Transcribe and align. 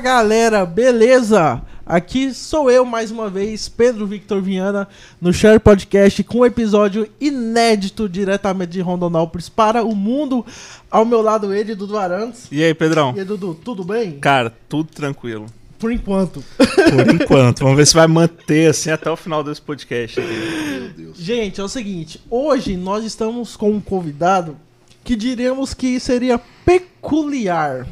Fala 0.00 0.14
galera, 0.14 0.64
beleza? 0.64 1.60
Aqui 1.84 2.32
sou 2.32 2.70
eu 2.70 2.86
mais 2.86 3.10
uma 3.10 3.28
vez, 3.28 3.68
Pedro 3.68 4.06
Victor 4.06 4.40
Viana, 4.40 4.88
no 5.20 5.30
Share 5.30 5.60
Podcast 5.60 6.24
com 6.24 6.38
um 6.38 6.46
episódio 6.46 7.06
inédito 7.20 8.08
diretamente 8.08 8.72
de 8.72 8.80
Rondonópolis 8.80 9.50
para 9.50 9.84
o 9.84 9.94
mundo. 9.94 10.44
Ao 10.90 11.04
meu 11.04 11.20
lado 11.20 11.52
ele, 11.52 11.74
Dudu 11.74 11.98
Arantes. 11.98 12.48
E 12.50 12.64
aí, 12.64 12.72
Pedrão? 12.72 13.12
E 13.14 13.18
aí, 13.18 13.26
Dudu, 13.26 13.54
tudo 13.54 13.84
bem? 13.84 14.12
Cara, 14.12 14.50
tudo 14.70 14.88
tranquilo. 14.90 15.44
Por 15.78 15.92
enquanto. 15.92 16.42
Por 16.56 17.06
enquanto. 17.14 17.58
Vamos 17.58 17.76
ver 17.76 17.86
se 17.86 17.94
vai 17.94 18.06
manter 18.06 18.70
assim 18.70 18.88
até 18.90 19.10
o 19.10 19.16
final 19.16 19.44
desse 19.44 19.60
podcast. 19.60 20.18
Aqui. 20.18 21.10
Gente, 21.14 21.60
é 21.60 21.64
o 21.64 21.68
seguinte, 21.68 22.18
hoje 22.30 22.74
nós 22.74 23.04
estamos 23.04 23.54
com 23.54 23.70
um 23.70 23.80
convidado 23.82 24.56
que 25.04 25.14
diríamos 25.14 25.74
que 25.74 26.00
seria 26.00 26.40
peculiar. 26.64 27.86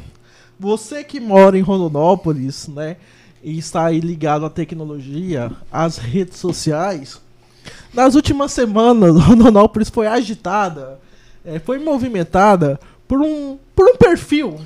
Você 0.58 1.04
que 1.04 1.20
mora 1.20 1.56
em 1.56 1.62
Rondonópolis, 1.62 2.68
né, 2.68 2.96
e 3.42 3.58
está 3.58 3.86
aí 3.86 4.00
ligado 4.00 4.44
à 4.44 4.50
tecnologia, 4.50 5.52
às 5.70 5.98
redes 5.98 6.38
sociais, 6.38 7.20
nas 7.92 8.14
últimas 8.14 8.52
semanas, 8.52 9.16
Rondonópolis 9.22 9.88
foi 9.88 10.06
agitada, 10.06 10.98
é, 11.44 11.58
foi 11.58 11.78
movimentada 11.78 12.78
por 13.06 13.20
um, 13.20 13.58
por 13.74 13.88
um 13.88 13.96
perfil 13.96 14.58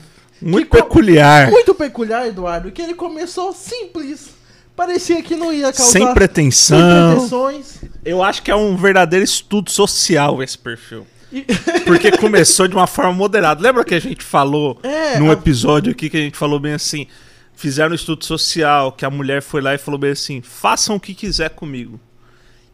muito 0.43 0.71
que, 0.71 0.77
peculiar. 0.77 1.51
Muito 1.51 1.75
peculiar, 1.75 2.27
Eduardo, 2.27 2.73
que 2.73 2.83
ele 2.83 2.95
começou 2.95 3.53
simples. 3.53 4.31
Parecia 4.75 5.23
que 5.23 5.37
não 5.37 5.53
ia 5.53 5.73
causar 5.73 5.85
sem 5.85 6.15
pretensão. 6.15 6.79
Sem 6.79 7.15
pretensões. 7.15 7.77
Eu 8.05 8.23
acho 8.23 8.43
que 8.43 8.51
é 8.51 8.57
um 8.57 8.77
verdadeiro 8.77 9.25
estudo 9.25 9.71
social 9.71 10.43
esse 10.43 10.59
perfil. 10.59 11.07
Porque 11.87 12.13
começou 12.13 12.69
de 12.69 12.75
uma 12.75 12.87
forma 12.87 13.13
moderada. 13.13 13.63
Lembra 13.63 13.85
que 13.85 13.95
a 13.95 14.01
gente 14.01 14.25
falou 14.25 14.79
é, 14.83 15.19
num 15.19 15.33
episódio 15.33 15.93
aqui 15.93 16.11
que 16.11 16.17
a 16.17 16.21
gente 16.21 16.37
falou 16.37 16.59
bem 16.59 16.75
assim: 16.75 17.07
fizeram 17.55 17.93
um 17.93 17.95
estudo 17.95 18.25
social, 18.25 18.93
que 18.93 19.05
a 19.05 19.11
mulher 19.11 19.43
foi 19.43 19.61
lá 19.61 19.75
e 19.75 19.79
falou 19.79 19.99
bem 19.99 20.11
assim: 20.11 20.43
façam 20.43 20.97
o 20.97 21.01
que 21.01 21.15
quiser 21.15 21.51
comigo. 21.51 21.99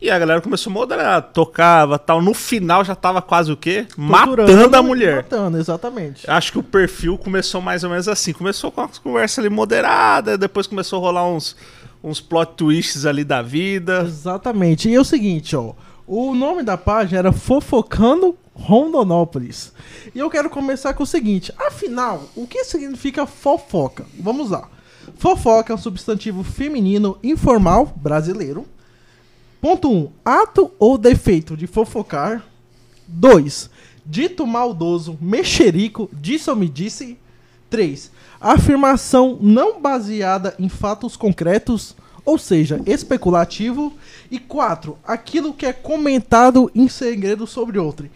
E 0.00 0.08
a 0.10 0.18
galera 0.18 0.40
começou 0.40 0.70
a 0.70 0.74
moderar, 0.74 1.22
tocava 1.32 1.98
tal. 1.98 2.22
No 2.22 2.32
final 2.32 2.84
já 2.84 2.94
tava 2.94 3.20
quase 3.20 3.50
o 3.50 3.56
quê? 3.56 3.84
Torturando, 3.96 4.52
matando 4.52 4.76
a 4.76 4.82
mulher. 4.82 5.16
Matando, 5.16 5.58
exatamente. 5.58 6.30
Acho 6.30 6.52
que 6.52 6.58
o 6.58 6.62
perfil 6.62 7.18
começou 7.18 7.60
mais 7.60 7.82
ou 7.82 7.90
menos 7.90 8.06
assim. 8.06 8.32
Começou 8.32 8.70
com 8.70 8.80
uma 8.80 8.88
conversa 9.02 9.40
ali 9.40 9.50
moderada, 9.50 10.38
depois 10.38 10.68
começou 10.68 11.00
a 11.00 11.02
rolar 11.02 11.28
uns, 11.28 11.56
uns 12.02 12.20
plot 12.20 12.52
twists 12.56 13.06
ali 13.06 13.24
da 13.24 13.42
vida. 13.42 14.04
Exatamente. 14.06 14.88
E 14.88 14.94
é 14.94 15.00
o 15.00 15.04
seguinte, 15.04 15.56
ó. 15.56 15.72
O 16.06 16.32
nome 16.32 16.62
da 16.62 16.76
página 16.76 17.18
era 17.18 17.32
Fofocando 17.32 18.36
Rondonópolis. 18.58 19.72
E 20.14 20.18
eu 20.18 20.28
quero 20.28 20.50
começar 20.50 20.92
com 20.94 21.04
o 21.04 21.06
seguinte: 21.06 21.52
afinal, 21.56 22.28
o 22.34 22.46
que 22.46 22.64
significa 22.64 23.26
fofoca? 23.26 24.04
Vamos 24.18 24.50
lá. 24.50 24.68
Fofoca 25.16 25.72
é 25.72 25.76
um 25.76 25.78
substantivo 25.78 26.42
feminino 26.42 27.18
informal 27.22 27.92
brasileiro. 27.96 28.66
Ponto 29.60 29.90
1. 29.90 29.96
Um, 29.96 30.10
ato 30.24 30.70
ou 30.78 30.98
defeito 30.98 31.56
de 31.56 31.66
fofocar. 31.66 32.44
2. 33.06 33.70
Dito 34.04 34.46
maldoso, 34.46 35.18
mexerico, 35.20 36.08
disse 36.12 36.50
ou 36.50 36.56
me 36.56 36.68
disse. 36.68 37.18
3. 37.70 38.10
Afirmação 38.40 39.38
não 39.40 39.80
baseada 39.80 40.54
em 40.58 40.68
fatos 40.68 41.16
concretos, 41.16 41.94
ou 42.24 42.38
seja, 42.38 42.80
especulativo. 42.86 43.92
E 44.30 44.38
4. 44.38 44.96
Aquilo 45.04 45.52
que 45.52 45.66
é 45.66 45.72
comentado 45.72 46.70
em 46.74 46.88
segredo 46.88 47.46
sobre 47.46 47.78
outro. 47.78 48.08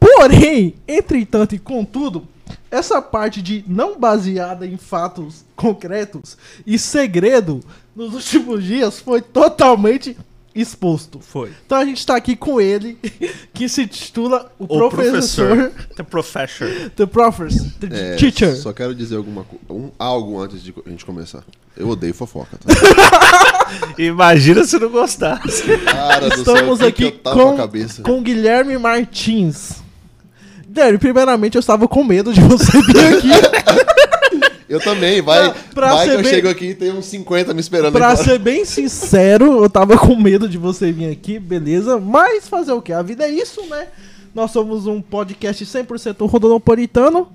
Porém, 0.00 0.74
entretanto 0.88 1.54
e 1.54 1.58
contudo, 1.58 2.26
essa 2.70 3.02
parte 3.02 3.42
de 3.42 3.64
não 3.66 3.98
baseada 3.98 4.66
em 4.66 4.76
fatos 4.76 5.44
concretos 5.54 6.36
e 6.66 6.78
segredo 6.78 7.60
nos 7.94 8.14
últimos 8.14 8.64
dias 8.64 8.98
foi 8.98 9.20
totalmente 9.20 10.16
exposto. 10.54 11.20
Foi. 11.20 11.52
Então 11.64 11.78
a 11.78 11.84
gente 11.84 12.04
tá 12.04 12.16
aqui 12.16 12.34
com 12.34 12.60
ele, 12.60 12.98
que 13.54 13.68
se 13.68 13.86
titula 13.86 14.50
o, 14.58 14.64
o 14.64 14.66
professor. 14.66 15.56
professor. 15.56 15.94
The 15.96 16.02
Professor. 16.02 16.68
The 16.96 17.06
Professor. 17.06 17.66
The 17.80 17.86
é, 17.90 18.16
Teacher. 18.16 18.56
Só 18.56 18.72
quero 18.72 18.94
dizer 18.94 19.16
alguma 19.16 19.46
um, 19.68 19.90
algo 19.98 20.40
antes 20.40 20.62
de 20.62 20.74
a 20.84 20.90
gente 20.90 21.04
começar. 21.04 21.44
Eu 21.76 21.88
odeio 21.88 22.14
fofoca. 22.14 22.58
Tá? 22.58 23.94
Imagina 23.98 24.64
se 24.64 24.78
não 24.78 24.90
gostasse. 24.90 25.62
Cara 25.84 26.28
Estamos 26.28 26.78
céu, 26.78 26.88
aqui 26.88 27.12
com, 27.12 28.02
com 28.02 28.22
Guilherme 28.22 28.76
Martins. 28.76 29.80
Guilherme, 30.70 30.98
primeiramente 30.98 31.56
eu 31.56 31.60
estava 31.60 31.88
com 31.88 32.04
medo 32.04 32.32
de 32.32 32.40
você 32.40 32.80
vir 32.82 33.16
aqui. 33.16 33.30
Eu 34.68 34.78
também, 34.78 35.20
vai, 35.20 35.52
pra, 35.74 35.94
vai 35.96 36.06
que 36.06 36.14
eu 36.14 36.22
bem, 36.22 36.32
chego 36.32 36.48
aqui 36.48 36.66
e 36.66 36.74
tem 36.76 36.92
uns 36.92 37.06
50 37.06 37.52
me 37.52 37.58
esperando. 37.58 37.92
Pra 37.92 38.14
ser 38.14 38.38
bem 38.38 38.64
sincero, 38.64 39.64
eu 39.64 39.68
tava 39.68 39.98
com 39.98 40.14
medo 40.14 40.48
de 40.48 40.56
você 40.58 40.92
vir 40.92 41.10
aqui, 41.10 41.40
beleza? 41.40 41.98
Mas 41.98 42.48
fazer 42.48 42.70
o 42.70 42.80
quê? 42.80 42.92
A 42.92 43.02
vida 43.02 43.24
é 43.24 43.28
isso, 43.28 43.66
né? 43.66 43.88
Nós 44.32 44.52
somos 44.52 44.86
um 44.86 45.02
podcast 45.02 45.66
100% 45.66 46.24
rodonopolitano 46.24 47.26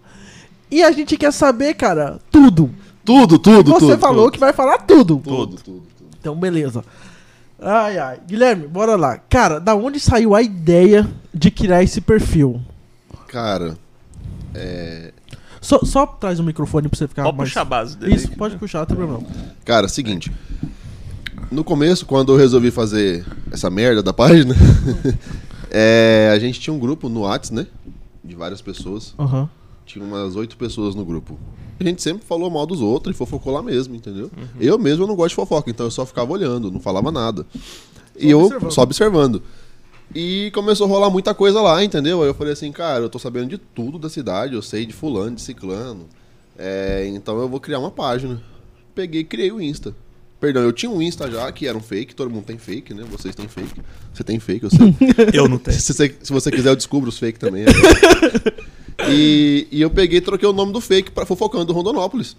e 0.72 0.82
a 0.82 0.90
gente 0.94 1.18
quer 1.18 1.34
saber, 1.34 1.74
cara, 1.74 2.22
tudo. 2.32 2.70
Tudo, 3.04 3.38
tudo, 3.38 3.70
Você 3.70 3.88
tudo. 3.88 4.00
falou 4.00 4.24
tudo. 4.26 4.32
que 4.32 4.40
vai 4.40 4.54
falar 4.54 4.78
tudo. 4.78 5.18
Tudo, 5.22 5.58
tudo, 5.58 5.58
tudo. 5.58 5.84
Então, 6.18 6.36
beleza. 6.38 6.86
Ai, 7.62 7.98
ai. 7.98 8.18
Guilherme, 8.26 8.66
bora 8.66 8.96
lá. 8.96 9.18
Cara, 9.30 9.60
da 9.60 9.76
onde 9.76 10.00
saiu 10.00 10.34
a 10.34 10.42
ideia 10.42 11.06
de 11.34 11.52
criar 11.52 11.84
esse 11.84 12.00
perfil? 12.00 12.62
Cara, 13.28 13.78
é... 14.54 15.14
Só, 15.62 15.80
só 15.84 16.06
traz 16.06 16.40
o 16.40 16.44
microfone 16.44 16.88
pra 16.88 16.98
você 16.98 17.08
ficar 17.08 17.24
pode 17.24 17.38
mais... 17.38 17.50
puxar 17.50 17.62
a 17.62 17.66
base 17.66 17.98
dele. 17.98 18.16
Isso, 18.16 18.32
pode 18.34 18.56
puxar, 18.58 18.80
não 18.80 18.86
tem 18.86 18.96
problema. 18.96 19.24
Cara, 19.64 19.88
seguinte. 19.88 20.32
No 21.52 21.64
começo, 21.64 22.06
quando 22.06 22.34
eu 22.34 22.38
resolvi 22.38 22.70
fazer 22.72 23.26
essa 23.52 23.70
merda 23.70 24.04
da 24.04 24.14
página, 24.14 24.56
é, 25.72 26.32
a 26.34 26.40
gente 26.40 26.60
tinha 26.60 26.74
um 26.74 26.80
grupo 26.80 27.10
no 27.10 27.22
Whats, 27.22 27.52
né? 27.52 27.66
De 28.24 28.36
várias 28.36 28.62
pessoas. 28.62 29.16
Uhum. 29.18 29.48
Tinha 29.86 30.04
umas 30.04 30.36
oito 30.36 30.58
pessoas 30.58 30.96
no 30.96 31.04
grupo. 31.04 31.38
A 31.80 31.84
gente 31.84 32.02
sempre 32.02 32.26
falou 32.26 32.50
mal 32.50 32.66
dos 32.66 32.82
outros 32.82 33.16
e 33.16 33.18
fofocou 33.18 33.54
lá 33.54 33.62
mesmo, 33.62 33.96
entendeu? 33.96 34.32
Uhum. 34.38 34.48
Eu 34.60 34.78
mesmo 34.78 35.06
não 35.06 35.16
gosto 35.16 35.30
de 35.30 35.36
fofoca, 35.36 35.70
então 35.70 35.86
eu 35.86 35.92
só 35.92 36.06
ficava 36.06 36.32
olhando, 36.32 36.72
não 36.72 36.80
falava 36.80 37.12
nada. 37.12 37.46
Só 37.54 37.60
e 38.18 38.34
observando. 38.34 38.64
eu 38.64 38.72
só 38.72 38.82
observando. 38.82 39.44
E 40.14 40.52
começou 40.54 40.86
a 40.86 40.90
rolar 40.90 41.10
muita 41.10 41.34
coisa 41.34 41.62
lá, 41.62 41.84
entendeu? 41.84 42.22
Aí 42.22 42.28
eu 42.28 42.34
falei 42.34 42.54
assim, 42.54 42.72
cara, 42.72 43.04
eu 43.04 43.10
tô 43.10 43.20
sabendo 43.20 43.50
de 43.50 43.58
tudo 43.58 43.98
da 43.98 44.10
cidade, 44.10 44.54
eu 44.54 44.62
sei 44.62 44.86
de 44.86 44.94
fulano, 44.94 45.36
de 45.36 45.42
ciclano. 45.42 46.08
É, 46.58 47.06
então 47.08 47.40
eu 47.40 47.50
vou 47.50 47.60
criar 47.60 47.80
uma 47.80 47.92
página. 47.92 48.42
Peguei 48.94 49.22
e 49.22 49.26
criei 49.26 49.52
o 49.52 49.62
Insta. 49.62 49.94
Perdão, 50.40 50.64
eu 50.64 50.72
tinha 50.72 50.90
um 50.90 51.02
Insta 51.02 51.30
já, 51.30 51.52
que 51.52 51.68
era 51.68 51.78
um 51.78 51.82
fake, 51.82 52.14
todo 52.14 52.30
mundo 52.30 52.46
tem 52.46 52.58
fake, 52.58 52.94
né? 52.94 53.04
Vocês 53.10 53.34
têm 53.34 53.48
fake. 53.48 53.82
Você 54.14 54.24
tem 54.24 54.40
fake, 54.40 54.66
eu 54.66 54.70
sei. 54.70 54.96
eu 55.34 55.50
não 55.50 55.58
tenho. 55.58 55.80
Se, 55.80 55.94
você, 55.94 56.16
se 56.22 56.32
você 56.32 56.52
quiser, 56.52 56.70
eu 56.70 56.76
descubro 56.76 57.10
os 57.10 57.18
fake 57.18 57.40
também. 57.40 57.66
e, 59.10 59.68
e 59.72 59.82
eu 59.82 59.90
peguei 59.90 60.20
e 60.20 60.22
troquei 60.22 60.48
o 60.48 60.54
nome 60.54 60.72
do 60.72 60.80
fake 60.80 61.12
pra 61.12 61.26
Fofocando 61.26 61.66
do 61.66 61.74
Rondonópolis. 61.74 62.38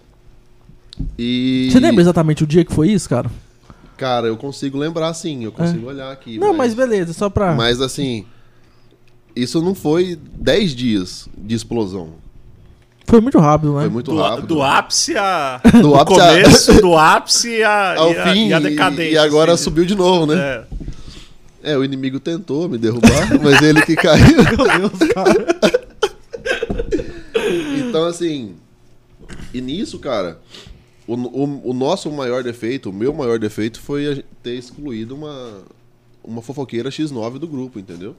E... 1.17 1.69
Você 1.71 1.79
lembra 1.79 2.01
exatamente 2.01 2.43
o 2.43 2.47
dia 2.47 2.63
que 2.63 2.73
foi 2.73 2.89
isso, 2.89 3.09
cara? 3.09 3.29
Cara, 3.97 4.27
eu 4.27 4.37
consigo 4.37 4.77
lembrar 4.77 5.13
sim, 5.15 5.43
eu 5.43 5.51
consigo 5.51 5.89
é. 5.89 5.93
olhar 5.93 6.11
aqui. 6.11 6.37
Não, 6.37 6.49
mas... 6.49 6.73
mas 6.73 6.73
beleza, 6.75 7.13
só 7.13 7.29
pra. 7.29 7.55
Mas 7.55 7.81
assim, 7.81 8.25
isso 9.35 9.61
não 9.61 9.73
foi 9.73 10.17
10 10.35 10.75
dias 10.75 11.29
de 11.35 11.55
explosão. 11.55 12.13
Foi 13.07 13.21
muito 13.21 13.39
rápido, 13.39 13.73
né? 13.73 13.81
Foi 13.81 13.89
muito 13.89 14.11
do, 14.11 14.21
rápido. 14.21 14.47
Do 14.47 14.61
ápice 14.61 15.17
a. 15.17 15.61
Do, 15.81 15.95
ápice 15.95 16.19
começo, 16.19 16.71
a... 16.71 16.81
do 16.81 16.97
ápice 16.97 17.63
a, 17.63 17.95
ao 17.97 18.11
e 18.11 18.15
fim. 18.15 18.45
A, 18.45 18.47
e 18.49 18.53
a 18.53 18.59
decadência. 18.59 19.11
E 19.13 19.17
agora 19.17 19.53
assim. 19.53 19.63
subiu 19.63 19.85
de 19.85 19.95
novo, 19.95 20.25
né? 20.25 20.65
É. 21.63 21.71
é. 21.71 21.77
o 21.77 21.85
inimigo 21.85 22.19
tentou 22.19 22.67
me 22.67 22.77
derrubar, 22.77 23.29
mas 23.41 23.61
ele 23.61 23.81
que 23.81 23.95
caiu. 23.95 24.43
Meu 24.43 24.89
Deus, 24.89 25.11
cara. 25.13 25.45
então, 27.87 28.05
assim. 28.05 28.55
E 29.53 29.61
nisso, 29.61 29.97
cara, 29.99 30.39
o, 31.07 31.13
o, 31.15 31.69
o, 31.69 31.73
nosso 31.73 32.11
maior 32.11 32.43
defeito, 32.43 32.89
o 32.89 32.93
meu 32.93 33.13
maior 33.13 33.39
defeito 33.39 33.79
foi 33.79 34.23
ter 34.43 34.55
excluído 34.55 35.15
uma, 35.15 35.63
uma 36.23 36.41
fofoqueira 36.41 36.89
X9 36.89 37.39
do 37.39 37.47
grupo, 37.47 37.79
entendeu? 37.79 38.15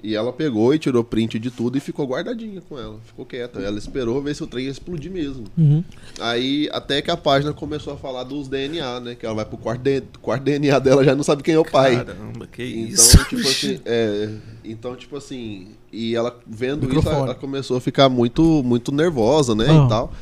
E 0.00 0.14
ela 0.14 0.32
pegou 0.32 0.72
e 0.72 0.78
tirou 0.78 1.02
print 1.02 1.40
de 1.40 1.50
tudo 1.50 1.76
e 1.76 1.80
ficou 1.80 2.06
guardadinha 2.06 2.60
com 2.60 2.78
ela. 2.78 3.00
Ficou 3.04 3.26
quieta. 3.26 3.58
Ela 3.58 3.78
esperou 3.78 4.22
ver 4.22 4.34
se 4.36 4.44
o 4.44 4.46
trem 4.46 4.66
ia 4.66 4.70
explodir 4.70 5.10
mesmo. 5.10 5.44
Uhum. 5.56 5.82
Aí, 6.20 6.68
até 6.70 7.02
que 7.02 7.10
a 7.10 7.16
página 7.16 7.52
começou 7.52 7.92
a 7.94 7.96
falar 7.96 8.22
dos 8.22 8.46
DNA, 8.46 9.00
né? 9.00 9.14
Que 9.16 9.26
ela 9.26 9.34
vai 9.34 9.44
pro 9.44 9.56
quarto, 9.56 9.82
de, 9.82 10.02
quarto 10.22 10.44
DNA 10.44 10.78
dela, 10.78 11.02
já 11.02 11.16
não 11.16 11.24
sabe 11.24 11.42
quem 11.42 11.54
é 11.54 11.58
o 11.58 11.64
pai. 11.64 11.96
Caramba, 11.96 12.46
que 12.46 12.62
então, 12.62 12.92
isso. 12.92 13.24
Tipo 13.24 13.48
assim, 13.48 13.80
é, 13.84 14.30
então, 14.64 14.94
tipo 14.94 15.16
assim... 15.16 15.68
E 15.92 16.14
ela, 16.14 16.38
vendo 16.46 16.86
Microfone. 16.86 17.16
isso, 17.16 17.24
ela 17.24 17.34
começou 17.34 17.76
a 17.78 17.80
ficar 17.80 18.08
muito, 18.08 18.62
muito 18.62 18.92
nervosa, 18.92 19.52
né? 19.56 19.68
Uhum. 19.68 19.86
E 19.86 19.88
tal. 19.88 20.12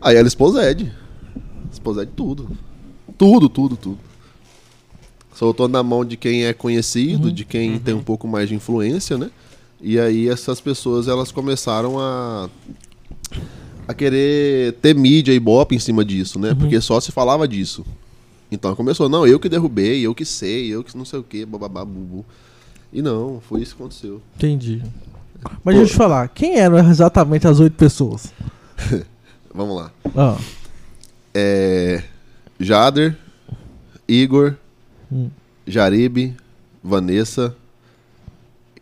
Aí 0.00 0.16
ela 0.16 0.26
expôs 0.26 0.56
Ed. 0.56 0.92
Expôs 1.76 1.98
Ed 1.98 2.10
tudo. 2.16 2.48
Tudo, 3.18 3.48
tudo, 3.48 3.76
tudo. 3.76 3.98
Soltou 5.34 5.68
na 5.68 5.82
mão 5.82 6.04
de 6.04 6.16
quem 6.16 6.44
é 6.46 6.52
conhecido, 6.54 7.28
Uhum. 7.28 7.34
de 7.34 7.44
quem 7.44 7.72
Uhum. 7.74 7.78
tem 7.78 7.94
um 7.94 8.02
pouco 8.02 8.26
mais 8.26 8.48
de 8.48 8.54
influência, 8.54 9.18
né? 9.18 9.30
E 9.80 9.98
aí 9.98 10.28
essas 10.28 10.60
pessoas 10.60 11.06
elas 11.06 11.30
começaram 11.30 11.98
a 12.00 12.48
a 13.88 13.94
querer 13.94 14.72
ter 14.82 14.96
mídia 14.96 15.32
e 15.32 15.38
bop 15.38 15.72
em 15.74 15.78
cima 15.78 16.04
disso, 16.04 16.38
né? 16.40 16.50
Uhum. 16.50 16.56
Porque 16.56 16.80
só 16.80 16.98
se 17.00 17.12
falava 17.12 17.46
disso. 17.46 17.84
Então 18.50 18.74
começou, 18.74 19.08
não, 19.08 19.24
eu 19.26 19.38
que 19.38 19.48
derrubei, 19.48 20.00
eu 20.00 20.12
que 20.14 20.24
sei, 20.24 20.68
eu 20.74 20.82
que 20.82 20.96
não 20.96 21.04
sei 21.04 21.18
o 21.20 21.22
que, 21.22 21.44
bababá, 21.44 21.84
bubu. 21.84 22.24
E 22.92 23.00
não, 23.02 23.40
foi 23.48 23.60
isso 23.62 23.76
que 23.76 23.82
aconteceu. 23.82 24.20
Entendi. 24.36 24.82
Mas 25.42 25.52
Pô. 25.62 25.70
deixa 25.70 25.82
eu 25.82 25.86
te 25.88 25.94
falar, 25.94 26.28
quem 26.28 26.56
eram 26.58 26.78
exatamente 26.90 27.46
as 27.46 27.60
oito 27.60 27.76
pessoas? 27.76 28.32
Vamos 29.54 29.76
lá. 29.76 29.92
Ah. 30.16 30.36
É, 31.38 32.02
Jader, 32.58 33.14
Igor, 34.08 34.54
hum. 35.12 35.28
Jaribe, 35.66 36.34
Vanessa, 36.82 37.54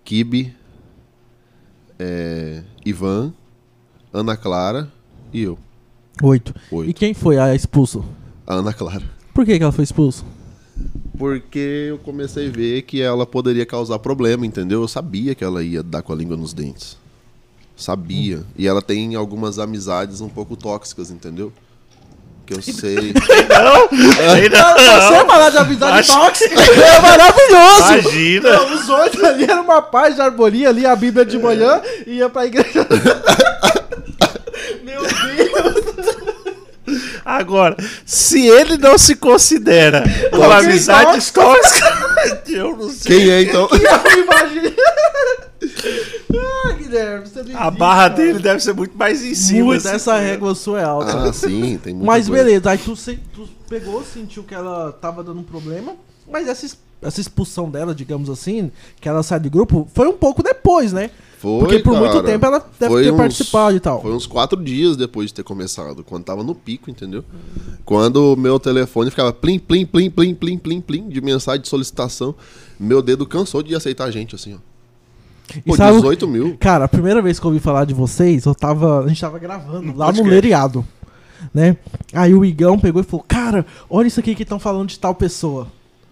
Kibe, 0.05 0.55
é, 1.99 2.63
Ivan, 2.87 3.33
Ana 4.13 4.37
Clara 4.37 4.89
e 5.33 5.43
eu. 5.43 5.59
Oito. 6.23 6.55
Oito. 6.71 6.89
E 6.89 6.95
quem 6.95 7.13
foi 7.13 7.39
a 7.39 7.53
expulsa? 7.57 8.05
A 8.47 8.55
Ana 8.55 8.73
Clara. 8.73 9.03
Por 9.35 9.45
que, 9.45 9.59
que 9.59 9.63
ela 9.65 9.73
foi 9.73 9.83
expulsa? 9.83 10.25
Porque 11.19 11.89
eu 11.89 11.99
comecei 11.99 12.47
a 12.47 12.53
ver 12.53 12.83
que 12.83 13.03
ela 13.03 13.27
poderia 13.27 13.67
causar 13.67 13.99
problema, 13.99 14.47
entendeu? 14.47 14.83
Eu 14.83 14.89
sabia 14.89 15.35
que 15.35 15.43
ela 15.43 15.61
ia 15.65 15.83
dar 15.83 16.03
com 16.03 16.13
a 16.13 16.17
língua 16.17 16.37
nos 16.37 16.53
dentes. 16.53 16.97
Sabia. 17.77 18.39
Hum. 18.39 18.45
E 18.57 18.69
ela 18.69 18.81
tem 18.81 19.17
algumas 19.17 19.59
amizades 19.59 20.21
um 20.21 20.29
pouco 20.29 20.57
tóxicas, 20.57 21.11
entendeu? 21.11 21.53
Que 22.47 22.53
eu 22.53 22.61
sei. 22.61 23.15
não, 23.49 23.89
não. 23.91 24.75
Você 24.77 25.25
falar 25.25 25.49
de 25.51 25.59
amizade 25.59 25.99
Acho... 26.01 26.13
tóxica 26.13 26.61
é 26.61 27.01
maravilhoso. 27.01 27.93
Imagina. 27.93 28.53
Não, 28.53 28.75
os 28.75 28.89
oito 28.89 29.27
ali 29.27 29.45
eram 29.45 29.63
uma 29.63 29.81
paz 29.81 30.15
de 30.15 30.21
harmonia, 30.21 30.69
ali 30.69 30.85
a 30.85 30.95
Bíblia 30.95 31.25
de 31.25 31.39
manhã 31.39 31.81
e 32.07 32.17
ia 32.17 32.29
pra 32.29 32.45
igreja. 32.45 32.87
Meu 34.85 35.01
Deus. 35.01 35.85
Agora, 37.25 37.77
se 38.05 38.47
ele 38.47 38.77
não 38.77 38.99
se 38.99 39.17
considera 39.17 40.05
uma 40.31 40.59
amizade 40.59 41.33
tóxica, 41.33 41.87
eu 42.47 42.77
não 42.77 42.91
sei. 42.91 43.21
Quem 43.21 43.31
é 43.31 43.43
então? 43.43 43.67
Que 43.69 43.77
eu 43.77 44.23
imagino. 44.23 44.54
Guilherme, 46.95 47.27
você 47.27 47.41
A 47.55 47.71
barra 47.71 48.11
cara. 48.11 48.15
dele 48.15 48.39
deve 48.39 48.61
ser 48.61 48.73
muito 48.73 48.97
mais 48.97 49.25
em 49.25 49.35
cima. 49.35 49.65
Muito, 49.65 49.87
assim, 49.87 49.97
essa 49.97 50.17
régua 50.19 50.55
sua 50.55 50.81
é 50.81 50.85
alta. 50.85 51.29
Ah, 51.29 51.33
sim, 51.33 51.79
tem 51.83 51.93
muito. 51.93 52.07
Mas 52.07 52.29
coisa. 52.29 52.45
beleza, 52.45 52.71
aí 52.71 52.79
tu, 52.79 52.95
tu 53.35 53.49
pegou, 53.69 54.05
sentiu 54.05 54.45
que 54.45 54.55
ela 54.55 54.93
tava 54.93 55.25
dando 55.25 55.41
um 55.41 55.45
problema, 55.45 55.97
mas 56.31 56.47
essa, 56.47 56.77
essa 57.03 57.21
expulsão 57.21 57.69
dela, 57.69 57.95
digamos 57.95 58.31
assim, 58.31 58.71
que 59.01 59.09
ela 59.09 59.23
sai 59.23 59.41
do 59.41 59.51
grupo, 59.51 59.89
foi 59.93 60.07
um 60.07 60.13
pouco 60.13 60.43
depois, 60.43 60.93
né? 60.93 61.11
Foi, 61.39 61.59
Porque 61.59 61.79
por 61.81 61.95
cara, 61.95 62.07
muito 62.07 62.23
tempo 62.25 62.47
ela 62.47 62.65
deve 62.79 63.03
ter 63.03 63.13
uns, 63.13 63.17
participado 63.17 63.77
e 63.77 63.81
tal. 63.81 64.01
Foi 64.01 64.13
uns 64.13 64.27
quatro 64.27 64.63
dias 64.63 64.97
depois 64.97 65.29
de 65.29 65.35
ter 65.35 65.43
começado, 65.43 66.03
quando 66.05 66.25
tava 66.25 66.43
no 66.43 66.55
pico, 66.55 66.91
entendeu? 66.91 67.25
Quando 67.85 68.33
o 68.33 68.37
meu 68.37 68.59
telefone 68.59 69.11
ficava 69.11 69.33
plim, 69.33 69.59
plim, 69.59 69.85
plim, 69.85 70.09
plim, 70.09 70.35
plim, 70.35 70.57
plim, 70.57 70.81
plim, 70.81 71.09
de 71.09 71.21
mensagem 71.21 71.61
de 71.61 71.69
solicitação, 71.69 72.35
meu 72.79 73.03
dedo 73.03 73.27
cansou 73.27 73.63
de 73.63 73.75
aceitar 73.75 74.05
a 74.05 74.11
gente, 74.11 74.35
assim, 74.35 74.55
ó. 74.55 74.74
Pô, 75.67 75.77
sabe, 75.77 75.97
18 75.97 76.29
mil. 76.29 76.57
Cara, 76.59 76.85
a 76.85 76.89
primeira 76.89 77.21
vez 77.21 77.39
que 77.39 77.47
eu 77.47 77.51
ouvi 77.51 77.61
falar 77.61 77.85
de 77.85 77.95
vocês, 77.95 78.45
eu 78.45 78.55
tava. 78.55 79.05
A 79.05 79.09
gente 79.09 79.21
tava 79.21 79.39
gravando 79.39 79.97
lá 79.97 80.11
no 80.13 80.25
Leriado. 80.25 80.85
Né? 81.53 81.77
Aí 82.13 82.35
o 82.35 82.45
Igão 82.45 82.79
pegou 82.79 83.01
e 83.01 83.05
falou: 83.05 83.25
Cara, 83.27 83.67
olha 83.89 84.07
isso 84.07 84.21
aqui 84.21 84.35
que 84.35 84.43
estão 84.43 84.59
falando 84.59 84.89
de 84.89 84.99
tal 84.99 85.15
pessoa. 85.15 85.69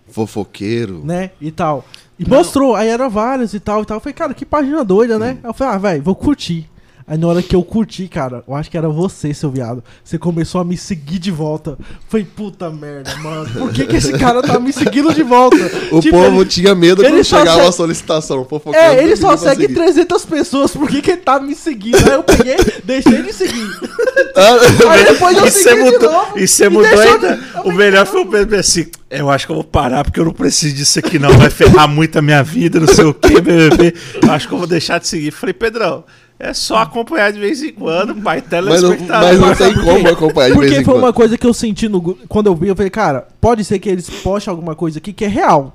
Fofoqueiro. 0.09 1.01
Né? 1.05 1.31
E 1.41 1.51
tal. 1.51 1.85
E 2.19 2.29
não. 2.29 2.37
mostrou, 2.37 2.77
aí 2.77 2.89
eram 2.89 3.09
vários 3.09 3.55
e 3.55 3.61
tal 3.61 3.83
e 3.83 3.87
tal. 3.87 3.97
Eu 3.97 4.01
falei, 4.01 4.15
cara, 4.15 4.35
que 4.35 4.45
página 4.45 4.85
doida, 4.85 5.19
né? 5.19 5.39
Hum. 5.43 5.49
Eu 5.49 5.55
falei, 5.55 5.75
ah, 5.75 5.79
velho, 5.79 6.03
vou 6.03 6.15
curtir. 6.15 6.69
Aí 7.07 7.19
na 7.19 7.27
hora 7.27 7.43
que 7.43 7.55
eu 7.55 7.63
curti, 7.63 8.09
cara, 8.09 8.45
eu 8.47 8.55
acho 8.55 8.71
que 8.71 8.77
era 8.77 8.89
você, 8.89 9.35
seu 9.35 9.51
viado. 9.51 9.83
Você 10.05 10.19
começou 10.19 10.61
a 10.61 10.65
me 10.65 10.77
seguir 10.77 11.19
de 11.19 11.31
volta. 11.31 11.79
Foi 12.09 12.25
puta 12.25 12.71
merda, 12.71 13.15
mano. 13.17 13.49
Por 13.51 13.73
que, 13.73 13.87
que 13.87 13.97
esse 13.97 14.13
cara 14.19 14.43
tá 14.43 14.59
me 14.59 14.73
seguindo 14.73 15.13
de 15.13 15.23
volta? 15.23 15.57
o 15.91 16.01
tipo, 16.01 16.17
povo 16.17 16.43
ele, 16.43 16.49
tinha 16.49 16.75
medo 16.75 17.03
quando 17.03 17.25
chegava 17.25 17.57
segue... 17.57 17.69
a 17.69 17.73
solicitação. 17.73 18.47
É, 18.73 19.03
ele 19.03 19.17
só 19.17 19.37
segue 19.37 19.69
300 19.69 20.25
pessoas. 20.25 20.71
Por 20.73 20.89
que, 20.89 21.03
que 21.03 21.11
ele 21.13 21.21
tá 21.21 21.41
me 21.41 21.55
seguindo? 21.55 21.97
Aí 21.97 22.15
eu 22.15 22.23
peguei, 22.23 22.57
deixei 22.85 23.23
de 23.23 23.33
seguir. 23.33 23.69
Ah, 24.35 24.57
aí 24.91 25.05
depois 25.13 25.37
eu 25.37 25.51
segui 25.51 25.83
mudou, 25.83 25.99
de 25.99 26.07
novo. 26.07 26.39
E 26.39 26.49
você 26.49 26.69
mudou 26.69 27.01
ainda. 27.01 27.41
O 27.65 27.73
melhor 27.73 28.07
foi 28.07 28.23
o 28.23 28.27
Pedro 28.27 28.59
assim. 28.59 28.87
Eu 29.11 29.31
acho 29.31 29.47
que 29.47 29.53
eu 29.53 29.57
vou 29.57 29.65
parar 29.65 30.05
porque 30.05 30.19
eu 30.19 30.25
não 30.25 30.33
preciso 30.33 30.75
disso 30.75 30.99
aqui, 30.99 31.19
não. 31.19 31.31
Vai 31.37 31.51
ferrar 31.51 31.87
muito 31.87 32.19
a 32.19 32.23
minha 32.23 32.43
vida, 32.43 32.81
não 32.81 32.87
sei 32.87 33.05
o 33.05 33.13
que, 33.13 33.41
BBB. 33.41 33.95
Eu 34.23 34.33
acho 34.33 34.49
que 34.49 34.55
eu 34.55 34.59
vou 34.59 34.67
deixar 34.67 34.99
de 34.99 35.07
seguir. 35.07 35.31
Falei, 35.31 35.53
Pedrão, 35.53 36.05
é 36.43 36.53
só 36.53 36.79
acompanhar 36.79 37.33
de 37.33 37.39
vez 37.39 37.63
em 37.63 37.73
quando, 37.73 38.17
pai, 38.17 38.43
telespectador. 38.43 39.29
Mas 39.29 39.39
não, 39.39 39.47
mas 39.47 39.59
não 39.61 39.67
tem 39.67 39.75
como 39.85 40.09
acompanhar 40.09 40.51
de 40.51 40.59
vez 40.59 40.73
em 40.73 40.75
quando. 40.75 40.75
Porque 40.75 40.85
foi 40.85 40.99
uma 40.99 41.13
coisa 41.13 41.39
que 41.39 41.47
eu 41.47 41.55
senti 41.55 41.89
no, 41.89 42.17
quando 42.29 42.49
eu 42.49 42.57
vi, 42.57 42.67
eu 42.67 42.75
falei, 42.75 42.91
cara, 42.91 43.29
pode 43.41 43.65
ser 43.65 43.79
que 43.79 43.89
eles 43.89 44.11
postem 44.11 44.51
alguma 44.51 44.75
coisa 44.75 44.99
aqui 44.99 45.13
que 45.13 45.25
é 45.25 45.29
real. 45.29 45.73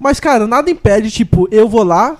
Mas, 0.00 0.18
cara, 0.18 0.46
nada 0.46 0.70
impede, 0.70 1.10
tipo, 1.10 1.46
eu 1.50 1.68
vou 1.68 1.82
lá, 1.82 2.16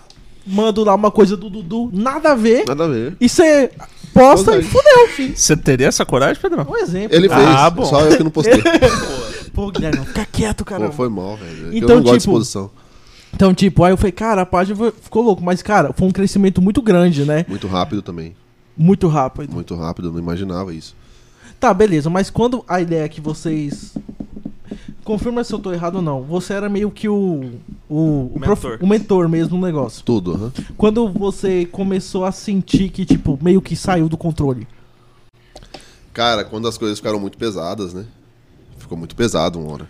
mando 0.46 0.84
lá 0.84 0.94
uma 0.94 1.10
coisa 1.10 1.34
do 1.34 1.48
Dudu, 1.48 1.88
nada 1.90 2.32
a 2.32 2.34
ver. 2.34 2.66
Nada 2.68 2.84
a 2.84 2.88
ver. 2.88 3.16
E 3.18 3.26
você 3.26 3.70
posta 4.12 4.58
e 4.58 4.62
fudeu. 4.62 5.34
Você 5.34 5.56
teria 5.56 5.86
essa 5.86 6.04
coragem, 6.04 6.36
Pedro? 6.42 6.70
Um 6.70 6.76
exemplo. 6.76 7.16
Ele 7.16 7.26
fez, 7.26 7.40
ah, 7.40 7.70
bom. 7.70 7.86
só 7.86 8.02
eu 8.02 8.18
que 8.18 8.22
não 8.22 8.30
postei. 8.30 8.62
Pô, 9.54 9.70
Guilherme, 9.70 10.04
fica 10.04 10.26
quieto, 10.30 10.62
cara. 10.62 10.88
Pô, 10.88 10.92
foi 10.92 11.08
mal, 11.08 11.38
velho. 11.38 11.74
Então, 11.74 11.96
eu 11.96 11.96
não 11.96 12.02
tipo, 12.02 12.02
gosto 12.02 12.12
de 12.12 12.20
tipo, 12.20 12.32
exposição. 12.32 12.70
Então, 13.34 13.54
tipo, 13.54 13.84
aí 13.84 13.92
eu 13.92 13.96
falei, 13.96 14.12
cara, 14.12 14.42
a 14.42 14.46
página 14.46 14.92
ficou 15.00 15.22
louco. 15.22 15.42
Mas, 15.42 15.62
cara, 15.62 15.92
foi 15.92 16.08
um 16.08 16.10
crescimento 16.10 16.60
muito 16.60 16.82
grande, 16.82 17.24
né? 17.24 17.44
Muito 17.48 17.66
rápido 17.66 18.02
também. 18.02 18.34
Muito 18.76 19.08
rápido. 19.08 19.52
Muito 19.52 19.74
rápido, 19.74 20.08
eu 20.08 20.12
não 20.12 20.18
imaginava 20.18 20.72
isso. 20.72 20.94
Tá, 21.58 21.74
beleza, 21.74 22.08
mas 22.08 22.30
quando 22.30 22.64
a 22.68 22.80
ideia 22.80 23.04
é 23.04 23.08
que 23.08 23.20
vocês. 23.20 23.96
Confirma 25.02 25.42
se 25.42 25.52
eu 25.52 25.58
tô 25.58 25.72
errado 25.72 25.96
ou 25.96 26.02
não. 26.02 26.22
Você 26.22 26.52
era 26.52 26.68
meio 26.68 26.90
que 26.90 27.08
o. 27.08 27.52
O, 27.88 28.30
o, 28.34 28.38
mentor. 28.38 28.56
Prof, 28.56 28.84
o 28.84 28.86
mentor 28.86 29.28
mesmo 29.28 29.56
no 29.58 29.66
negócio. 29.66 30.04
Tudo, 30.04 30.34
uhum. 30.34 30.50
Quando 30.76 31.08
você 31.08 31.64
começou 31.64 32.24
a 32.24 32.30
sentir 32.30 32.90
que, 32.90 33.06
tipo, 33.06 33.38
meio 33.42 33.62
que 33.62 33.74
saiu 33.74 34.08
do 34.08 34.16
controle? 34.16 34.68
Cara, 36.12 36.44
quando 36.44 36.68
as 36.68 36.76
coisas 36.76 36.98
ficaram 36.98 37.18
muito 37.18 37.38
pesadas, 37.38 37.94
né? 37.94 38.04
ficou 38.88 38.96
muito 38.96 39.14
pesado 39.14 39.60
uma 39.60 39.72
hora. 39.72 39.88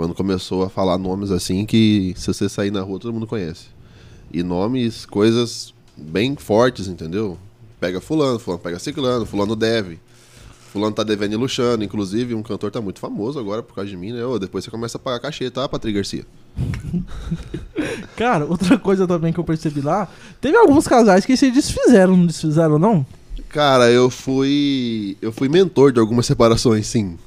Quando 0.00 0.14
começou 0.14 0.62
a 0.62 0.70
falar 0.70 0.96
nomes 0.96 1.30
assim 1.30 1.66
que 1.66 2.14
se 2.16 2.26
você 2.26 2.48
sair 2.48 2.70
na 2.70 2.80
rua 2.80 2.98
todo 2.98 3.12
mundo 3.12 3.26
conhece. 3.26 3.66
E 4.32 4.42
nomes, 4.42 5.04
coisas 5.04 5.74
bem 5.94 6.34
fortes, 6.36 6.88
entendeu? 6.88 7.36
Pega 7.78 8.00
fulano, 8.00 8.38
fulano 8.38 8.62
pega 8.62 8.78
ciclano, 8.78 9.26
fulano 9.26 9.54
deve. 9.54 9.98
Fulano 10.72 10.94
tá 10.94 11.02
devendo 11.02 11.34
e 11.34 11.36
luxando. 11.36 11.84
Inclusive, 11.84 12.34
um 12.34 12.42
cantor 12.42 12.70
tá 12.70 12.80
muito 12.80 12.98
famoso 12.98 13.38
agora 13.38 13.62
por 13.62 13.74
causa 13.74 13.90
de 13.90 13.96
mim, 13.98 14.12
né? 14.12 14.24
Ô, 14.24 14.38
depois 14.38 14.64
você 14.64 14.70
começa 14.70 14.96
a 14.96 14.98
pagar 14.98 15.20
cachê, 15.20 15.50
tá, 15.50 15.68
Patrick 15.68 15.94
Garcia? 15.94 16.24
Cara, 18.16 18.46
outra 18.46 18.78
coisa 18.78 19.06
também 19.06 19.34
que 19.34 19.38
eu 19.38 19.44
percebi 19.44 19.82
lá, 19.82 20.08
teve 20.40 20.56
alguns 20.56 20.88
casais 20.88 21.26
que 21.26 21.36
se 21.36 21.50
desfizeram, 21.50 22.16
não 22.16 22.24
desfizeram, 22.24 22.78
não? 22.78 23.04
Cara, 23.50 23.90
eu 23.90 24.08
fui. 24.08 25.18
Eu 25.20 25.30
fui 25.30 25.50
mentor 25.50 25.92
de 25.92 26.00
algumas 26.00 26.24
separações, 26.24 26.86
sim. 26.86 27.18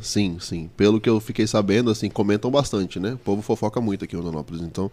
Sim, 0.00 0.38
sim. 0.40 0.70
Pelo 0.76 1.00
que 1.00 1.08
eu 1.08 1.20
fiquei 1.20 1.46
sabendo, 1.46 1.90
assim, 1.90 2.08
comentam 2.08 2.50
bastante, 2.50 2.98
né? 2.98 3.14
O 3.14 3.18
povo 3.18 3.42
fofoca 3.42 3.80
muito 3.80 4.04
aqui 4.04 4.14
em 4.14 4.18
Rondonópolis. 4.18 4.62
Então, 4.62 4.90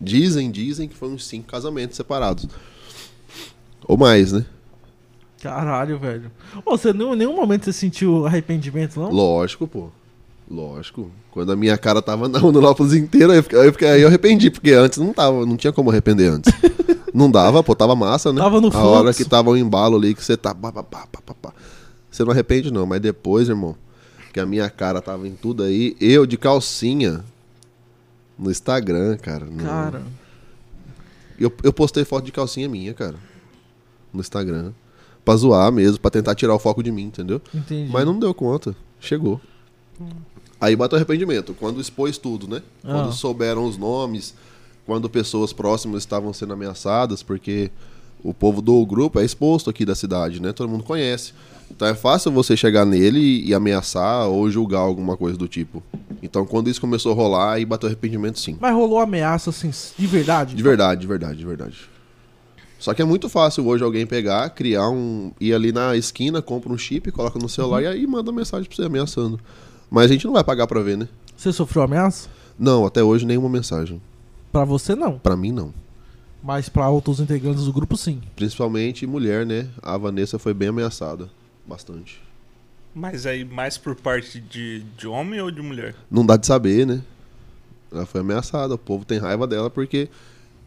dizem, 0.00 0.50
dizem 0.50 0.88
que 0.88 0.96
foram 0.96 1.18
cinco 1.18 1.48
casamentos 1.48 1.96
separados. 1.96 2.46
Ou 3.86 3.96
mais, 3.96 4.32
né? 4.32 4.44
Caralho, 5.42 5.98
velho. 5.98 6.30
Ô, 6.64 6.76
você 6.76 6.90
em 6.90 7.16
nenhum 7.16 7.36
momento 7.36 7.64
você 7.64 7.72
sentiu 7.72 8.26
arrependimento, 8.26 8.98
não? 8.98 9.10
Lógico, 9.10 9.66
pô. 9.66 9.88
Lógico. 10.50 11.10
Quando 11.30 11.52
a 11.52 11.56
minha 11.56 11.76
cara 11.76 12.00
tava 12.00 12.28
na 12.28 12.38
Rondonópolis 12.38 12.94
inteira, 12.94 13.34
eu, 13.34 13.44
eu, 13.50 13.90
aí 13.90 14.02
eu 14.02 14.08
arrependi, 14.08 14.50
porque 14.50 14.72
antes 14.72 14.98
não 14.98 15.12
tava, 15.12 15.44
não 15.44 15.56
tinha 15.56 15.72
como 15.72 15.90
arrepender 15.90 16.30
antes. 16.30 16.52
não 17.12 17.30
dava, 17.30 17.62
pô, 17.62 17.74
tava 17.74 17.94
massa, 17.94 18.32
né? 18.32 18.40
Tava 18.40 18.60
no 18.60 18.74
A 18.74 18.84
hora 18.84 19.12
que 19.12 19.24
tava 19.24 19.50
o 19.50 19.52
um 19.52 19.56
embalo 19.56 19.96
ali, 19.96 20.14
que 20.14 20.24
você 20.24 20.36
tá. 20.36 20.54
Pá, 20.54 20.72
pá, 20.72 20.82
pá, 20.82 21.06
pá, 21.06 21.34
pá. 21.34 21.52
Você 22.10 22.24
não 22.24 22.30
arrepende, 22.30 22.72
não, 22.72 22.86
mas 22.86 23.00
depois, 23.00 23.48
irmão 23.48 23.76
que 24.34 24.40
a 24.40 24.44
minha 24.44 24.68
cara 24.68 25.00
tava 25.00 25.28
em 25.28 25.36
tudo 25.36 25.62
aí. 25.62 25.96
Eu 26.00 26.26
de 26.26 26.36
calcinha 26.36 27.24
no 28.36 28.50
Instagram, 28.50 29.16
cara. 29.16 29.44
No... 29.44 29.62
Cara. 29.62 30.02
Eu, 31.38 31.52
eu 31.62 31.72
postei 31.72 32.04
foto 32.04 32.24
de 32.24 32.32
calcinha 32.32 32.68
minha, 32.68 32.92
cara. 32.92 33.14
No 34.12 34.20
Instagram. 34.20 34.72
Pra 35.24 35.36
zoar 35.36 35.70
mesmo, 35.70 36.00
pra 36.00 36.10
tentar 36.10 36.34
tirar 36.34 36.52
o 36.52 36.58
foco 36.58 36.82
de 36.82 36.90
mim, 36.90 37.04
entendeu? 37.04 37.40
Entendi. 37.54 37.88
Mas 37.92 38.04
não 38.04 38.18
deu 38.18 38.34
conta. 38.34 38.74
Chegou. 38.98 39.40
Hum. 40.00 40.08
Aí 40.60 40.74
bateu 40.74 40.96
arrependimento. 40.96 41.54
Quando 41.54 41.80
expôs 41.80 42.18
tudo, 42.18 42.48
né? 42.48 42.60
Ah. 42.82 42.92
Quando 42.92 43.12
souberam 43.12 43.64
os 43.64 43.78
nomes, 43.78 44.34
quando 44.84 45.08
pessoas 45.08 45.52
próximas 45.52 46.02
estavam 46.02 46.32
sendo 46.32 46.54
ameaçadas, 46.54 47.22
porque 47.22 47.70
o 48.24 48.32
povo 48.32 48.62
do 48.62 48.84
grupo 48.86 49.20
é 49.20 49.24
exposto 49.24 49.68
aqui 49.68 49.84
da 49.84 49.94
cidade, 49.94 50.40
né? 50.40 50.52
Todo 50.52 50.68
mundo 50.68 50.82
conhece. 50.82 51.34
Então 51.70 51.86
é 51.86 51.94
fácil 51.94 52.32
você 52.32 52.56
chegar 52.56 52.84
nele 52.84 53.44
e 53.44 53.52
ameaçar 53.52 54.26
ou 54.28 54.50
julgar 54.50 54.80
alguma 54.80 55.16
coisa 55.16 55.36
do 55.36 55.46
tipo. 55.46 55.82
Então 56.22 56.46
quando 56.46 56.70
isso 56.70 56.80
começou 56.80 57.12
a 57.12 57.14
rolar, 57.14 57.52
aí 57.52 57.64
bateu 57.64 57.86
arrependimento 57.86 58.38
sim. 58.38 58.56
Mas 58.58 58.74
rolou 58.74 58.98
ameaça 58.98 59.50
assim, 59.50 59.70
de 59.98 60.06
verdade? 60.06 60.56
De 60.56 60.62
verdade, 60.62 61.00
de 61.02 61.06
verdade, 61.06 61.36
de 61.36 61.44
verdade. 61.44 61.76
Só 62.78 62.92
que 62.92 63.02
é 63.02 63.04
muito 63.04 63.28
fácil 63.28 63.66
hoje 63.66 63.82
alguém 63.82 64.06
pegar, 64.06 64.48
criar 64.50 64.88
um. 64.88 65.32
ir 65.40 65.54
ali 65.54 65.72
na 65.72 65.96
esquina, 65.96 66.40
compra 66.42 66.72
um 66.72 66.78
chip, 66.78 67.10
coloca 67.12 67.38
no 67.38 67.48
celular 67.48 67.78
uhum. 67.78 67.84
e 67.84 67.86
aí 67.86 68.06
manda 68.06 68.30
mensagem 68.32 68.66
pra 68.66 68.76
você 68.76 68.84
ameaçando. 68.84 69.40
Mas 69.90 70.06
a 70.06 70.12
gente 70.12 70.26
não 70.26 70.34
vai 70.34 70.44
pagar 70.44 70.66
pra 70.66 70.80
ver, 70.80 70.96
né? 70.96 71.08
Você 71.36 71.52
sofreu 71.52 71.82
ameaça? 71.82 72.28
Não, 72.58 72.86
até 72.86 73.02
hoje 73.02 73.26
nenhuma 73.26 73.48
mensagem. 73.48 74.00
Pra 74.52 74.64
você 74.64 74.94
não? 74.94 75.18
Pra 75.18 75.36
mim 75.36 75.50
não. 75.50 75.72
Mas 76.44 76.68
pra 76.68 76.90
outros 76.90 77.20
integrantes 77.20 77.64
do 77.64 77.72
grupo 77.72 77.96
sim. 77.96 78.20
Principalmente 78.36 79.06
mulher, 79.06 79.46
né? 79.46 79.66
A 79.82 79.96
Vanessa 79.96 80.38
foi 80.38 80.52
bem 80.52 80.68
ameaçada. 80.68 81.30
Bastante. 81.66 82.20
Mas 82.94 83.24
aí 83.24 83.46
mais 83.46 83.78
por 83.78 83.96
parte 83.96 84.40
de, 84.40 84.80
de 84.96 85.06
homem 85.06 85.40
ou 85.40 85.50
de 85.50 85.62
mulher? 85.62 85.94
Não 86.10 86.24
dá 86.24 86.36
de 86.36 86.46
saber, 86.46 86.86
né? 86.86 87.00
Ela 87.90 88.04
foi 88.04 88.20
ameaçada, 88.20 88.74
o 88.74 88.78
povo 88.78 89.06
tem 89.06 89.18
raiva 89.18 89.46
dela 89.46 89.70
porque 89.70 90.10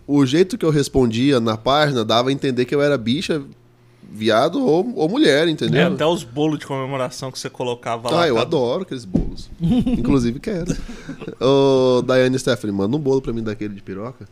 o 0.08 0.26
jeito 0.26 0.58
que 0.58 0.66
eu 0.66 0.72
respondia 0.72 1.40
na 1.40 1.56
página 1.56 2.04
dava 2.04 2.30
a 2.30 2.34
entender 2.34 2.66
que 2.66 2.74
eu 2.74 2.82
era 2.82 2.98
bicha, 2.98 3.44
viado 4.02 4.66
ou, 4.66 4.96
ou 4.96 5.08
mulher, 5.08 5.48
entendeu? 5.48 5.82
É, 5.82 5.84
até 5.84 6.06
os 6.08 6.24
bolos 6.24 6.58
de 6.58 6.66
comemoração 6.66 7.32
que 7.32 7.38
você 7.38 7.52
colocava 7.52 8.10
lá. 8.10 8.24
Ah, 8.24 8.28
eu 8.28 8.34
cada... 8.34 8.48
adoro 8.48 8.82
aqueles 8.82 9.06
bolos. 9.06 9.48
Inclusive 9.62 10.40
quero. 10.40 10.76
Ô, 11.40 12.02
Daiane 12.02 12.40
Stephanie, 12.40 12.76
manda 12.76 12.98
um 12.98 13.00
bolo 13.00 13.22
pra 13.22 13.32
mim 13.32 13.44
daquele 13.44 13.76
de 13.76 13.84
piroca. 13.84 14.28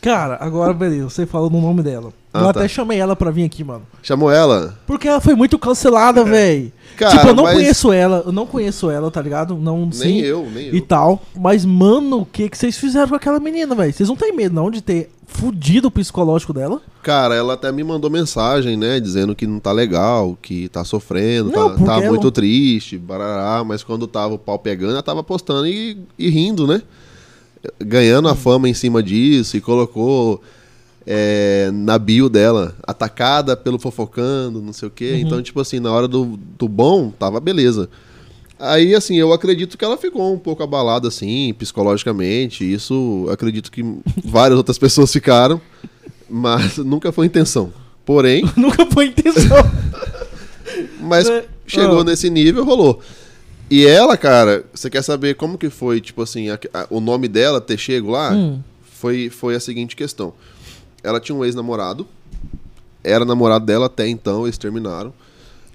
Cara, 0.00 0.36
agora 0.40 0.72
beleza, 0.72 1.08
você 1.08 1.26
falou 1.26 1.50
no 1.50 1.60
nome 1.60 1.82
dela. 1.82 2.12
Ah, 2.32 2.40
eu 2.40 2.44
tá. 2.44 2.60
até 2.60 2.68
chamei 2.68 2.98
ela 2.98 3.16
pra 3.16 3.30
vir 3.30 3.44
aqui, 3.44 3.64
mano. 3.64 3.82
Chamou 4.02 4.30
ela? 4.30 4.78
Porque 4.86 5.08
ela 5.08 5.20
foi 5.20 5.34
muito 5.34 5.58
cancelada, 5.58 6.20
é. 6.20 6.24
velho. 6.24 6.72
Tipo, 6.96 7.28
eu 7.28 7.34
não 7.34 7.44
mas... 7.44 7.54
conheço 7.54 7.92
ela, 7.92 8.22
eu 8.24 8.32
não 8.32 8.46
conheço 8.46 8.90
ela, 8.90 9.10
tá 9.10 9.20
ligado? 9.20 9.54
Não, 9.56 9.88
nem 9.98 10.20
eu, 10.20 10.48
nem 10.52 10.68
eu. 10.68 10.74
E 10.74 10.80
tal. 10.80 11.22
Mas, 11.34 11.64
mano, 11.64 12.20
o 12.20 12.26
que, 12.26 12.48
que 12.48 12.56
vocês 12.56 12.76
fizeram 12.76 13.08
com 13.08 13.14
aquela 13.14 13.38
menina, 13.38 13.74
velho? 13.74 13.92
Vocês 13.92 14.08
não 14.08 14.16
têm 14.16 14.34
medo, 14.34 14.54
não, 14.54 14.70
de 14.70 14.80
ter 14.80 15.10
fudido 15.26 15.88
o 15.88 15.90
psicológico 15.90 16.52
dela? 16.52 16.80
Cara, 17.02 17.34
ela 17.34 17.54
até 17.54 17.70
me 17.70 17.84
mandou 17.84 18.10
mensagem, 18.10 18.76
né? 18.76 18.98
Dizendo 18.98 19.34
que 19.34 19.46
não 19.46 19.58
tá 19.58 19.72
legal, 19.72 20.38
que 20.40 20.68
tá 20.68 20.84
sofrendo, 20.84 21.50
não, 21.50 21.76
tá, 21.76 21.84
tá 21.84 21.96
ela... 21.96 22.08
muito 22.08 22.30
triste, 22.30 22.96
barará. 22.96 23.62
Mas 23.64 23.82
quando 23.82 24.06
tava 24.06 24.34
o 24.34 24.38
pau 24.38 24.58
pegando, 24.58 24.92
ela 24.92 25.02
tava 25.02 25.22
postando 25.22 25.66
e, 25.66 25.98
e 26.18 26.30
rindo, 26.30 26.66
né? 26.66 26.82
Ganhando 27.78 28.28
a 28.28 28.34
fama 28.34 28.68
em 28.68 28.74
cima 28.74 29.02
disso 29.02 29.56
e 29.56 29.60
colocou 29.60 30.42
é, 31.06 31.70
na 31.72 31.98
bio 31.98 32.28
dela, 32.28 32.74
atacada 32.82 33.56
pelo 33.56 33.78
fofocando, 33.78 34.60
não 34.60 34.72
sei 34.72 34.88
o 34.88 34.90
quê. 34.90 35.12
Uhum. 35.12 35.18
Então, 35.18 35.42
tipo 35.42 35.60
assim, 35.60 35.78
na 35.78 35.92
hora 35.92 36.08
do, 36.08 36.38
do 36.58 36.68
bom, 36.68 37.10
tava 37.10 37.38
beleza. 37.38 37.88
Aí, 38.58 38.94
assim, 38.94 39.16
eu 39.16 39.32
acredito 39.32 39.76
que 39.76 39.84
ela 39.84 39.96
ficou 39.96 40.32
um 40.32 40.38
pouco 40.38 40.62
abalada, 40.62 41.08
assim, 41.08 41.54
psicologicamente. 41.58 42.70
Isso 42.70 43.26
acredito 43.30 43.70
que 43.70 43.82
várias 44.24 44.56
outras 44.56 44.78
pessoas 44.78 45.12
ficaram, 45.12 45.60
mas 46.28 46.78
nunca 46.78 47.12
foi 47.12 47.26
intenção. 47.26 47.72
Porém. 48.04 48.44
nunca 48.56 48.86
foi 48.86 49.06
intenção. 49.06 49.70
mas 51.00 51.28
é, 51.30 51.44
chegou 51.66 52.00
oh. 52.00 52.04
nesse 52.04 52.28
nível, 52.28 52.64
rolou. 52.64 53.00
E 53.70 53.84
ela, 53.84 54.16
cara, 54.16 54.64
você 54.72 54.88
quer 54.88 55.02
saber 55.02 55.34
como 55.34 55.58
que 55.58 55.68
foi, 55.68 56.00
tipo 56.00 56.22
assim, 56.22 56.50
a, 56.50 56.58
a, 56.72 56.86
o 56.88 57.00
nome 57.00 57.26
dela 57.26 57.60
ter 57.60 57.76
chego 57.76 58.10
lá? 58.10 58.32
Hum. 58.32 58.60
Foi, 58.82 59.28
foi 59.28 59.54
a 59.54 59.60
seguinte 59.60 59.96
questão. 59.96 60.32
Ela 61.02 61.20
tinha 61.20 61.36
um 61.36 61.44
ex-namorado, 61.44 62.06
era 63.02 63.24
namorado 63.24 63.64
dela 63.66 63.86
até 63.86 64.08
então, 64.08 64.44
eles 64.44 64.58
terminaram. 64.58 65.12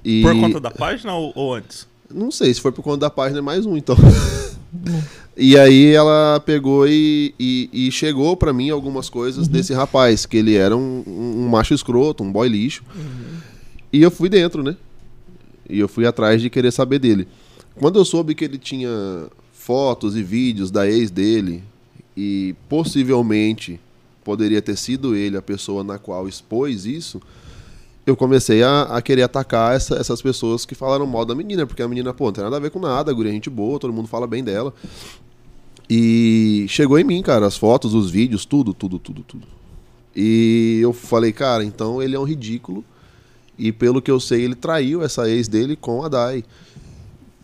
E... 0.03 0.21
Por 0.21 0.39
conta 0.39 0.59
da 0.59 0.71
página 0.71 1.13
ou, 1.13 1.31
ou, 1.35 1.53
antes? 1.53 1.87
Não 2.13 2.31
sei, 2.31 2.53
se 2.53 2.59
foi 2.59 2.71
por 2.71 2.81
conta 2.81 2.97
da 2.97 3.09
página 3.09 3.39
é 3.39 3.41
mais 3.41 3.65
um, 3.65 3.77
então. 3.77 3.95
e 5.37 5.57
aí 5.57 5.93
ela 5.93 6.41
pegou 6.45 6.87
e, 6.87 7.33
e, 7.39 7.69
e 7.71 7.91
chegou 7.91 8.35
para 8.35 8.51
mim 8.51 8.69
algumas 8.69 9.09
coisas 9.09 9.47
uhum. 9.47 9.53
desse 9.53 9.73
rapaz, 9.73 10.25
que 10.25 10.37
ele 10.37 10.55
era 10.55 10.75
um, 10.75 11.03
um, 11.07 11.47
macho 11.47 11.73
escroto, 11.73 12.23
um 12.23 12.31
boy 12.31 12.49
lixo. 12.49 12.83
Uhum. 12.95 13.37
E 13.93 14.01
eu 14.01 14.11
fui 14.11 14.27
dentro, 14.27 14.63
né? 14.63 14.75
E 15.69 15.79
eu 15.79 15.87
fui 15.87 16.05
atrás 16.05 16.41
de 16.41 16.49
querer 16.49 16.71
saber 16.71 16.99
dele. 16.99 17.27
Quando 17.81 17.97
eu 17.97 18.05
soube 18.05 18.35
que 18.35 18.45
ele 18.45 18.59
tinha 18.59 19.25
fotos 19.51 20.15
e 20.15 20.21
vídeos 20.21 20.69
da 20.69 20.87
ex 20.87 21.09
dele 21.09 21.63
e 22.15 22.53
possivelmente 22.69 23.79
poderia 24.23 24.61
ter 24.61 24.77
sido 24.77 25.15
ele 25.15 25.35
a 25.35 25.41
pessoa 25.41 25.83
na 25.83 25.97
qual 25.97 26.27
expôs 26.27 26.85
isso, 26.85 27.19
eu 28.05 28.15
comecei 28.15 28.61
a, 28.61 28.83
a 28.83 29.01
querer 29.01 29.23
atacar 29.23 29.75
essa, 29.75 29.95
essas 29.95 30.21
pessoas 30.21 30.63
que 30.63 30.75
falaram 30.75 31.07
mal 31.07 31.25
da 31.25 31.33
menina, 31.33 31.65
porque 31.65 31.81
a 31.81 31.87
menina, 31.87 32.13
pô, 32.13 32.25
não 32.25 32.33
tem 32.33 32.43
nada 32.43 32.57
a 32.57 32.59
ver 32.59 32.69
com 32.69 32.79
nada, 32.79 33.09
a 33.09 33.13
guria 33.15 33.31
é 33.31 33.33
gente 33.33 33.49
boa, 33.49 33.79
todo 33.79 33.91
mundo 33.91 34.07
fala 34.07 34.27
bem 34.27 34.43
dela. 34.43 34.71
E 35.89 36.67
chegou 36.69 36.99
em 36.99 37.03
mim, 37.03 37.23
cara, 37.23 37.47
as 37.47 37.57
fotos, 37.57 37.95
os 37.95 38.11
vídeos, 38.11 38.45
tudo, 38.45 38.75
tudo, 38.75 38.99
tudo, 38.99 39.23
tudo. 39.23 39.47
E 40.15 40.77
eu 40.83 40.93
falei, 40.93 41.31
cara, 41.31 41.63
então 41.63 41.99
ele 41.99 42.15
é 42.15 42.19
um 42.19 42.25
ridículo. 42.25 42.85
E 43.57 43.71
pelo 43.71 44.03
que 44.03 44.11
eu 44.11 44.19
sei, 44.19 44.43
ele 44.43 44.53
traiu 44.53 45.01
essa 45.01 45.27
ex 45.27 45.47
dele 45.47 45.75
com 45.75 46.03
a 46.03 46.07
Dai 46.07 46.43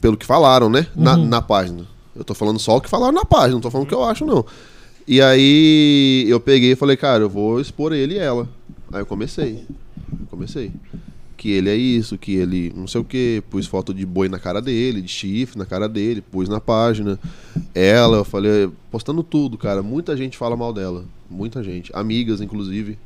pelo 0.08 0.16
que 0.16 0.26
falaram, 0.26 0.70
né? 0.70 0.88
Na, 0.96 1.18
uhum. 1.18 1.28
na 1.28 1.42
página. 1.42 1.86
Eu 2.16 2.24
tô 2.24 2.34
falando 2.34 2.58
só 2.60 2.78
o 2.78 2.82
que 2.82 2.90
falaram 2.90 3.12
na 3.12 3.26
página, 3.26 3.56
não 3.56 3.60
tô 3.60 3.70
falando 3.70 3.86
o 3.86 3.90
que 3.90 3.94
eu 3.94 4.06
acho, 4.06 4.26
não. 4.26 4.46
E 5.06 5.22
aí 5.22 6.26
eu 6.30 6.40
peguei 6.40 6.72
e 6.72 6.76
falei, 6.78 6.96
cara, 6.96 7.24
eu 7.24 7.30
vou 7.30 7.60
expor 7.60 7.92
ele 7.92 8.16
e 8.16 8.18
ela. 8.18 8.48
Aí 8.94 9.02
eu 9.02 9.06
comecei. 9.06 9.66
Comecei. 10.30 10.72
Que 11.36 11.52
ele 11.52 11.70
é 11.70 11.76
isso, 11.76 12.18
que 12.18 12.36
ele 12.36 12.72
não 12.74 12.88
sei 12.88 13.02
o 13.02 13.04
que, 13.04 13.44
pus 13.50 13.68
foto 13.68 13.94
de 13.94 14.06
boi 14.06 14.30
na 14.30 14.40
cara 14.40 14.62
dele, 14.62 15.02
de 15.02 15.10
chifre 15.10 15.60
na 15.60 15.66
cara 15.66 15.90
dele, 15.90 16.22
pus 16.22 16.48
na 16.48 16.62
página. 16.62 17.20
Ela, 17.76 18.18
eu 18.18 18.26
falei, 18.26 18.70
postando 18.90 19.22
tudo, 19.24 19.58
cara. 19.58 19.84
Muita 19.84 20.16
gente 20.16 20.38
fala 20.38 20.56
mal 20.56 20.72
dela. 20.72 21.04
Muita 21.30 21.62
gente. 21.62 21.92
Amigas, 21.94 22.40
inclusive. 22.40 22.98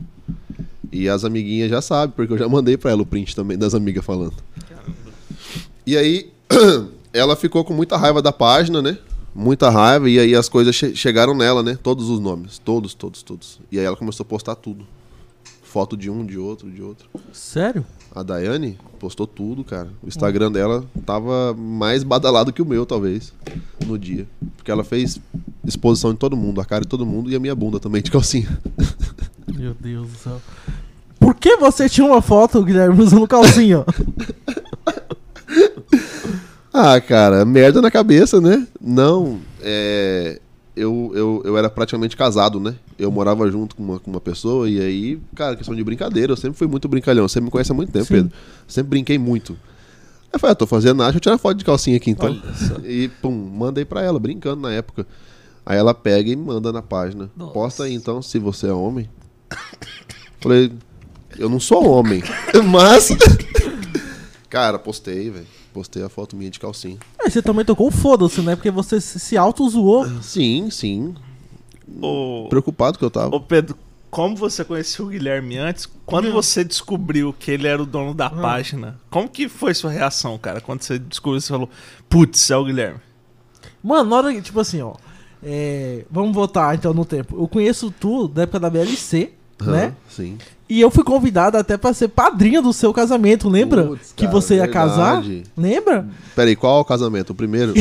E 0.91 1.10
as 1.10 1.25
amiguinhas 1.25 1.72
já 1.72 1.81
sabem, 1.81 2.13
porque 2.15 2.31
eu 2.31 2.38
já 2.38 2.48
mandei 2.48 2.77
pra 2.77 2.91
ela 2.91 3.01
o 3.01 3.05
print 3.05 3.36
também 3.36 3.58
das 3.58 3.74
amigas 3.74 4.05
falando. 4.05 4.36
E 5.85 5.97
aí, 5.97 6.31
ela 7.13 7.35
ficou 7.35 7.63
com 7.63 7.73
muita 7.73 7.97
raiva 7.97 8.21
da 8.21 8.31
página, 8.31 8.81
né? 8.81 8.97
Muita 9.33 9.69
raiva, 9.69 10.09
e 10.09 10.19
aí 10.19 10.35
as 10.35 10.50
coisas 10.50 10.75
che 10.75 10.95
chegaram 10.95 11.33
nela, 11.33 11.63
né? 11.63 11.77
Todos 11.81 12.09
os 12.09 12.19
nomes. 12.19 12.59
Todos, 12.59 12.93
todos, 12.93 13.23
todos. 13.23 13.59
E 13.71 13.79
aí 13.79 13.85
ela 13.85 13.95
começou 13.95 14.23
a 14.23 14.27
postar 14.27 14.55
tudo. 14.55 14.85
Foto 15.63 15.95
de 15.95 16.09
um, 16.09 16.25
de 16.25 16.38
outro, 16.38 16.69
de 16.69 16.81
outro. 16.81 17.07
Sério? 17.31 17.85
A 18.13 18.21
Daiane 18.23 18.77
postou 19.00 19.25
tudo, 19.25 19.63
cara. 19.63 19.88
O 20.03 20.07
Instagram 20.09 20.50
hum. 20.50 20.51
dela 20.51 20.83
tava 21.05 21.53
mais 21.57 22.03
badalado 22.03 22.51
que 22.51 22.61
o 22.61 22.65
meu, 22.65 22.85
talvez, 22.85 23.33
no 23.85 23.97
dia. 23.97 24.27
Porque 24.57 24.69
ela 24.69 24.83
fez 24.83 25.17
exposição 25.65 26.11
de 26.11 26.19
todo 26.19 26.35
mundo, 26.35 26.59
a 26.59 26.65
cara 26.65 26.81
de 26.81 26.89
todo 26.89 27.05
mundo 27.05 27.31
e 27.31 27.35
a 27.35 27.39
minha 27.39 27.55
bunda 27.55 27.79
também 27.79 28.01
de 28.01 28.11
calcinha. 28.11 28.59
Meu 29.47 29.73
Deus 29.79 30.09
do 30.09 30.17
céu. 30.17 30.41
Por 31.19 31.35
que 31.35 31.55
você 31.55 31.88
tinha 31.88 32.05
uma 32.05 32.21
foto, 32.21 32.63
Guilherme, 32.63 33.01
usando 33.01 33.27
calcinha? 33.27 33.85
ah, 36.74 37.00
cara, 37.01 37.44
merda 37.44 37.82
na 37.82 37.92
cabeça, 37.92 38.40
né? 38.40 38.68
Não, 38.80 39.40
é. 39.62 40.40
Eu, 40.74 41.12
eu, 41.13 41.42
eu 41.44 41.58
era 41.58 41.70
praticamente 41.70 42.16
casado, 42.16 42.58
né? 42.58 42.75
Eu 42.98 43.12
morava 43.12 43.50
junto 43.51 43.75
com 43.75 43.84
uma, 43.84 44.00
com 44.00 44.10
uma 44.10 44.22
pessoa 44.22 44.70
e 44.70 44.80
aí, 44.80 45.20
cara, 45.36 45.56
questão 45.56 45.75
de 45.75 45.84
brincadeira, 45.84 46.32
eu 46.32 46.38
sempre 46.38 46.58
fui 46.58 46.66
muito 46.66 46.88
brincalhão. 46.88 47.28
Você 47.28 47.42
me 47.42 47.51
conhece 47.51 47.74
há 47.74 47.75
muito 47.75 47.92
tempo, 47.92 48.06
Sim. 48.06 48.13
Pedro. 48.13 48.32
Sempre 48.68 48.90
brinquei 48.92 49.18
muito. 49.18 49.51
Aí 49.51 50.30
eu 50.34 50.40
falei, 50.40 50.54
ah, 50.54 50.56
tô 50.56 50.66
fazendo 50.66 50.98
nada, 50.98 51.12
deixa 51.12 51.18
eu 51.18 51.22
tirar 51.22 51.38
foto 51.38 51.58
de 51.58 51.66
calcinha 51.66 51.98
aqui 51.98 52.10
então. 52.10 52.42
E 52.86 53.10
pum, 53.22 53.32
mandei 53.32 53.84
pra 53.84 54.01
ela, 54.01 54.18
brincando 54.18 54.62
na 54.62 54.72
época. 54.72 55.06
Aí 55.66 55.78
ela 55.78 55.94
pega 55.94 56.30
e 56.32 56.36
manda 56.38 56.72
na 56.72 56.82
página. 56.82 57.30
Nossa. 57.36 57.51
Posta 57.51 57.84
aí 57.84 57.94
então, 57.94 58.22
se 58.22 58.40
você 58.40 58.68
é 58.68 58.74
homem. 58.74 59.10
Falei, 60.40 60.72
eu 61.38 61.50
não 61.50 61.60
sou 61.60 61.86
homem, 61.86 62.24
mas. 62.72 63.10
Cara, 64.50 64.80
postei, 64.80 65.30
velho. 65.30 65.61
Postei 65.74 66.04
a 66.04 66.10
foto 66.10 66.36
minha 66.36 66.50
de 66.50 66.60
calcinha. 66.60 66.98
Aí 67.20 67.32
você 67.32 67.42
também 67.42 67.63
tocou 67.63 67.88
o 67.88 67.92
foda-se, 67.92 68.42
né? 68.42 68.56
Porque 68.56 68.70
você 68.70 69.00
se 69.00 69.38
auto-zoou. 69.38 70.08
Sim, 70.22 70.70
sim. 70.70 71.16
Preocupado 72.50 72.98
que 72.98 73.06
eu 73.06 73.12
tava. 73.12 73.36
Ô, 73.36 73.40
Pedro, 73.40 73.78
como 74.10 74.36
você 74.36 74.66
conheceu 74.66 75.06
o 75.06 75.08
Guilherme 75.08 75.58
antes, 75.58 75.90
quando 76.06 76.28
hum. 76.28 76.34
você 76.34 76.63
descobriu 76.63 77.34
que 77.34 77.50
ele 77.50 77.68
era 77.68 77.82
o 77.82 77.86
dono 77.86 78.13
da 78.13 78.28
hum. 78.28 78.42
página, 78.42 79.00
como 79.10 79.30
que 79.30 79.48
foi 79.48 79.74
sua 79.74 79.90
reação, 79.90 80.38
cara? 80.38 80.60
Quando 80.60 80.82
você 80.82 81.00
descobriu, 81.00 81.40
você 81.40 81.48
falou, 81.48 81.70
putz, 82.10 82.51
é 82.51 82.58
o 82.58 82.66
Guilherme. 82.66 83.00
Mano, 83.82 84.10
na 84.10 84.16
hora 84.18 84.34
que, 84.34 84.42
tipo 84.42 84.60
assim, 84.60 84.82
ó. 84.82 84.94
É, 85.44 86.06
vamos 86.12 86.36
voltar 86.36 86.75
então 86.75 86.94
no 86.94 87.04
tempo. 87.04 87.36
Eu 87.42 87.48
conheço 87.48 87.92
tu 88.00 88.28
da 88.28 88.44
época 88.44 88.60
da 88.60 88.70
BLC, 88.70 89.34
uhum, 89.62 89.72
né? 89.72 89.96
Sim. 90.08 90.38
E 90.72 90.80
eu 90.80 90.90
fui 90.90 91.04
convidado 91.04 91.58
até 91.58 91.75
pra 91.75 91.94
ser 91.94 92.08
padrinha 92.08 92.62
do 92.62 92.72
seu 92.72 92.94
casamento, 92.94 93.50
lembra? 93.50 93.88
Puts, 93.88 94.13
que 94.16 94.25
você 94.25 94.54
ia 94.54 94.62
verdade. 94.62 94.90
casar? 94.90 95.24
Lembra? 95.58 96.08
Peraí, 96.34 96.56
qual 96.56 96.80
o 96.80 96.86
casamento? 96.86 97.32
O 97.32 97.36
primeiro? 97.36 97.74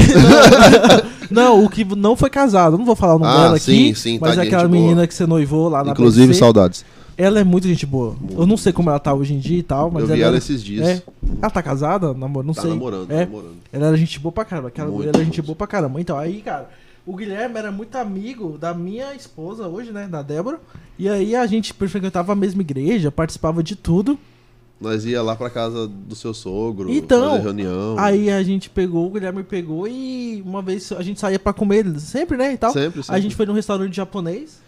não, 1.30 1.64
o 1.64 1.70
que 1.70 1.84
não 1.84 2.16
foi 2.16 2.28
casado. 2.28 2.76
Não 2.76 2.84
vou 2.84 2.96
falar 2.96 3.14
o 3.14 3.18
nome 3.20 3.32
ah, 3.32 3.42
dela 3.42 3.58
sim, 3.60 3.90
aqui. 3.90 3.94
Sim, 3.94 4.18
mas 4.20 4.34
tá 4.34 4.42
é 4.42 4.46
aquela 4.48 4.66
menina 4.66 4.96
boa. 4.96 5.06
que 5.06 5.14
você 5.14 5.24
noivou 5.24 5.68
lá 5.68 5.84
na 5.84 5.92
Inclusive, 5.92 6.26
BC. 6.26 6.40
saudades. 6.40 6.84
Ela 7.16 7.38
é 7.38 7.44
muito 7.44 7.68
gente 7.68 7.86
boa. 7.86 8.16
Muito. 8.20 8.42
Eu 8.42 8.44
não 8.44 8.56
sei 8.56 8.72
como 8.72 8.90
ela 8.90 8.98
tá 8.98 9.14
hoje 9.14 9.34
em 9.34 9.38
dia 9.38 9.58
e 9.58 9.62
tal, 9.62 9.88
mas. 9.88 10.02
Eu 10.02 10.08
vi 10.08 10.22
ela, 10.22 10.30
ela 10.30 10.38
esses 10.38 10.60
dias. 10.60 10.88
É. 10.88 11.02
Ela 11.40 11.50
tá 11.50 11.62
casada? 11.62 12.12
Namor... 12.12 12.42
Não 12.42 12.54
tá 12.54 12.62
sei. 12.62 12.70
namorando, 12.70 13.08
é. 13.12 13.24
namorando. 13.24 13.54
Ela 13.72 13.86
era 13.86 13.96
gente 13.96 14.18
boa 14.18 14.32
pra 14.32 14.44
caramba. 14.44 14.66
Aquela 14.66 14.90
mulher 14.90 15.10
era 15.14 15.24
gente 15.24 15.40
boa 15.40 15.54
pra 15.54 15.68
caramba. 15.68 16.00
Então, 16.00 16.18
aí, 16.18 16.40
cara, 16.40 16.68
o 17.06 17.16
Guilherme 17.16 17.58
era 17.58 17.72
muito 17.72 17.96
amigo 17.96 18.56
da 18.58 18.74
minha 18.74 19.14
esposa 19.14 19.66
hoje, 19.66 19.90
né? 19.90 20.06
Da 20.06 20.22
Débora. 20.22 20.60
E 20.98 21.08
aí 21.08 21.34
a 21.34 21.46
gente 21.46 21.72
frequentava 21.72 22.32
a 22.32 22.36
mesma 22.36 22.60
igreja, 22.60 23.10
participava 23.10 23.62
de 23.62 23.74
tudo. 23.74 24.18
Nós 24.80 25.04
ia 25.04 25.22
lá 25.22 25.36
pra 25.36 25.50
casa 25.50 25.86
do 25.86 26.16
seu 26.16 26.32
sogro, 26.32 26.90
então, 26.90 27.32
fazer 27.32 27.42
reunião. 27.42 27.96
Aí 27.98 28.30
a 28.30 28.42
gente 28.42 28.70
pegou, 28.70 29.06
o 29.06 29.10
Guilherme 29.10 29.42
pegou 29.42 29.86
e 29.86 30.42
uma 30.44 30.62
vez 30.62 30.90
a 30.92 31.02
gente 31.02 31.20
saía 31.20 31.38
pra 31.38 31.52
comer 31.52 31.84
sempre, 32.00 32.38
né? 32.38 32.54
E 32.54 32.56
tal. 32.56 32.72
Sempre, 32.72 33.02
sempre. 33.02 33.14
A 33.14 33.20
gente 33.20 33.36
foi 33.36 33.44
num 33.44 33.52
restaurante 33.52 33.94
japonês. 33.94 34.58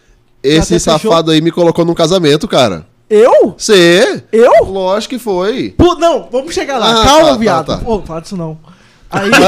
Esse 0.42 0.78
safado 0.78 1.00
fechou. 1.00 1.30
aí 1.30 1.40
me 1.40 1.50
colocou 1.50 1.84
num 1.84 1.94
casamento, 1.94 2.46
cara. 2.46 2.86
Eu? 3.08 3.54
Você? 3.56 4.24
Eu? 4.32 4.64
Lógico 4.64 5.14
que 5.14 5.18
foi. 5.18 5.70
Pô, 5.76 5.94
não, 5.94 6.28
vamos 6.30 6.52
chegar 6.54 6.78
lá. 6.78 7.00
Ah, 7.00 7.04
Calma, 7.04 7.24
tá, 7.24 7.32
tá 7.32 7.36
viado. 7.36 7.66
Tá, 7.66 7.78
tá. 7.78 7.84
Pô, 7.84 8.02
fala 8.02 8.20
disso 8.20 8.36
não. 8.36 8.58
Aí. 9.12 9.30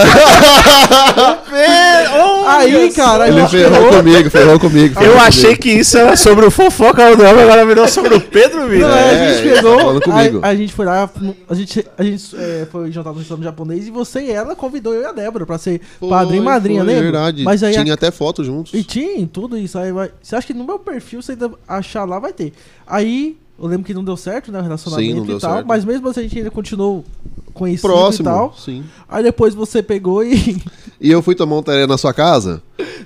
aí, 2.46 2.92
cara. 2.92 3.28
Ele 3.28 3.48
ferrou 3.48 3.88
comigo, 3.90 4.30
ferrou 4.30 4.60
comigo. 4.60 4.94
Ferrou 4.94 5.06
eu 5.06 5.12
comigo. 5.12 5.28
achei 5.28 5.56
que 5.56 5.70
isso 5.70 5.96
era 5.96 6.16
sobre 6.16 6.44
o 6.44 6.50
fofoca 6.50 7.16
do 7.16 7.24
homem, 7.24 7.44
agora 7.44 7.64
virou 7.64 7.88
sobre 7.88 8.14
o 8.14 8.20
Pedro, 8.20 8.68
Não, 8.68 8.88
é, 8.88 9.10
a 9.10 9.32
gente 9.34 9.48
tá 9.48 9.54
pegou. 9.54 10.44
A, 10.44 10.48
a, 10.48 10.54
gente 10.54 10.72
foi 10.72 10.84
lá, 10.84 11.10
a 11.48 11.54
gente, 11.54 11.86
a 11.96 12.02
gente 12.02 12.36
é, 12.36 12.66
foi 12.70 12.92
jantar 12.92 13.12
no 13.12 13.18
restaurante 13.18 13.44
japonês 13.44 13.86
e 13.86 13.90
você 13.90 14.20
e 14.24 14.30
ela 14.30 14.54
convidou 14.54 14.94
eu 14.94 15.02
e 15.02 15.06
a 15.06 15.12
Débora 15.12 15.46
pra 15.46 15.56
ser 15.56 15.80
foi, 15.98 16.10
padrinho 16.10 16.42
e 16.42 16.44
madrinha, 16.44 16.84
né? 16.84 17.00
verdade. 17.00 17.42
Mas 17.42 17.62
aí 17.62 17.72
tinha 17.72 17.92
a... 17.92 17.94
até 17.94 18.10
foto 18.10 18.44
juntos. 18.44 18.74
E 18.74 18.84
tinha 18.84 19.26
tudo 19.26 19.56
isso. 19.56 19.78
Aí 19.78 19.92
vai... 19.92 20.10
Você 20.22 20.36
acha 20.36 20.46
que 20.46 20.54
no 20.54 20.64
meu 20.64 20.78
perfil, 20.78 21.22
você 21.22 21.32
ainda 21.32 21.50
achar 21.66 22.04
lá, 22.04 22.18
vai 22.18 22.32
ter. 22.32 22.52
Aí 22.86 23.38
eu 23.58 23.66
lembro 23.66 23.86
que 23.86 23.94
não 23.94 24.04
deu 24.04 24.16
certo, 24.16 24.50
né? 24.50 24.58
O 24.58 24.62
relacionamento 24.62 25.26
sim, 25.26 25.36
e 25.36 25.40
tal. 25.40 25.54
Certo. 25.54 25.66
Mas 25.66 25.84
mesmo 25.84 26.08
assim 26.08 26.20
a 26.20 26.22
gente 26.24 26.38
ainda 26.38 26.50
continuou 26.50 27.04
conhecido 27.52 27.88
Próximo, 27.88 28.28
e 28.28 28.32
tal. 28.32 28.54
Sim. 28.56 28.84
Aí 29.08 29.22
depois 29.22 29.54
você 29.54 29.82
pegou 29.82 30.24
e. 30.24 30.60
E 31.00 31.10
eu 31.10 31.20
fui 31.20 31.34
tomar 31.34 31.56
um 31.58 31.62
teré 31.62 31.86
na 31.86 31.98
sua 31.98 32.14
casa. 32.14 32.62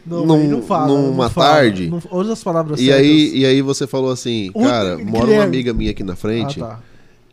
Não, 0.06 0.24
num, 0.24 0.48
não 0.48 0.62
fala. 0.62 0.86
Numa 0.86 1.24
não 1.24 1.30
tarde. 1.30 1.90
Não, 1.90 2.32
as 2.32 2.44
palavras 2.44 2.78
e 2.78 2.84
certas. 2.84 3.00
aí 3.00 3.38
E 3.38 3.46
aí 3.46 3.60
você 3.60 3.88
falou 3.88 4.12
assim, 4.12 4.52
cara, 4.52 4.96
mora 4.98 5.26
uma 5.32 5.42
amiga 5.42 5.72
minha 5.72 5.90
aqui 5.90 6.04
na 6.04 6.14
frente. 6.14 6.62
Ah, 6.62 6.66
tá. 6.66 6.80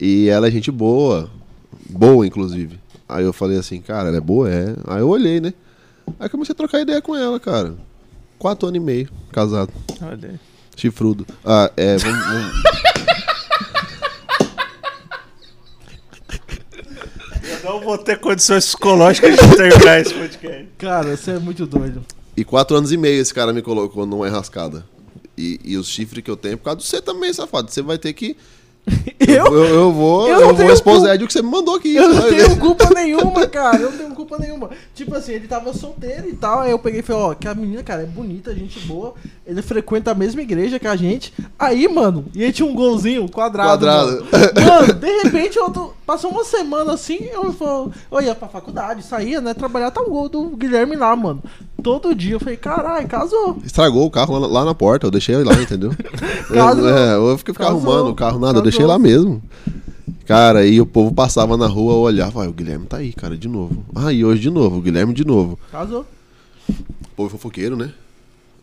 E 0.01 0.27
ela 0.27 0.47
é 0.47 0.51
gente 0.51 0.71
boa. 0.71 1.29
Boa, 1.87 2.25
inclusive. 2.25 2.79
Aí 3.07 3.23
eu 3.23 3.33
falei 3.33 3.59
assim, 3.59 3.79
cara, 3.79 4.07
ela 4.07 4.17
é 4.17 4.21
boa? 4.21 4.49
É. 4.49 4.75
Aí 4.87 5.01
eu 5.01 5.09
olhei, 5.09 5.39
né? 5.39 5.53
Aí 6.19 6.29
comecei 6.29 6.53
a 6.53 6.55
trocar 6.55 6.81
ideia 6.81 7.01
com 7.01 7.15
ela, 7.15 7.39
cara. 7.39 7.75
Quatro 8.39 8.67
anos 8.67 8.81
e 8.81 8.83
meio, 8.83 9.09
casado. 9.31 9.71
Olha. 10.01 10.39
Chifrudo. 10.75 11.27
Ah, 11.45 11.71
é, 11.77 11.97
vamos... 11.97 12.25
vamos... 12.25 12.63
Não 17.65 17.81
vou 17.81 17.97
ter 17.97 18.19
condições 18.19 18.63
psicológicas 18.67 19.35
de 19.35 19.57
terminar 19.57 19.99
esse 19.99 20.13
podcast. 20.13 20.67
Cara, 20.77 21.17
você 21.17 21.31
é 21.31 21.39
muito 21.39 21.65
doido. 21.65 22.05
E 22.37 22.45
quatro 22.45 22.77
anos 22.77 22.91
e 22.91 22.97
meio 22.97 23.19
esse 23.19 23.33
cara 23.33 23.51
me 23.51 23.63
colocou 23.63 24.05
numa 24.05 24.27
enrascada. 24.27 24.85
E, 25.35 25.59
e 25.65 25.75
os 25.75 25.87
chifres 25.87 26.23
que 26.23 26.29
eu 26.29 26.37
tenho, 26.37 26.59
por 26.59 26.65
causa 26.65 26.81
de 26.81 26.85
você 26.85 27.01
também, 27.01 27.33
safado. 27.33 27.71
Você 27.71 27.81
vai 27.81 27.97
ter 27.97 28.13
que 28.13 28.37
eu, 29.19 29.45
eu, 29.47 29.65
eu 29.65 29.91
vou, 29.91 30.27
eu, 30.27 30.41
eu 30.41 30.53
vou 30.53 30.71
expor 30.71 30.99
o 30.99 31.27
que 31.27 31.33
você 31.33 31.41
me 31.41 31.49
mandou 31.49 31.75
aqui. 31.75 31.95
Eu 31.95 32.13
não 32.13 32.21
tenho 32.21 32.59
culpa 32.59 32.89
nenhuma, 32.93 33.45
cara. 33.49 33.77
Eu 33.77 33.91
não 33.91 33.97
tenho 33.97 34.15
culpa 34.15 34.37
nenhuma. 34.37 34.69
Tipo 34.93 35.15
assim, 35.15 35.33
ele 35.33 35.47
tava 35.47 35.73
solteiro 35.73 36.29
e 36.29 36.33
tal. 36.33 36.61
Aí 36.61 36.71
eu 36.71 36.77
peguei 36.77 36.99
e 36.99 37.03
falei, 37.03 37.21
ó, 37.21 37.33
que 37.33 37.47
a 37.47 37.55
menina, 37.55 37.81
cara, 37.81 38.03
é 38.03 38.05
bonita, 38.05 38.53
gente 38.53 38.79
boa. 38.81 39.15
Ele 39.45 39.61
frequenta 39.61 40.11
a 40.11 40.15
mesma 40.15 40.41
igreja 40.41 40.77
que 40.77 40.87
a 40.87 40.95
gente. 40.95 41.33
Aí, 41.57 41.87
mano, 41.87 42.25
e 42.35 42.43
ele 42.43 42.53
tinha 42.53 42.67
um 42.67 42.75
golzinho 42.75 43.27
quadrado. 43.29 43.69
Quadrado. 43.69 44.27
Mano, 44.31 44.81
mano 44.81 44.93
de 44.93 45.23
repente, 45.23 45.57
eu 45.57 45.69
tô, 45.71 45.93
passou 46.05 46.29
uma 46.29 46.43
semana 46.43 46.93
assim, 46.93 47.27
eu, 47.33 47.55
eu 48.11 48.21
ia 48.21 48.35
pra 48.35 48.47
faculdade, 48.47 49.03
saía, 49.03 49.41
né? 49.41 49.53
Trabalhar, 49.53 49.91
tá 49.91 50.01
o 50.01 50.09
gol 50.09 50.29
do 50.29 50.49
Guilherme 50.55 50.95
lá, 50.95 51.15
mano. 51.15 51.41
Todo 51.85 52.15
dia 52.15 52.33
eu 52.33 52.39
falei, 52.39 52.57
caralho, 52.57 53.07
casou. 53.07 53.59
Estragou 53.63 54.07
o 54.07 54.09
carro 54.09 54.39
lá, 54.39 54.47
lá, 54.47 54.65
na 54.65 54.73
porta, 54.73 55.05
eu 55.05 55.11
deixei 55.11 55.35
lá, 55.43 55.53
entendeu? 55.61 55.91
casou. 56.51 56.89
Eu, 56.89 56.97
é, 56.97 57.31
eu 57.31 57.37
fiquei 57.37 57.53
arrumando 57.63 58.09
o 58.09 58.15
carro, 58.15 58.39
nada, 58.39 58.53
casou. 58.53 58.57
eu 58.57 58.63
deixei 58.63 58.85
lá 58.87 58.97
mesmo. 58.97 59.39
Cara, 60.25 60.61
aí 60.61 60.81
o 60.81 60.85
povo 60.87 61.13
passava 61.13 61.55
na 61.55 61.67
rua, 61.67 61.93
olhava, 61.93 62.43
ah, 62.43 62.49
o 62.49 62.51
Guilherme 62.51 62.87
tá 62.87 62.97
aí, 62.97 63.13
cara, 63.13 63.37
de 63.37 63.47
novo. 63.47 63.85
Ah, 63.93 64.11
e 64.11 64.25
hoje 64.25 64.41
de 64.41 64.49
novo, 64.49 64.79
o 64.79 64.81
Guilherme 64.81 65.13
de 65.13 65.23
novo. 65.23 65.59
Casou. 65.71 66.07
Povo 67.15 67.29
fofoqueiro, 67.29 67.77
né? 67.77 67.93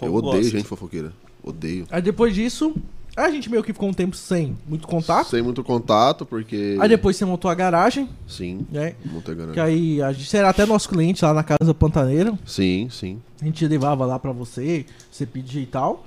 eu 0.01 0.13
odeio 0.13 0.43
gosto. 0.43 0.51
gente 0.51 0.67
fofoqueira. 0.67 1.13
Odeio. 1.45 1.87
Aí 1.93 2.03
depois 2.03 2.35
disso, 2.35 2.75
a 3.17 3.31
gente 3.31 3.51
meio 3.51 3.63
que 3.63 3.73
ficou 3.73 3.89
um 3.89 3.93
tempo 3.93 4.17
sem 4.17 4.57
muito 4.67 4.87
contato. 4.89 5.29
Sem 5.29 5.43
muito 5.43 5.63
contato, 5.63 6.25
porque. 6.25 6.77
Aí 6.81 6.89
depois 6.89 7.17
você 7.17 7.25
montou 7.25 7.51
a 7.51 7.55
garagem. 7.55 8.09
Sim. 8.27 8.67
Né? 8.71 8.95
Montei 9.05 9.35
a 9.35 9.37
garagem. 9.37 9.55
Que 9.55 9.61
aí 9.61 10.03
a 10.03 10.13
gente 10.13 10.37
era 10.37 10.49
até 10.49 10.65
nosso 10.65 10.89
cliente 10.89 11.25
lá 11.25 11.35
na 11.35 11.43
Casa 11.43 11.75
Pantaneira. 11.75 12.33
Sim, 12.47 12.89
sim. 12.91 13.21
A 13.41 13.45
gente 13.45 13.67
levava 13.67 14.07
lá 14.07 14.19
pra 14.19 14.33
você, 14.33 14.87
você 15.11 15.27
pedia 15.27 15.63
e 15.63 15.67
tal. 15.67 16.07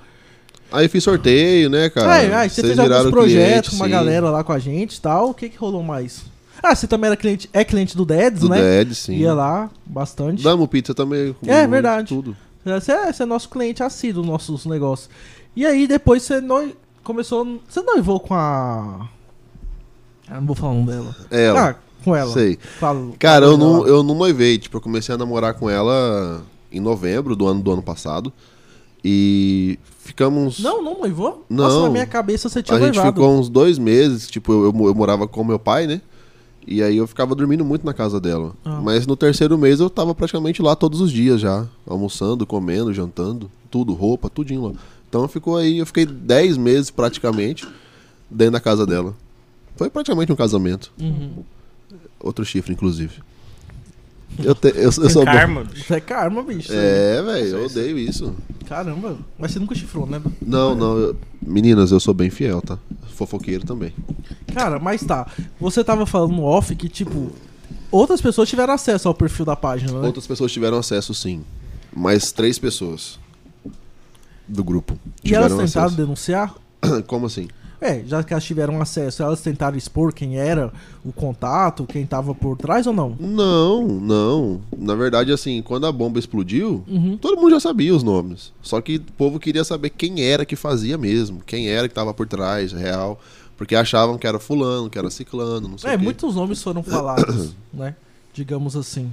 Aí 0.72 0.88
fiz 0.88 1.04
sorteio, 1.04 1.70
né, 1.70 1.88
cara? 1.88 2.22
É, 2.22 2.34
aí 2.34 2.50
você 2.50 2.60
Vocês 2.60 2.76
fez 2.76 2.90
alguns 2.90 3.10
projetos 3.10 3.70
com 3.70 3.76
uma 3.76 3.84
sim. 3.84 3.90
galera 3.92 4.30
lá 4.30 4.42
com 4.42 4.52
a 4.52 4.58
gente 4.58 4.96
e 4.96 5.00
tal. 5.00 5.30
O 5.30 5.34
que 5.34 5.48
que 5.48 5.56
rolou 5.56 5.82
mais? 5.82 6.24
Ah, 6.62 6.74
você 6.74 6.86
também 6.86 7.06
era 7.08 7.16
cliente, 7.16 7.48
é 7.52 7.64
cliente 7.64 7.96
do 7.96 8.04
do 8.04 8.14
né? 8.14 8.30
Do 8.30 8.48
Dedes, 8.48 8.98
sim. 8.98 9.16
Ia 9.16 9.34
lá 9.34 9.70
bastante. 9.84 10.42
Damos 10.42 10.66
pizza 10.68 10.94
também. 10.94 11.36
É, 11.46 11.66
verdade. 11.66 12.08
Tudo. 12.08 12.36
Você 12.64 12.90
é, 12.90 13.12
você 13.12 13.22
é 13.22 13.26
nosso 13.26 13.48
cliente 13.48 13.82
assíduo 13.82 14.24
nossos 14.24 14.66
negócios. 14.66 15.08
E 15.54 15.64
aí 15.64 15.86
depois 15.86 16.22
você 16.22 16.40
no... 16.40 16.72
começou. 17.06 17.60
Você 17.68 17.80
noivou 17.80 18.18
com 18.18 18.34
a. 18.34 19.08
Eu 20.28 20.34
não 20.36 20.46
vou 20.46 20.56
falar 20.56 20.72
um 20.72 20.84
dela. 20.84 21.14
Ela. 21.30 21.70
Ah, 21.70 21.74
com 22.04 22.14
ela. 22.14 22.32
Sei. 22.32 22.58
Falo, 22.80 23.14
Cara, 23.18 23.46
eu 23.46 23.56
não, 23.56 23.86
eu 23.86 24.02
não 24.02 24.14
noivei. 24.14 24.58
Tipo, 24.58 24.78
eu 24.78 24.80
comecei 24.80 25.14
a 25.14 25.18
namorar 25.18 25.54
com 25.54 25.70
ela 25.70 26.42
em 26.70 26.80
novembro 26.80 27.36
do 27.36 27.46
ano 27.46 27.62
do 27.62 27.70
ano 27.70 27.82
passado. 27.82 28.32
E 29.04 29.78
ficamos. 30.00 30.58
Não, 30.58 30.82
não 30.82 30.98
noivou? 30.98 31.44
Não. 31.48 31.64
Nossa, 31.64 31.82
na 31.82 31.90
minha 31.90 32.06
cabeça 32.06 32.48
você 32.48 32.60
tinha 32.60 32.76
a 32.76 32.80
noivado. 32.80 33.00
A 33.00 33.04
gente 33.04 33.14
ficou 33.14 33.38
uns 33.38 33.48
dois 33.48 33.78
meses. 33.78 34.26
Tipo, 34.26 34.52
eu, 34.52 34.64
eu, 34.64 34.86
eu 34.88 34.94
morava 34.94 35.28
com 35.28 35.44
meu 35.44 35.60
pai, 35.60 35.86
né? 35.86 36.00
E 36.66 36.82
aí 36.82 36.96
eu 36.96 37.06
ficava 37.06 37.32
dormindo 37.36 37.64
muito 37.64 37.86
na 37.86 37.94
casa 37.94 38.20
dela. 38.20 38.52
Ah. 38.64 38.80
Mas 38.82 39.06
no 39.06 39.16
terceiro 39.16 39.56
mês 39.56 39.78
eu 39.78 39.88
tava 39.88 40.12
praticamente 40.12 40.60
lá 40.60 40.74
todos 40.74 41.00
os 41.00 41.12
dias 41.12 41.40
já. 41.40 41.64
Almoçando, 41.86 42.44
comendo, 42.44 42.92
jantando, 42.92 43.48
tudo, 43.70 43.94
roupa, 43.94 44.28
tudinho 44.28 44.66
lá. 44.66 44.72
Então 45.16 45.28
ficou 45.28 45.56
aí, 45.56 45.78
eu 45.78 45.86
fiquei 45.86 46.04
10 46.04 46.58
meses 46.58 46.90
praticamente 46.90 47.66
dentro 48.30 48.52
da 48.52 48.60
casa 48.60 48.86
dela. 48.86 49.14
Foi 49.74 49.88
praticamente 49.88 50.30
um 50.30 50.36
casamento. 50.36 50.92
Uhum. 51.00 51.42
Outro 52.20 52.44
chifre, 52.44 52.74
inclusive. 52.74 53.22
Eu, 54.38 54.54
te, 54.54 54.68
eu, 54.68 54.82
eu 54.82 54.92
sou 54.92 55.24
karma, 55.24 55.64
bom. 55.64 55.70
Isso 55.74 55.94
é 55.94 56.00
karma, 56.00 56.42
bicho. 56.42 56.70
É, 56.70 57.22
velho, 57.22 57.46
eu 57.46 57.64
odeio 57.64 57.98
isso. 57.98 58.34
Caramba, 58.66 59.16
mas 59.38 59.52
você 59.52 59.58
nunca 59.58 59.74
chifrou, 59.74 60.06
né? 60.06 60.20
Não, 60.42 60.74
não. 60.74 60.98
Eu, 60.98 61.16
meninas, 61.40 61.90
eu 61.92 62.00
sou 62.00 62.12
bem 62.12 62.28
fiel, 62.28 62.60
tá? 62.60 62.78
Fofoqueiro 63.14 63.64
também. 63.64 63.94
Cara, 64.52 64.78
mas 64.78 65.02
tá. 65.02 65.26
Você 65.58 65.82
tava 65.82 66.04
falando 66.04 66.34
no 66.34 66.42
off 66.42 66.76
que, 66.76 66.90
tipo, 66.90 67.32
outras 67.90 68.20
pessoas 68.20 68.50
tiveram 68.50 68.74
acesso 68.74 69.08
ao 69.08 69.14
perfil 69.14 69.46
da 69.46 69.56
página, 69.56 69.98
né? 69.98 70.06
Outras 70.06 70.26
pessoas 70.26 70.52
tiveram 70.52 70.76
acesso, 70.76 71.14
sim. 71.14 71.42
Mas 71.94 72.32
três 72.32 72.58
pessoas 72.58 73.18
do 74.46 74.64
grupo. 74.64 74.98
E 75.24 75.34
elas 75.34 75.52
tentaram 75.52 75.86
acesso. 75.86 75.96
denunciar? 75.96 76.54
Como 77.06 77.26
assim? 77.26 77.48
É, 77.80 78.02
já 78.06 78.22
que 78.22 78.32
elas 78.32 78.44
tiveram 78.44 78.80
acesso, 78.80 79.22
elas 79.22 79.40
tentaram 79.40 79.76
expor 79.76 80.12
quem 80.12 80.38
era 80.38 80.72
o 81.04 81.12
contato, 81.12 81.84
quem 81.86 82.06
tava 82.06 82.34
por 82.34 82.56
trás 82.56 82.86
ou 82.86 82.92
não? 82.92 83.14
Não, 83.20 83.86
não. 83.86 84.60
Na 84.76 84.94
verdade, 84.94 85.30
assim, 85.30 85.60
quando 85.60 85.86
a 85.86 85.92
bomba 85.92 86.18
explodiu, 86.18 86.82
uhum. 86.88 87.18
todo 87.18 87.36
mundo 87.36 87.50
já 87.50 87.60
sabia 87.60 87.94
os 87.94 88.02
nomes. 88.02 88.52
Só 88.62 88.80
que 88.80 88.96
o 88.96 89.12
povo 89.12 89.38
queria 89.38 89.62
saber 89.62 89.90
quem 89.90 90.22
era 90.22 90.46
que 90.46 90.56
fazia 90.56 90.96
mesmo, 90.96 91.42
quem 91.44 91.68
era 91.68 91.88
que 91.88 91.94
tava 91.94 92.14
por 92.14 92.26
trás, 92.26 92.72
real. 92.72 93.20
Porque 93.56 93.74
achavam 93.74 94.18
que 94.18 94.26
era 94.26 94.38
fulano, 94.38 94.90
que 94.90 94.98
era 94.98 95.10
ciclano, 95.10 95.66
não 95.66 95.78
sei 95.78 95.92
É, 95.92 95.96
muitos 95.96 96.34
nomes 96.34 96.62
foram 96.62 96.82
falados, 96.82 97.54
né? 97.72 97.94
Digamos 98.32 98.76
assim. 98.76 99.10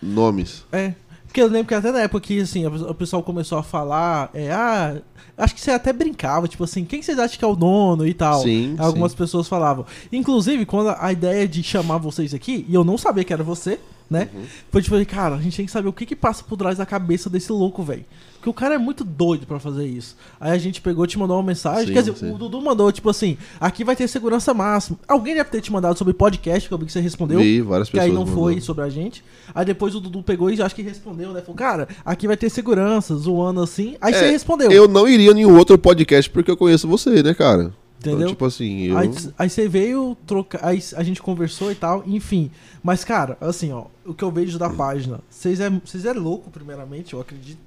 Nomes? 0.00 0.64
É. 0.70 0.94
Porque 1.32 1.40
eu 1.40 1.48
lembro 1.48 1.68
que 1.68 1.74
até 1.74 1.90
na 1.90 2.00
época 2.00 2.20
que 2.26 2.40
assim, 2.42 2.66
o 2.66 2.94
pessoal 2.94 3.22
começou 3.22 3.56
a 3.56 3.62
falar, 3.62 4.28
é, 4.34 4.52
ah, 4.52 5.00
acho 5.38 5.54
que 5.54 5.62
você 5.62 5.70
até 5.70 5.90
brincava, 5.90 6.46
tipo 6.46 6.62
assim, 6.62 6.84
quem 6.84 7.00
vocês 7.00 7.18
acham 7.18 7.38
que 7.38 7.44
é 7.44 7.48
o 7.48 7.56
dono 7.56 8.06
e 8.06 8.12
tal? 8.12 8.42
Sim. 8.42 8.76
Algumas 8.78 9.12
sim. 9.12 9.18
pessoas 9.18 9.48
falavam. 9.48 9.86
Inclusive, 10.12 10.66
quando 10.66 10.90
a 10.90 11.10
ideia 11.10 11.48
de 11.48 11.62
chamar 11.62 11.96
vocês 11.96 12.34
aqui, 12.34 12.66
e 12.68 12.74
eu 12.74 12.84
não 12.84 12.98
sabia 12.98 13.24
que 13.24 13.32
era 13.32 13.42
você, 13.42 13.80
né? 14.12 14.28
Uhum. 14.32 14.44
Foi 14.70 14.82
tipo, 14.82 15.06
cara, 15.06 15.34
a 15.34 15.40
gente 15.40 15.56
tem 15.56 15.66
que 15.66 15.72
saber 15.72 15.88
o 15.88 15.92
que 15.92 16.06
que 16.06 16.14
passa 16.14 16.44
por 16.44 16.56
trás 16.56 16.78
da 16.78 16.86
cabeça 16.86 17.28
desse 17.28 17.50
louco, 17.50 17.82
velho. 17.82 18.04
Porque 18.34 18.50
o 18.50 18.52
cara 18.52 18.74
é 18.74 18.78
muito 18.78 19.04
doido 19.04 19.46
para 19.46 19.60
fazer 19.60 19.86
isso. 19.86 20.16
Aí 20.40 20.50
a 20.50 20.58
gente 20.58 20.80
pegou 20.80 21.04
e 21.04 21.08
te 21.08 21.16
mandou 21.16 21.36
uma 21.36 21.44
mensagem. 21.44 21.86
Sim, 21.86 21.92
Quer 21.92 22.00
dizer, 22.00 22.16
sim. 22.16 22.32
o 22.32 22.36
Dudu 22.36 22.60
mandou, 22.60 22.90
tipo 22.90 23.08
assim, 23.08 23.38
aqui 23.60 23.84
vai 23.84 23.94
ter 23.94 24.08
segurança 24.08 24.52
máxima. 24.52 24.98
Alguém 25.06 25.34
deve 25.34 25.48
ter 25.48 25.60
te 25.60 25.70
mandado 25.70 25.96
sobre 25.96 26.12
podcast, 26.12 26.68
que 26.68 26.74
eu 26.74 26.78
vi 26.78 26.86
que 26.86 26.92
você 26.92 27.00
respondeu. 27.00 27.38
Vi, 27.38 27.60
várias 27.60 27.88
pessoas. 27.88 28.04
Que 28.04 28.10
aí 28.10 28.16
não 28.16 28.26
foi 28.26 28.60
sobre 28.60 28.84
a 28.84 28.88
gente. 28.88 29.24
Aí 29.54 29.64
depois 29.64 29.94
o 29.94 30.00
Dudu 30.00 30.24
pegou 30.24 30.50
e 30.50 30.60
acho 30.60 30.74
que 30.74 30.82
respondeu, 30.82 31.32
né? 31.32 31.40
Falou, 31.40 31.54
cara, 31.54 31.86
aqui 32.04 32.26
vai 32.26 32.36
ter 32.36 32.50
segurança, 32.50 33.14
zoando 33.14 33.60
assim. 33.62 33.96
Aí 34.00 34.12
é, 34.12 34.18
você 34.18 34.30
respondeu. 34.32 34.72
Eu 34.72 34.88
não 34.88 35.06
iria 35.06 35.30
em 35.30 35.34
nenhum 35.34 35.56
outro 35.56 35.78
podcast 35.78 36.28
porque 36.28 36.50
eu 36.50 36.56
conheço 36.56 36.88
você, 36.88 37.22
né, 37.22 37.34
cara? 37.34 37.72
Entendeu? 38.02 38.20
Então, 38.20 38.28
tipo 38.30 38.44
assim, 38.44 38.82
eu... 38.82 38.98
Aí, 38.98 39.10
aí, 39.38 39.48
você 39.48 39.68
veio 39.68 40.16
trocar. 40.26 40.64
Aí 40.64 40.82
a 40.96 41.02
gente 41.04 41.22
conversou 41.22 41.70
e 41.70 41.74
tal, 41.74 42.02
enfim. 42.04 42.50
Mas, 42.82 43.04
cara, 43.04 43.38
assim, 43.40 43.72
ó, 43.72 43.86
o 44.04 44.12
que 44.12 44.24
eu 44.24 44.30
vejo 44.30 44.58
da 44.58 44.68
página, 44.68 45.20
vocês 45.30 45.60
é, 45.60 45.70
vocês 45.70 46.04
é 46.04 46.12
louco, 46.12 46.50
primeiramente, 46.50 47.14
eu 47.14 47.20
acredito. 47.20 47.60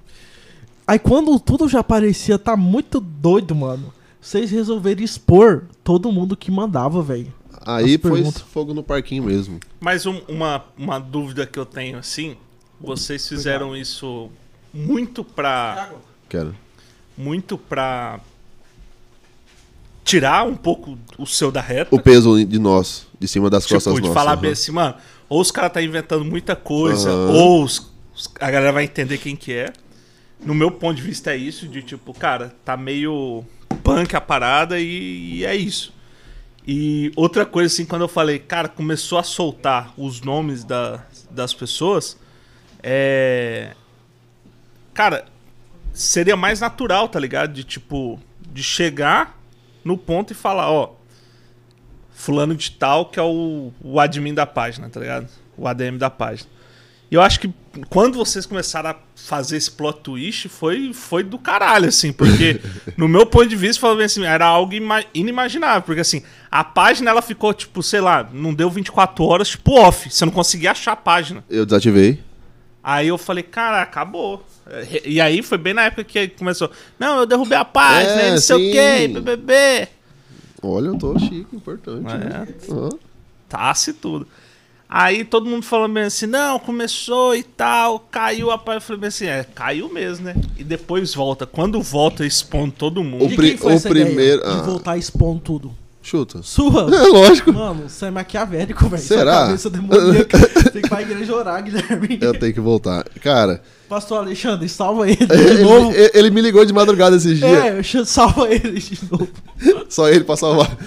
Aí 0.86 0.98
quando 0.98 1.40
tudo 1.40 1.66
já 1.68 1.82
parecia 1.82 2.38
tá 2.38 2.56
muito 2.56 3.00
doido, 3.00 3.54
mano, 3.54 3.92
vocês 4.20 4.50
resolveram 4.50 5.02
expor 5.02 5.64
todo 5.82 6.12
mundo 6.12 6.36
que 6.36 6.50
mandava, 6.50 7.02
velho. 7.02 7.32
Aí 7.64 7.98
foi 7.98 8.22
fogo 8.30 8.72
no 8.74 8.82
parquinho 8.82 9.24
mesmo. 9.24 9.58
Mas 9.80 10.06
um, 10.06 10.20
uma, 10.28 10.64
uma 10.78 11.00
dúvida 11.00 11.46
que 11.46 11.58
eu 11.58 11.66
tenho, 11.66 11.98
assim, 11.98 12.36
vocês 12.80 13.26
fizeram 13.26 13.76
isso 13.76 14.30
muito 14.72 15.24
pra. 15.24 15.90
Quero. 16.28 16.54
Muito 17.16 17.56
pra 17.56 18.20
tirar 20.06 20.46
um 20.46 20.54
pouco 20.54 20.96
o 21.18 21.26
seu 21.26 21.50
da 21.50 21.60
reta. 21.60 21.92
O 21.94 22.00
peso 22.00 22.42
de 22.46 22.58
nós, 22.60 23.08
de 23.18 23.26
cima 23.26 23.50
das 23.50 23.64
tipo, 23.64 23.74
costas 23.74 23.94
de 23.96 24.00
nossas. 24.02 24.14
falar 24.14 24.36
uhum. 24.36 24.40
bem 24.40 24.52
assim, 24.52 24.70
mano, 24.70 24.94
ou 25.28 25.40
os 25.40 25.50
caras 25.50 25.72
tá 25.72 25.82
inventando 25.82 26.24
muita 26.24 26.54
coisa, 26.54 27.10
uhum. 27.10 27.32
ou 27.32 27.64
os, 27.64 27.92
a 28.40 28.48
galera 28.48 28.72
vai 28.72 28.84
entender 28.84 29.18
quem 29.18 29.34
que 29.34 29.52
é. 29.52 29.72
No 30.40 30.54
meu 30.54 30.70
ponto 30.70 30.94
de 30.94 31.02
vista 31.02 31.32
é 31.32 31.36
isso, 31.36 31.66
de 31.66 31.82
tipo, 31.82 32.14
cara, 32.14 32.54
tá 32.64 32.76
meio 32.76 33.44
punk 33.82 34.14
a 34.14 34.20
parada 34.20 34.78
e, 34.78 35.38
e 35.38 35.44
é 35.44 35.56
isso. 35.56 35.92
E 36.64 37.10
outra 37.16 37.44
coisa, 37.44 37.72
assim, 37.72 37.84
quando 37.84 38.02
eu 38.02 38.08
falei, 38.08 38.38
cara, 38.38 38.68
começou 38.68 39.18
a 39.18 39.24
soltar 39.24 39.92
os 39.96 40.20
nomes 40.20 40.62
da, 40.62 41.04
das 41.30 41.52
pessoas, 41.52 42.16
é. 42.80 43.72
Cara, 44.94 45.26
seria 45.92 46.36
mais 46.36 46.60
natural, 46.60 47.08
tá 47.08 47.18
ligado? 47.18 47.52
De 47.52 47.64
tipo, 47.64 48.20
de 48.52 48.62
chegar 48.62 49.36
no 49.86 49.96
ponto 49.96 50.32
e 50.32 50.34
falar, 50.34 50.70
ó, 50.70 50.94
fulano 52.10 52.56
de 52.56 52.72
tal 52.72 53.06
que 53.06 53.20
é 53.20 53.22
o, 53.22 53.72
o 53.80 54.00
admin 54.00 54.34
da 54.34 54.44
página, 54.44 54.88
tá 54.90 54.98
ligado? 54.98 55.28
O 55.56 55.68
ADM 55.68 55.96
da 55.96 56.10
página. 56.10 56.50
E 57.08 57.14
eu 57.14 57.22
acho 57.22 57.38
que 57.38 57.54
quando 57.88 58.16
vocês 58.16 58.46
começaram 58.46 58.90
a 58.90 58.96
fazer 59.14 59.56
esse 59.56 59.70
plot 59.70 60.00
twist, 60.00 60.48
foi, 60.48 60.92
foi 60.92 61.22
do 61.22 61.38
caralho, 61.38 61.88
assim, 61.88 62.12
porque 62.12 62.60
no 62.98 63.06
meu 63.06 63.24
ponto 63.24 63.46
de 63.46 63.54
vista, 63.54 63.80
falando 63.80 64.02
assim, 64.02 64.24
era 64.24 64.44
algo 64.44 64.72
inimaginável, 65.14 65.82
porque 65.82 66.00
assim, 66.00 66.24
a 66.50 66.64
página 66.64 67.10
ela 67.10 67.22
ficou, 67.22 67.54
tipo, 67.54 67.80
sei 67.80 68.00
lá, 68.00 68.28
não 68.32 68.52
deu 68.52 68.68
24 68.68 69.24
horas, 69.24 69.50
tipo, 69.50 69.78
off, 69.78 70.10
você 70.10 70.24
não 70.24 70.32
conseguia 70.32 70.72
achar 70.72 70.92
a 70.92 70.96
página. 70.96 71.44
Eu 71.48 71.64
desativei. 71.64 72.25
Aí 72.88 73.08
eu 73.08 73.18
falei, 73.18 73.42
cara, 73.42 73.82
acabou. 73.82 74.46
E 75.04 75.20
aí 75.20 75.42
foi 75.42 75.58
bem 75.58 75.74
na 75.74 75.86
época 75.86 76.04
que 76.04 76.28
começou. 76.28 76.70
Não, 76.96 77.18
eu 77.18 77.26
derrubei 77.26 77.58
a 77.58 77.64
página, 77.64 78.22
é, 78.22 78.30
não 78.30 78.38
sei 78.38 78.56
sim. 78.56 78.68
o 78.68 78.72
quê, 78.72 79.08
BBB. 79.08 79.88
Olha, 80.62 80.86
eu 80.86 80.96
tô 80.96 81.18
chique, 81.18 81.48
importante. 81.52 82.08
É. 82.08 82.16
Né? 82.16 82.48
Uhum. 82.68 82.90
Tasse 83.48 83.92
tudo. 83.92 84.24
Aí 84.88 85.24
todo 85.24 85.50
mundo 85.50 85.64
falando 85.64 85.94
bem 85.94 86.04
assim, 86.04 86.26
não, 86.26 86.60
começou 86.60 87.34
e 87.34 87.42
tal, 87.42 87.98
caiu 87.98 88.52
a 88.52 88.56
página. 88.56 88.76
Eu 88.76 88.82
falei 88.82 89.00
bem 89.00 89.08
assim, 89.08 89.26
é, 89.26 89.42
caiu 89.42 89.92
mesmo, 89.92 90.26
né? 90.26 90.36
E 90.56 90.62
depois 90.62 91.12
volta. 91.12 91.44
Quando 91.44 91.82
volta, 91.82 92.24
expondo 92.24 92.70
todo 92.70 93.02
mundo. 93.02 93.24
O, 93.24 93.34
pri 93.34 93.58
o 93.60 93.80
primeiro. 93.80 94.42
Ah. 94.46 94.60
De 94.60 94.62
voltar 94.62 94.96
expondo 94.96 95.40
tudo. 95.40 95.74
Chuta. 96.06 96.40
Sua? 96.40 96.86
É 96.94 97.08
lógico. 97.08 97.52
Mano, 97.52 97.88
você 97.88 98.06
é 98.06 98.10
maquiavélico, 98.12 98.88
velho. 98.88 99.02
Será? 99.02 99.32
Sua 99.32 99.46
cabeça 99.46 99.70
demoníaca. 99.70 100.38
tem 100.70 100.80
que 100.80 100.86
ir 100.86 100.88
pra 100.88 101.02
igreja 101.02 101.34
orar, 101.34 101.64
Guilherme. 101.64 102.18
Eu 102.20 102.38
tenho 102.38 102.54
que 102.54 102.60
voltar. 102.60 103.02
Cara. 103.20 103.60
Pastor 103.88 104.18
Alexandre, 104.18 104.68
salva 104.68 105.10
ele 105.10 105.16
de 105.26 105.34
ele, 105.34 105.62
novo. 105.64 105.90
Ele, 105.90 106.10
ele, 106.14 106.30
me 106.30 106.40
ligou 106.40 106.64
de 106.64 106.72
madrugada 106.72 107.16
esses 107.16 107.38
dias. 107.38 107.92
É, 107.92 108.04
salva 108.04 108.48
ele 108.48 108.78
de 108.78 109.00
novo. 109.10 109.28
Só 109.88 110.08
ele 110.08 110.22
pra 110.22 110.36
salvar. 110.36 110.78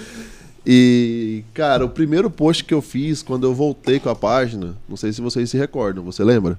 E, 0.66 1.44
cara, 1.52 1.84
o 1.84 1.90
primeiro 1.90 2.30
post 2.30 2.64
que 2.64 2.72
eu 2.72 2.80
fiz 2.80 3.22
quando 3.22 3.46
eu 3.46 3.54
voltei 3.54 4.00
com 4.00 4.08
a 4.08 4.16
página, 4.16 4.74
não 4.88 4.96
sei 4.96 5.12
se 5.12 5.20
vocês 5.20 5.50
se 5.50 5.58
recordam, 5.58 6.02
você 6.02 6.24
lembra? 6.24 6.58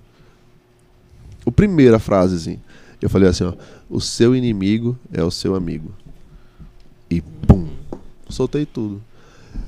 O 1.44 1.52
primeira 1.52 1.98
frase, 1.98 2.36
assim. 2.36 2.60
Eu 3.02 3.10
falei 3.10 3.28
assim, 3.28 3.44
ó. 3.44 3.54
O 3.90 4.00
seu 4.00 4.36
inimigo 4.36 4.96
é 5.12 5.24
o 5.24 5.32
seu 5.32 5.56
amigo. 5.56 5.92
Soltei 8.32 8.66
tudo. 8.66 9.02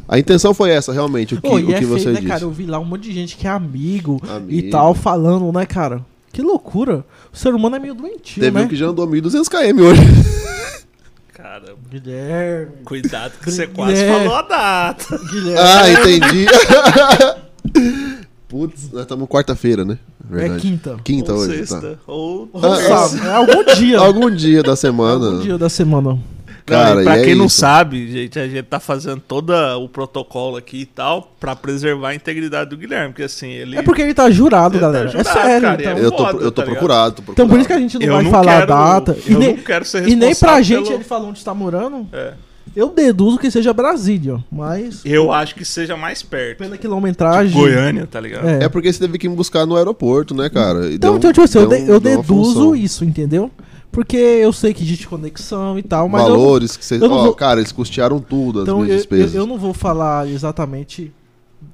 A 0.08 0.18
intenção 0.18 0.54
foi 0.54 0.70
essa, 0.70 0.94
realmente, 0.94 1.36
o 1.36 1.42
que, 1.42 1.48
oh, 1.48 1.56
o 1.58 1.66
que 1.66 1.74
é 1.74 1.82
você 1.82 2.04
feio, 2.04 2.14
né, 2.14 2.20
disse. 2.22 2.28
cara? 2.28 2.44
Eu 2.44 2.52
vi 2.52 2.66
lá 2.66 2.80
um 2.80 2.86
monte 2.86 3.04
de 3.04 3.12
gente 3.14 3.36
que 3.36 3.46
é 3.46 3.50
amigo, 3.50 4.22
amigo, 4.30 4.52
e 4.52 4.70
tal, 4.70 4.94
falando, 4.94 5.52
né, 5.52 5.66
cara? 5.66 6.02
Que 6.32 6.42
loucura. 6.42 7.06
O 7.34 7.38
ser 7.38 7.54
humano 7.54 7.76
é 7.76 7.80
meio 7.80 7.94
doentio, 7.94 8.42
Teve 8.42 8.58
né? 8.58 8.64
um 8.66 8.68
que 8.68 8.76
já 8.76 8.88
andou 8.88 9.06
1.200 9.08 9.48
km 9.50 9.82
hoje. 9.82 10.02
Caramba. 11.34 11.78
Guilherme. 11.92 12.72
Cuidado 12.86 13.34
que 13.42 13.52
você 13.52 13.68
quase 13.68 13.94
Guilherme. 13.94 14.20
falou 14.26 14.36
a 14.36 14.42
data. 14.44 15.18
Guilherme. 15.18 15.60
Ah, 15.60 15.92
entendi. 15.92 16.46
Putz, 18.48 18.92
nós 18.92 19.02
estamos 19.02 19.28
quarta-feira, 19.28 19.84
né? 19.84 19.98
É 20.32 20.36
Verdade. 20.36 20.56
É 20.58 20.60
quinta. 20.62 20.98
Quinta 21.04 21.34
ou 21.34 21.40
hoje, 21.40 21.58
sexta. 21.58 21.82
tá. 21.82 21.98
Ou, 22.08 22.50
ou 22.54 22.62
ah, 22.64 22.80
É 23.26 23.32
algum 23.34 23.64
dia. 23.76 24.00
algum 24.00 24.32
dia 24.32 24.62
da 24.64 24.76
semana. 24.76 25.26
Algum 25.26 25.40
dia 25.40 25.58
da 25.58 25.70
semana. 25.70 26.20
Cara, 26.66 26.96
não, 26.96 27.04
pra 27.04 27.22
quem 27.22 27.34
é 27.34 27.36
não 27.36 27.50
sabe, 27.50 28.10
gente, 28.12 28.40
a 28.40 28.48
gente 28.48 28.64
tá 28.64 28.80
fazendo 28.80 29.20
todo 29.20 29.54
o 29.82 29.90
protocolo 29.90 30.56
aqui 30.56 30.82
e 30.82 30.86
tal 30.86 31.34
pra 31.40 31.56
preservar 31.56 32.10
a 32.10 32.16
integridade 32.16 32.70
do 32.70 32.78
Guilherme, 32.78 33.10
porque 33.10 33.24
assim, 33.24 33.50
ele... 33.50 33.78
É 33.78 33.82
porque 33.82 34.02
ele 34.02 34.14
tá 34.14 34.30
jurado, 34.30 34.76
ele 34.76 34.82
tá 34.82 34.88
galera. 34.88 35.12
Tá 35.12 35.18
jurado, 35.18 35.40
é 35.40 35.42
sério, 35.42 35.68
cara, 35.68 35.82
então. 35.82 35.98
É 35.98 36.06
eu, 36.06 36.12
tô, 36.12 36.30
eu 36.30 36.52
tô 36.52 36.62
tá 36.62 36.64
procurado, 36.64 37.16
tô 37.16 37.22
procurado. 37.22 37.32
Então 37.32 37.48
por 37.50 37.60
isso 37.60 37.68
que 37.68 37.74
a 37.74 37.80
gente 37.80 38.00
não 38.00 38.06
eu 38.06 38.14
vai 38.14 38.24
não 38.24 38.32
falar 38.32 38.60
quero, 38.62 38.74
a 38.74 38.94
data. 38.94 39.18
Eu 39.28 39.40
nem, 39.40 39.56
não 39.56 39.64
quero 39.64 39.86
ser 39.86 39.98
responsável 40.00 40.24
E 40.24 40.28
nem 40.28 40.36
pra 40.36 40.62
gente 40.62 40.84
pelo... 40.84 40.96
ele 40.96 41.04
falou 41.04 41.30
onde 41.30 41.44
tá 41.44 41.54
morando. 41.54 42.08
É. 42.14 42.34
Eu 42.76 42.90
deduzo 42.90 43.38
que 43.38 43.52
seja 43.52 43.72
Brasília, 43.72 44.44
mas. 44.52 45.02
Eu 45.06 45.32
acho 45.32 45.54
que 45.54 45.64
seja 45.64 45.96
mais 45.96 46.24
perto. 46.24 46.58
Pela 46.60 46.78
quilometragem. 46.78 47.52
De 47.52 47.58
Goiânia, 47.58 48.08
tá 48.08 48.20
ligado? 48.20 48.48
É. 48.48 48.64
é. 48.64 48.70
porque 48.70 48.92
você 48.92 49.00
teve 49.00 49.18
que 49.18 49.30
me 49.30 49.36
buscar 49.36 49.66
no 49.66 49.76
aeroporto, 49.76 50.34
né, 50.34 50.50
cara? 50.50 50.92
então, 50.92 51.12
deu, 51.12 51.18
então, 51.18 51.34
tipo 51.34 51.44
assim, 51.44 51.60
eu, 51.60 51.68
de, 51.68 51.88
eu 51.88 52.00
deduzo 52.00 52.76
isso, 52.76 53.06
entendeu? 53.06 53.52
Porque 53.94 54.18
eu 54.18 54.52
sei 54.52 54.74
que 54.74 54.84
existe 54.84 55.08
conexão 55.08 55.78
e 55.78 55.84
tal, 55.84 56.10
mas. 56.10 56.24
Valores 56.24 56.72
eu, 56.72 56.80
que 56.80 56.86
vocês. 56.86 57.02
Ó, 57.02 57.08
vou... 57.08 57.36
cara, 57.36 57.60
eles 57.60 57.72
custearam 57.72 58.20
tudo, 58.20 58.60
as 58.60 58.64
então, 58.64 58.80
minhas 58.80 58.98
despesas. 58.98 59.36
Eu, 59.36 59.42
eu, 59.42 59.48
não 59.48 59.56
vou 59.56 59.72
falar 59.72 60.28
exatamente 60.28 61.14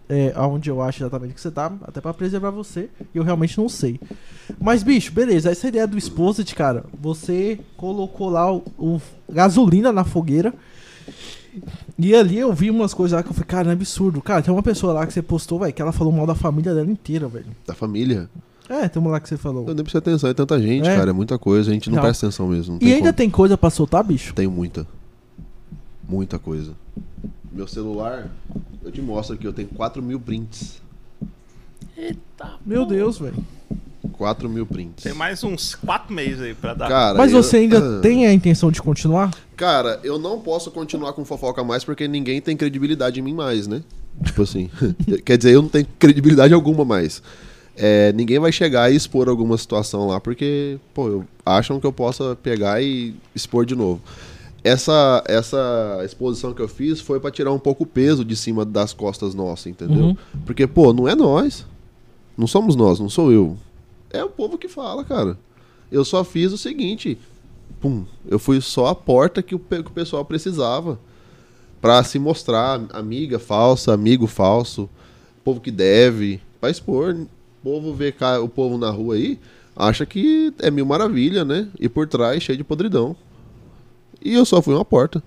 é, 0.10 0.34
aonde 0.36 0.69
eu 0.69 0.82
acho 0.82 1.01
exatamente 1.01 1.34
que 1.34 1.39
você 1.39 1.49
tá, 1.49 1.71
até 1.82 2.01
para 2.01 2.13
preservar 2.13 2.51
você. 2.51 2.89
Eu 3.15 3.23
realmente 3.23 3.58
não 3.58 3.69
sei. 3.69 4.01
Mas, 4.60 4.84
bicho, 4.84 5.13
beleza. 5.13 5.49
Essa 5.49 5.69
ideia 5.69 5.88
do 5.88 5.97
Exposit, 5.97 6.53
cara, 6.53 6.84
você 6.99 7.58
colocou 7.77 8.29
lá 8.29 8.51
o, 8.51 8.63
o, 8.77 9.01
gasolina 9.32 9.93
na 9.93 10.03
fogueira. 10.03 10.53
E 11.97 12.13
ali 12.13 12.38
eu 12.38 12.51
vi 12.51 12.69
umas 12.69 12.93
coisas 12.93 13.15
lá 13.15 13.23
que 13.23 13.29
eu 13.29 13.34
falei, 13.34 13.47
cara, 13.47 13.69
é 13.69 13.73
absurdo. 13.73 14.21
Cara, 14.21 14.41
tem 14.41 14.53
uma 14.53 14.62
pessoa 14.62 14.91
lá 14.91 15.08
que 15.08 15.13
você 15.13 15.21
postou, 15.21 15.60
velho, 15.60 15.73
que 15.73 15.82
ela 15.82 15.93
falou 15.93 16.12
mal 16.12 16.27
da 16.27 16.36
família 16.36 16.75
dela 16.75 16.91
inteira, 16.91 17.29
velho. 17.29 17.47
Da 17.65 17.73
família? 17.73 18.29
É, 18.69 18.88
tem 18.88 19.01
uma 19.01 19.10
lá 19.10 19.19
que 19.19 19.27
você 19.27 19.36
falou. 19.36 19.67
Eu 19.67 19.73
nem 19.73 19.84
preciso 19.84 19.97
atenção, 19.97 20.29
é 20.29 20.34
tanta 20.34 20.62
gente, 20.62 20.88
é. 20.88 20.95
cara, 20.95 21.10
é 21.10 21.13
muita 21.13 21.39
coisa, 21.39 21.71
a 21.71 21.73
gente 21.73 21.89
não, 21.89 21.95
não. 21.95 22.03
presta 22.03 22.27
atenção 22.27 22.47
mesmo. 22.47 22.77
E 22.79 22.93
ainda 22.93 23.08
como. 23.08 23.13
tem 23.13 23.29
coisa 23.29 23.58
pra 23.58 23.71
soltar, 23.71 24.03
bicho? 24.03 24.32
Tem 24.36 24.47
muita. 24.47 24.86
Muita 26.08 26.38
coisa. 26.38 26.73
Meu 27.51 27.67
celular, 27.67 28.29
eu 28.84 28.91
te 28.91 29.01
mostro 29.01 29.34
aqui, 29.34 29.45
eu 29.45 29.53
tenho 29.53 29.67
4 29.69 30.03
mil 30.03 30.19
prints. 30.19 30.79
Eita. 31.97 32.53
Meu 32.63 32.86
Deus, 32.86 33.17
velho. 33.17 33.43
4 34.12 34.47
mil 34.47 34.67
prints. 34.67 35.03
Tem 35.03 35.13
mais 35.13 35.43
uns 35.43 35.73
4 35.73 36.13
meses 36.13 36.39
aí 36.39 36.53
pra 36.53 36.75
dar. 36.75 36.88
Cara, 36.88 37.17
Mas 37.17 37.32
você 37.32 37.58
eu... 37.58 37.62
ainda 37.62 38.01
tem 38.01 38.27
a 38.27 38.34
intenção 38.34 38.69
de 38.71 38.82
continuar? 38.82 39.32
Cara, 39.58 39.99
eu 40.03 40.19
não 40.19 40.39
posso 40.39 40.69
continuar 40.69 41.13
com 41.13 41.25
fofoca 41.25 41.63
mais 41.63 41.84
porque 41.84 42.08
ninguém 42.08 42.39
tem 42.39 42.55
credibilidade 42.55 43.19
em 43.19 43.23
mim 43.23 43.34
mais, 43.34 43.65
né? 43.67 43.82
Tipo 44.23 44.43
assim. 44.43 44.69
Quer 45.25 45.38
dizer, 45.38 45.55
eu 45.55 45.63
não 45.63 45.69
tenho 45.69 45.88
credibilidade 45.97 46.53
alguma 46.53 46.86
mais 46.86 47.21
é, 47.81 48.11
ninguém 48.11 48.37
vai 48.39 48.51
chegar 48.51 48.91
e 48.91 48.95
expor 48.95 49.29
alguma 49.29 49.57
situação 49.57 50.05
lá, 50.05 50.19
porque, 50.19 50.77
pô, 50.93 51.23
acham 51.45 51.79
que 51.79 51.87
eu 51.87 51.93
possa 51.93 52.35
pegar 52.35 52.83
e 52.83 53.15
expor 53.33 53.65
de 53.65 53.73
novo. 53.73 54.01
Essa, 54.61 55.23
essa 55.25 56.01
exposição 56.03 56.53
que 56.53 56.61
eu 56.61 56.67
fiz 56.67 56.99
foi 56.99 57.21
para 57.21 57.31
tirar 57.31 57.53
um 57.53 57.59
pouco 57.59 57.83
o 57.83 57.87
peso 57.87 58.25
de 58.25 58.35
cima 58.35 58.65
das 58.65 58.91
costas 58.91 59.33
nossas, 59.33 59.67
entendeu? 59.67 60.07
Uhum. 60.07 60.17
Porque, 60.45 60.67
pô, 60.67 60.91
não 60.91 61.07
é 61.07 61.15
nós. 61.15 61.65
Não 62.37 62.47
somos 62.47 62.75
nós, 62.75 62.99
não 62.99 63.09
sou 63.09 63.31
eu. 63.31 63.55
É 64.09 64.21
o 64.21 64.29
povo 64.29 64.57
que 64.57 64.67
fala, 64.67 65.05
cara. 65.05 65.37
Eu 65.89 66.03
só 66.03 66.25
fiz 66.25 66.51
o 66.51 66.57
seguinte. 66.57 67.17
Pum, 67.79 68.03
eu 68.27 68.37
fui 68.37 68.59
só 68.59 68.87
a 68.87 68.95
porta 68.95 69.41
que 69.41 69.55
o, 69.55 69.59
que 69.59 69.79
o 69.79 69.91
pessoal 69.91 70.25
precisava 70.25 70.99
para 71.79 72.03
se 72.03 72.19
mostrar 72.19 72.81
amiga 72.91 73.39
falsa, 73.39 73.93
amigo 73.93 74.27
falso, 74.27 74.89
povo 75.45 75.61
que 75.61 75.71
deve, 75.71 76.41
para 76.59 76.69
expor 76.69 77.15
povo 77.69 77.93
vê 77.93 78.13
o 78.41 78.49
povo 78.49 78.77
na 78.79 78.89
rua 78.89 79.13
aí, 79.13 79.39
acha 79.75 80.05
que 80.05 80.51
é 80.60 80.71
mil 80.71 80.86
maravilha, 80.86 81.45
né? 81.45 81.67
E 81.79 81.88
por 81.88 82.08
trás 82.08 82.41
cheio 82.41 82.58
de 82.58 82.63
podridão. 82.63 83.15
E 84.19 84.34
eu 84.34 84.43
só 84.43 84.60
fui 84.60 84.73
uma 84.73 84.84
porta. 84.84 85.21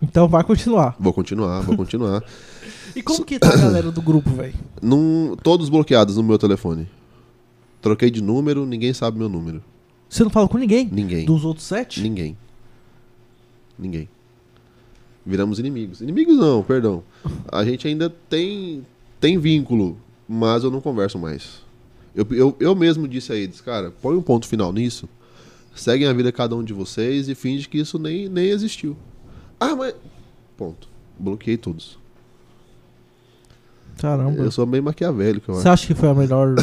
Então 0.00 0.28
vai 0.28 0.44
continuar. 0.44 0.94
Vou 1.00 1.12
continuar, 1.12 1.62
vou 1.62 1.74
continuar. 1.76 2.22
e 2.94 3.02
como 3.02 3.24
que 3.24 3.38
tá 3.38 3.48
a 3.48 3.56
galera 3.56 3.90
do 3.90 4.02
grupo, 4.02 4.28
velho? 4.30 4.54
Todos 5.42 5.70
bloqueados 5.70 6.16
no 6.16 6.22
meu 6.22 6.38
telefone. 6.38 6.86
Troquei 7.80 8.10
de 8.10 8.22
número, 8.22 8.66
ninguém 8.66 8.92
sabe 8.92 9.18
meu 9.18 9.28
número. 9.28 9.62
Você 10.08 10.22
não 10.22 10.30
fala 10.30 10.46
com 10.46 10.58
ninguém? 10.58 10.88
Ninguém. 10.92 11.24
Dos 11.24 11.44
outros 11.44 11.66
sete? 11.66 12.02
Ninguém. 12.02 12.36
Ninguém. 13.78 14.08
Viramos 15.24 15.58
inimigos. 15.58 16.02
Inimigos 16.02 16.36
não, 16.36 16.62
perdão. 16.62 17.02
A 17.50 17.64
gente 17.64 17.88
ainda 17.88 18.10
tem, 18.10 18.86
tem 19.18 19.38
vínculo, 19.38 19.96
mas 20.28 20.64
eu 20.64 20.70
não 20.70 20.80
converso 20.80 21.18
mais. 21.18 21.60
Eu, 22.14 22.26
eu, 22.30 22.56
eu 22.60 22.74
mesmo 22.74 23.08
disse 23.08 23.32
a 23.32 23.36
eles, 23.36 23.60
cara, 23.60 23.90
põe 24.02 24.16
um 24.16 24.22
ponto 24.22 24.46
final 24.46 24.72
nisso. 24.72 25.08
Seguem 25.74 26.06
a 26.06 26.12
vida 26.12 26.30
cada 26.30 26.54
um 26.54 26.62
de 26.62 26.72
vocês 26.72 27.28
e 27.28 27.34
finge 27.34 27.68
que 27.68 27.78
isso 27.78 27.98
nem, 27.98 28.28
nem 28.28 28.50
existiu. 28.50 28.96
Ah, 29.58 29.74
mas. 29.74 29.94
Ponto. 30.56 30.88
Bloqueei 31.18 31.56
todos. 31.56 31.98
Caramba. 33.98 34.42
Eu 34.42 34.50
sou 34.50 34.66
meio 34.66 34.82
maquiavélico. 34.82 35.52
Você 35.52 35.68
acha 35.68 35.86
que 35.86 35.94
foi 35.94 36.08
a 36.08 36.14
melhor, 36.14 36.54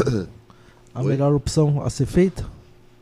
a 0.94 1.04
melhor 1.04 1.34
opção 1.34 1.82
a 1.82 1.90
ser 1.90 2.06
feita? 2.06 2.46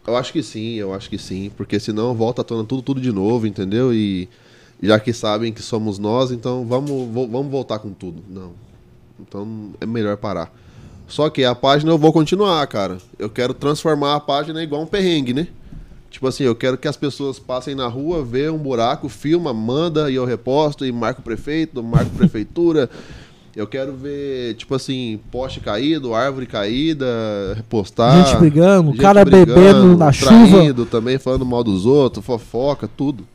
Eu 0.05 0.15
acho 0.15 0.31
que 0.31 0.41
sim, 0.41 0.75
eu 0.75 0.93
acho 0.93 1.09
que 1.09 1.17
sim. 1.17 1.51
Porque 1.57 1.79
senão 1.79 2.13
volta 2.13 2.41
à 2.41 2.45
tona 2.45 2.63
tudo, 2.63 2.81
tudo 2.81 3.01
de 3.01 3.11
novo, 3.11 3.45
entendeu? 3.45 3.93
E 3.93 4.29
já 4.81 4.99
que 4.99 5.11
sabem 5.11 5.51
que 5.51 5.61
somos 5.61 5.99
nós, 5.99 6.31
então 6.31 6.65
vamos, 6.65 7.13
vamos 7.13 7.51
voltar 7.51 7.79
com 7.79 7.91
tudo. 7.91 8.23
Não. 8.29 8.53
Então 9.19 9.71
é 9.79 9.85
melhor 9.85 10.17
parar. 10.17 10.51
Só 11.07 11.29
que 11.29 11.43
a 11.45 11.55
página 11.55 11.91
eu 11.91 11.97
vou 11.97 12.11
continuar, 12.11 12.65
cara. 12.67 12.97
Eu 13.17 13.29
quero 13.29 13.53
transformar 13.53 14.15
a 14.15 14.19
página 14.19 14.61
igual 14.61 14.81
um 14.81 14.87
perrengue, 14.87 15.33
né? 15.33 15.47
Tipo 16.09 16.27
assim, 16.27 16.43
eu 16.43 16.55
quero 16.55 16.77
que 16.77 16.87
as 16.87 16.97
pessoas 16.97 17.37
passem 17.37 17.75
na 17.75 17.87
rua, 17.87 18.23
vê 18.23 18.49
um 18.49 18.57
buraco, 18.57 19.07
filma, 19.07 19.53
manda 19.53 20.09
e 20.09 20.15
eu 20.15 20.25
reposto 20.25 20.85
e 20.85 20.91
marco 20.91 21.21
o 21.21 21.23
prefeito, 21.23 21.81
marco 21.83 22.11
a 22.13 22.17
prefeitura. 22.17 22.89
Eu 23.55 23.65
quero 23.65 23.93
ver, 23.93 24.55
tipo 24.55 24.75
assim, 24.75 25.19
poste 25.31 25.59
caído, 25.59 26.13
árvore 26.13 26.45
caída, 26.45 27.05
repostar. 27.55 28.25
Gente 28.25 28.39
brigando, 28.39 28.91
gente 28.91 29.01
cara 29.01 29.25
brigando, 29.25 29.53
bebendo 29.53 29.97
na 29.97 30.11
chuva. 30.11 30.85
também, 30.85 31.17
falando 31.17 31.45
mal 31.45 31.63
dos 31.63 31.85
outros, 31.85 32.25
fofoca, 32.25 32.87
tudo. 32.87 33.25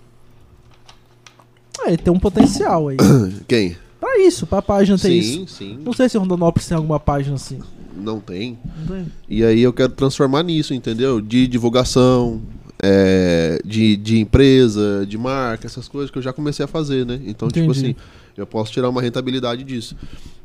Ah, 1.80 1.88
ele 1.88 1.96
tem 1.96 2.12
um 2.12 2.20
potencial 2.20 2.88
aí. 2.88 2.96
Quem? 3.48 3.76
Pra 4.02 4.18
isso, 4.18 4.48
pra 4.48 4.60
página 4.60 4.98
ter 4.98 5.10
sim, 5.10 5.18
isso. 5.18 5.32
Sim, 5.32 5.46
sim. 5.46 5.78
Não 5.80 5.92
sei 5.92 6.08
se 6.08 6.16
o 6.16 6.20
Rondonópolis 6.20 6.66
tem 6.66 6.76
alguma 6.76 6.98
página 6.98 7.36
assim. 7.36 7.60
Não 7.96 8.18
tem. 8.18 8.58
Não 8.80 8.96
tem. 8.96 9.06
E 9.28 9.44
aí 9.44 9.60
eu 9.60 9.72
quero 9.72 9.92
transformar 9.92 10.42
nisso, 10.42 10.74
entendeu? 10.74 11.20
De 11.20 11.46
divulgação, 11.46 12.42
é, 12.80 13.60
de, 13.64 13.96
de 13.96 14.18
empresa, 14.20 15.04
de 15.06 15.16
marca, 15.18 15.66
essas 15.66 15.88
coisas 15.88 16.10
que 16.10 16.18
eu 16.18 16.22
já 16.22 16.32
comecei 16.32 16.64
a 16.64 16.68
fazer, 16.68 17.06
né? 17.06 17.20
Então, 17.26 17.48
tipo 17.48 17.70
Entendi. 17.70 17.94
tipo 17.94 18.00
assim, 18.02 18.06
eu 18.36 18.46
posso 18.46 18.72
tirar 18.72 18.88
uma 18.88 19.02
rentabilidade 19.02 19.64
disso. 19.64 19.96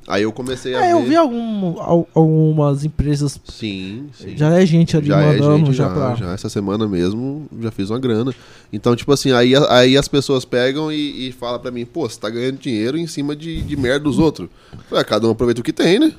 Aí 0.07 0.23
eu 0.23 0.31
comecei 0.31 0.73
a. 0.73 0.85
É, 0.85 0.87
ver... 0.87 0.91
eu 0.93 1.03
vi 1.03 1.15
algum, 1.17 1.75
algumas 2.15 2.85
empresas. 2.85 3.37
Sim, 3.43 4.07
sim. 4.13 4.37
Já 4.37 4.57
é 4.57 4.65
gente 4.65 4.95
ali 4.95 5.07
já 5.07 5.17
mandando 5.17 5.53
é 5.53 5.57
gente, 5.57 5.73
já, 5.73 5.83
já, 5.83 5.93
pra... 5.93 6.15
já 6.15 6.31
essa 6.31 6.47
semana 6.47 6.87
mesmo 6.87 7.45
já 7.59 7.71
fiz 7.71 7.89
uma 7.89 7.99
grana. 7.99 8.33
Então, 8.71 8.95
tipo 8.95 9.11
assim, 9.11 9.33
aí, 9.33 9.53
aí 9.69 9.97
as 9.97 10.07
pessoas 10.07 10.45
pegam 10.45 10.89
e, 10.89 11.27
e 11.27 11.31
falam 11.33 11.59
pra 11.59 11.71
mim, 11.71 11.85
pô, 11.85 12.07
você 12.07 12.17
tá 12.17 12.29
ganhando 12.29 12.57
dinheiro 12.57 12.97
em 12.97 13.05
cima 13.05 13.35
de, 13.35 13.61
de 13.61 13.75
merda 13.75 14.05
dos 14.05 14.17
outros. 14.17 14.47
Falei, 14.87 15.01
ah, 15.01 15.03
cada 15.03 15.27
um 15.27 15.31
aproveita 15.31 15.59
o 15.59 15.63
que 15.63 15.73
tem, 15.73 15.99
né? 15.99 16.13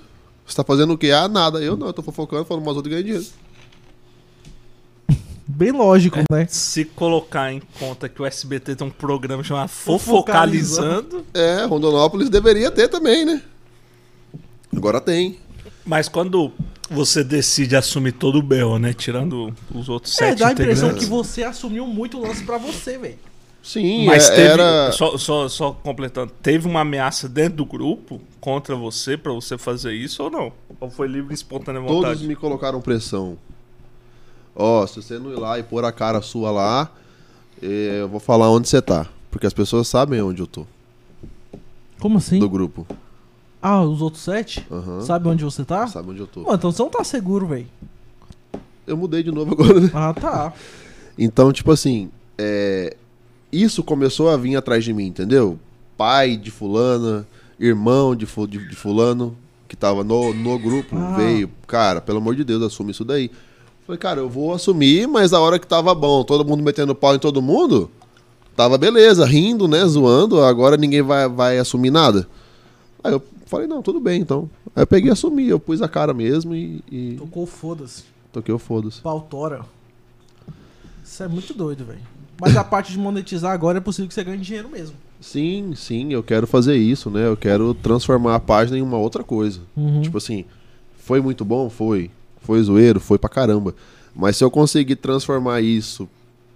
Você 0.46 0.56
tá 0.56 0.64
fazendo 0.64 0.92
o 0.92 0.98
quê? 0.98 1.10
Ah, 1.10 1.26
nada. 1.26 1.58
Eu 1.58 1.74
não, 1.74 1.86
eu 1.86 1.92
tô 1.94 2.02
fofocando, 2.02 2.44
falando 2.44 2.64
mais 2.64 2.76
outros 2.76 2.92
ganham 2.92 3.04
dinheiro. 3.04 3.26
Bem 5.58 5.72
lógico, 5.72 6.20
é, 6.20 6.24
né? 6.30 6.46
Se 6.48 6.84
colocar 6.84 7.52
em 7.52 7.60
conta 7.80 8.08
que 8.08 8.22
o 8.22 8.24
SBT 8.24 8.76
tem 8.76 8.86
um 8.86 8.90
programa 8.90 9.42
chamado 9.42 9.68
Fofocalizando. 9.68 11.26
É, 11.34 11.64
Rondonópolis 11.64 12.30
deveria 12.30 12.70
ter 12.70 12.86
também, 12.86 13.24
né? 13.24 13.42
Agora 14.72 15.00
tem. 15.00 15.40
Mas 15.84 16.08
quando 16.08 16.52
você 16.88 17.24
decide 17.24 17.74
assumir 17.74 18.12
todo 18.12 18.38
o 18.38 18.42
BO, 18.42 18.78
né? 18.78 18.92
Tirando 18.92 19.52
os 19.74 19.88
outros 19.88 20.16
é, 20.20 20.28
sete 20.28 20.38
dá 20.38 20.46
a 20.46 20.52
impressão 20.52 20.94
que 20.94 21.06
você 21.06 21.42
assumiu 21.42 21.88
muito 21.88 22.18
o 22.18 22.20
lance 22.20 22.44
pra 22.44 22.56
você, 22.56 22.96
velho. 22.96 23.18
Sim, 23.60 24.06
mas 24.06 24.30
é, 24.30 24.36
teve, 24.36 24.48
era... 24.48 24.92
Só, 24.92 25.18
só, 25.18 25.48
só 25.48 25.72
completando, 25.72 26.32
teve 26.40 26.68
uma 26.68 26.82
ameaça 26.82 27.28
dentro 27.28 27.56
do 27.56 27.66
grupo 27.66 28.20
contra 28.40 28.76
você 28.76 29.16
pra 29.16 29.32
você 29.32 29.58
fazer 29.58 29.92
isso 29.92 30.22
ou 30.22 30.30
não? 30.30 30.52
Ou 30.78 30.88
foi 30.88 31.08
livre 31.08 31.32
e 31.32 31.34
espontânea 31.34 31.80
vontade? 31.80 32.14
Todos 32.14 32.22
me 32.22 32.36
colocaram 32.36 32.80
pressão. 32.80 33.36
Ó, 34.60 34.84
se 34.88 35.00
você 35.00 35.20
não 35.20 35.30
ir 35.30 35.38
lá 35.38 35.56
e 35.56 35.62
pôr 35.62 35.84
a 35.84 35.92
cara 35.92 36.20
sua 36.20 36.50
lá, 36.50 36.90
eh, 37.62 38.00
eu 38.00 38.08
vou 38.08 38.18
falar 38.18 38.50
onde 38.50 38.68
você 38.68 38.82
tá. 38.82 39.06
Porque 39.30 39.46
as 39.46 39.54
pessoas 39.54 39.86
sabem 39.86 40.20
onde 40.20 40.42
eu 40.42 40.48
tô. 40.48 40.66
Como 42.00 42.18
assim? 42.18 42.40
Do 42.40 42.50
grupo. 42.50 42.84
Ah, 43.62 43.82
os 43.82 44.02
outros 44.02 44.24
sete? 44.24 44.66
Uhum. 44.68 45.00
Sabe 45.00 45.28
onde 45.28 45.44
você 45.44 45.64
tá? 45.64 45.86
Sabe 45.86 46.10
onde 46.10 46.18
eu 46.18 46.26
tô. 46.26 46.42
Pô, 46.42 46.52
então 46.52 46.72
você 46.72 46.82
não 46.82 46.90
tá 46.90 47.04
seguro, 47.04 47.46
velho. 47.46 47.68
Eu 48.84 48.96
mudei 48.96 49.22
de 49.22 49.30
novo 49.30 49.52
agora, 49.52 49.78
né? 49.78 49.90
Ah, 49.94 50.12
tá. 50.12 50.52
Então, 51.16 51.52
tipo 51.52 51.70
assim, 51.70 52.10
é... 52.36 52.96
isso 53.52 53.84
começou 53.84 54.28
a 54.28 54.36
vir 54.36 54.56
atrás 54.56 54.82
de 54.82 54.92
mim, 54.92 55.06
entendeu? 55.06 55.56
Pai 55.96 56.36
de 56.36 56.50
fulana, 56.50 57.24
irmão 57.60 58.16
de, 58.16 58.26
fu 58.26 58.44
de, 58.46 58.66
de 58.68 58.74
fulano, 58.74 59.36
que 59.68 59.76
tava 59.76 60.02
no, 60.02 60.34
no 60.34 60.58
grupo, 60.58 60.96
ah. 60.96 61.14
veio. 61.16 61.48
Cara, 61.64 62.00
pelo 62.00 62.18
amor 62.18 62.34
de 62.34 62.42
Deus, 62.42 62.62
assume 62.62 62.90
isso 62.90 63.04
daí. 63.04 63.30
Falei, 63.88 63.98
cara, 63.98 64.20
eu 64.20 64.28
vou 64.28 64.52
assumir, 64.52 65.08
mas 65.08 65.32
a 65.32 65.40
hora 65.40 65.58
que 65.58 65.66
tava 65.66 65.94
bom, 65.94 66.22
todo 66.22 66.44
mundo 66.44 66.62
metendo 66.62 66.94
pau 66.94 67.14
em 67.14 67.18
todo 67.18 67.40
mundo, 67.40 67.90
tava 68.54 68.76
beleza, 68.76 69.24
rindo, 69.24 69.66
né, 69.66 69.82
zoando, 69.86 70.42
agora 70.42 70.76
ninguém 70.76 71.00
vai, 71.00 71.26
vai 71.26 71.58
assumir 71.58 71.88
nada. 71.88 72.28
Aí 73.02 73.14
eu 73.14 73.22
falei, 73.46 73.66
não, 73.66 73.80
tudo 73.80 73.98
bem, 73.98 74.20
então. 74.20 74.50
Aí 74.76 74.82
eu 74.82 74.86
peguei 74.86 75.08
e 75.08 75.12
assumi, 75.12 75.48
eu 75.48 75.58
pus 75.58 75.80
a 75.80 75.88
cara 75.88 76.12
mesmo 76.12 76.54
e... 76.54 76.84
e... 76.92 77.16
Tocou 77.18 77.46
foda-se. 77.46 78.04
Toquei 78.30 78.54
o 78.54 78.58
foda-se. 78.58 79.00
Pautora. 79.00 79.62
Isso 81.02 81.22
é 81.22 81.28
muito 81.28 81.54
doido, 81.54 81.86
velho. 81.86 82.02
Mas 82.38 82.58
a 82.58 82.64
parte 82.64 82.92
de 82.92 82.98
monetizar 82.98 83.52
agora 83.52 83.78
é 83.78 83.80
possível 83.80 84.06
que 84.06 84.12
você 84.12 84.22
ganhe 84.22 84.36
dinheiro 84.36 84.68
mesmo. 84.68 84.96
Sim, 85.18 85.72
sim, 85.74 86.12
eu 86.12 86.22
quero 86.22 86.46
fazer 86.46 86.76
isso, 86.76 87.08
né? 87.08 87.26
Eu 87.26 87.38
quero 87.38 87.72
transformar 87.72 88.34
a 88.34 88.40
página 88.40 88.76
em 88.76 88.82
uma 88.82 88.98
outra 88.98 89.24
coisa. 89.24 89.60
Uhum. 89.74 90.02
Tipo 90.02 90.18
assim, 90.18 90.44
foi 90.98 91.22
muito 91.22 91.42
bom? 91.42 91.70
Foi 91.70 92.10
foi 92.48 92.62
zoeiro, 92.62 92.98
foi 92.98 93.18
pra 93.18 93.28
caramba. 93.28 93.74
Mas 94.16 94.38
se 94.38 94.42
eu 94.42 94.50
conseguir 94.50 94.96
transformar 94.96 95.60
isso 95.60 96.08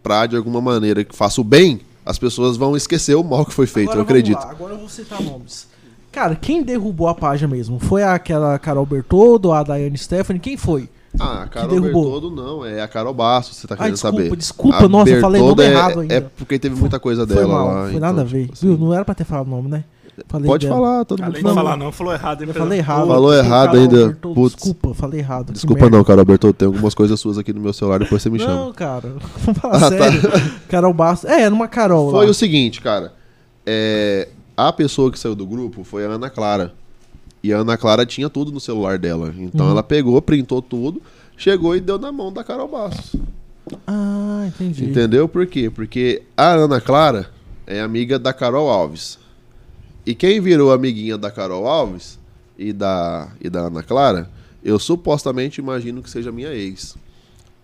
pra, 0.02 0.24
de 0.24 0.34
alguma 0.34 0.58
maneira, 0.58 1.04
que 1.04 1.14
faça 1.14 1.38
o 1.38 1.44
bem, 1.44 1.82
as 2.04 2.18
pessoas 2.18 2.56
vão 2.56 2.74
esquecer 2.74 3.14
o 3.14 3.22
mal 3.22 3.44
que 3.44 3.52
foi 3.52 3.66
feito, 3.66 3.90
agora, 3.90 4.00
eu 4.00 4.04
acredito. 4.04 4.38
Lá, 4.38 4.50
agora 4.50 4.72
eu 4.72 4.78
vou 4.78 4.88
citar 4.88 5.22
nomes. 5.22 5.68
Cara, 6.10 6.34
quem 6.34 6.62
derrubou 6.62 7.08
a 7.08 7.14
página 7.14 7.54
mesmo? 7.54 7.78
Foi 7.78 8.02
aquela 8.02 8.58
Carol 8.58 8.86
Bertoldo, 8.86 9.52
a 9.52 9.62
Daiane 9.62 9.98
Stephanie? 9.98 10.40
Quem 10.40 10.56
foi? 10.56 10.88
Ah, 11.20 11.42
a 11.42 11.46
Carol 11.46 11.78
Bertoldo 11.78 12.30
não, 12.30 12.64
é 12.64 12.80
a 12.80 12.88
Carol 12.88 13.12
Bastos, 13.12 13.58
você 13.58 13.66
tá 13.66 13.76
querendo 13.76 13.90
ah, 13.90 13.92
desculpa, 13.92 14.16
saber. 14.16 14.36
Desculpa, 14.36 14.88
nossa, 14.88 15.10
eu 15.10 15.20
falei 15.20 15.42
nome 15.42 15.62
é, 15.62 15.70
errado 15.70 16.00
ainda. 16.00 16.14
É 16.14 16.20
porque 16.22 16.58
teve 16.58 16.74
muita 16.74 16.98
coisa 16.98 17.26
foi 17.26 17.36
dela 17.36 17.48
mal, 17.48 17.66
lá. 17.66 17.82
Foi 17.82 17.90
então, 17.90 18.00
nada 18.00 18.22
a 18.22 18.24
ver. 18.24 18.42
tipo 18.44 18.54
assim. 18.54 18.66
Viu? 18.66 18.78
Não 18.78 18.94
era 18.94 19.04
pra 19.04 19.14
ter 19.14 19.24
falado 19.24 19.46
o 19.46 19.50
nome, 19.50 19.68
né? 19.68 19.84
Falei 20.28 20.46
Pode 20.46 20.66
dela. 20.66 20.78
falar, 20.78 21.04
todo 21.04 21.20
mundo. 21.22 21.30
Além 21.30 21.42
não 21.42 21.54
falar, 21.54 21.76
não, 21.76 21.92
falou 21.92 22.12
errado. 22.12 22.42
Hein, 22.42 22.48
eu 22.48 22.54
falei 22.54 22.78
errado. 22.78 23.06
Falou 23.06 23.34
errado 23.34 23.76
ainda. 23.76 24.10
Putz. 24.20 24.54
Desculpa, 24.54 24.94
falei 24.94 25.20
errado. 25.20 25.52
Desculpa 25.52 25.90
não, 25.90 26.02
Carol 26.04 26.24
Bertoldo. 26.24 26.56
Tem 26.56 26.66
algumas 26.66 26.94
coisas 26.94 27.18
suas 27.20 27.38
aqui 27.38 27.52
no 27.52 27.60
meu 27.60 27.72
celular, 27.72 27.98
depois 27.98 28.22
você 28.22 28.30
me 28.30 28.38
não, 28.38 28.44
chama. 28.46 28.64
Não, 28.64 28.72
cara. 28.72 29.12
Vamos 29.44 29.60
falar 29.60 29.76
ah, 29.76 29.88
sério. 29.88 30.22
Tá. 30.22 30.50
Carol 30.68 30.92
Bastos. 30.94 31.30
É, 31.30 31.42
era 31.42 31.54
uma 31.54 31.68
Carol 31.68 32.10
Foi 32.10 32.24
lá. 32.24 32.30
o 32.30 32.34
seguinte, 32.34 32.80
cara. 32.80 33.12
É, 33.66 34.28
a 34.56 34.72
pessoa 34.72 35.10
que 35.10 35.18
saiu 35.18 35.34
do 35.34 35.46
grupo 35.46 35.84
foi 35.84 36.04
a 36.04 36.08
Ana 36.08 36.30
Clara. 36.30 36.72
E 37.42 37.52
a 37.52 37.58
Ana 37.58 37.76
Clara 37.76 38.06
tinha 38.06 38.30
tudo 38.30 38.52
no 38.52 38.60
celular 38.60 38.98
dela. 38.98 39.34
Então 39.36 39.66
Uhum. 39.66 39.72
ela 39.72 39.82
pegou, 39.82 40.20
printou 40.22 40.62
tudo, 40.62 41.02
chegou 41.36 41.74
e 41.74 41.80
deu 41.80 41.98
na 41.98 42.12
mão 42.12 42.32
da 42.32 42.44
Carol 42.44 42.68
Bastos. 42.68 43.16
Ah, 43.86 44.44
entendi. 44.46 44.84
Entendeu 44.84 45.28
por 45.28 45.46
quê? 45.46 45.70
Porque 45.70 46.22
a 46.36 46.50
Ana 46.52 46.80
Clara 46.80 47.30
é 47.66 47.80
amiga 47.80 48.18
da 48.18 48.32
Carol 48.32 48.68
Alves. 48.68 49.18
E 50.04 50.14
quem 50.14 50.40
virou 50.40 50.72
amiguinha 50.72 51.16
da 51.16 51.30
Carol 51.30 51.66
Alves 51.66 52.18
e 52.58 52.72
da, 52.72 53.28
e 53.40 53.48
da 53.48 53.60
Ana 53.66 53.82
Clara, 53.82 54.28
eu 54.64 54.78
supostamente 54.78 55.60
imagino 55.60 56.02
que 56.02 56.10
seja 56.10 56.32
minha 56.32 56.52
ex. 56.52 56.96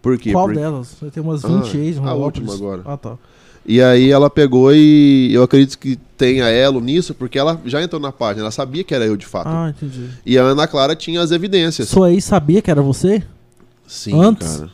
Por 0.01 0.16
quê? 0.18 0.33
Qual 0.33 0.44
Porque... 0.46 0.61
delas? 0.61 0.96
Vai 1.01 1.11
ter 1.11 1.20
umas 1.20 1.42
20 1.42 1.53
Ah, 1.53 1.81
ex, 1.81 1.96
a 1.98 2.01
Rondonópolis. 2.01 2.51
última 2.51 2.55
agora. 2.55 2.83
Ah, 2.87 2.96
tá. 2.96 3.18
E 3.66 3.83
aí 3.83 4.11
ela 4.11 4.31
pegou 4.31 4.72
e 4.72 5.31
eu 5.35 5.42
acredito 5.42 5.79
que 5.79 5.96
tenha 6.16 6.46
elo 6.48 6.81
nisso, 6.81 7.12
porque 7.14 7.38
ela 7.38 7.61
já 7.66 7.83
entrou 7.83 8.01
na 8.01 8.11
página, 8.11 8.44
ela 8.44 8.51
sabia 8.51 8.83
que 8.83 8.94
era 8.94 9.05
eu 9.05 9.16
de 9.16 9.27
fato. 9.27 9.48
Ah, 9.48 9.68
entendi. 9.77 10.09
E 10.24 10.38
a 10.38 10.42
Ana 10.42 10.66
Clara 10.66 10.96
tinha 10.96 11.20
as 11.20 11.33
evidências. 11.33 11.88
Sua 11.88 12.11
ex 12.12 12.24
sabia 12.24 12.62
que 12.62 12.70
era 12.70 12.81
você? 12.81 13.22
Sim, 13.87 14.18
Antes? 14.18 14.57
cara. 14.57 14.70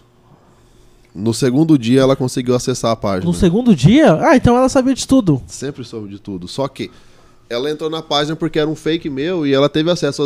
No 1.14 1.33
segundo 1.33 1.79
dia 1.79 2.03
ela 2.03 2.14
conseguiu 2.14 2.55
acessar 2.55 2.90
a 2.92 2.96
página. 2.96 3.24
No 3.24 3.33
segundo 3.33 3.74
dia? 3.74 4.14
Ah, 4.20 4.37
então 4.37 4.57
ela 4.57 4.68
sabia 4.68 4.94
de 4.94 5.07
tudo. 5.09 5.42
Sempre 5.46 5.83
soube 5.85 6.09
de 6.09 6.18
tudo. 6.20 6.46
Só 6.46 6.68
que 6.68 6.90
ela 7.48 7.70
entrou 7.70 7.90
na 7.90 8.02
página 8.02 8.35
porque 8.37 8.59
era 8.59 8.68
um 8.68 8.74
fake 8.74 9.09
meu 9.11 9.46
e 9.46 9.52
ela 9.52 9.68
teve 9.68 9.90
acesso 9.90 10.22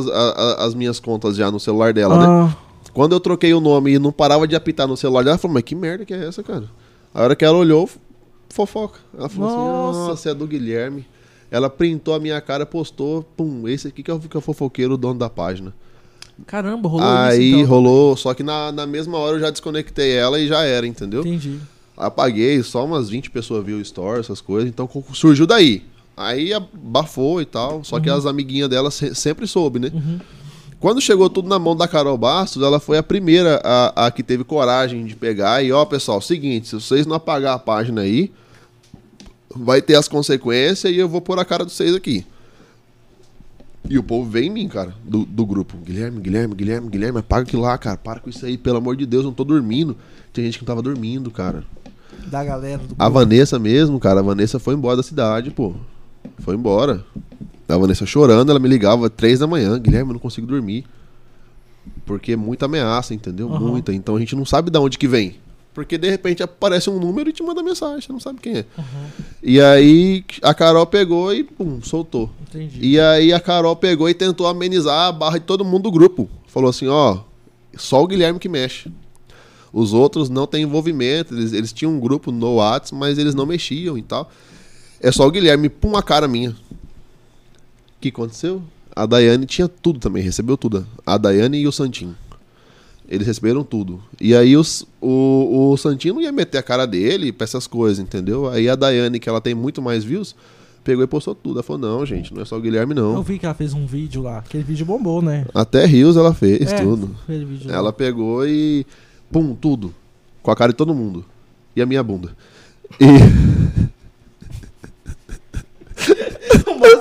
às, 0.58 0.74
minhas 0.74 1.00
contas 1.00 1.36
já 1.36 1.50
no 1.50 1.58
celular 1.60 1.92
dela, 1.92 2.18
né? 2.18 2.24
ah, 2.26 2.56
Quando 2.92 3.12
eu 3.14 3.20
troquei 3.20 3.52
o 3.52 3.60
nome 3.60 3.92
e 3.94 3.98
não 3.98 4.12
parava 4.12 4.46
de 4.46 4.54
apitar 4.56 4.86
no 4.86 4.96
celular 4.96 5.22
dela, 5.22 5.32
ela 5.32 5.38
falou, 5.38 5.54
mas 5.54 5.62
que 5.64 5.74
merda 5.74 6.04
que 6.04 6.14
é 6.14 6.26
essa, 6.26 6.42
cara? 6.42 6.64
A 7.12 7.22
hora 7.22 7.34
que 7.36 7.44
ela 7.44 7.56
olhou, 7.58 7.88
fofoca. 8.50 8.98
Ela 9.16 9.28
falou 9.28 9.48
Nossa. 9.50 9.98
assim, 10.00 10.08
nossa, 10.08 10.30
é 10.30 10.34
do 10.34 10.46
Guilherme. 10.46 11.06
Ela 11.50 11.68
printou 11.70 12.14
a 12.14 12.20
minha 12.20 12.40
cara, 12.40 12.66
postou, 12.66 13.22
pum, 13.36 13.66
esse 13.66 13.88
aqui 13.88 14.02
que 14.02 14.10
é 14.10 14.14
o, 14.14 14.20
que 14.20 14.36
é 14.36 14.38
o 14.38 14.42
fofoqueiro, 14.42 14.94
o 14.94 14.98
dono 14.98 15.18
da 15.18 15.30
página. 15.30 15.72
caramba, 16.46 16.88
rolou 16.88 17.06
Aí 17.08 17.50
isso 17.50 17.58
então. 17.60 17.68
rolou, 17.70 18.16
só 18.16 18.34
que 18.34 18.42
na, 18.42 18.70
na 18.70 18.86
mesma 18.86 19.16
hora 19.18 19.36
eu 19.36 19.40
já 19.40 19.50
desconectei 19.50 20.12
ela 20.12 20.38
e 20.38 20.46
já 20.46 20.62
era, 20.64 20.86
entendeu? 20.86 21.20
Entendi. 21.22 21.58
Apaguei, 21.96 22.62
só 22.62 22.84
umas 22.84 23.08
20 23.08 23.30
pessoas 23.30 23.64
viu 23.64 23.78
o 23.78 23.80
story, 23.80 24.20
essas 24.20 24.40
coisas, 24.40 24.68
então 24.68 24.88
surgiu 25.14 25.46
daí. 25.46 25.82
Aí 26.18 26.52
abafou 26.52 27.40
e 27.40 27.44
tal. 27.44 27.84
Só 27.84 27.96
uhum. 27.96 28.02
que 28.02 28.10
as 28.10 28.26
amiguinhas 28.26 28.68
dela 28.68 28.90
sempre 28.90 29.46
soube, 29.46 29.78
né? 29.78 29.90
Uhum. 29.94 30.18
Quando 30.80 31.00
chegou 31.00 31.28
tudo 31.30 31.48
na 31.48 31.58
mão 31.58 31.76
da 31.76 31.88
Carol 31.88 32.16
Bastos, 32.16 32.62
ela 32.62 32.78
foi 32.78 32.98
a 32.98 33.02
primeira 33.02 33.60
a, 33.64 34.06
a 34.06 34.10
que 34.10 34.22
teve 34.22 34.44
coragem 34.44 35.04
de 35.04 35.16
pegar. 35.16 35.62
E 35.62 35.72
ó, 35.72 35.84
pessoal, 35.84 36.20
seguinte, 36.20 36.68
se 36.68 36.74
vocês 36.74 37.06
não 37.06 37.16
apagar 37.16 37.54
a 37.54 37.58
página 37.58 38.02
aí, 38.02 38.32
vai 39.54 39.82
ter 39.82 39.96
as 39.96 40.08
consequências 40.08 40.92
e 40.92 40.96
eu 40.96 41.08
vou 41.08 41.20
pôr 41.20 41.38
a 41.38 41.44
cara 41.44 41.64
de 41.64 41.72
vocês 41.72 41.94
aqui. 41.94 42.24
E 43.88 43.98
o 43.98 44.02
povo 44.02 44.28
vem 44.28 44.48
em 44.48 44.50
mim, 44.50 44.68
cara, 44.68 44.94
do, 45.02 45.24
do 45.24 45.46
grupo. 45.46 45.76
Guilherme, 45.78 46.20
Guilherme, 46.20 46.54
Guilherme, 46.54 46.88
Guilherme, 46.88 47.18
apaga 47.20 47.42
aquilo 47.42 47.62
lá, 47.62 47.76
cara. 47.78 47.96
Para 47.96 48.20
com 48.20 48.28
isso 48.28 48.44
aí, 48.44 48.58
pelo 48.58 48.78
amor 48.78 48.96
de 48.96 49.06
Deus, 49.06 49.22
eu 49.22 49.28
não 49.28 49.34
tô 49.34 49.44
dormindo. 49.44 49.96
Tem 50.32 50.44
gente 50.44 50.58
que 50.58 50.64
não 50.64 50.66
tava 50.66 50.82
dormindo, 50.82 51.30
cara. 51.30 51.64
Da 52.26 52.44
galera 52.44 52.78
do 52.78 52.88
grupo. 52.88 53.02
A 53.02 53.08
Vanessa 53.08 53.58
mesmo, 53.58 53.98
cara, 53.98 54.20
a 54.20 54.22
Vanessa 54.22 54.58
foi 54.58 54.74
embora 54.74 54.96
da 54.96 55.02
cidade, 55.02 55.50
pô. 55.50 55.74
Foi 56.38 56.54
embora. 56.54 57.04
A 57.68 57.76
Vanessa 57.76 58.06
chorando, 58.06 58.50
ela 58.50 58.58
me 58.58 58.68
ligava 58.68 59.10
três 59.10 59.38
da 59.38 59.46
manhã. 59.46 59.78
Guilherme, 59.78 60.10
eu 60.10 60.14
não 60.14 60.20
consigo 60.20 60.46
dormir. 60.46 60.84
Porque 62.06 62.32
é 62.32 62.36
muita 62.36 62.64
ameaça, 62.64 63.12
entendeu? 63.12 63.48
Uhum. 63.48 63.58
Muita. 63.58 63.92
Então 63.92 64.16
a 64.16 64.18
gente 64.18 64.34
não 64.34 64.44
sabe 64.44 64.70
de 64.70 64.78
onde 64.78 64.96
que 64.96 65.06
vem. 65.06 65.36
Porque 65.74 65.96
de 65.96 66.10
repente 66.10 66.42
aparece 66.42 66.90
um 66.90 66.98
número 66.98 67.30
e 67.30 67.32
te 67.32 67.42
manda 67.42 67.62
mensagem, 67.62 68.00
você 68.00 68.12
não 68.12 68.18
sabe 68.18 68.40
quem 68.40 68.56
é. 68.56 68.64
Uhum. 68.76 68.84
E 69.42 69.60
aí 69.60 70.24
a 70.42 70.52
Carol 70.52 70.84
pegou 70.86 71.32
e 71.32 71.44
pum, 71.44 71.80
soltou. 71.82 72.30
Entendi. 72.48 72.80
E 72.82 72.98
aí 72.98 73.32
a 73.32 73.38
Carol 73.38 73.76
pegou 73.76 74.08
e 74.08 74.14
tentou 74.14 74.46
amenizar 74.46 75.06
a 75.06 75.12
barra 75.12 75.38
de 75.38 75.44
todo 75.44 75.64
mundo 75.64 75.84
do 75.84 75.92
grupo. 75.92 76.28
Falou 76.48 76.70
assim, 76.70 76.88
ó, 76.88 77.18
só 77.76 78.02
o 78.02 78.06
Guilherme 78.06 78.40
que 78.40 78.48
mexe. 78.48 78.90
Os 79.72 79.92
outros 79.92 80.28
não 80.28 80.46
têm 80.46 80.64
envolvimento, 80.64 81.34
eles, 81.34 81.52
eles 81.52 81.72
tinham 81.72 81.92
um 81.92 82.00
grupo 82.00 82.32
no 82.32 82.54
WhatsApp, 82.54 82.98
mas 82.98 83.18
eles 83.18 83.34
não 83.34 83.46
mexiam 83.46 83.96
e 83.96 84.02
tal. 84.02 84.30
É 85.00 85.12
só 85.12 85.26
o 85.26 85.30
Guilherme, 85.30 85.68
pum, 85.68 85.96
a 85.96 86.02
cara 86.02 86.26
minha. 86.26 86.50
O 86.50 86.54
que 88.00 88.08
aconteceu? 88.08 88.62
A 88.94 89.06
Daiane 89.06 89.46
tinha 89.46 89.68
tudo 89.68 89.98
também, 90.00 90.22
recebeu 90.22 90.56
tudo. 90.56 90.86
A 91.06 91.16
Daiane 91.16 91.58
e 91.58 91.68
o 91.68 91.72
Santinho. 91.72 92.16
Eles 93.08 93.26
receberam 93.26 93.62
tudo. 93.62 94.02
E 94.20 94.34
aí 94.34 94.56
os, 94.56 94.84
o, 95.00 95.70
o 95.70 95.76
Santinho 95.76 96.14
não 96.14 96.20
ia 96.20 96.32
meter 96.32 96.58
a 96.58 96.62
cara 96.62 96.84
dele 96.84 97.32
pra 97.32 97.44
essas 97.44 97.66
coisas, 97.66 97.98
entendeu? 97.98 98.48
Aí 98.48 98.68
a 98.68 98.74
Daiane, 98.74 99.18
que 99.18 99.28
ela 99.28 99.40
tem 99.40 99.54
muito 99.54 99.80
mais 99.80 100.04
views, 100.04 100.34
pegou 100.84 101.02
e 101.04 101.06
postou 101.06 101.34
tudo. 101.34 101.56
Ela 101.58 101.62
falou, 101.62 101.80
não, 101.80 102.04
gente, 102.04 102.34
não 102.34 102.42
é 102.42 102.44
só 102.44 102.56
o 102.56 102.60
Guilherme, 102.60 102.92
não. 102.92 103.14
Eu 103.14 103.22
vi 103.22 103.38
que 103.38 103.46
ela 103.46 103.54
fez 103.54 103.72
um 103.72 103.86
vídeo 103.86 104.22
lá. 104.22 104.38
Aquele 104.38 104.64
vídeo 104.64 104.84
bombou, 104.84 105.22
né? 105.22 105.46
Até 105.54 105.86
Rios 105.86 106.16
ela 106.16 106.34
fez, 106.34 106.72
é, 106.72 106.82
tudo. 106.82 107.14
Ela 107.68 107.80
lá. 107.80 107.92
pegou 107.92 108.46
e. 108.46 108.84
Pum, 109.30 109.54
tudo. 109.54 109.94
Com 110.42 110.50
a 110.50 110.56
cara 110.56 110.72
de 110.72 110.76
todo 110.76 110.94
mundo. 110.94 111.24
E 111.74 111.80
a 111.80 111.86
minha 111.86 112.02
bunda. 112.02 112.36
E. 113.00 113.06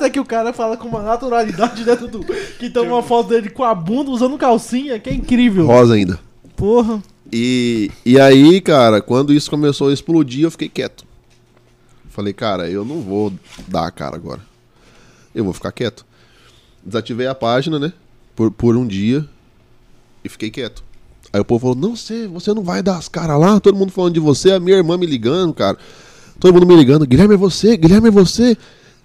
É 0.05 0.09
que 0.09 0.19
o 0.19 0.25
cara 0.25 0.53
fala 0.53 0.77
com 0.77 0.87
uma 0.87 1.01
naturalidade 1.01 1.83
dentro 1.83 2.07
do. 2.07 2.19
Que 2.59 2.69
tem 2.69 2.83
uma 2.83 3.03
foto 3.03 3.29
dele 3.29 3.49
com 3.49 3.63
a 3.63 3.73
bunda 3.73 4.11
usando 4.11 4.37
calcinha, 4.37 4.99
que 4.99 5.09
é 5.09 5.13
incrível. 5.13 5.65
Rosa 5.65 5.95
ainda. 5.95 6.19
Porra. 6.55 7.01
E, 7.31 7.91
e 8.05 8.19
aí, 8.19 8.61
cara, 8.61 9.01
quando 9.01 9.33
isso 9.33 9.49
começou 9.49 9.89
a 9.89 9.93
explodir, 9.93 10.43
eu 10.43 10.51
fiquei 10.51 10.69
quieto. 10.69 11.05
Falei, 12.09 12.33
cara, 12.33 12.69
eu 12.69 12.83
não 12.83 13.01
vou 13.01 13.31
dar 13.67 13.85
a 13.85 13.91
cara 13.91 14.15
agora. 14.15 14.41
Eu 15.35 15.43
vou 15.43 15.53
ficar 15.53 15.71
quieto. 15.71 16.05
Desativei 16.83 17.27
a 17.27 17.35
página, 17.35 17.77
né? 17.77 17.93
Por, 18.35 18.49
por 18.49 18.75
um 18.75 18.87
dia. 18.87 19.27
E 20.23 20.29
fiquei 20.29 20.49
quieto. 20.49 20.83
Aí 21.31 21.39
o 21.39 21.45
povo 21.45 21.61
falou: 21.61 21.75
Não, 21.75 21.95
você, 21.95 22.27
você 22.27 22.53
não 22.53 22.63
vai 22.63 22.81
dar 22.81 22.97
as 22.97 23.07
caras 23.07 23.39
lá? 23.39 23.59
Todo 23.59 23.77
mundo 23.77 23.91
falando 23.91 24.13
de 24.13 24.19
você, 24.19 24.53
a 24.53 24.59
minha 24.59 24.77
irmã 24.77 24.97
me 24.97 25.05
ligando, 25.05 25.53
cara. 25.53 25.77
Todo 26.39 26.53
mundo 26.53 26.65
me 26.65 26.75
ligando: 26.75 27.05
Guilherme 27.05 27.33
é 27.33 27.37
você, 27.37 27.75
Guilherme 27.77 28.07
é 28.07 28.11
você. 28.11 28.57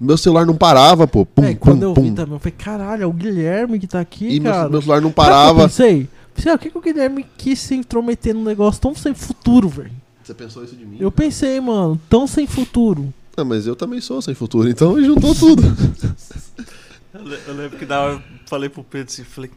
Meu 0.03 0.17
celular 0.17 0.45
não 0.45 0.57
parava, 0.57 1.07
pô. 1.07 1.25
Pum, 1.25 1.45
é, 1.45 1.53
pum, 1.53 1.57
quando 1.57 1.83
eu 1.85 1.95
pum. 1.95 2.03
vi 2.03 2.11
também, 2.11 2.35
eu 2.35 2.41
falei, 2.41 2.55
caralho, 2.59 3.05
é 3.05 3.07
o 3.07 3.13
Guilherme 3.13 3.79
que 3.79 3.87
tá 3.87 4.01
aqui, 4.01 4.27
e 4.27 4.41
cara. 4.41 4.63
Meu, 4.63 4.71
meu 4.73 4.83
celular 4.83 5.01
não 5.01 5.13
parava. 5.13 5.63
Eu 5.63 5.69
pensei, 5.69 6.09
o 6.53 6.59
que, 6.59 6.71
que 6.71 6.79
o 6.79 6.81
Guilherme 6.81 7.25
quis 7.39 7.61
se 7.61 7.77
intrometer 7.77 8.35
num 8.35 8.43
negócio 8.43 8.81
tão 8.81 8.97
sem 8.97 9.15
futuro, 9.15 9.69
velho? 9.69 9.93
Você 10.25 10.35
pensou 10.35 10.65
isso 10.65 10.75
de 10.75 10.85
mim? 10.85 10.97
Eu 10.99 11.13
pensei, 11.13 11.61
mano, 11.61 12.01
tão 12.11 12.27
sem 12.27 12.49
futuro. 12.49 13.15
Ah, 13.37 13.45
mas 13.45 13.65
eu 13.65 13.77
também 13.77 14.01
sou 14.01 14.21
sem 14.21 14.35
futuro, 14.35 14.69
então 14.69 15.01
juntou 15.01 15.37
tudo. 15.37 15.63
eu 17.47 17.55
lembro 17.55 17.79
que 17.79 17.87
dava, 17.87 18.21
falei 18.47 18.69
pro 18.69 18.83
Pedro 18.83 19.13
assim, 19.13 19.23
falei, 19.23 19.53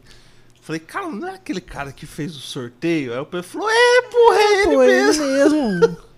falei, 0.62 0.80
cara, 0.80 1.10
não 1.10 1.28
é 1.28 1.34
aquele 1.34 1.62
cara 1.62 1.92
que 1.92 2.06
fez 2.06 2.36
o 2.36 2.40
sorteio? 2.40 3.14
Aí 3.14 3.20
o 3.20 3.26
Pedro 3.26 3.48
falou, 3.48 3.68
é, 3.68 4.02
porra, 4.04 4.38
é, 4.38 4.44
é 4.44 4.62
ele, 4.62 4.78
mesmo. 4.78 5.24
ele 5.24 5.34
mesmo. 5.34 5.98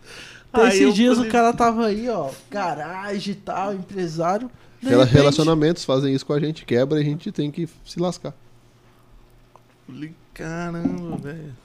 esses 0.68 0.94
dias 0.94 1.16
falei... 1.16 1.30
o 1.30 1.32
cara 1.32 1.54
tava 1.54 1.86
aí, 1.86 2.10
ó, 2.10 2.30
garagem 2.50 3.34
e 3.34 3.36
tal, 3.36 3.74
empresário. 3.74 4.50
Repente... 4.82 5.12
Relacionamentos 5.12 5.84
fazem 5.84 6.14
isso 6.14 6.26
com 6.26 6.34
a 6.34 6.40
gente, 6.40 6.66
quebra 6.66 7.00
e 7.00 7.02
a 7.02 7.06
gente 7.06 7.32
tem 7.32 7.52
que 7.52 7.68
se 7.86 8.00
lascar. 8.00 8.34
Caramba, 10.34 11.18
velho. 11.18 11.56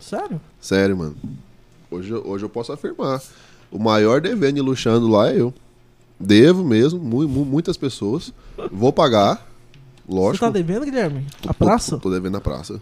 Sério? 0.00 0.40
Sério, 0.60 0.96
mano. 0.96 1.16
Hoje, 1.90 2.14
hoje 2.14 2.44
eu 2.44 2.48
posso 2.48 2.72
afirmar. 2.72 3.20
O 3.70 3.78
maior 3.78 4.20
devendo 4.20 4.62
luxando 4.62 5.08
lá 5.08 5.30
é 5.30 5.40
eu. 5.40 5.52
Devo 6.18 6.62
mesmo, 6.62 7.00
mu 7.00 7.26
mu 7.26 7.44
muitas 7.44 7.76
pessoas. 7.76 8.32
Vou 8.70 8.92
pagar, 8.92 9.44
lógico. 10.08 10.44
Você 10.44 10.52
tá 10.52 10.58
devendo, 10.58 10.84
Guilherme? 10.84 11.26
A 11.46 11.52
praça? 11.52 11.92
Tô, 11.92 12.02
tô 12.02 12.10
devendo 12.10 12.36
a 12.36 12.40
praça. 12.40 12.80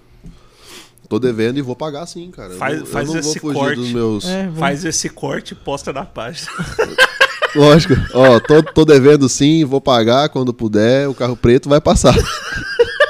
Tô 1.11 1.19
devendo 1.19 1.59
e 1.59 1.61
vou 1.61 1.75
pagar 1.75 2.07
sim, 2.07 2.31
cara. 2.31 2.51
Faz, 2.51 2.79
eu, 2.79 2.87
faz 2.87 3.13
eu 3.13 3.19
esse 3.19 3.41
corte. 3.41 3.81
Meus... 3.93 4.25
É, 4.29 4.49
faz 4.57 4.85
esse 4.85 5.09
corte 5.09 5.55
e 5.55 5.55
posta 5.57 5.93
na 5.93 6.05
página. 6.05 6.49
Lógico. 7.53 7.95
Ó, 8.15 8.39
tô, 8.39 8.63
tô 8.63 8.85
devendo 8.85 9.29
sim, 9.29 9.65
vou 9.65 9.81
pagar 9.81 10.29
quando 10.29 10.55
puder. 10.55 11.09
O 11.09 11.15
carro 11.15 11.35
preto 11.35 11.69
vai 11.69 11.81
passar. 11.81 12.15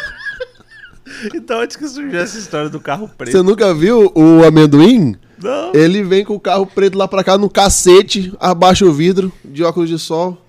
então, 1.35 1.61
antes 1.61 1.77
que 1.77 1.87
surgiu 1.87 2.19
essa 2.19 2.39
história 2.39 2.71
do 2.71 2.81
carro 2.81 3.07
preto. 3.07 3.33
Você 3.33 3.43
nunca 3.43 3.75
viu 3.75 4.11
o 4.15 4.47
amendoim? 4.47 5.15
Não. 5.39 5.75
Ele 5.75 6.03
vem 6.03 6.25
com 6.25 6.35
o 6.35 6.41
carro 6.41 6.65
preto 6.65 6.97
lá 6.97 7.07
pra 7.07 7.23
cá 7.23 7.37
no 7.37 7.51
cacete, 7.51 8.33
abaixa 8.41 8.87
o 8.87 8.95
vidro 8.95 9.31
de 9.45 9.63
óculos 9.63 9.91
de 9.91 9.99
sol. 9.99 10.41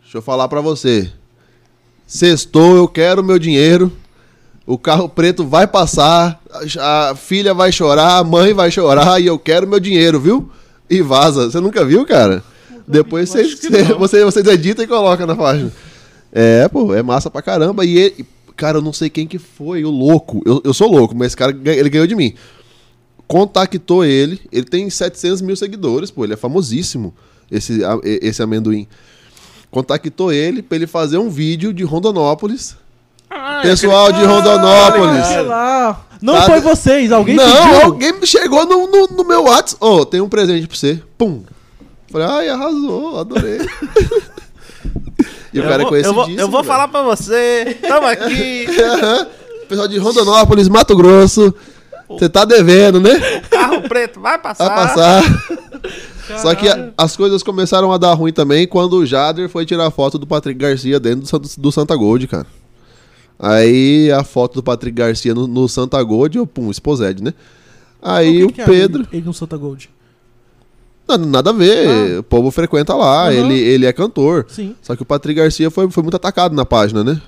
Deixa 0.00 0.16
eu 0.16 0.22
falar 0.22 0.48
pra 0.48 0.62
você. 0.62 1.12
Sextou, 2.06 2.76
eu 2.76 2.88
quero 2.88 3.22
meu 3.22 3.38
dinheiro. 3.38 3.92
O 4.66 4.78
carro 4.78 5.08
preto 5.08 5.44
vai 5.44 5.66
passar, 5.66 6.40
a 6.80 7.14
filha 7.14 7.52
vai 7.52 7.70
chorar, 7.70 8.16
a 8.16 8.24
mãe 8.24 8.54
vai 8.54 8.70
chorar 8.70 9.20
e 9.20 9.26
eu 9.26 9.38
quero 9.38 9.68
meu 9.68 9.78
dinheiro, 9.78 10.18
viu? 10.18 10.50
E 10.88 11.02
vaza. 11.02 11.50
Você 11.50 11.60
nunca 11.60 11.84
viu, 11.84 12.06
cara? 12.06 12.42
Depois 12.88 13.28
você, 13.28 13.44
você, 13.98 14.24
você 14.24 14.40
edita 14.50 14.82
e 14.82 14.86
coloca 14.86 15.26
na 15.26 15.36
página. 15.36 15.70
É, 16.32 16.66
pô, 16.68 16.94
é 16.94 17.02
massa 17.02 17.30
pra 17.30 17.42
caramba. 17.42 17.84
E 17.84 17.98
ele, 17.98 18.26
cara, 18.56 18.78
eu 18.78 18.82
não 18.82 18.92
sei 18.92 19.10
quem 19.10 19.26
que 19.26 19.38
foi, 19.38 19.84
o 19.84 19.90
louco. 19.90 20.42
Eu, 20.46 20.62
eu 20.64 20.72
sou 20.72 20.90
louco, 20.90 21.14
mas 21.14 21.28
esse 21.28 21.36
cara 21.36 21.54
ele 21.64 21.90
ganhou 21.90 22.06
de 22.06 22.14
mim. 22.14 22.32
Contactou 23.28 24.02
ele, 24.02 24.40
ele 24.50 24.66
tem 24.66 24.88
700 24.88 25.42
mil 25.42 25.56
seguidores, 25.56 26.10
pô, 26.10 26.24
ele 26.24 26.34
é 26.34 26.36
famosíssimo, 26.36 27.14
esse, 27.50 27.80
esse 28.02 28.42
amendoim. 28.42 28.86
Contactou 29.70 30.32
ele 30.32 30.62
pra 30.62 30.76
ele 30.76 30.86
fazer 30.86 31.18
um 31.18 31.28
vídeo 31.28 31.72
de 31.72 31.84
Rondonópolis 31.84 32.76
Pessoal 33.62 34.12
de 34.12 34.24
Rondonópolis. 34.24 35.26
Ah, 35.26 35.42
lá. 35.42 36.00
Não 36.20 36.34
tá... 36.34 36.42
foi 36.42 36.60
vocês, 36.60 37.12
alguém 37.12 37.36
Não, 37.36 37.44
pediu? 37.44 37.84
alguém 37.84 38.26
chegou 38.26 38.64
no, 38.64 38.86
no, 38.86 39.06
no 39.08 39.24
meu 39.24 39.44
WhatsApp. 39.44 39.84
Ô, 39.84 39.96
oh, 39.96 40.06
tem 40.06 40.20
um 40.20 40.28
presente 40.28 40.66
pra 40.66 40.76
você. 40.76 41.02
Pum. 41.18 41.42
Falei, 42.10 42.26
ai, 42.26 42.48
arrasou, 42.48 43.18
adorei. 43.18 43.58
e 45.52 45.60
o 45.60 45.62
cara 45.64 45.78
vou, 45.78 45.88
conhece 45.88 46.08
eu 46.08 46.14
vou, 46.14 46.30
eu 46.30 46.48
vou 46.48 46.64
falar 46.64 46.88
pra 46.88 47.02
você. 47.02 47.76
Tamo 47.82 48.06
aqui. 48.08 48.66
Pessoal 49.68 49.88
de 49.88 49.98
Rondonópolis, 49.98 50.68
Mato 50.68 50.96
Grosso. 50.96 51.54
Você 52.08 52.28
tá 52.28 52.44
devendo, 52.44 53.00
né? 53.00 53.40
Carro 53.50 53.82
preto, 53.82 54.20
vai 54.20 54.38
passar. 54.38 54.68
Vai 54.68 54.86
passar. 54.86 55.22
Só 56.38 56.54
que 56.54 56.68
a, 56.68 56.90
as 56.96 57.16
coisas 57.16 57.42
começaram 57.42 57.92
a 57.92 57.98
dar 57.98 58.14
ruim 58.14 58.32
também 58.32 58.66
quando 58.66 58.94
o 58.94 59.06
Jader 59.06 59.48
foi 59.48 59.66
tirar 59.66 59.90
foto 59.90 60.18
do 60.18 60.26
Patrick 60.26 60.58
Garcia 60.58 60.98
dentro 60.98 61.38
do, 61.38 61.48
do 61.58 61.72
Santa 61.72 61.94
Gold, 61.96 62.26
cara. 62.26 62.46
Aí 63.38 64.10
a 64.12 64.22
foto 64.22 64.54
do 64.54 64.62
Patrick 64.62 64.96
Garcia 64.96 65.34
no, 65.34 65.46
no 65.46 65.68
Santa 65.68 66.02
Gold, 66.02 66.38
eu, 66.38 66.46
pum, 66.46 66.70
Exposed, 66.70 67.22
né? 67.22 67.34
Aí 68.00 68.44
o, 68.44 68.52
que 68.52 68.62
o 68.62 68.64
Pedro. 68.64 69.02
Ele, 69.02 69.18
ele 69.18 69.26
no 69.26 69.34
Santa 69.34 69.56
Gold? 69.56 69.90
Nada, 71.06 71.26
nada 71.26 71.50
a 71.50 71.52
ver, 71.52 72.16
ah. 72.16 72.20
o 72.20 72.22
povo 72.22 72.50
frequenta 72.50 72.94
lá, 72.94 73.24
uhum. 73.24 73.30
ele, 73.32 73.58
ele 73.58 73.86
é 73.86 73.92
cantor. 73.92 74.46
Sim. 74.48 74.74
Só 74.80 74.96
que 74.96 75.02
o 75.02 75.06
Patrick 75.06 75.38
Garcia 75.38 75.70
foi, 75.70 75.90
foi 75.90 76.02
muito 76.02 76.16
atacado 76.16 76.54
na 76.54 76.64
página, 76.64 77.04
né? 77.04 77.20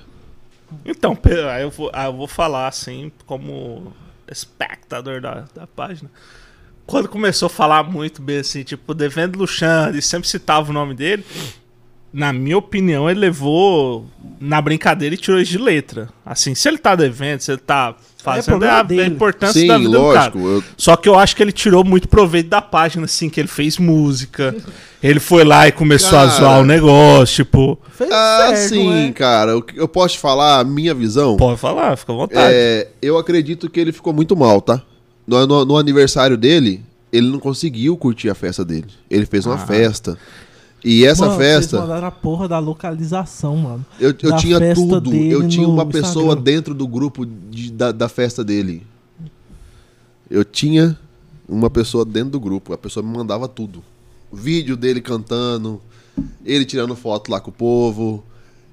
Então, 0.85 1.17
aí 1.51 1.63
eu 1.63 1.69
vou, 1.69 1.91
eu 1.91 2.13
vou 2.13 2.27
falar 2.27 2.67
assim, 2.67 3.11
como 3.25 3.93
espectador 4.29 5.21
da, 5.21 5.45
da 5.55 5.67
página. 5.67 6.09
Quando 6.85 7.07
começou 7.07 7.47
a 7.47 7.49
falar 7.49 7.83
muito 7.83 8.21
bem 8.21 8.39
assim, 8.39 8.63
tipo, 8.63 8.93
devendo 8.93 9.37
Luxandre, 9.37 10.01
sempre 10.01 10.27
citava 10.27 10.69
o 10.69 10.73
nome 10.73 10.93
dele, 10.93 11.25
na 12.17 12.33
minha 12.33 12.57
opinião, 12.57 13.07
ele 13.07 13.19
levou 13.19 14.03
na 14.41 14.59
brincadeira 14.59 15.13
e 15.13 15.17
tirou 15.19 15.39
isso 15.39 15.51
de 15.51 15.59
letra. 15.59 16.09
Assim, 16.25 16.55
se 16.55 16.67
ele 16.67 16.79
tá 16.79 16.95
devendo, 16.95 17.41
se 17.41 17.51
ele 17.51 17.59
tá 17.59 17.95
fazendo 18.17 18.65
é, 18.65 18.67
é 18.67 18.71
a, 18.71 18.81
a, 18.81 19.05
importância 19.05 19.61
Sim, 19.61 19.67
da 19.67 19.77
vida 19.77 19.99
lógico, 19.99 20.39
do 20.39 20.43
cara. 20.43 20.55
Eu... 20.55 20.63
Só 20.75 20.95
que 20.95 21.07
eu 21.07 21.13
acho 21.13 21.35
que 21.35 21.43
ele 21.43 21.51
tirou 21.51 21.83
muito 21.83 22.07
proveito 22.07 22.49
da 22.49 22.59
página, 22.59 23.05
assim, 23.05 23.29
que 23.29 23.39
ele 23.39 23.47
fez 23.47 23.77
música. 23.77 24.55
ele 25.01 25.19
foi 25.19 25.43
lá 25.43 25.67
e 25.67 25.71
começou 25.71 26.09
cara, 26.09 26.23
a 26.23 26.31
zoar 26.31 26.59
o 26.61 26.65
negócio, 26.65 27.45
tipo. 27.45 27.79
ah, 28.11 28.47
certo, 28.47 28.69
sim, 28.69 28.89
né? 28.89 29.11
cara. 29.11 29.51
Eu, 29.51 29.63
eu 29.75 29.87
posso 29.87 30.15
te 30.15 30.19
falar 30.19 30.61
a 30.61 30.63
minha 30.63 30.95
visão? 30.95 31.37
Pode 31.37 31.59
falar, 31.59 31.95
fica 31.97 32.13
à 32.13 32.15
vontade. 32.15 32.51
É, 32.51 32.87
eu 32.99 33.19
acredito 33.19 33.69
que 33.69 33.79
ele 33.79 33.91
ficou 33.91 34.11
muito 34.11 34.35
mal, 34.35 34.59
tá? 34.59 34.81
No, 35.27 35.45
no, 35.45 35.65
no, 35.65 35.77
aniversário 35.77 36.35
dele, 36.35 36.83
ele 37.13 37.29
não 37.29 37.37
conseguiu 37.37 37.95
curtir 37.95 38.27
a 38.27 38.33
festa 38.33 38.65
dele. 38.65 38.87
Ele 39.07 39.27
fez 39.27 39.45
uma 39.45 39.53
ah. 39.53 39.59
festa. 39.59 40.17
E 40.89 41.05
essa 41.05 41.25
mano, 41.25 41.37
festa. 41.37 41.69
Vocês 41.71 41.81
mandaram 41.81 42.07
a 42.07 42.11
porra 42.11 42.47
da 42.47 42.59
localização, 42.59 43.57
mano. 43.57 43.85
Eu, 43.99 44.15
eu 44.23 44.37
tinha 44.37 44.73
tudo. 44.73 45.13
Eu 45.13 45.45
tinha 45.45 45.67
uma 45.67 45.85
pessoa 45.85 46.27
Instagram. 46.27 46.41
dentro 46.41 46.73
do 46.73 46.87
grupo 46.87 47.25
de, 47.25 47.73
da, 47.73 47.91
da 47.91 48.07
festa 48.07 48.41
dele. 48.41 48.87
Eu 50.31 50.45
tinha 50.45 50.97
uma 51.45 51.69
pessoa 51.69 52.05
dentro 52.05 52.29
do 52.29 52.39
grupo. 52.39 52.71
A 52.71 52.77
pessoa 52.77 53.05
me 53.05 53.13
mandava 53.13 53.49
tudo. 53.49 53.83
Vídeo 54.31 54.77
dele 54.77 55.01
cantando, 55.01 55.81
ele 56.45 56.63
tirando 56.63 56.95
foto 56.95 57.29
lá 57.31 57.41
com 57.41 57.49
o 57.49 57.53
povo, 57.53 58.23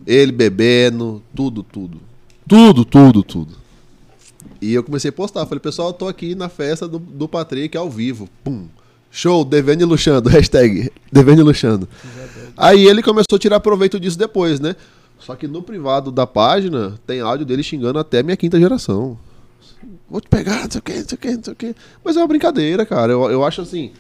ele 0.07 0.31
bebendo, 0.31 1.21
tudo, 1.35 1.65
tudo. 1.65 2.01
Tudo, 2.47 2.85
tudo, 2.85 3.25
tudo. 3.25 3.57
E 4.63 4.73
eu 4.73 4.85
comecei 4.85 5.09
a 5.09 5.13
postar. 5.13 5.47
Falei, 5.47 5.59
pessoal, 5.59 5.89
eu 5.89 5.95
tô 5.95 6.07
aqui 6.07 6.37
na 6.37 6.49
festa 6.49 6.87
do, 6.87 7.01
do 7.01 7.27
Patrick 7.27 7.77
ao 7.77 7.91
vivo. 7.91 8.29
Pum. 8.45 8.69
Show, 9.17 9.45
devendo 9.45 9.83
e 9.83 9.85
luxando. 9.85 10.27
Hashtag 10.29 10.91
devendo 11.13 11.39
e 11.39 11.45
luxando. 11.45 11.89
Aí 12.57 12.85
ele 12.85 13.01
começou 13.01 13.37
a 13.37 13.39
tirar 13.39 13.61
proveito 13.61 14.01
disso 14.01 14.19
depois, 14.19 14.59
né? 14.59 14.75
Só 15.21 15.37
que 15.37 15.47
no 15.47 15.63
privado 15.63 16.11
da 16.11 16.27
página 16.27 16.99
tem 17.07 17.21
áudio 17.21 17.47
dele 17.47 17.63
xingando 17.63 18.01
até 18.01 18.25
minha 18.25 18.37
quinta 18.37 18.59
geração. 18.59 19.17
Vou 20.11 20.21
te 20.21 20.29
pegar, 20.29 20.65
não 20.65 20.71
sei 20.73 20.81
o 20.81 20.83
que, 20.83 20.95
não 20.95 21.05
sei 21.09 21.15
o 21.15 21.19
que, 21.19 21.31
não 21.31 21.45
sei 21.45 21.53
o 21.53 21.57
que. 21.57 21.77
Mas 22.05 22.17
é 22.17 22.21
uma 22.21 22.27
brincadeira, 22.27 22.85
cara. 22.85 23.13
Eu, 23.13 23.31
eu 23.31 23.45
acho 23.45 23.61
assim. 23.61 23.93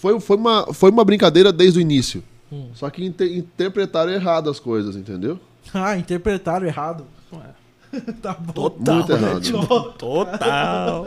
Foi, 0.00 0.18
foi, 0.18 0.36
uma, 0.36 0.74
foi 0.74 0.90
uma 0.90 1.04
brincadeira 1.04 1.52
desde 1.52 1.78
o 1.78 1.80
início. 1.80 2.20
Hum. 2.50 2.66
Só 2.74 2.90
que 2.90 3.04
inter, 3.04 3.38
interpretaram 3.38 4.10
errado 4.10 4.50
as 4.50 4.58
coisas, 4.58 4.96
entendeu? 4.96 5.38
Ah, 5.74 5.96
interpretaram 5.96 6.66
errado. 6.66 7.04
Ué. 7.32 8.02
tá 8.22 8.34
bom. 8.34 8.52
Total. 8.52 8.94
Muito 8.96 9.12
errado. 9.12 9.94
Total. 9.98 11.04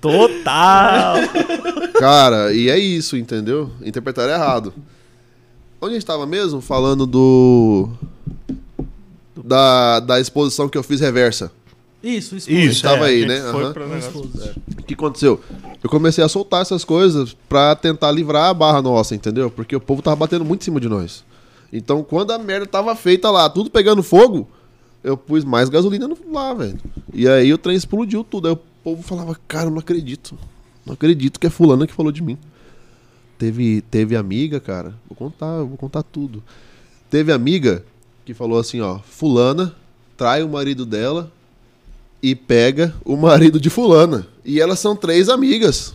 Total! 0.00 1.16
Cara, 1.98 2.52
e 2.52 2.68
é 2.68 2.78
isso, 2.78 3.16
entendeu? 3.16 3.70
Interpretar 3.82 4.28
errado. 4.28 4.72
Onde 5.80 5.92
a 5.92 5.94
gente 5.94 6.02
estava 6.02 6.26
mesmo? 6.26 6.60
Falando 6.60 7.06
do. 7.06 7.88
Da, 9.36 10.00
da 10.00 10.20
exposição 10.20 10.68
que 10.68 10.76
eu 10.76 10.82
fiz 10.82 11.00
reversa. 11.00 11.52
Isso, 12.02 12.36
isso. 12.36 12.50
Isso, 12.50 12.82
tava 12.82 13.06
é, 13.06 13.10
aí, 13.10 13.26
né? 13.26 13.40
Uhum. 13.50 13.70
O 14.78 14.82
que 14.82 14.94
aconteceu? 14.94 15.40
Eu 15.82 15.90
comecei 15.90 16.22
a 16.22 16.28
soltar 16.28 16.62
essas 16.62 16.84
coisas 16.84 17.36
pra 17.48 17.74
tentar 17.74 18.12
livrar 18.12 18.50
a 18.50 18.54
barra 18.54 18.80
nossa, 18.80 19.14
entendeu? 19.14 19.50
Porque 19.50 19.74
o 19.74 19.80
povo 19.80 20.02
tava 20.02 20.16
batendo 20.16 20.44
muito 20.44 20.62
em 20.62 20.64
cima 20.64 20.80
de 20.80 20.88
nós. 20.88 21.24
Então, 21.72 22.02
quando 22.02 22.30
a 22.32 22.38
merda 22.38 22.66
tava 22.66 22.94
feita 22.94 23.30
lá, 23.30 23.50
tudo 23.50 23.70
pegando 23.70 24.02
fogo, 24.02 24.48
eu 25.02 25.16
pus 25.16 25.44
mais 25.44 25.68
gasolina 25.68 26.08
lá, 26.30 26.54
velho. 26.54 26.78
E 27.12 27.28
aí 27.28 27.52
o 27.52 27.58
trem 27.58 27.76
explodiu 27.76 28.22
tudo. 28.22 28.48
Aí 28.48 28.54
o 28.54 28.60
povo 28.86 29.02
falava, 29.02 29.36
cara, 29.48 29.66
eu 29.66 29.72
não 29.72 29.80
acredito. 29.80 30.38
Não 30.84 30.94
acredito 30.94 31.40
que 31.40 31.46
é 31.48 31.50
fulana 31.50 31.88
que 31.88 31.92
falou 31.92 32.12
de 32.12 32.22
mim. 32.22 32.38
Teve, 33.36 33.80
teve 33.80 34.14
amiga, 34.14 34.60
cara. 34.60 34.94
Vou 35.08 35.16
contar, 35.16 35.56
vou 35.64 35.76
contar 35.76 36.04
tudo. 36.04 36.40
Teve 37.10 37.32
amiga 37.32 37.84
que 38.24 38.32
falou 38.32 38.60
assim, 38.60 38.80
ó, 38.80 39.00
fulana 39.00 39.74
trai 40.16 40.44
o 40.44 40.48
marido 40.48 40.86
dela 40.86 41.32
e 42.22 42.36
pega 42.36 42.94
o 43.04 43.16
marido 43.16 43.58
de 43.58 43.68
fulana. 43.68 44.24
E 44.44 44.60
elas 44.60 44.78
são 44.78 44.94
três 44.94 45.28
amigas. 45.28 45.92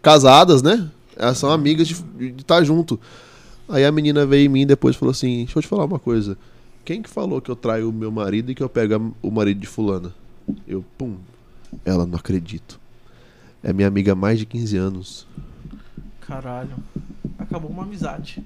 Casadas, 0.00 0.62
né? 0.62 0.90
Elas 1.14 1.36
são 1.36 1.50
amigas 1.50 1.86
de 1.88 1.94
estar 2.38 2.56
tá 2.56 2.64
junto. 2.64 2.98
Aí 3.68 3.84
a 3.84 3.92
menina 3.92 4.24
veio 4.24 4.46
em 4.46 4.48
mim 4.48 4.66
depois 4.66 4.96
falou 4.96 5.10
assim: 5.10 5.44
Deixa 5.44 5.58
eu 5.58 5.62
te 5.62 5.68
falar 5.68 5.84
uma 5.84 5.98
coisa. 5.98 6.38
Quem 6.86 7.02
que 7.02 7.10
falou 7.10 7.42
que 7.42 7.50
eu 7.50 7.56
traio 7.56 7.90
o 7.90 7.92
meu 7.92 8.10
marido 8.10 8.50
e 8.50 8.54
que 8.54 8.62
eu 8.62 8.68
pego 8.70 9.14
o 9.20 9.30
marido 9.30 9.60
de 9.60 9.66
fulana? 9.66 10.10
Eu, 10.66 10.82
pum. 10.96 11.16
Ela, 11.84 12.06
não 12.06 12.18
acredito. 12.18 12.80
É 13.62 13.72
minha 13.72 13.88
amiga 13.88 14.12
há 14.12 14.14
mais 14.14 14.38
de 14.38 14.46
15 14.46 14.76
anos. 14.76 15.26
Caralho. 16.20 16.76
Acabou 17.38 17.70
uma 17.70 17.82
amizade. 17.82 18.42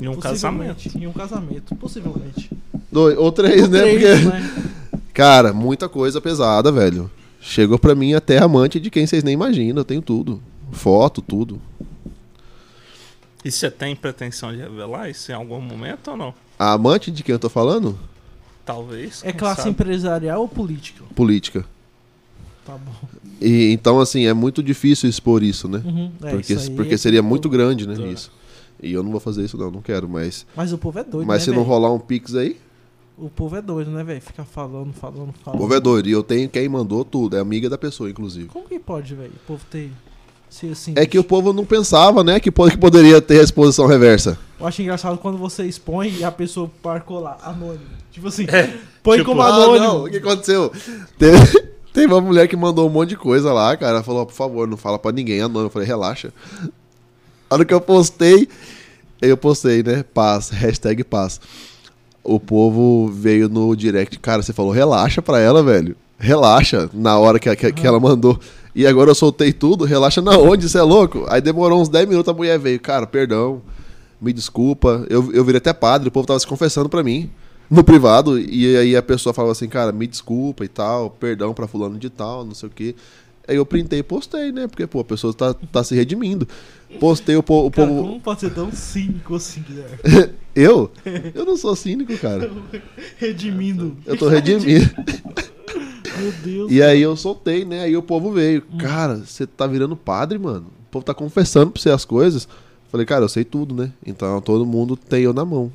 E 0.00 0.08
um 0.08 0.16
casamento. 0.16 0.90
E 0.96 1.06
um 1.06 1.12
casamento, 1.12 1.74
possivelmente. 1.76 2.50
Dois, 2.90 3.16
ou 3.18 3.30
três, 3.32 3.62
ou 3.62 3.68
né? 3.68 3.80
Três, 3.80 4.22
Porque... 4.22 4.28
né? 4.28 4.68
Cara, 5.12 5.52
muita 5.52 5.88
coisa 5.88 6.20
pesada, 6.20 6.70
velho. 6.70 7.10
Chegou 7.40 7.78
pra 7.78 7.94
mim 7.94 8.14
até 8.14 8.38
amante 8.38 8.78
de 8.78 8.90
quem 8.90 9.06
vocês 9.06 9.24
nem 9.24 9.34
imaginam. 9.34 9.78
Eu 9.78 9.84
tenho 9.84 10.02
tudo. 10.02 10.40
Foto, 10.70 11.20
tudo. 11.20 11.60
E 13.44 13.50
você 13.50 13.70
tem 13.70 13.94
pretensão 13.94 14.52
de 14.52 14.58
revelar 14.58 15.08
isso 15.08 15.30
em 15.30 15.34
algum 15.34 15.60
momento 15.60 16.10
ou 16.10 16.16
não? 16.16 16.34
A 16.58 16.72
amante 16.72 17.10
de 17.10 17.22
quem 17.22 17.32
eu 17.32 17.38
tô 17.38 17.48
falando? 17.48 17.98
Talvez. 18.64 19.22
É 19.24 19.32
classe 19.32 19.62
sabe? 19.62 19.70
empresarial 19.70 20.40
ou 20.40 20.48
política? 20.48 21.04
Política. 21.14 21.64
Tá 22.68 22.76
bom. 22.76 22.92
E, 23.40 23.72
então, 23.72 23.98
assim, 23.98 24.26
é 24.26 24.34
muito 24.34 24.62
difícil 24.62 25.08
expor 25.08 25.42
isso, 25.42 25.66
né? 25.66 25.80
Uhum, 25.82 26.12
é, 26.22 26.30
porque 26.32 26.52
isso 26.52 26.70
porque 26.72 26.94
é 26.94 26.98
seria 26.98 27.22
muito 27.22 27.48
grande, 27.48 27.88
né, 27.88 27.94
isso. 28.12 28.30
E 28.82 28.92
eu 28.92 29.02
não 29.02 29.10
vou 29.10 29.20
fazer 29.20 29.42
isso, 29.42 29.56
não, 29.56 29.70
não 29.70 29.80
quero, 29.80 30.06
mas. 30.06 30.44
Mas 30.54 30.70
o 30.70 30.76
povo 30.76 30.98
é 30.98 31.04
doido, 31.04 31.26
Mas 31.26 31.38
né, 31.38 31.44
se 31.46 31.50
véio? 31.50 31.62
não 31.62 31.66
rolar 31.66 31.90
um 31.90 31.98
Pix 31.98 32.34
aí. 32.34 32.58
O 33.16 33.30
povo 33.30 33.56
é 33.56 33.62
doido, 33.62 33.90
né, 33.90 34.04
velho? 34.04 34.20
Fica 34.20 34.44
falando, 34.44 34.92
falando, 34.92 35.32
falando. 35.42 35.58
O 35.58 35.62
povo 35.62 35.74
é 35.74 35.80
doido. 35.80 36.10
E 36.10 36.12
eu 36.12 36.22
tenho 36.22 36.46
quem 36.46 36.68
mandou 36.68 37.06
tudo. 37.06 37.36
É 37.36 37.40
amiga 37.40 37.70
da 37.70 37.78
pessoa, 37.78 38.10
inclusive. 38.10 38.48
Como 38.48 38.68
que 38.68 38.78
pode, 38.78 39.14
velho? 39.14 39.32
O 39.34 39.46
povo 39.46 39.64
ter 39.70 39.90
assim, 40.70 40.94
é 40.96 41.06
que 41.06 41.18
o 41.18 41.24
povo 41.24 41.52
não 41.52 41.64
pensava, 41.64 42.22
né, 42.22 42.38
que, 42.38 42.50
que 42.50 42.76
poderia 42.78 43.20
ter 43.20 43.40
a 43.40 43.42
exposição 43.42 43.86
reversa. 43.86 44.38
Eu 44.60 44.66
acho 44.66 44.82
engraçado 44.82 45.18
quando 45.18 45.38
você 45.38 45.64
expõe 45.64 46.10
e 46.18 46.24
a 46.24 46.30
pessoa 46.30 46.70
parcou 46.82 47.20
lá, 47.20 47.38
anônimo. 47.42 47.84
Tipo 48.10 48.28
assim, 48.28 48.44
é, 48.48 48.76
põe 49.02 49.18
tipo, 49.18 49.30
como 49.30 49.42
anônimo. 49.42 49.84
Ah, 49.84 49.88
não, 49.88 50.04
o 50.04 50.10
que 50.10 50.16
aconteceu? 50.16 50.72
Teve, 51.18 51.67
teve 51.98 52.12
uma 52.12 52.20
mulher 52.20 52.46
que 52.46 52.56
mandou 52.56 52.86
um 52.86 52.92
monte 52.92 53.10
de 53.10 53.16
coisa 53.16 53.52
lá, 53.52 53.76
cara. 53.76 53.94
Ela 53.94 54.02
falou, 54.04 54.24
por 54.24 54.32
favor, 54.34 54.68
não 54.68 54.76
fala 54.76 54.98
pra 54.98 55.10
ninguém, 55.10 55.40
anônimo. 55.40 55.66
Eu 55.66 55.70
falei, 55.70 55.88
relaxa. 55.88 56.32
A 57.50 57.54
hora 57.54 57.64
que 57.64 57.74
eu 57.74 57.80
postei, 57.80 58.48
eu 59.20 59.36
postei, 59.36 59.82
né, 59.82 60.04
paz, 60.14 60.48
hashtag 60.50 61.02
paz. 61.02 61.40
O 62.22 62.38
povo 62.38 63.08
veio 63.08 63.48
no 63.48 63.74
direct, 63.74 64.16
cara, 64.20 64.42
você 64.42 64.52
falou, 64.52 64.70
relaxa 64.70 65.20
pra 65.20 65.40
ela, 65.40 65.60
velho. 65.60 65.96
Relaxa, 66.18 66.88
na 66.92 67.18
hora 67.18 67.38
que, 67.38 67.54
que, 67.56 67.72
que 67.72 67.86
ela 67.86 67.98
mandou. 67.98 68.38
E 68.74 68.86
agora 68.86 69.10
eu 69.10 69.14
soltei 69.14 69.52
tudo, 69.52 69.84
relaxa 69.84 70.22
na 70.22 70.38
onde, 70.38 70.68
você 70.68 70.78
é 70.78 70.82
louco? 70.82 71.24
Aí 71.28 71.40
demorou 71.40 71.80
uns 71.80 71.88
10 71.88 72.08
minutos, 72.08 72.28
a 72.28 72.36
mulher 72.36 72.58
veio, 72.58 72.78
cara, 72.78 73.06
perdão, 73.06 73.60
me 74.20 74.32
desculpa. 74.32 75.04
Eu, 75.08 75.32
eu 75.32 75.44
virei 75.44 75.58
até 75.58 75.72
padre, 75.72 76.08
o 76.08 76.12
povo 76.12 76.26
tava 76.26 76.38
se 76.38 76.46
confessando 76.46 76.88
pra 76.88 77.02
mim, 77.02 77.30
no 77.70 77.84
privado, 77.84 78.38
e 78.38 78.76
aí 78.76 78.96
a 78.96 79.02
pessoa 79.02 79.34
falava 79.34 79.52
assim, 79.52 79.68
cara, 79.68 79.92
me 79.92 80.06
desculpa 80.06 80.64
e 80.64 80.68
tal, 80.68 81.10
perdão 81.10 81.52
pra 81.52 81.66
fulano 81.66 81.98
de 81.98 82.08
tal, 82.08 82.44
não 82.44 82.54
sei 82.54 82.68
o 82.68 82.72
quê. 82.72 82.94
Aí 83.46 83.56
eu 83.56 83.64
printei 83.64 84.00
e 84.00 84.02
postei, 84.02 84.52
né? 84.52 84.66
Porque, 84.66 84.86
pô, 84.86 85.00
a 85.00 85.04
pessoa 85.04 85.32
tá, 85.32 85.54
tá 85.54 85.82
se 85.82 85.94
redimindo. 85.94 86.46
Postei 87.00 87.34
o, 87.34 87.42
po, 87.42 87.66
o 87.66 87.70
cara, 87.70 87.88
povo. 87.88 88.02
Como 88.02 88.20
pode 88.20 88.40
ser 88.40 88.50
tão 88.50 88.70
cínico 88.70 89.36
assim, 89.36 89.62
Guilherme? 89.62 89.96
eu? 90.54 90.90
Eu 91.34 91.46
não 91.46 91.56
sou 91.56 91.74
cínico, 91.74 92.14
cara. 92.18 92.50
Redimindo. 93.16 93.96
Eu 94.04 94.18
tô 94.18 94.28
redimindo. 94.28 94.90
Meu 96.18 96.32
Deus. 96.44 96.70
E 96.70 96.82
aí 96.82 97.00
eu 97.00 97.16
soltei, 97.16 97.64
né? 97.64 97.84
Aí 97.84 97.96
o 97.96 98.02
povo 98.02 98.32
veio. 98.32 98.62
Hum. 98.70 98.76
Cara, 98.76 99.16
você 99.16 99.46
tá 99.46 99.66
virando 99.66 99.96
padre, 99.96 100.38
mano. 100.38 100.66
O 100.86 100.90
povo 100.90 101.04
tá 101.04 101.14
confessando 101.14 101.70
pra 101.70 101.80
você 101.80 101.90
as 101.90 102.04
coisas. 102.04 102.46
Falei, 102.90 103.06
cara, 103.06 103.24
eu 103.24 103.28
sei 103.30 103.44
tudo, 103.44 103.74
né? 103.74 103.92
Então 104.04 104.42
todo 104.42 104.66
mundo 104.66 104.94
tem 104.94 105.22
eu 105.22 105.32
na 105.32 105.44
mão. 105.44 105.72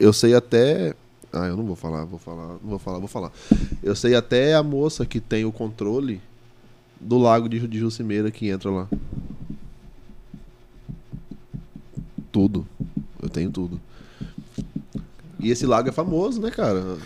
Eu 0.00 0.14
sei 0.14 0.34
até. 0.34 0.94
Ah, 1.30 1.46
eu 1.46 1.56
não 1.56 1.64
vou 1.64 1.76
falar, 1.76 2.06
vou 2.06 2.18
falar, 2.18 2.54
não 2.54 2.70
vou 2.70 2.78
falar, 2.78 2.98
vou 2.98 3.06
falar. 3.06 3.30
Eu 3.82 3.94
sei 3.94 4.14
até 4.14 4.54
a 4.54 4.62
moça 4.62 5.04
que 5.04 5.20
tem 5.20 5.44
o 5.44 5.52
controle 5.52 6.20
do 6.98 7.18
lago 7.18 7.48
de, 7.48 7.68
de 7.68 7.78
Jucimeira 7.78 8.30
que 8.30 8.48
entra 8.48 8.70
lá. 8.70 8.88
Tudo. 12.32 12.66
Eu 13.22 13.28
tenho 13.28 13.50
tudo. 13.50 13.78
E 15.38 15.50
esse 15.50 15.66
lago 15.66 15.90
é 15.90 15.92
famoso, 15.92 16.40
né, 16.40 16.50
cara? 16.50 16.96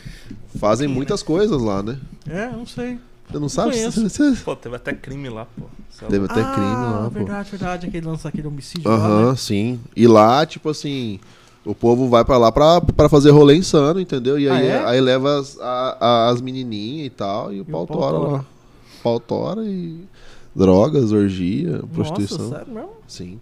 Fazem 0.59 0.87
muitas 0.87 1.23
coisas 1.23 1.61
lá, 1.61 1.83
né? 1.83 1.99
É, 2.29 2.49
não 2.51 2.65
sei. 2.65 2.99
Você 3.29 3.39
não 3.39 3.49
sabe? 3.49 3.77
Você... 3.91 4.33
Pô, 4.45 4.55
teve 4.55 4.77
até 4.77 4.93
crime 4.93 5.29
lá, 5.29 5.47
pô. 5.47 5.65
Teve 6.09 6.27
até 6.27 6.43
ah, 6.43 6.53
crime 6.53 6.75
lá, 6.75 7.05
pô. 7.05 7.11
Verdade, 7.11 7.51
verdade. 7.51 7.87
Aquele 7.87 8.07
lance 8.07 8.27
aquele 8.27 8.47
homicídio 8.47 8.89
Aham, 8.89 9.09
uh 9.09 9.27
-huh, 9.27 9.31
né? 9.31 9.37
sim. 9.37 9.81
E 9.97 10.07
lá, 10.07 10.47
tipo 10.47 10.69
assim, 10.69 11.19
o 11.65 11.75
povo 11.75 12.09
vai 12.09 12.25
pra 12.25 12.37
lá 12.37 12.53
pra, 12.53 12.81
pra 12.81 13.09
fazer 13.09 13.31
rolê 13.31 13.57
insano, 13.57 14.01
entendeu? 14.01 14.39
E 14.39 14.49
aí, 14.49 14.71
ah, 14.71 14.75
é? 14.75 14.85
aí 14.87 15.01
leva 15.01 15.39
as, 15.39 15.59
a, 15.61 16.29
as 16.29 16.41
menininhas 16.41 17.07
e 17.07 17.11
tal, 17.11 17.53
e 17.53 17.61
o 17.61 17.63
e 17.67 17.73
pau 17.73 17.87
tora 17.87 18.19
lá. 18.19 18.45
Pau 19.03 19.19
tora 19.19 19.65
e 19.65 20.05
drogas, 20.55 21.11
orgia, 21.11 21.73
Nossa, 21.73 21.87
prostituição. 21.87 22.51
sério 22.51 22.73
mesmo? 22.73 22.91
Sim. 23.09 23.41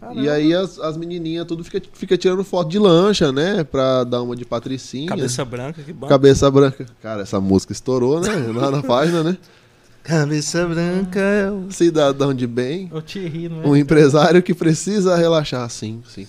Caramba. 0.00 0.20
E 0.20 0.28
aí 0.28 0.52
as, 0.52 0.78
as 0.80 0.96
menininhas 0.96 1.46
tudo 1.46 1.62
fica, 1.62 1.80
fica 1.92 2.18
tirando 2.18 2.42
foto 2.42 2.68
de 2.68 2.78
lancha, 2.78 3.30
né? 3.30 3.62
Pra 3.62 4.02
dar 4.02 4.20
uma 4.20 4.34
de 4.34 4.44
patricinha. 4.44 5.08
Cabeça 5.08 5.44
branca, 5.44 5.80
que 5.82 5.92
bom. 5.92 6.08
Cabeça 6.08 6.50
branca. 6.50 6.86
Cara, 7.00 7.22
essa 7.22 7.40
música 7.40 7.72
estourou, 7.72 8.20
né? 8.20 8.28
Lá 8.52 8.70
na 8.70 8.82
página, 8.82 9.22
né? 9.22 9.38
Cabeça 10.02 10.66
branca 10.66 11.20
é 11.20 11.48
o... 11.48 11.70
Cidadão 11.70 12.34
de 12.34 12.48
bem. 12.48 12.90
O 12.92 13.00
Thierry, 13.00 13.48
não 13.48 13.62
é? 13.62 13.66
Um 13.68 13.76
empresário 13.76 14.42
que 14.42 14.52
precisa 14.52 15.14
relaxar, 15.14 15.70
sim, 15.70 16.02
sim. 16.08 16.26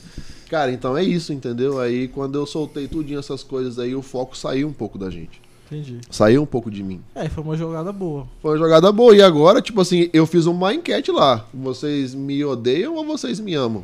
Cara, 0.54 0.72
então 0.72 0.96
é 0.96 1.04
isso, 1.04 1.34
entendeu? 1.34 1.80
Aí 1.80 2.08
quando 2.08 2.36
eu 2.36 2.46
soltei 2.46 2.88
tudinho 2.88 3.18
essas 3.18 3.42
coisas 3.42 3.80
aí, 3.80 3.96
o 3.96 4.04
foco 4.04 4.38
saiu 4.38 4.68
um 4.68 4.72
pouco 4.72 5.00
da 5.00 5.10
gente. 5.10 5.42
Entendi. 5.66 6.00
Saiu 6.12 6.44
um 6.44 6.46
pouco 6.46 6.70
de 6.70 6.84
mim. 6.84 7.02
É, 7.16 7.28
foi 7.28 7.44
uma 7.44 7.58
jogada 7.58 7.92
boa. 7.92 8.28
Foi 8.40 8.52
uma 8.52 8.58
jogada 8.60 8.92
boa. 8.92 9.16
E 9.16 9.22
agora, 9.24 9.64
tipo 9.64 9.82
assim, 9.82 10.12
eu 10.14 10.28
fiz 10.28 10.46
uma 10.46 10.72
enquete 10.72 11.12
lá. 11.12 11.48
Vocês 11.52 12.14
me 12.14 12.46
odeiam 12.46 12.94
ou 12.94 13.04
vocês 13.04 13.40
me 13.40 13.56
amam? 13.56 13.84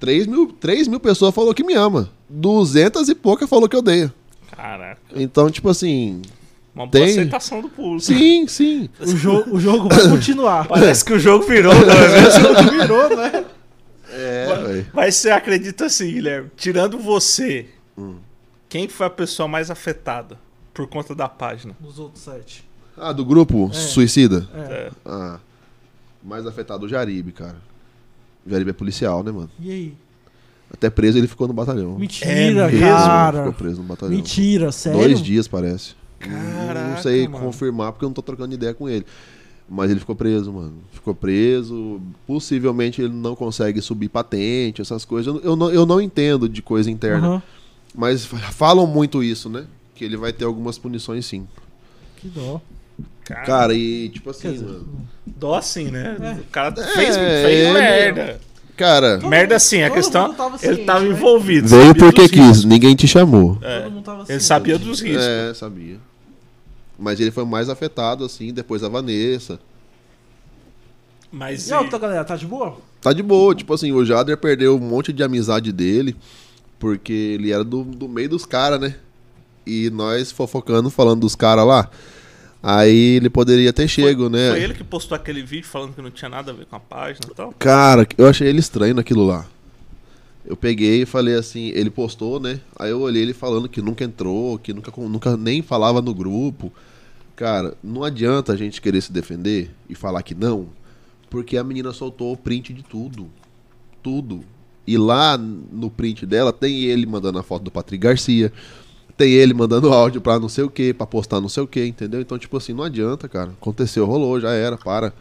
3 0.00 0.26
mil, 0.26 0.48
3 0.48 0.88
mil 0.88 0.98
pessoas 0.98 1.32
falou 1.32 1.54
que 1.54 1.62
me 1.62 1.74
ama. 1.74 2.10
200 2.28 3.08
e 3.08 3.14
pouca 3.14 3.46
falou 3.46 3.68
que 3.68 3.76
odeia. 3.76 4.12
Caraca. 4.50 5.00
Então, 5.14 5.48
tipo 5.48 5.68
assim. 5.68 6.20
Uma 6.74 6.84
boa 6.84 6.90
tem... 6.90 7.12
aceitação 7.12 7.60
do 7.62 7.68
público. 7.68 8.00
Sim, 8.00 8.44
sim. 8.50 8.88
O, 8.98 9.06
jo 9.06 9.44
o 9.52 9.60
jogo 9.60 9.88
vai 9.88 10.08
continuar. 10.08 10.66
Parece 10.66 11.04
que 11.04 11.12
o 11.12 11.18
jogo 11.20 11.44
virou, 11.44 11.72
né? 11.72 11.78
o 12.26 12.40
jogo 12.40 12.70
virou, 12.72 13.16
né? 13.16 13.44
É, 14.10 14.84
Mas 14.92 15.16
você 15.16 15.30
acredita 15.30 15.86
assim, 15.86 16.12
Guilherme? 16.12 16.50
Tirando 16.56 16.98
você, 16.98 17.68
hum. 17.96 18.16
quem 18.68 18.88
foi 18.88 19.06
a 19.06 19.10
pessoa 19.10 19.46
mais 19.48 19.70
afetada? 19.70 20.38
por 20.78 20.86
conta 20.86 21.12
da 21.12 21.28
página. 21.28 21.74
Dos 21.80 21.98
outros 21.98 22.22
sete. 22.22 22.64
Ah, 22.96 23.10
do 23.10 23.24
grupo 23.24 23.68
é. 23.72 23.74
Suicida? 23.74 24.48
É. 24.54 24.60
é. 24.60 24.90
Ah. 25.04 25.40
Mais 26.22 26.46
afetado 26.46 26.86
o 26.86 26.88
Jaribe, 26.88 27.32
cara. 27.32 27.56
O 28.46 28.50
Jaribe 28.50 28.70
é 28.70 28.72
policial, 28.72 29.24
né, 29.24 29.32
mano? 29.32 29.50
E 29.58 29.72
aí? 29.72 29.94
Até 30.72 30.88
preso 30.88 31.18
ele 31.18 31.26
ficou 31.26 31.48
no 31.48 31.54
batalhão. 31.54 31.98
Mentira, 31.98 32.72
é 32.72 32.78
cara. 32.78 33.38
Ficou 33.38 33.52
preso 33.54 33.82
no 33.82 33.88
batalhão. 33.88 34.14
Mentira, 34.14 34.70
sério? 34.70 35.00
Dois 35.00 35.20
dias, 35.20 35.48
parece. 35.48 35.96
Caraca, 36.20 36.88
não 36.88 37.02
sei 37.02 37.26
mano. 37.26 37.44
confirmar 37.44 37.90
porque 37.90 38.04
eu 38.04 38.08
não 38.08 38.14
tô 38.14 38.22
trocando 38.22 38.54
ideia 38.54 38.74
com 38.74 38.88
ele. 38.88 39.04
Mas 39.68 39.90
ele 39.90 40.00
ficou 40.00 40.16
preso, 40.16 40.52
mano. 40.52 40.74
Ficou 40.92 41.14
preso. 41.14 42.00
Possivelmente 42.26 43.02
ele 43.02 43.12
não 43.12 43.36
consegue 43.36 43.82
subir 43.82 44.08
patente, 44.08 44.80
essas 44.80 45.04
coisas. 45.04 45.42
Eu 45.44 45.54
não, 45.54 45.70
eu 45.70 45.84
não 45.84 46.00
entendo 46.00 46.48
de 46.48 46.62
coisa 46.62 46.90
interna. 46.90 47.28
Uhum. 47.28 47.42
Mas 47.94 48.24
falam 48.24 48.86
muito 48.86 49.22
isso, 49.22 49.48
né? 49.48 49.66
que 49.98 50.04
ele 50.04 50.16
vai 50.16 50.32
ter 50.32 50.44
algumas 50.44 50.78
punições 50.78 51.26
sim. 51.26 51.46
Que 52.16 52.28
dó. 52.28 52.60
Cara, 53.24 53.44
cara 53.44 53.74
e 53.74 54.08
tipo 54.08 54.30
assim, 54.30 54.52
dizer, 54.52 54.64
mano. 54.64 55.08
Dó 55.26 55.54
assim, 55.56 55.90
né? 55.90 56.16
É. 56.20 56.32
O 56.40 56.44
cara 56.44 56.72
fez, 56.72 57.16
é, 57.16 57.42
fez 57.44 57.66
é, 57.66 57.72
merda. 57.72 58.40
Cara. 58.76 59.18
Todo 59.18 59.28
merda 59.28 59.56
assim, 59.56 59.82
a 59.82 59.90
questão. 59.90 60.32
Tava 60.32 60.56
ele 60.62 60.84
tava 60.84 61.00
né? 61.00 61.10
envolvido. 61.10 61.66
Veio 61.66 61.94
porque 61.96 62.28
quis, 62.28 62.38
riscos. 62.38 62.64
ninguém 62.64 62.94
te 62.94 63.08
chamou. 63.08 63.58
É. 63.60 63.88
Ele 64.28 64.40
sabia 64.40 64.78
dos 64.78 65.00
riscos. 65.00 65.26
É, 65.26 65.52
sabia. 65.52 65.98
Mas 66.98 67.20
ele 67.20 67.30
foi 67.30 67.44
mais 67.44 67.68
afetado, 67.68 68.24
assim, 68.24 68.52
depois 68.52 68.82
da 68.82 68.88
Vanessa. 68.88 69.60
Mas. 71.30 71.68
E 71.68 71.72
a 71.72 71.80
outra 71.80 71.98
galera, 71.98 72.24
tá 72.24 72.36
de 72.36 72.46
boa? 72.46 72.76
Tá 73.00 73.12
de 73.12 73.22
boa, 73.22 73.54
tipo 73.54 73.72
assim, 73.72 73.92
o 73.92 74.04
Jader 74.04 74.36
perdeu 74.36 74.76
um 74.76 74.80
monte 74.80 75.12
de 75.12 75.22
amizade 75.22 75.72
dele, 75.72 76.16
porque 76.78 77.12
ele 77.12 77.52
era 77.52 77.62
do, 77.62 77.84
do 77.84 78.08
meio 78.08 78.28
dos 78.28 78.44
caras, 78.44 78.80
né? 78.80 78.96
e 79.68 79.90
nós 79.90 80.32
fofocando, 80.32 80.88
falando 80.88 81.20
dos 81.20 81.34
caras 81.36 81.66
lá. 81.66 81.90
Aí 82.60 83.16
ele 83.16 83.30
poderia 83.30 83.72
ter 83.72 83.86
chego, 83.86 84.22
foi, 84.22 84.30
né? 84.30 84.50
Foi 84.50 84.62
ele 84.62 84.74
que 84.74 84.82
postou 84.82 85.14
aquele 85.14 85.42
vídeo 85.42 85.66
falando 85.66 85.94
que 85.94 86.02
não 86.02 86.10
tinha 86.10 86.28
nada 86.28 86.50
a 86.50 86.54
ver 86.54 86.66
com 86.66 86.74
a 86.74 86.80
página 86.80 87.20
e 87.30 87.34
tal? 87.34 87.54
Cara, 87.58 88.06
eu 88.16 88.26
achei 88.26 88.48
ele 88.48 88.58
estranho 88.58 88.94
naquilo 88.94 89.24
lá. 89.24 89.46
Eu 90.44 90.56
peguei 90.56 91.02
e 91.02 91.06
falei 91.06 91.34
assim, 91.34 91.70
ele 91.74 91.90
postou, 91.90 92.40
né? 92.40 92.58
Aí 92.76 92.90
eu 92.90 93.00
olhei 93.00 93.22
ele 93.22 93.34
falando 93.34 93.68
que 93.68 93.82
nunca 93.82 94.02
entrou, 94.02 94.58
que 94.58 94.72
nunca, 94.72 94.90
nunca 94.96 95.36
nem 95.36 95.62
falava 95.62 96.00
no 96.00 96.14
grupo. 96.14 96.72
Cara, 97.38 97.74
não 97.84 98.02
adianta 98.02 98.52
a 98.52 98.56
gente 98.56 98.82
querer 98.82 99.00
se 99.00 99.12
defender 99.12 99.70
e 99.88 99.94
falar 99.94 100.24
que 100.24 100.34
não, 100.34 100.66
porque 101.30 101.56
a 101.56 101.62
menina 101.62 101.92
soltou 101.92 102.32
o 102.32 102.36
print 102.36 102.72
de 102.72 102.82
tudo. 102.82 103.28
Tudo. 104.02 104.40
E 104.84 104.98
lá 104.98 105.38
no 105.38 105.88
print 105.88 106.26
dela 106.26 106.52
tem 106.52 106.82
ele 106.82 107.06
mandando 107.06 107.38
a 107.38 107.42
foto 107.44 107.62
do 107.62 107.70
Patrick 107.70 108.02
Garcia, 108.02 108.52
tem 109.16 109.34
ele 109.34 109.54
mandando 109.54 109.86
áudio 109.94 110.20
pra 110.20 110.40
não 110.40 110.48
sei 110.48 110.64
o 110.64 110.68
que, 110.68 110.92
pra 110.92 111.06
postar 111.06 111.40
não 111.40 111.48
sei 111.48 111.62
o 111.62 111.68
que, 111.68 111.86
entendeu? 111.86 112.20
Então, 112.20 112.36
tipo 112.36 112.56
assim, 112.56 112.72
não 112.72 112.82
adianta, 112.82 113.28
cara. 113.28 113.50
Aconteceu, 113.50 114.04
rolou, 114.04 114.40
já 114.40 114.50
era, 114.50 114.76
para. 114.76 115.12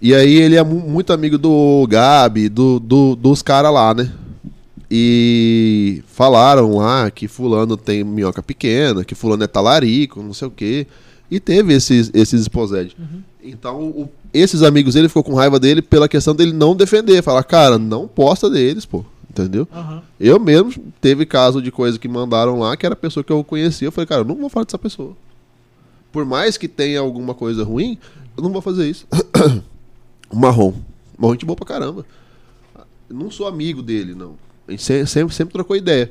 E 0.00 0.14
aí 0.14 0.36
ele 0.36 0.56
é 0.56 0.64
muito 0.64 1.12
amigo 1.12 1.36
do 1.36 1.86
Gabi, 1.86 2.48
do, 2.48 2.80
do 2.80 3.14
dos 3.14 3.42
caras 3.42 3.70
lá, 3.70 3.92
né? 3.92 4.10
E 4.90 6.02
falaram 6.06 6.78
lá 6.78 7.10
que 7.10 7.28
fulano 7.28 7.76
tem 7.76 8.02
minhoca 8.02 8.42
pequena, 8.42 9.04
que 9.04 9.14
fulano 9.14 9.44
é 9.44 9.46
talarico, 9.46 10.22
não 10.22 10.32
sei 10.32 10.48
o 10.48 10.50
que. 10.50 10.86
E 11.30 11.38
teve 11.38 11.74
esses, 11.74 12.10
esses 12.12 12.40
esposédios. 12.40 12.96
Uhum. 12.98 13.22
Então, 13.42 13.82
o, 13.82 14.08
esses 14.34 14.62
amigos 14.62 14.94
dele 14.94 15.08
ficou 15.08 15.22
com 15.22 15.34
raiva 15.34 15.60
dele 15.60 15.80
pela 15.80 16.08
questão 16.08 16.34
dele 16.34 16.52
não 16.52 16.74
defender. 16.74 17.22
Falar, 17.22 17.44
cara, 17.44 17.78
não 17.78 18.08
posta 18.08 18.50
deles, 18.50 18.84
pô. 18.84 19.04
Entendeu? 19.30 19.68
Uhum. 19.72 20.00
Eu 20.18 20.40
mesmo 20.40 20.72
teve 21.00 21.24
caso 21.24 21.62
de 21.62 21.70
coisa 21.70 21.98
que 21.98 22.08
mandaram 22.08 22.58
lá 22.58 22.76
que 22.76 22.84
era 22.84 22.94
a 22.94 22.96
pessoa 22.96 23.22
que 23.22 23.32
eu 23.32 23.44
conhecia. 23.44 23.86
Eu 23.86 23.92
falei, 23.92 24.06
cara, 24.06 24.22
eu 24.22 24.24
não 24.24 24.34
vou 24.34 24.48
falar 24.48 24.64
dessa 24.64 24.78
pessoa. 24.78 25.16
Por 26.10 26.24
mais 26.24 26.56
que 26.56 26.66
tenha 26.66 26.98
alguma 26.98 27.32
coisa 27.32 27.62
ruim, 27.62 27.96
eu 28.36 28.42
não 28.42 28.50
vou 28.50 28.60
fazer 28.60 28.90
isso. 28.90 29.06
Marrom. 30.34 30.74
Marrom 31.16 31.34
gente 31.34 31.46
boa 31.46 31.56
pra 31.56 31.66
caramba. 31.66 32.04
Eu 33.08 33.16
não 33.16 33.30
sou 33.30 33.46
amigo 33.46 33.82
dele, 33.82 34.14
não. 34.14 34.34
A 34.66 34.72
gente 34.72 35.06
sempre, 35.06 35.34
sempre 35.34 35.52
trocou 35.52 35.76
ideia. 35.76 36.10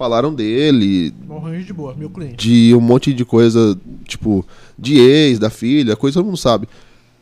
Falaram 0.00 0.32
dele. 0.32 1.12
Marrom 1.28 1.60
de 1.60 1.74
boa, 1.74 1.94
meu 1.94 2.08
cliente. 2.08 2.36
De 2.36 2.74
um 2.74 2.80
monte 2.80 3.12
de 3.12 3.22
coisa, 3.22 3.78
tipo, 4.06 4.46
de 4.78 4.98
ex, 4.98 5.38
da 5.38 5.50
filha, 5.50 5.94
coisa 5.94 6.14
que 6.14 6.18
todo 6.20 6.24
mundo 6.24 6.38
sabe. 6.38 6.66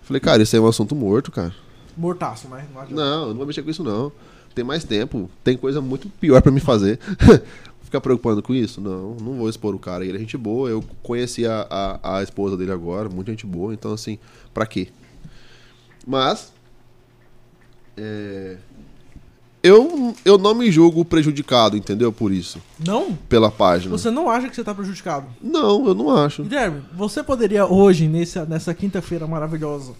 Falei, 0.02 0.20
cara, 0.20 0.44
isso 0.44 0.54
é 0.54 0.60
um 0.60 0.66
assunto 0.68 0.94
morto, 0.94 1.32
cara. 1.32 1.52
Mortaço, 1.96 2.46
mas 2.48 2.64
não 2.72 2.86
Não, 2.90 3.22
eu 3.22 3.28
não 3.30 3.36
vou 3.38 3.46
mexer 3.46 3.64
com 3.64 3.70
isso, 3.70 3.82
não 3.82 4.12
tem 4.54 4.64
mais 4.64 4.84
tempo, 4.84 5.28
tem 5.42 5.56
coisa 5.56 5.80
muito 5.80 6.08
pior 6.08 6.40
para 6.40 6.52
me 6.52 6.60
fazer. 6.60 7.00
Ficar 7.82 8.00
preocupando 8.00 8.42
com 8.42 8.54
isso? 8.54 8.80
Não, 8.80 9.14
não 9.14 9.38
vou 9.38 9.48
expor 9.48 9.74
o 9.74 9.78
cara. 9.78 10.04
Ele 10.04 10.16
é 10.16 10.20
gente 10.20 10.36
boa, 10.36 10.70
eu 10.70 10.84
conheci 11.02 11.46
a, 11.46 11.66
a, 11.68 12.18
a 12.18 12.22
esposa 12.22 12.56
dele 12.56 12.70
agora, 12.70 13.08
muita 13.08 13.32
gente 13.32 13.44
boa, 13.44 13.74
então 13.74 13.92
assim, 13.92 14.20
pra 14.54 14.66
quê? 14.66 14.86
Mas. 16.06 16.52
É, 17.96 18.56
eu, 19.62 20.14
eu 20.24 20.38
não 20.38 20.54
me 20.54 20.70
julgo 20.70 21.04
prejudicado, 21.04 21.76
entendeu? 21.76 22.12
Por 22.12 22.32
isso. 22.32 22.60
Não? 22.78 23.14
Pela 23.28 23.50
página. 23.50 23.96
Você 23.96 24.10
não 24.10 24.30
acha 24.30 24.48
que 24.48 24.54
você 24.54 24.62
tá 24.62 24.74
prejudicado? 24.74 25.26
Não, 25.42 25.86
eu 25.86 25.94
não 25.94 26.16
acho. 26.16 26.44
Guilherme, 26.44 26.82
você 26.92 27.22
poderia 27.22 27.66
hoje, 27.66 28.06
nessa, 28.06 28.44
nessa 28.44 28.72
quinta-feira 28.72 29.26
maravilhosa, 29.26 29.92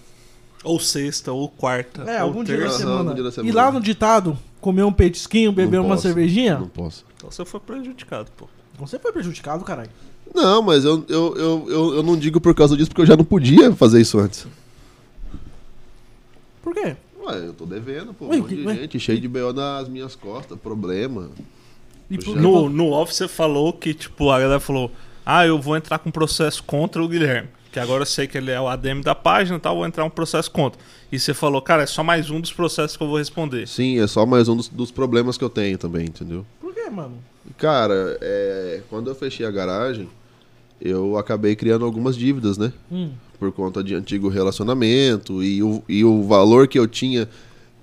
ou 0.62 0.78
sexta, 0.78 1.32
ou 1.32 1.48
quarta. 1.48 2.02
É, 2.02 2.22
ou 2.22 2.28
algum 2.28 2.44
dia 2.44 2.58
da, 2.58 2.70
semana. 2.70 3.14
dia 3.14 3.24
da 3.24 3.32
semana. 3.32 3.50
E 3.50 3.52
lá 3.52 3.70
no 3.72 3.80
ditado, 3.80 4.38
comer 4.60 4.84
um 4.84 4.92
petisquinho, 4.92 5.50
beber 5.50 5.80
uma 5.80 5.96
cervejinha? 5.96 6.58
Não 6.58 6.68
posso. 6.68 7.04
Então 7.16 7.30
você 7.30 7.44
foi 7.44 7.60
prejudicado, 7.60 8.30
pô. 8.36 8.46
Você 8.78 8.98
foi 8.98 9.12
prejudicado, 9.12 9.64
caralho. 9.64 9.90
Não, 10.32 10.62
mas 10.62 10.84
eu, 10.84 11.04
eu, 11.08 11.36
eu, 11.36 11.66
eu, 11.68 11.94
eu 11.96 12.02
não 12.02 12.16
digo 12.16 12.40
por 12.40 12.54
causa 12.54 12.76
disso, 12.76 12.90
porque 12.90 13.02
eu 13.02 13.06
já 13.06 13.16
não 13.16 13.24
podia 13.24 13.72
fazer 13.74 14.00
isso 14.00 14.18
antes. 14.18 14.46
Por 16.62 16.74
quê? 16.74 16.96
Ué, 17.28 17.46
eu 17.46 17.52
tô 17.52 17.66
devendo, 17.66 18.14
pô. 18.14 18.26
Ué, 18.26 18.36
um 18.36 18.40
monte 18.40 18.56
de 18.56 18.66
ué? 18.66 18.74
gente 18.74 18.98
cheio 18.98 19.20
de 19.20 19.28
B.O. 19.28 19.52
nas 19.52 19.88
minhas 19.88 20.14
costas, 20.14 20.58
problema. 20.58 21.30
No, 22.36 22.68
no 22.68 22.90
off 22.90 23.14
você 23.14 23.28
falou 23.28 23.72
que, 23.72 23.92
tipo, 23.92 24.30
a 24.30 24.40
galera 24.40 24.60
falou: 24.60 24.90
Ah, 25.24 25.46
eu 25.46 25.60
vou 25.60 25.76
entrar 25.76 25.98
com 25.98 26.10
processo 26.10 26.62
contra 26.62 27.02
o 27.02 27.08
Guilherme 27.08 27.48
que 27.70 27.78
agora 27.78 28.02
eu 28.02 28.06
sei 28.06 28.26
que 28.26 28.38
ele 28.38 28.50
é 28.50 28.60
o 28.60 28.66
ADM 28.66 29.02
da 29.02 29.14
página 29.14 29.56
e 29.56 29.60
tal, 29.60 29.76
vou 29.76 29.86
entrar 29.86 30.04
um 30.04 30.10
processo 30.10 30.50
contra. 30.50 30.80
E 31.12 31.18
você 31.18 31.34
falou, 31.34 31.60
cara, 31.60 31.82
é 31.82 31.86
só 31.86 32.02
mais 32.02 32.30
um 32.30 32.40
dos 32.40 32.52
processos 32.52 32.96
que 32.96 33.02
eu 33.02 33.06
vou 33.06 33.18
responder. 33.18 33.68
Sim, 33.68 34.00
é 34.00 34.06
só 34.06 34.24
mais 34.24 34.48
um 34.48 34.56
dos, 34.56 34.68
dos 34.68 34.90
problemas 34.90 35.36
que 35.36 35.44
eu 35.44 35.50
tenho 35.50 35.76
também, 35.76 36.06
entendeu? 36.06 36.44
Por 36.60 36.74
quê, 36.74 36.88
mano? 36.90 37.18
Cara, 37.56 38.18
é, 38.20 38.82
quando 38.88 39.10
eu 39.10 39.14
fechei 39.14 39.44
a 39.44 39.50
garagem, 39.50 40.08
eu 40.80 41.16
acabei 41.18 41.54
criando 41.54 41.84
algumas 41.84 42.16
dívidas, 42.16 42.56
né? 42.56 42.72
Hum. 42.90 43.12
Por 43.38 43.52
conta 43.52 43.84
de 43.84 43.94
antigo 43.94 44.28
relacionamento 44.28 45.42
e 45.42 45.62
o, 45.62 45.82
e 45.88 46.04
o 46.04 46.24
valor 46.24 46.66
que 46.66 46.78
eu 46.78 46.88
tinha, 46.88 47.28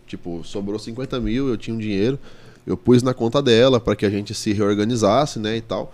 tipo, 0.05 0.43
sobrou 0.43 0.77
50 0.77 1.19
mil, 1.19 1.47
eu 1.47 1.55
tinha 1.55 1.73
um 1.73 1.79
dinheiro, 1.79 2.19
eu 2.67 2.75
pus 2.75 3.01
na 3.01 3.13
conta 3.13 3.41
dela 3.41 3.79
para 3.79 3.95
que 3.95 4.05
a 4.05 4.09
gente 4.09 4.33
se 4.33 4.51
reorganizasse, 4.51 5.39
né, 5.39 5.57
e 5.57 5.61
tal. 5.61 5.93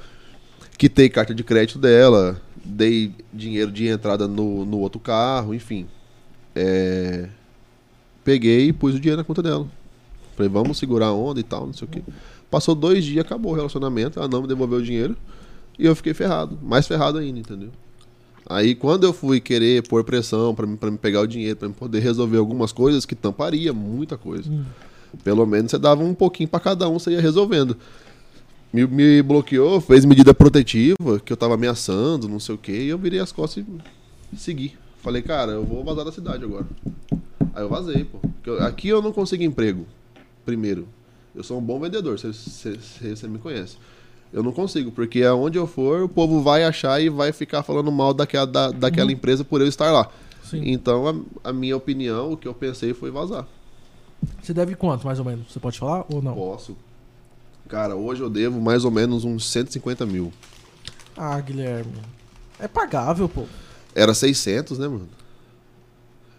Quitei 0.77 1.09
carta 1.09 1.35
de 1.35 1.43
crédito 1.43 1.77
dela, 1.77 2.41
dei 2.63 3.13
dinheiro 3.31 3.71
de 3.71 3.87
entrada 3.87 4.27
no, 4.27 4.65
no 4.65 4.79
outro 4.79 4.99
carro, 4.99 5.53
enfim. 5.53 5.85
É... 6.55 7.29
Peguei 8.23 8.67
e 8.67 8.73
pus 8.73 8.95
o 8.95 8.99
dinheiro 8.99 9.17
na 9.17 9.23
conta 9.23 9.43
dela. 9.43 9.67
Falei, 10.35 10.49
vamos 10.49 10.77
segurar 10.77 11.07
a 11.07 11.13
onda 11.13 11.39
e 11.39 11.43
tal, 11.43 11.67
não 11.67 11.73
sei 11.73 11.87
o 11.87 11.91
quê. 11.91 12.01
Passou 12.49 12.73
dois 12.73 13.05
dias, 13.05 13.23
acabou 13.23 13.51
o 13.51 13.55
relacionamento, 13.55 14.19
ela 14.19 14.27
não 14.27 14.41
me 14.41 14.47
devolveu 14.47 14.79
o 14.79 14.83
dinheiro. 14.83 15.15
E 15.77 15.85
eu 15.85 15.95
fiquei 15.95 16.13
ferrado. 16.13 16.59
Mais 16.61 16.87
ferrado 16.87 17.17
ainda, 17.17 17.39
entendeu? 17.39 17.69
Aí 18.51 18.75
quando 18.75 19.05
eu 19.05 19.13
fui 19.13 19.39
querer 19.39 19.87
pôr 19.87 20.03
pressão 20.03 20.53
para 20.53 20.67
me, 20.67 20.75
pra 20.75 20.91
me 20.91 20.97
pegar 20.97 21.21
o 21.21 21.27
dinheiro, 21.27 21.55
para 21.55 21.67
me 21.67 21.73
poder 21.73 21.99
resolver 21.99 22.37
algumas 22.37 22.71
coisas 22.71 23.05
que 23.05 23.15
tamparia 23.15 23.71
muita 23.71 24.17
coisa. 24.17 24.49
Hum. 24.49 24.65
Pelo 25.23 25.45
menos 25.45 25.71
você 25.71 25.77
dava 25.77 26.03
um 26.03 26.13
pouquinho 26.13 26.49
para 26.49 26.59
cada 26.59 26.89
um, 26.89 26.99
você 26.99 27.11
ia 27.11 27.21
resolvendo. 27.21 27.77
Me, 28.73 28.85
me, 28.87 29.21
bloqueou, 29.21 29.81
fez 29.81 30.05
medida 30.05 30.33
protetiva, 30.33 31.19
que 31.23 31.31
eu 31.31 31.37
tava 31.37 31.55
ameaçando, 31.55 32.27
não 32.29 32.39
sei 32.39 32.55
o 32.55 32.57
que, 32.57 32.71
e 32.71 32.87
eu 32.87 32.97
virei 32.97 33.19
as 33.19 33.31
costas 33.31 33.65
e 34.31 34.37
segui. 34.37 34.73
Falei, 35.01 35.21
cara, 35.21 35.53
eu 35.53 35.65
vou 35.65 35.83
vazar 35.83 36.05
da 36.05 36.11
cidade 36.11 36.43
agora. 36.43 36.65
Aí 37.53 37.63
eu 37.63 37.69
vazei, 37.69 38.05
pô. 38.05 38.19
Aqui 38.59 38.87
eu 38.87 39.01
não 39.01 39.11
consigo 39.11 39.43
emprego, 39.43 39.85
primeiro. 40.45 40.87
Eu 41.35 41.43
sou 41.43 41.57
um 41.57 41.61
bom 41.61 41.79
vendedor, 41.79 42.17
você 42.17 43.27
me 43.27 43.39
conhece. 43.39 43.77
Eu 44.33 44.41
não 44.41 44.51
consigo, 44.51 44.91
porque 44.91 45.23
aonde 45.23 45.57
eu 45.57 45.67
for, 45.67 46.03
o 46.03 46.09
povo 46.09 46.41
vai 46.41 46.63
achar 46.63 47.01
e 47.01 47.09
vai 47.09 47.33
ficar 47.33 47.63
falando 47.63 47.91
mal 47.91 48.13
daquela, 48.13 48.47
da, 48.47 48.71
daquela 48.71 49.07
uhum. 49.07 49.13
empresa 49.13 49.43
por 49.43 49.59
eu 49.59 49.67
estar 49.67 49.91
lá. 49.91 50.09
Sim. 50.43 50.61
Então, 50.65 51.25
a, 51.43 51.49
a, 51.49 51.53
minha 51.53 51.75
opinião, 51.75 52.33
o 52.33 52.37
que 52.37 52.47
eu 52.47 52.53
pensei 52.53 52.93
foi 52.93 53.11
vazar. 53.11 53.45
Você 54.41 54.53
deve 54.53 54.75
quanto, 54.75 55.05
mais 55.05 55.19
ou 55.19 55.25
menos? 55.25 55.51
Você 55.51 55.59
pode 55.59 55.77
falar 55.77 56.05
ou 56.09 56.21
não? 56.21 56.33
Posso. 56.33 56.77
Cara, 57.67 57.95
hoje 57.95 58.21
eu 58.21 58.29
devo 58.29 58.61
mais 58.61 58.85
ou 58.85 58.91
menos 58.91 59.25
uns 59.25 59.49
150 59.49 60.05
mil. 60.05 60.31
Ah, 61.17 61.39
Guilherme. 61.39 61.93
É 62.59 62.67
pagável, 62.67 63.27
pô. 63.27 63.45
Era 63.93 64.13
600, 64.13 64.77
né, 64.77 64.87
mano? 64.87 65.09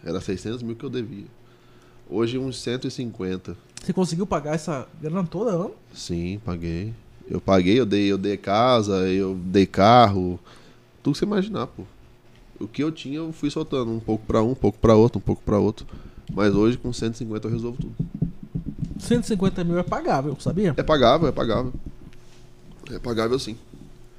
Era 0.04 0.20
600 0.20 0.62
mil 0.62 0.76
que 0.76 0.84
eu 0.84 0.90
devia. 0.90 1.26
Hoje 2.08 2.38
uns 2.38 2.60
150. 2.60 3.56
Você 3.82 3.92
conseguiu 3.92 4.26
pagar 4.26 4.54
essa 4.54 4.86
grana 5.00 5.24
toda, 5.24 5.52
ano? 5.52 5.72
Sim, 5.94 6.40
paguei. 6.44 6.94
Eu 7.32 7.40
paguei, 7.40 7.80
eu 7.80 7.86
dei, 7.86 8.12
eu 8.12 8.18
dei 8.18 8.36
casa, 8.36 9.08
eu 9.08 9.34
dei 9.34 9.64
carro, 9.64 10.38
tudo 11.02 11.14
que 11.14 11.20
você 11.20 11.24
imaginar, 11.24 11.66
pô. 11.66 11.84
O 12.60 12.68
que 12.68 12.84
eu 12.84 12.92
tinha, 12.92 13.16
eu 13.16 13.32
fui 13.32 13.48
soltando 13.48 13.90
um 13.90 13.98
pouco 13.98 14.22
para 14.26 14.42
um, 14.42 14.50
um 14.50 14.54
pouco 14.54 14.78
para 14.78 14.94
outro, 14.94 15.18
um 15.18 15.22
pouco 15.22 15.40
para 15.42 15.58
outro. 15.58 15.86
Mas 16.30 16.54
hoje 16.54 16.76
com 16.76 16.92
150 16.92 17.48
eu 17.48 17.50
resolvo 17.50 17.78
tudo. 17.80 17.94
150 18.98 19.64
mil 19.64 19.78
é 19.78 19.82
pagável, 19.82 20.36
sabia? 20.38 20.74
É 20.76 20.82
pagável, 20.82 21.26
é 21.26 21.32
pagável. 21.32 21.72
É 22.90 22.98
pagável 22.98 23.38
sim. 23.38 23.56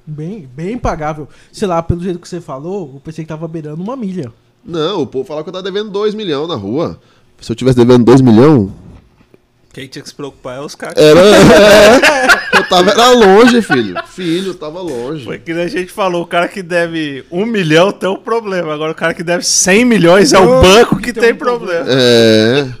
Bem, 0.04 0.48
bem 0.52 0.76
pagável. 0.76 1.28
Sei 1.52 1.68
lá, 1.68 1.80
pelo 1.84 2.02
jeito 2.02 2.18
que 2.18 2.28
você 2.28 2.40
falou, 2.40 2.94
eu 2.94 3.00
pensei 3.00 3.24
que 3.24 3.28
tava 3.28 3.46
beirando 3.46 3.80
uma 3.80 3.94
milha. 3.94 4.32
Não, 4.64 5.02
o 5.02 5.06
povo 5.06 5.24
falava 5.24 5.44
que 5.44 5.50
eu 5.50 5.52
tava 5.52 5.62
devendo 5.62 5.90
2 5.90 6.16
milhões 6.16 6.48
na 6.48 6.56
rua. 6.56 6.98
Se 7.40 7.52
eu 7.52 7.54
tivesse 7.54 7.78
devendo 7.78 8.04
2 8.04 8.20
milhões, 8.20 8.72
quem 9.74 9.88
tinha 9.88 10.02
que 10.02 10.08
se 10.08 10.14
preocupar 10.14 10.58
é 10.58 10.60
os 10.60 10.76
caras. 10.76 10.96
Era, 10.96 11.18
é, 11.20 12.58
eu 12.58 12.68
tava 12.68 12.92
era 12.92 13.10
longe, 13.10 13.60
filho. 13.60 14.00
Filho, 14.06 14.54
tava 14.54 14.80
longe. 14.80 15.24
Foi 15.24 15.36
que 15.36 15.50
a 15.50 15.66
gente 15.66 15.90
falou, 15.90 16.22
o 16.22 16.26
cara 16.26 16.46
que 16.46 16.62
deve 16.62 17.24
um 17.28 17.44
milhão 17.44 17.90
tem 17.90 18.08
um 18.08 18.16
problema. 18.16 18.72
Agora 18.72 18.92
o 18.92 18.94
cara 18.94 19.12
que 19.12 19.24
deve 19.24 19.44
100 19.44 19.84
milhões 19.84 20.32
é 20.32 20.38
o 20.38 20.62
banco 20.62 20.96
que 20.98 21.12
tem, 21.12 21.24
tem 21.24 21.32
um 21.32 21.36
problema. 21.36 21.86
É. 21.88 22.72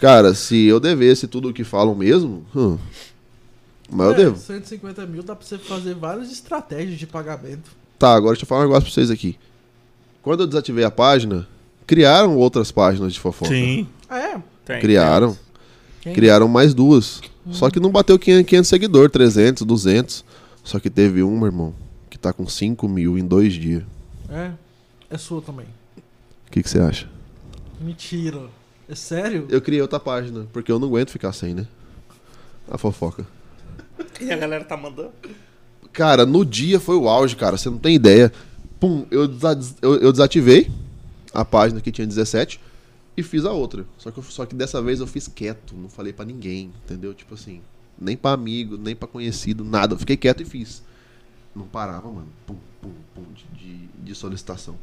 Cara, 0.00 0.34
se 0.34 0.66
eu 0.66 0.80
devesse 0.80 1.28
tudo 1.28 1.50
o 1.50 1.52
que 1.52 1.62
falam 1.62 1.94
mesmo, 1.94 2.44
hum, 2.56 2.76
mas 3.88 4.08
é, 4.08 4.10
eu 4.10 4.14
devo. 4.16 4.36
150 4.36 5.06
mil 5.06 5.22
dá 5.22 5.36
pra 5.36 5.46
você 5.46 5.56
fazer 5.56 5.94
várias 5.94 6.32
estratégias 6.32 6.98
de 6.98 7.06
pagamento. 7.06 7.70
Tá, 8.00 8.14
agora 8.14 8.32
deixa 8.32 8.42
eu 8.42 8.48
falar 8.48 8.62
um 8.62 8.64
negócio 8.64 8.82
pra 8.82 8.92
vocês 8.92 9.12
aqui. 9.12 9.38
Quando 10.20 10.40
eu 10.40 10.46
desativei 10.48 10.82
a 10.82 10.90
página, 10.90 11.46
criaram 11.86 12.36
outras 12.36 12.72
páginas 12.72 13.12
de 13.12 13.20
fofoca. 13.20 13.52
Sim. 13.52 13.86
Ah, 14.08 14.18
é? 14.18 14.42
Tem, 14.64 14.80
criaram. 14.80 15.30
Tem. 15.34 15.51
Criaram 16.10 16.48
mais 16.48 16.74
duas. 16.74 17.20
Hum. 17.46 17.52
Só 17.52 17.70
que 17.70 17.78
não 17.78 17.90
bateu 17.90 18.18
500 18.18 18.68
seguidores, 18.68 19.12
300, 19.12 19.62
200. 19.64 20.24
Só 20.64 20.78
que 20.78 20.90
teve 20.90 21.22
uma, 21.22 21.46
irmão, 21.46 21.74
que 22.10 22.18
tá 22.18 22.32
com 22.32 22.46
5 22.46 22.88
mil 22.88 23.18
em 23.18 23.24
dois 23.24 23.52
dias. 23.52 23.84
É? 24.28 24.52
É 25.10 25.18
sua 25.18 25.42
também. 25.42 25.66
O 26.46 26.50
que 26.50 26.62
você 26.62 26.78
acha? 26.78 27.08
Mentira. 27.80 28.42
É 28.88 28.94
sério? 28.94 29.46
Eu 29.48 29.60
criei 29.60 29.80
outra 29.80 30.00
página, 30.00 30.46
porque 30.52 30.70
eu 30.70 30.78
não 30.78 30.88
aguento 30.88 31.10
ficar 31.10 31.32
sem, 31.32 31.54
né? 31.54 31.66
A 32.70 32.76
fofoca. 32.78 33.26
E 34.20 34.30
a 34.30 34.36
galera 34.36 34.64
tá 34.64 34.76
mandando? 34.76 35.12
Cara, 35.92 36.24
no 36.24 36.44
dia 36.44 36.80
foi 36.80 36.96
o 36.96 37.08
auge, 37.08 37.36
cara. 37.36 37.56
Você 37.56 37.68
não 37.68 37.78
tem 37.78 37.94
ideia. 37.94 38.32
Pum, 38.80 39.06
eu, 39.10 39.30
eu, 39.80 39.94
eu 39.96 40.12
desativei 40.12 40.70
a 41.32 41.44
página 41.44 41.80
que 41.80 41.92
tinha 41.92 42.06
17 42.06 42.60
e 43.16 43.22
fiz 43.22 43.44
a 43.44 43.52
outra. 43.52 43.86
Só 43.98 44.10
que, 44.10 44.18
eu, 44.18 44.22
só 44.22 44.46
que 44.46 44.54
dessa 44.54 44.80
vez 44.80 45.00
eu 45.00 45.06
fiz 45.06 45.28
quieto, 45.28 45.74
não 45.76 45.88
falei 45.88 46.12
para 46.12 46.24
ninguém, 46.24 46.72
entendeu? 46.84 47.12
Tipo 47.12 47.34
assim, 47.34 47.60
nem 47.98 48.16
para 48.16 48.34
amigo, 48.34 48.76
nem 48.76 48.96
para 48.96 49.08
conhecido, 49.08 49.64
nada. 49.64 49.94
Eu 49.94 49.98
fiquei 49.98 50.16
quieto 50.16 50.42
e 50.42 50.44
fiz. 50.44 50.82
Não 51.54 51.66
parava, 51.66 52.08
mano. 52.08 52.28
Pum, 52.46 52.56
pum, 52.80 52.90
pum, 53.14 53.24
de, 53.54 53.86
de 54.02 54.14
solicitação. 54.14 54.76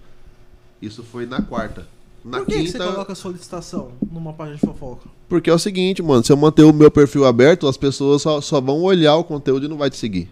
Isso 0.82 1.03
foi 1.03 1.25
na 1.25 1.41
quarta. 1.41 1.88
Na 2.23 2.39
Por 2.39 2.47
que, 2.47 2.53
quinta... 2.53 2.71
que 2.71 2.77
você 2.77 2.91
coloca 2.91 3.15
solicitação 3.15 3.91
numa 4.11 4.34
página 4.34 4.57
de 4.57 4.61
fofoca? 4.61 5.09
Porque 5.27 5.49
é 5.49 5.53
o 5.53 5.59
seguinte, 5.59 6.01
mano, 6.01 6.23
se 6.23 6.32
eu 6.32 6.38
manter 6.38 6.63
o 6.63 6.73
meu 6.73 6.91
perfil 6.91 7.25
aberto, 7.25 7.67
as 7.67 7.77
pessoas 7.77 8.21
só, 8.21 8.41
só 8.41 8.59
vão 8.59 8.82
olhar 8.82 9.15
o 9.15 9.23
conteúdo 9.23 9.65
e 9.65 9.69
não 9.69 9.77
vai 9.77 9.89
te 9.89 9.97
seguir. 9.97 10.30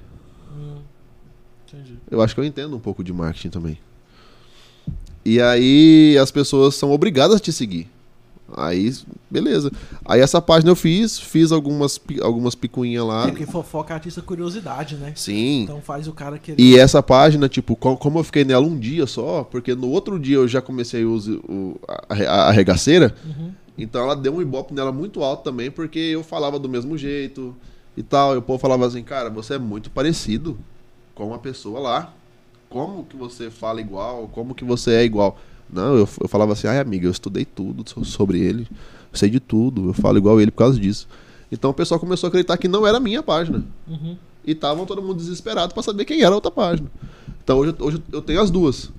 Hum, 0.54 0.80
entendi. 1.66 1.98
Eu 2.10 2.22
acho 2.22 2.36
que 2.36 2.42
eu 2.42 2.46
entendo 2.46 2.76
um 2.76 2.80
pouco 2.80 3.04
de 3.04 3.14
marketing 3.14 3.50
também. 3.50 3.80
E 5.28 5.42
aí 5.42 6.18
as 6.18 6.32
pessoas 6.32 6.74
são 6.76 6.90
obrigadas 6.90 7.36
a 7.36 7.40
te 7.40 7.52
seguir. 7.52 7.90
Aí, 8.56 8.96
beleza. 9.30 9.70
Aí 10.06 10.22
essa 10.22 10.42
página 10.42 10.72
eu 10.72 10.76
fiz, 10.76 11.20
fiz 11.20 11.52
algumas, 11.52 12.00
algumas 12.22 12.56
picuinhas 12.56 13.06
lá. 13.06 13.26
É 13.26 13.32
porque 13.32 13.46
fofoca 13.46 13.94
artista 13.94 14.22
curiosidade, 14.22 14.96
né? 14.96 15.12
Sim. 15.18 15.64
Então 15.64 15.82
faz 15.82 16.08
o 16.08 16.14
cara 16.14 16.38
querer. 16.38 16.58
E 16.58 16.80
essa 16.80 17.04
página, 17.04 17.50
tipo, 17.50 17.76
como 17.76 18.20
eu 18.20 18.24
fiquei 18.24 18.46
nela 18.46 18.66
um 18.66 18.80
dia 18.80 19.06
só, 19.06 19.44
porque 19.44 19.76
no 19.76 19.90
outro 19.90 20.18
dia 20.18 20.38
eu 20.38 20.48
já 20.48 20.62
comecei 20.62 21.04
o, 21.04 21.18
o 21.18 21.78
a, 21.86 22.48
a, 22.48 22.52
regaceira, 22.52 23.14
uhum. 23.26 23.52
então 23.78 24.04
ela 24.04 24.16
deu 24.16 24.34
um 24.34 24.42
ibope 24.42 24.74
nela 24.74 24.94
muito 24.94 25.22
alto 25.24 25.44
também, 25.44 25.70
porque 25.70 26.00
eu 26.00 26.24
falava 26.24 26.58
do 26.58 26.70
mesmo 26.70 26.98
jeito 26.98 27.54
e 27.98 28.02
tal. 28.02 28.34
E 28.34 28.38
o 28.38 28.42
povo 28.42 28.60
falava 28.60 28.86
assim, 28.86 29.04
cara, 29.04 29.30
você 29.30 29.56
é 29.56 29.60
muito 29.60 29.92
parecido 29.92 30.58
com 31.14 31.28
uma 31.28 31.38
pessoa 31.38 31.82
lá 31.82 32.14
como 32.70 33.04
que 33.06 33.16
você 33.16 33.50
fala 33.50 33.82
igual, 33.82 34.30
como 34.34 34.54
que 34.54 34.64
você 34.64 34.92
é 34.92 35.04
igual. 35.04 35.40
Não, 35.70 35.96
eu, 35.98 36.10
eu 36.22 36.28
falava 36.28 36.54
assim, 36.54 36.68
ai 36.68 36.80
amiga, 36.80 37.08
eu 37.08 37.12
estudei 37.12 37.46
tudo 37.46 37.84
sobre 38.06 38.40
ele, 38.40 38.68
sei 39.14 39.30
de 39.30 39.40
tudo, 39.40 39.90
eu 39.90 39.94
falo 39.94 40.18
igual 40.18 40.40
ele 40.40 40.52
por 40.52 40.60
causa 40.60 40.80
disso. 40.80 41.08
Então 41.52 41.72
o 41.72 41.74
pessoal 41.74 42.00
começou 42.00 42.28
a 42.28 42.30
acreditar 42.30 42.58
que 42.58 42.68
não 42.68 42.86
era 42.86 42.98
a 42.98 43.02
minha 43.02 43.24
página. 43.24 43.64
Uhum. 43.88 44.18
E 44.46 44.52
estavam 44.52 44.86
todo 44.86 45.02
mundo 45.02 45.16
desesperado 45.16 45.74
para 45.74 45.84
saber 45.84 46.06
quem 46.06 46.22
era 46.22 46.32
a 46.32 46.36
outra 46.36 46.52
página. 46.52 46.90
Então 47.44 47.60
hoje, 47.60 47.76
hoje 47.80 48.04
eu 48.12 48.22
tenho 48.22 48.42
as 48.42 48.52
duas. 48.52 48.92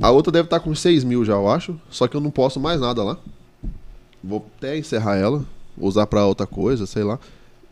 A 0.00 0.10
outra 0.10 0.32
deve 0.32 0.46
estar 0.46 0.60
com 0.60 0.74
6 0.74 1.04
mil 1.04 1.24
já, 1.24 1.34
eu 1.34 1.48
acho. 1.48 1.78
Só 1.90 2.08
que 2.08 2.16
eu 2.16 2.20
não 2.20 2.30
posto 2.30 2.58
mais 2.58 2.80
nada 2.80 3.04
lá. 3.04 3.16
Vou 4.22 4.44
até 4.56 4.76
encerrar 4.76 5.16
ela, 5.16 5.44
usar 5.76 6.06
para 6.06 6.26
outra 6.26 6.46
coisa, 6.46 6.86
sei 6.86 7.04
lá. 7.04 7.18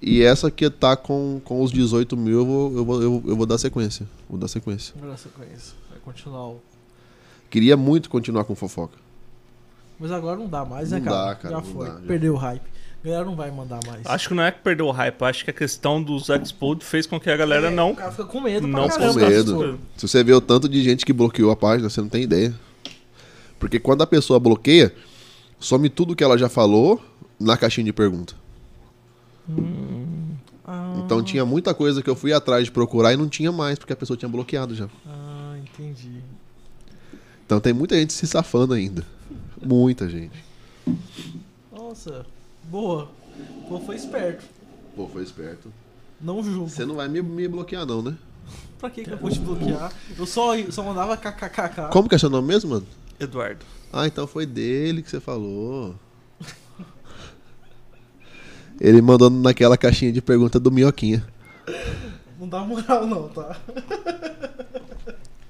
E 0.03 0.23
essa 0.23 0.51
que 0.51 0.69
tá 0.71 0.97
com, 0.97 1.41
com 1.45 1.63
os 1.63 1.71
18 1.71 2.17
mil, 2.17 2.39
eu 2.39 2.47
vou, 2.47 2.77
eu, 2.77 2.85
vou, 2.85 3.03
eu, 3.03 3.23
eu 3.27 3.37
vou 3.37 3.47
dar 3.47 3.59
sequência. 3.59 4.07
Vou 4.29 4.39
dar 4.39 4.49
sequência. 4.49 4.95
Vou 4.99 5.11
dar 5.11 5.19
sequência. 5.19 5.75
Vai 5.91 5.99
continuar 6.03 6.49
o... 6.49 6.63
Queria 7.51 7.77
muito 7.77 8.09
continuar 8.09 8.45
com 8.45 8.55
fofoca. 8.55 8.97
Mas 9.99 10.11
agora 10.11 10.39
não 10.39 10.49
dá 10.49 10.65
mais, 10.65 10.91
né, 10.91 10.99
não 10.99 11.05
cara? 11.05 11.27
Dá, 11.27 11.35
cara? 11.35 11.55
Já 11.57 11.63
foi. 11.63 11.87
Dá, 11.87 11.95
já. 11.95 12.01
Perdeu 12.01 12.33
o 12.33 12.37
hype. 12.37 12.63
A 13.03 13.07
galera 13.07 13.25
não 13.25 13.37
vai 13.37 13.51
mandar 13.51 13.81
mais. 13.87 14.07
Acho 14.07 14.29
que 14.29 14.35
não 14.35 14.43
é 14.43 14.51
que 14.51 14.61
perdeu 14.61 14.87
o 14.87 14.91
hype, 14.91 15.23
acho 15.23 15.45
que 15.45 15.51
a 15.51 15.55
questão 15.55 16.03
dos 16.03 16.29
Explode 16.29 16.85
fez 16.85 17.07
com 17.07 17.19
que 17.19 17.31
a 17.31 17.37
galera 17.37 17.69
é, 17.69 17.71
não. 17.71 17.93
O 17.93 17.97
cara 17.97 18.11
fica 18.11 18.25
com 18.25 18.41
medo, 18.41 18.67
não 18.67 18.89
com 18.89 19.15
medo. 19.15 19.79
Se 19.97 20.07
você 20.07 20.23
vê 20.23 20.33
o 20.33 20.41
tanto 20.41 20.69
de 20.69 20.83
gente 20.83 21.05
que 21.05 21.13
bloqueou 21.13 21.51
a 21.51 21.57
página, 21.57 21.89
você 21.89 22.01
não 22.01 22.09
tem 22.09 22.23
ideia. 22.23 22.55
Porque 23.59 23.79
quando 23.79 24.03
a 24.03 24.07
pessoa 24.07 24.39
bloqueia, 24.39 24.95
some 25.59 25.89
tudo 25.89 26.15
que 26.17 26.25
ela 26.25 26.37
já 26.37 26.49
falou 26.49 27.03
na 27.39 27.57
caixinha 27.57 27.85
de 27.85 27.93
pergunta. 27.93 28.35
Hum. 29.59 30.35
Ah. 30.65 31.01
Então 31.05 31.23
tinha 31.23 31.45
muita 31.45 31.75
coisa 31.75 32.03
que 32.03 32.09
eu 32.09 32.15
fui 32.15 32.33
atrás 32.33 32.65
de 32.65 32.71
procurar 32.71 33.13
e 33.13 33.17
não 33.17 33.29
tinha 33.29 33.51
mais, 33.51 33.79
porque 33.79 33.93
a 33.93 33.97
pessoa 33.97 34.17
tinha 34.17 34.29
bloqueado 34.29 34.75
já. 34.75 34.89
Ah, 35.07 35.57
entendi. 35.59 36.23
Então 37.45 37.61
tem 37.61 37.73
muita 37.73 37.97
gente 37.97 38.13
se 38.13 38.27
safando 38.27 38.75
ainda. 38.75 39.05
Muita 39.61 40.09
gente. 40.09 40.45
Nossa, 41.73 42.25
boa. 42.65 43.11
Pô, 43.69 43.81
foi 43.81 43.97
esperto. 43.97 44.45
Pô, 44.95 45.09
foi 45.09 45.23
esperto. 45.23 45.73
Não 46.21 46.43
julgo. 46.43 46.69
Você 46.69 46.85
não 46.85 46.95
vai 46.95 47.09
me, 47.09 47.21
me 47.23 47.49
bloquear, 47.49 47.85
não, 47.85 48.03
né? 48.03 48.17
pra 48.81 48.91
que, 48.91 49.05
que 49.05 49.11
eu 49.11 49.19
vou 49.19 49.31
te 49.31 49.39
bloquear? 49.39 49.93
Eu 50.19 50.27
só, 50.27 50.53
só 50.71 50.83
mandava 50.83 51.17
kkkk. 51.17 51.91
Como 51.93 52.09
que 52.09 52.15
é 52.15 52.19
seu 52.19 52.31
nome 52.31 52.49
mesmo, 52.49 52.71
mano? 52.71 52.87
Eduardo. 53.19 53.65
Ah, 53.93 54.07
então 54.07 54.27
foi 54.27 54.47
dele 54.47 55.03
que 55.03 55.11
você 55.11 55.21
falou. 55.21 55.95
Ele 58.81 59.03
mandou 59.03 59.29
naquela 59.29 59.77
caixinha 59.77 60.13
de 60.13 60.23
pergunta 60.23 60.59
do 60.59 60.71
Minhoquinha. 60.71 61.25
Não 62.39 62.49
dá 62.49 62.61
moral 62.61 63.07
não, 63.07 63.29
tá? 63.29 63.57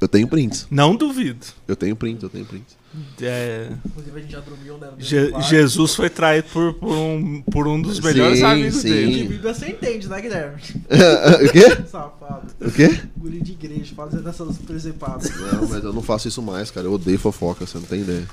Eu 0.01 0.09
tenho 0.09 0.27
prints. 0.27 0.67
Não 0.71 0.97
duvido. 0.97 1.47
Eu 1.69 1.77
tenho 1.77 1.95
prints, 1.95 2.23
eu 2.23 2.31
tenho 2.31 2.47
prints. 2.47 2.75
É... 3.21 3.69
Inclusive 3.85 4.19
a 4.19 4.23
gente 4.23 4.33
já 4.33 4.41
dormiu, 4.41 4.79
né? 4.79 4.89
Je 4.99 5.31
Jesus 5.43 5.95
foi 5.95 6.09
traído 6.09 6.49
por, 6.49 6.75
por, 6.75 6.93
um, 6.93 7.43
por 7.43 7.69
um 7.69 7.81
dos 7.81 8.01
melhores 8.01 8.39
sim, 8.39 8.45
amigos 8.45 8.81
sim. 8.81 8.89
dele. 8.89 9.13
De 9.13 9.29
Bíblia 9.29 9.55
você 9.55 9.69
entende, 9.69 10.09
né, 10.09 10.21
Guilherme? 10.21 10.61
o 11.45 11.53
quê? 11.53 11.85
Safado. 11.87 12.47
O 12.61 12.71
quê? 12.71 12.99
Guri 13.17 13.43
de 13.43 13.53
igreja, 13.53 13.95
fazendo 13.95 14.29
essas 14.29 14.57
presepadas. 14.59 15.31
Não, 15.31 15.69
mas 15.69 15.85
eu 15.85 15.93
não 15.93 16.03
faço 16.03 16.27
isso 16.27 16.41
mais, 16.41 16.71
cara. 16.71 16.87
Eu 16.87 16.95
odeio 16.95 17.19
fofoca, 17.19 17.67
você 17.67 17.77
não 17.77 17.85
tem 17.85 18.01
ideia. 18.01 18.27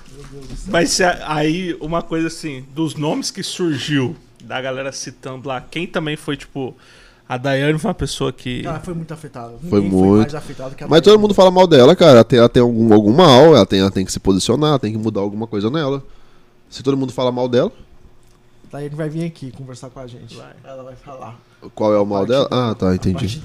Mas 0.68 1.00
aí, 1.02 1.78
uma 1.82 2.02
coisa 2.02 2.28
assim, 2.28 2.66
dos 2.74 2.96
nomes 2.96 3.30
que 3.30 3.44
surgiu, 3.44 4.16
da 4.44 4.62
galera 4.62 4.92
citando 4.92 5.48
lá, 5.48 5.60
quem 5.62 5.88
também 5.88 6.16
foi, 6.16 6.38
tipo, 6.38 6.76
a 7.28 7.38
Daiane 7.38 7.78
foi 7.78 7.90
uma 7.90 7.96
pessoa 7.96 8.32
que. 8.32 8.64
Cara, 8.64 8.80
foi 8.80 8.94
muito 8.94 9.14
afetada. 9.14 9.54
Foi 9.70 9.82
muito. 9.82 9.98
Foi 9.98 10.20
mais 10.20 10.36
afetado 10.36 10.76
que 10.76 10.84
a 10.84 10.88
Mas 10.88 11.02
todo 11.02 11.20
mundo 11.20 11.34
fala 11.34 11.52
mal 11.52 11.68
dela, 11.68 11.96
cara. 11.96 12.12
Ela 12.12 12.24
tem, 12.24 12.40
ela 12.40 12.50
tem 12.50 12.62
algum, 12.62 12.94
algum 12.94 13.14
mal, 13.14 13.56
ela 13.56 13.66
tem, 13.66 13.82
ela 13.82 13.92
tem 13.92 14.06
que 14.06 14.12
se 14.12 14.20
posicionar, 14.20 14.80
tem 14.80 14.94
que 14.94 14.98
mudar 14.98 15.20
alguma 15.20 15.46
coisa 15.46 15.70
nela. 15.70 16.02
Se 16.70 16.82
todo 16.82 16.96
mundo 16.96 17.12
fala 17.12 17.32
mal 17.32 17.50
dela. 17.50 17.72
Daiane 18.72 18.96
vai 18.96 19.10
vir 19.10 19.26
aqui 19.26 19.52
conversar 19.52 19.90
com 19.90 20.00
a 20.00 20.08
gente. 20.08 20.36
Vai. 20.36 20.54
Ela 20.64 20.84
vai 20.84 20.96
falar. 20.96 21.38
Qual 21.76 21.94
é 21.94 22.00
o 22.00 22.06
mal 22.06 22.26
dela? 22.26 22.48
dela? 22.48 22.72
Ah, 22.72 22.76
tá, 22.76 22.96
entendi. 22.96 23.42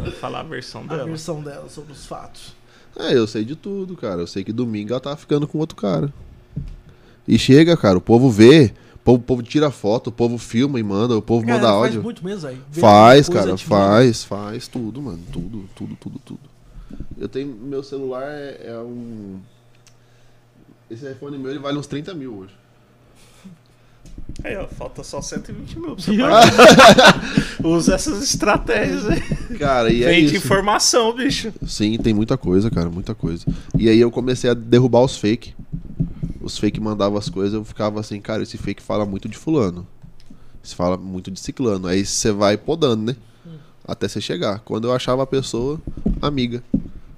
Vai 0.00 0.10
falar 0.12 0.40
a 0.40 0.44
versão 0.44 0.84
dela. 0.84 1.02
A 1.02 1.06
versão 1.06 1.40
dela 1.40 1.68
sobre 1.68 1.92
os 1.92 2.04
fatos. 2.04 2.56
É, 2.98 3.16
eu 3.16 3.26
sei 3.28 3.44
de 3.44 3.54
tudo, 3.54 3.96
cara. 3.96 4.22
Eu 4.22 4.26
sei 4.26 4.42
que 4.42 4.52
domingo 4.52 4.92
ela 4.92 5.00
tá 5.00 5.16
ficando 5.16 5.46
com 5.46 5.58
outro 5.58 5.76
cara. 5.76 6.12
E 7.28 7.38
chega, 7.38 7.76
cara, 7.76 7.98
o 7.98 8.00
povo 8.00 8.30
vê 8.30 8.72
povo, 9.08 9.18
o 9.18 9.22
povo 9.22 9.42
tira 9.42 9.70
foto, 9.70 10.08
o 10.08 10.12
povo 10.12 10.36
filma 10.36 10.78
e 10.78 10.82
manda, 10.82 11.16
o 11.16 11.22
povo 11.22 11.46
cara, 11.46 11.56
manda 11.56 11.70
áudio. 11.70 11.92
Faz 11.94 12.04
muito 12.04 12.24
mesmo 12.24 12.48
aí. 12.48 12.58
Faz, 12.72 13.28
cara, 13.28 13.56
faz, 13.56 14.24
faz 14.24 14.68
tudo, 14.68 15.00
mano. 15.00 15.20
Tudo, 15.32 15.68
tudo, 15.74 15.96
tudo, 15.96 16.18
tudo. 16.18 16.40
Eu 17.16 17.28
tenho. 17.28 17.54
Meu 17.54 17.82
celular 17.82 18.24
é, 18.24 18.66
é 18.66 18.78
um. 18.78 19.38
Esse 20.90 21.10
iPhone 21.10 21.38
meu 21.38 21.50
ele 21.50 21.58
vale 21.58 21.78
uns 21.78 21.86
30 21.86 22.12
mil 22.14 22.34
hoje. 22.38 22.54
Aí, 24.44 24.56
ó, 24.56 24.66
falta 24.68 25.02
só 25.02 25.20
120 25.20 25.78
mil 25.78 25.96
pra 25.96 26.04
você 26.04 26.16
pagar. 26.16 27.64
Usa 27.64 27.94
essas 27.94 28.22
estratégias 28.22 29.08
aí. 29.08 29.58
Cara, 29.58 29.90
e 29.90 30.04
é 30.04 30.08
Vem 30.10 30.24
isso. 30.26 30.36
informação, 30.36 31.14
bicho. 31.14 31.52
Sim, 31.66 31.96
tem 31.98 32.12
muita 32.12 32.36
coisa, 32.36 32.70
cara, 32.70 32.90
muita 32.90 33.14
coisa. 33.14 33.44
E 33.76 33.88
aí 33.88 33.98
eu 33.98 34.10
comecei 34.10 34.50
a 34.50 34.54
derrubar 34.54 35.00
os 35.00 35.16
fake 35.16 35.54
os 36.48 36.58
fake 36.58 36.80
mandavam 36.80 37.18
as 37.18 37.28
coisas, 37.28 37.54
eu 37.54 37.64
ficava 37.64 38.00
assim, 38.00 38.20
cara, 38.20 38.42
esse 38.42 38.58
fake 38.58 38.82
fala 38.82 39.06
muito 39.06 39.28
de 39.28 39.36
fulano. 39.36 39.86
Esse 40.64 40.74
fala 40.74 40.96
muito 40.96 41.30
de 41.30 41.38
ciclano. 41.38 41.86
Aí 41.86 42.04
você 42.04 42.32
vai 42.32 42.56
podando, 42.56 43.04
né? 43.04 43.16
Hum. 43.46 43.56
Até 43.86 44.08
você 44.08 44.20
chegar. 44.20 44.60
Quando 44.60 44.88
eu 44.88 44.92
achava 44.92 45.22
a 45.22 45.26
pessoa, 45.26 45.80
amiga. 46.20 46.62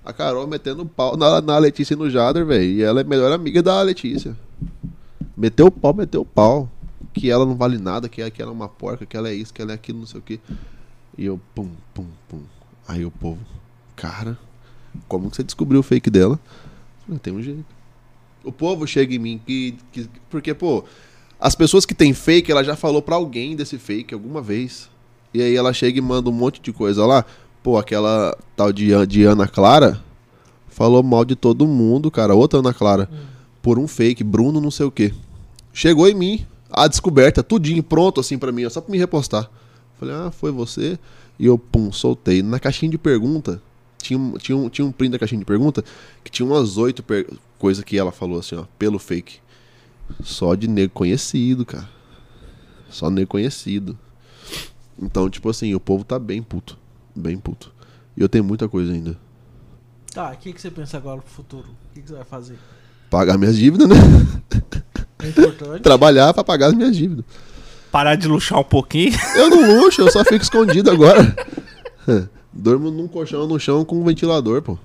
A 0.05 0.13
Carol 0.13 0.47
metendo 0.47 0.85
pau 0.85 1.17
na, 1.17 1.41
na 1.41 1.59
Letícia 1.59 1.95
e 1.95 1.97
no 1.97 2.11
Jader, 2.11 2.45
velho. 2.45 2.65
E 2.65 2.83
ela 2.83 3.01
é 3.01 3.05
melhor 3.05 3.33
amiga 3.33 3.63
da 3.63 3.81
Letícia. 3.83 4.37
Meteu 5.37 5.67
o 5.67 5.71
pau, 5.71 5.95
meteu 5.95 6.23
o 6.23 6.27
pau. 6.27 6.71
Que 7.13 7.31
ela 7.31 7.45
não 7.45 7.57
vale 7.57 7.79
nada, 7.79 8.09
que, 8.09 8.29
que 8.31 8.43
ela 8.43 8.51
é 8.51 8.55
uma 8.55 8.69
porca, 8.69 9.05
que 9.05 9.17
ela 9.17 9.29
é 9.29 9.35
isso, 9.35 9.53
que 9.53 9.61
ela 9.61 9.73
é 9.73 9.75
aquilo, 9.75 9.99
não 9.99 10.07
sei 10.07 10.21
o 10.21 10.23
que. 10.23 10.39
E 11.19 11.25
eu, 11.25 11.41
pum, 11.55 11.71
pum, 11.93 12.07
pum. 12.29 12.43
Aí 12.87 13.05
o 13.05 13.11
povo, 13.11 13.41
cara, 13.97 14.39
como 15.09 15.29
que 15.29 15.37
você 15.37 15.43
descobriu 15.43 15.81
o 15.81 15.83
fake 15.83 16.09
dela? 16.09 16.39
Não 17.09 17.19
tem 17.19 17.33
um 17.33 17.43
jeito 17.43 17.80
o 18.45 18.53
povo 18.53 18.87
chega 18.87 19.15
em 19.15 19.19
mim 19.19 19.41
que, 19.45 19.75
que 19.93 20.09
porque 20.29 20.55
pô, 20.55 20.85
as 21.39 21.55
pessoas 21.55 21.87
que 21.87 21.95
têm 21.95 22.13
fake, 22.13 22.51
ela 22.51 22.63
já 22.63 22.77
falou 22.77 23.01
para 23.01 23.17
alguém 23.17 23.57
desse 23.57 23.79
fake 23.79 24.13
alguma 24.13 24.43
vez. 24.43 24.91
E 25.33 25.41
aí 25.41 25.57
ela 25.57 25.73
chega 25.73 25.99
e 25.99 26.03
manda 26.03 26.29
um 26.29 26.33
monte 26.33 26.61
de 26.61 26.73
coisa 26.73 27.07
lá. 27.07 27.25
Pô, 27.63 27.79
aquela 27.79 28.37
tal 28.57 28.73
de, 28.73 28.91
de 29.07 29.25
Ana 29.25 29.47
Clara 29.47 30.03
falou 30.69 31.03
mal 31.03 31.25
de 31.25 31.37
todo 31.37 31.67
mundo, 31.67 32.11
cara. 32.11 32.35
Outra 32.35 32.59
Ana 32.59 32.75
Clara. 32.75 33.09
Hum. 33.13 33.17
Por 33.63 33.79
um 33.79 33.87
fake, 33.87 34.25
Bruno 34.25 34.61
não 34.61 34.71
sei 34.71 34.87
o 34.87 34.91
que. 34.91 35.13
Chegou 35.73 36.09
em 36.09 36.15
mim, 36.15 36.47
a 36.71 36.89
descoberta, 36.89 37.43
tudinho 37.43 37.83
pronto 37.83 38.21
assim 38.21 38.39
para 38.39 38.51
mim, 38.51 38.69
só 38.69 38.81
pra 38.81 38.91
me 38.91 38.99
repostar. 38.99 39.49
Falei, 39.99 40.15
ah, 40.15 40.31
foi 40.31 40.51
você? 40.51 40.99
E 41.39 41.47
eu, 41.47 41.59
pum, 41.59 41.93
soltei. 41.93 42.43
Na 42.43 42.59
caixinha 42.59 42.91
de 42.91 42.99
pergunta, 42.99 43.63
tinha, 44.03 44.33
tinha, 44.39 44.57
um, 44.57 44.69
tinha 44.69 44.87
um 44.87 44.93
print 44.93 45.13
da 45.13 45.19
caixinha 45.19 45.39
de 45.39 45.45
pergunta 45.45 45.85
que 46.25 46.31
tinha 46.31 46.47
umas 46.47 46.77
oito 46.77 47.05
coisas 47.59 47.85
que 47.85 47.99
ela 47.99 48.13
falou 48.13 48.39
assim, 48.39 48.57
ó, 48.57 48.65
pelo 48.79 48.99
fake. 48.99 49.39
Só 50.23 50.55
de 50.55 50.67
nego 50.67 50.93
conhecido, 50.93 51.65
cara. 51.65 51.89
Só 52.89 53.11
nego 53.11 53.29
conhecido. 53.29 53.99
Então, 55.01 55.31
tipo 55.31 55.49
assim, 55.49 55.75
o 55.75 55.81
povo 55.81 56.05
tá 56.05 56.19
bem 56.19 56.43
puto. 56.43 56.77
Bem 57.15 57.39
puto. 57.39 57.73
E 58.17 58.21
eu 58.21 58.29
tenho 58.29 58.45
muita 58.45 58.69
coisa 58.69 58.93
ainda. 58.93 59.17
Tá, 60.13 60.31
o 60.33 60.37
que, 60.37 60.53
que 60.53 60.61
você 60.61 60.71
pensa 60.71 60.97
agora 60.97 61.21
pro 61.21 61.31
futuro? 61.31 61.69
O 61.69 61.95
que, 61.95 62.03
que 62.03 62.09
você 62.09 62.15
vai 62.15 62.25
fazer? 62.25 62.59
Pagar 63.09 63.39
minhas 63.39 63.57
dívidas, 63.57 63.89
né? 63.89 63.97
É 65.21 65.29
importante. 65.29 65.83
Trabalhar 65.83 66.35
pra 66.35 66.43
pagar 66.43 66.67
as 66.69 66.75
minhas 66.75 66.97
dívidas. 66.97 67.25
Parar 67.93 68.17
de 68.17 68.29
luxar 68.29 68.59
um 68.59 68.65
pouquinho? 68.65 69.13
Eu 69.35 69.51
não 69.51 69.81
luxo, 69.81 70.03
eu 70.03 70.11
só 70.11 70.25
fico 70.25 70.43
escondido 70.43 70.91
agora. 70.91 71.35
Dormo 72.53 72.91
num 72.91 73.07
colchão 73.07 73.47
no 73.47 73.59
chão 73.59 73.85
com 73.85 74.01
um 74.01 74.05
ventilador, 74.05 74.63
pô. 74.63 74.79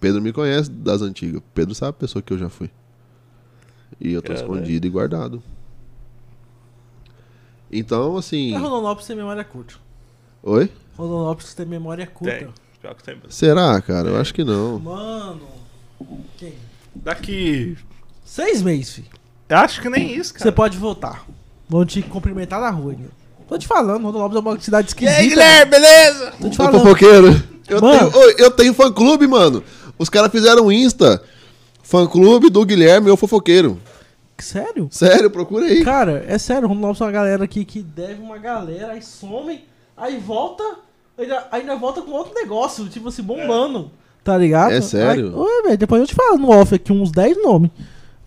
Pedro 0.00 0.20
me 0.20 0.32
conhece 0.32 0.70
das 0.70 1.02
antigas. 1.02 1.40
Pedro 1.54 1.74
sabe 1.74 1.90
a 1.90 1.92
pessoa 1.92 2.22
que 2.22 2.32
eu 2.32 2.38
já 2.38 2.48
fui. 2.48 2.70
E 4.00 4.12
eu 4.12 4.20
tô 4.20 4.32
escondido 4.32 4.86
e 4.86 4.90
guardado. 4.90 5.42
Então, 7.70 8.16
assim. 8.16 8.54
A 8.54 8.58
Rondonópolis 8.58 9.06
tem 9.06 9.16
memória 9.16 9.44
curta. 9.44 9.74
Oi? 10.42 10.70
Rondonópolis 10.96 11.54
tem 11.54 11.66
memória 11.66 12.06
curta. 12.06 12.36
Tem. 12.36 12.48
Pior 12.80 12.94
que 12.94 13.02
tem. 13.02 13.18
Será, 13.28 13.80
cara? 13.80 14.08
Eu 14.10 14.20
acho 14.20 14.34
que 14.34 14.44
não. 14.44 14.78
Mano. 14.78 15.48
Quem? 16.36 16.54
Daqui. 16.94 17.76
Seis 18.24 18.62
meses, 18.62 18.94
filho. 18.94 19.08
Eu 19.48 19.58
acho 19.58 19.80
que 19.80 19.88
nem 19.88 20.14
isso, 20.14 20.34
cara. 20.34 20.44
Você 20.44 20.52
pode 20.52 20.76
voltar. 20.76 21.26
Vão 21.68 21.84
te 21.84 22.02
cumprimentar 22.02 22.60
na 22.60 22.70
rua, 22.70 22.92
né? 22.92 23.08
Tô 23.48 23.56
te 23.56 23.66
falando, 23.66 24.02
Rondonópolis 24.02 24.36
é 24.36 24.48
uma 24.48 24.60
cidade 24.60 24.88
esquisita. 24.88 25.18
E 25.18 25.22
aí, 25.22 25.28
Guilherme, 25.28 25.70
beleza? 25.70 26.32
Tô 26.40 26.48
te 26.48 26.56
falando. 26.56 26.80
fofoqueiro. 26.80 27.42
Eu 27.68 27.80
mano. 27.80 28.10
tenho, 28.10 28.30
eu 28.38 28.50
tenho 28.50 28.74
fã 28.74 28.92
clube, 28.92 29.26
mano. 29.26 29.62
Os 29.98 30.08
caras 30.08 30.30
fizeram 30.30 30.66
um 30.66 30.72
Insta. 30.72 31.22
Fã 31.82 32.06
clube 32.06 32.50
do 32.50 32.64
Guilherme, 32.64 33.08
eu 33.08 33.16
fofoqueiro. 33.16 33.80
Sério? 34.38 34.88
Sério, 34.90 35.30
procura 35.30 35.66
aí. 35.66 35.84
Cara, 35.84 36.24
é 36.26 36.36
sério, 36.38 36.68
Rondonópolis 36.68 36.98
Lopes 36.98 37.00
é 37.00 37.04
uma 37.04 37.12
galera 37.12 37.44
aqui 37.44 37.64
que 37.64 37.82
deve 37.82 38.20
uma 38.20 38.36
galera, 38.36 38.92
aí 38.92 39.02
some, 39.02 39.64
aí 39.96 40.18
volta, 40.18 40.62
ainda, 41.16 41.46
ainda 41.50 41.76
volta 41.76 42.02
com 42.02 42.10
outro 42.10 42.34
negócio, 42.34 42.88
tipo 42.88 43.08
assim, 43.08 43.22
bombando. 43.22 43.90
É. 44.02 44.06
Tá 44.24 44.36
ligado? 44.36 44.72
É 44.72 44.80
sério? 44.80 45.32
Aí, 45.40 45.62
velho, 45.62 45.78
depois 45.78 46.00
eu 46.00 46.06
te 46.06 46.14
falo 46.14 46.36
no 46.36 46.50
off 46.50 46.74
aqui 46.74 46.92
uns 46.92 47.12
10 47.12 47.42
nomes. 47.42 47.70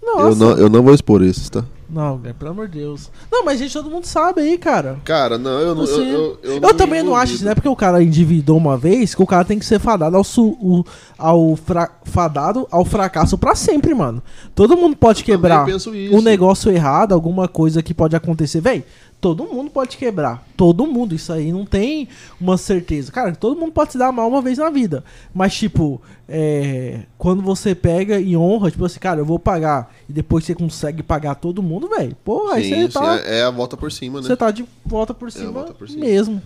Nossa. 0.02 0.30
Eu 0.30 0.36
não, 0.36 0.58
eu 0.58 0.70
não 0.70 0.82
vou 0.82 0.94
expor 0.94 1.22
esses, 1.22 1.50
tá? 1.50 1.64
Não, 1.90 2.20
pelo 2.20 2.52
amor 2.52 2.68
de 2.68 2.80
Deus. 2.80 3.10
Não, 3.32 3.44
mas 3.44 3.58
gente, 3.58 3.74
todo 3.74 3.90
mundo 3.90 4.06
sabe 4.06 4.42
aí, 4.42 4.58
cara. 4.58 5.00
Cara, 5.04 5.40
não, 5.40 5.60
eu 5.60 5.74
não. 5.74 5.88
Você... 5.88 6.02
Eu, 6.02 6.06
eu, 6.06 6.40
eu, 6.44 6.62
eu 6.62 6.74
também 6.76 7.02
não 7.02 7.16
acho, 7.16 7.44
não 7.44 7.52
é 7.52 7.56
porque 7.56 7.68
o 7.68 7.76
cara 7.76 8.04
endividou 8.04 8.58
uma 8.58 8.78
vez 8.78 9.16
que 9.16 9.24
o 9.24 9.26
cara 9.26 9.44
tem 9.44 9.58
que 9.58 9.66
ser 9.66 9.80
fadado 9.80 10.16
ao, 10.16 10.24
su, 10.24 10.50
o, 10.62 10.86
ao 11.18 11.56
fra, 11.56 11.90
fadado 12.04 12.68
ao 12.70 12.86
fracasso 12.86 13.38
para 13.38 13.56
sempre, 13.56 13.96
mano. 13.96 14.22
Todo 14.54 14.78
mundo 14.78 14.96
pode 14.96 15.24
quebrar 15.24 15.66
um 16.12 16.22
negócio 16.22 16.72
errado, 16.72 17.14
alguma 17.14 17.48
coisa 17.48 17.82
que 17.82 17.94
pode 17.94 18.16
acontecer. 18.16 18.62
Véi, 18.62 18.86
todo 19.22 19.46
mundo 19.46 19.70
pode 19.70 19.98
quebrar. 19.98 20.48
Todo 20.56 20.88
mundo. 20.88 21.14
Isso 21.14 21.32
aí 21.32 21.52
não 21.52 21.66
tem 21.66 22.08
uma 22.40 22.58
certeza. 22.58 23.12
Cara, 23.12 23.36
todo 23.36 23.60
mundo 23.60 23.72
pode 23.72 23.92
se 23.92 23.98
dar 23.98 24.12
mal 24.12 24.28
uma 24.28 24.42
vez 24.42 24.58
na 24.58 24.70
vida. 24.70 25.04
Mas, 25.34 25.56
tipo, 25.56 26.02
é, 26.28 27.04
quando 27.18 27.42
você 27.42 27.76
pega 27.76 28.20
e 28.20 28.36
honra, 28.36 28.72
tipo 28.72 28.86
assim, 28.86 29.00
cara, 29.00 29.20
eu 29.20 29.26
vou 29.26 29.40
pagar. 29.40 29.94
E 30.08 30.14
depois 30.14 30.46
você 30.46 30.56
consegue 30.56 31.04
pagar 31.04 31.36
todo 31.36 31.62
mundo, 31.62 31.90
velho. 31.90 32.16
Pô, 32.24 32.50
aí 32.50 32.70
você 32.70 32.88
tá. 32.90 33.20
É, 33.20 33.40
é 33.40 33.44
a 33.44 33.50
volta 33.50 33.76
por 33.76 33.92
cima, 33.92 34.22
né? 34.22 34.28
Você 34.28 34.36
tá 34.36 34.52
de 34.52 34.66
volta 34.86 35.14
por, 35.14 35.32
cima, 35.32 35.50
é 35.50 35.52
volta 35.52 35.74
por 35.74 35.90
cima 35.90 36.06
mesmo. 36.06 36.42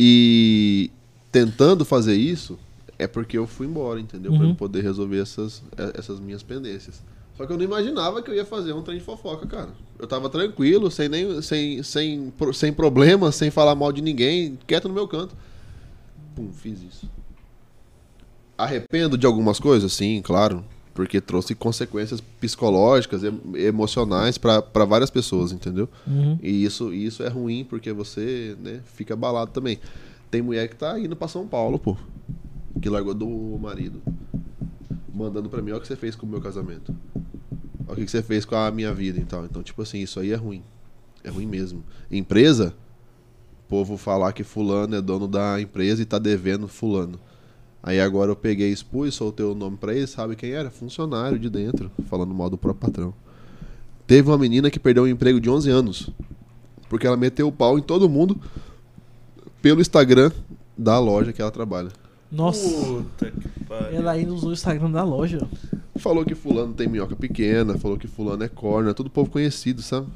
E 0.00 0.90
tentando 1.30 1.84
fazer 1.84 2.14
isso, 2.14 2.58
é 2.98 3.06
porque 3.06 3.36
eu 3.36 3.46
fui 3.46 3.66
embora, 3.66 4.00
entendeu? 4.00 4.32
Uhum. 4.32 4.38
Pra 4.38 4.46
eu 4.48 4.54
poder 4.54 4.82
resolver 4.82 5.20
essas, 5.20 5.62
essas 5.94 6.18
minhas 6.20 6.42
pendências. 6.42 7.02
Só 7.38 7.46
que 7.46 7.52
eu 7.52 7.56
não 7.56 7.64
imaginava 7.64 8.20
que 8.20 8.32
eu 8.32 8.34
ia 8.34 8.44
fazer 8.44 8.72
um 8.72 8.82
trem 8.82 8.98
de 8.98 9.04
fofoca, 9.04 9.46
cara. 9.46 9.68
Eu 9.96 10.08
tava 10.08 10.28
tranquilo, 10.28 10.90
sem, 10.90 11.08
nem, 11.08 11.40
sem, 11.40 11.80
sem, 11.84 12.32
sem 12.52 12.72
problemas, 12.72 13.36
sem 13.36 13.48
falar 13.48 13.76
mal 13.76 13.92
de 13.92 14.02
ninguém, 14.02 14.58
quieto 14.66 14.88
no 14.88 14.94
meu 14.94 15.06
canto. 15.06 15.36
Pum, 16.34 16.50
fiz 16.52 16.82
isso. 16.82 17.08
Arrependo 18.56 19.16
de 19.16 19.24
algumas 19.24 19.60
coisas? 19.60 19.92
Sim, 19.92 20.20
claro. 20.20 20.64
Porque 20.92 21.20
trouxe 21.20 21.54
consequências 21.54 22.20
psicológicas, 22.20 23.22
emocionais 23.54 24.36
para 24.36 24.84
várias 24.84 25.08
pessoas, 25.08 25.52
entendeu? 25.52 25.88
Uhum. 26.04 26.36
E 26.42 26.64
isso, 26.64 26.92
isso 26.92 27.22
é 27.22 27.28
ruim 27.28 27.64
porque 27.64 27.92
você 27.92 28.56
né, 28.60 28.80
fica 28.96 29.14
abalado 29.14 29.52
também. 29.52 29.78
Tem 30.28 30.42
mulher 30.42 30.68
que 30.68 30.74
tá 30.74 30.98
indo 30.98 31.14
pra 31.14 31.28
São 31.28 31.46
Paulo, 31.46 31.78
pô. 31.78 31.96
Que 32.82 32.88
largou 32.88 33.14
do 33.14 33.28
marido 33.62 34.02
mandando 35.18 35.48
para 35.48 35.60
mim, 35.60 35.72
olha 35.72 35.78
o 35.78 35.80
que 35.80 35.88
você 35.88 35.96
fez 35.96 36.14
com 36.14 36.24
o 36.24 36.28
meu 36.28 36.40
casamento. 36.40 36.94
O 37.88 37.94
que 37.94 38.08
você 38.08 38.22
fez 38.22 38.44
com 38.44 38.54
a 38.54 38.70
minha 38.70 38.92
vida 38.92 39.18
e 39.18 39.24
tal. 39.24 39.44
Então, 39.44 39.62
tipo 39.62 39.82
assim, 39.82 39.98
isso 40.00 40.20
aí 40.20 40.32
é 40.32 40.36
ruim. 40.36 40.62
É 41.24 41.30
ruim 41.30 41.46
mesmo. 41.46 41.82
Empresa, 42.10 42.74
povo 43.68 43.96
falar 43.96 44.32
que 44.32 44.44
fulano 44.44 44.94
é 44.94 45.00
dono 45.00 45.28
da 45.28 45.60
empresa 45.60 46.02
e 46.02 46.04
tá 46.04 46.18
devendo 46.18 46.68
fulano. 46.68 47.18
Aí 47.82 48.00
agora 48.00 48.30
eu 48.30 48.36
peguei, 48.36 48.70
expus, 48.72 49.14
soltei 49.14 49.46
o 49.46 49.54
nome 49.54 49.76
pra 49.76 49.94
ele, 49.94 50.06
sabe 50.06 50.34
quem 50.34 50.50
era? 50.50 50.70
Funcionário 50.70 51.38
de 51.38 51.48
dentro, 51.48 51.90
falando 52.08 52.34
mal 52.34 52.50
do 52.50 52.58
próprio 52.58 52.88
patrão. 52.88 53.14
Teve 54.06 54.28
uma 54.28 54.38
menina 54.38 54.70
que 54.70 54.80
perdeu 54.80 55.04
um 55.04 55.06
emprego 55.06 55.40
de 55.40 55.48
11 55.48 55.70
anos, 55.70 56.10
porque 56.88 57.06
ela 57.06 57.16
meteu 57.16 57.46
o 57.46 57.52
pau 57.52 57.78
em 57.78 57.82
todo 57.82 58.08
mundo 58.08 58.40
pelo 59.62 59.80
Instagram 59.80 60.32
da 60.76 60.98
loja 60.98 61.32
que 61.32 61.40
ela 61.40 61.50
trabalha. 61.50 61.90
Nossa. 62.30 62.68
Puta 62.68 63.30
que 63.30 63.64
pariu. 63.64 63.98
Ela 63.98 64.12
ainda 64.12 64.32
usou 64.32 64.50
o 64.50 64.52
Instagram 64.52 64.90
da 64.90 65.02
loja. 65.02 65.46
Falou 65.96 66.24
que 66.24 66.34
fulano 66.34 66.74
tem 66.74 66.88
minhoca 66.88 67.16
pequena, 67.16 67.76
falou 67.78 67.98
que 67.98 68.06
fulano 68.06 68.42
é 68.42 68.48
corno, 68.48 68.90
é 68.90 68.94
tudo 68.94 69.10
povo 69.10 69.30
conhecido, 69.30 69.82
sabe? 69.82 70.06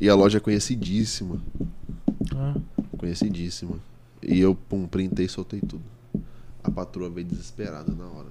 E 0.00 0.08
a 0.08 0.14
loja 0.14 0.38
é 0.38 0.40
conhecidíssima. 0.40 1.40
Ah. 2.34 2.54
Conhecidíssima. 2.98 3.78
E 4.22 4.40
eu, 4.40 4.54
pum, 4.54 4.86
printei 4.86 5.26
e 5.26 5.28
soltei 5.28 5.60
tudo. 5.60 5.82
A 6.62 6.70
patroa 6.70 7.08
veio 7.08 7.26
desesperada 7.26 7.92
na 7.94 8.04
hora. 8.04 8.26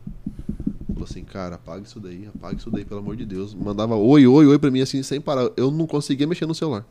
Falou 0.94 1.08
assim, 1.10 1.24
cara, 1.24 1.56
apaga 1.56 1.84
isso 1.84 2.00
daí, 2.00 2.28
apaga 2.34 2.58
isso 2.58 2.70
daí, 2.70 2.86
pelo 2.86 3.00
amor 3.00 3.16
de 3.16 3.26
Deus. 3.26 3.54
Mandava 3.54 3.96
oi, 3.96 4.28
oi, 4.28 4.46
oi 4.46 4.60
pra 4.60 4.70
mim 4.70 4.82
assim, 4.82 5.02
sem 5.02 5.20
parar. 5.20 5.50
Eu 5.58 5.72
não 5.72 5.88
conseguia 5.88 6.28
mexer 6.28 6.46
no 6.46 6.54
celular. 6.54 6.86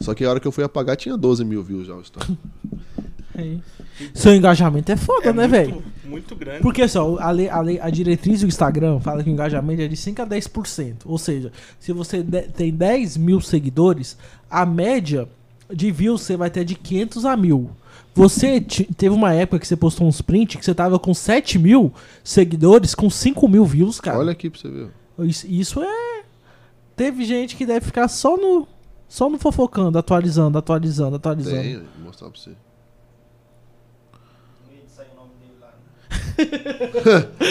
Só 0.00 0.14
que 0.14 0.24
a 0.24 0.30
hora 0.30 0.40
que 0.40 0.48
eu 0.48 0.52
fui 0.52 0.64
apagar 0.64 0.96
tinha 0.96 1.16
12 1.16 1.44
mil 1.44 1.62
views 1.62 1.86
já 1.86 1.94
o 1.94 2.00
story. 2.00 2.38
É 3.34 3.56
Seu 4.14 4.34
engajamento 4.34 4.92
é 4.92 4.96
foda, 4.96 5.30
é 5.30 5.32
né, 5.32 5.48
velho? 5.48 5.82
Muito 6.04 6.36
grande. 6.36 6.60
Porque 6.60 6.86
só, 6.86 7.18
a, 7.18 7.30
lei, 7.30 7.48
a, 7.48 7.60
lei, 7.60 7.80
a 7.80 7.88
diretriz 7.88 8.40
do 8.40 8.46
Instagram 8.46 9.00
fala 9.00 9.22
que 9.22 9.30
o 9.30 9.32
engajamento 9.32 9.82
é 9.82 9.88
de 9.88 9.96
5 9.96 10.22
a 10.22 10.26
10%. 10.26 10.96
Ou 11.04 11.18
seja, 11.18 11.50
se 11.78 11.92
você 11.92 12.22
de, 12.22 12.42
tem 12.42 12.72
10 12.72 13.16
mil 13.16 13.40
seguidores, 13.40 14.18
a 14.50 14.66
média 14.66 15.28
de 15.72 15.90
views 15.90 16.22
você 16.22 16.36
vai 16.36 16.50
ter 16.50 16.64
de 16.64 16.74
500 16.74 17.24
a 17.24 17.36
mil. 17.36 17.70
Você 18.14 18.60
teve 18.60 19.14
uma 19.14 19.32
época 19.32 19.58
que 19.58 19.66
você 19.66 19.76
postou 19.76 20.06
uns 20.06 20.20
print 20.20 20.58
que 20.58 20.64
você 20.64 20.74
tava 20.74 20.98
com 20.98 21.14
7 21.14 21.58
mil 21.58 21.92
seguidores 22.22 22.94
com 22.94 23.08
5 23.08 23.48
mil 23.48 23.64
views, 23.64 24.00
cara. 24.00 24.18
Olha 24.18 24.32
aqui 24.32 24.50
pra 24.50 24.60
você 24.60 24.68
ver. 24.68 24.88
Isso, 25.20 25.46
isso 25.46 25.82
é. 25.82 26.22
Teve 26.94 27.24
gente 27.24 27.56
que 27.56 27.64
deve 27.64 27.86
ficar 27.86 28.08
só 28.08 28.36
no. 28.36 28.68
Só 29.08 29.28
no 29.28 29.38
fofocando, 29.38 29.98
atualizando, 29.98 30.56
atualizando, 30.56 31.16
atualizando. 31.16 31.62
Tem, 31.62 31.76
vou 31.76 32.06
mostrar 32.06 32.30
pra 32.30 32.38
você. 32.38 32.52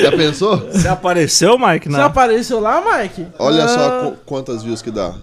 Já 0.02 0.12
pensou? 0.12 0.58
Você 0.58 0.88
apareceu, 0.88 1.58
Mike? 1.58 1.90
Você 1.90 2.02
apareceu 2.02 2.60
lá, 2.60 2.82
Mike? 2.82 3.28
Olha 3.38 3.64
ah. 3.64 3.68
só 3.68 4.12
quantas 4.26 4.64
views 4.64 4.82
que 4.82 4.92
dá. 4.92 5.16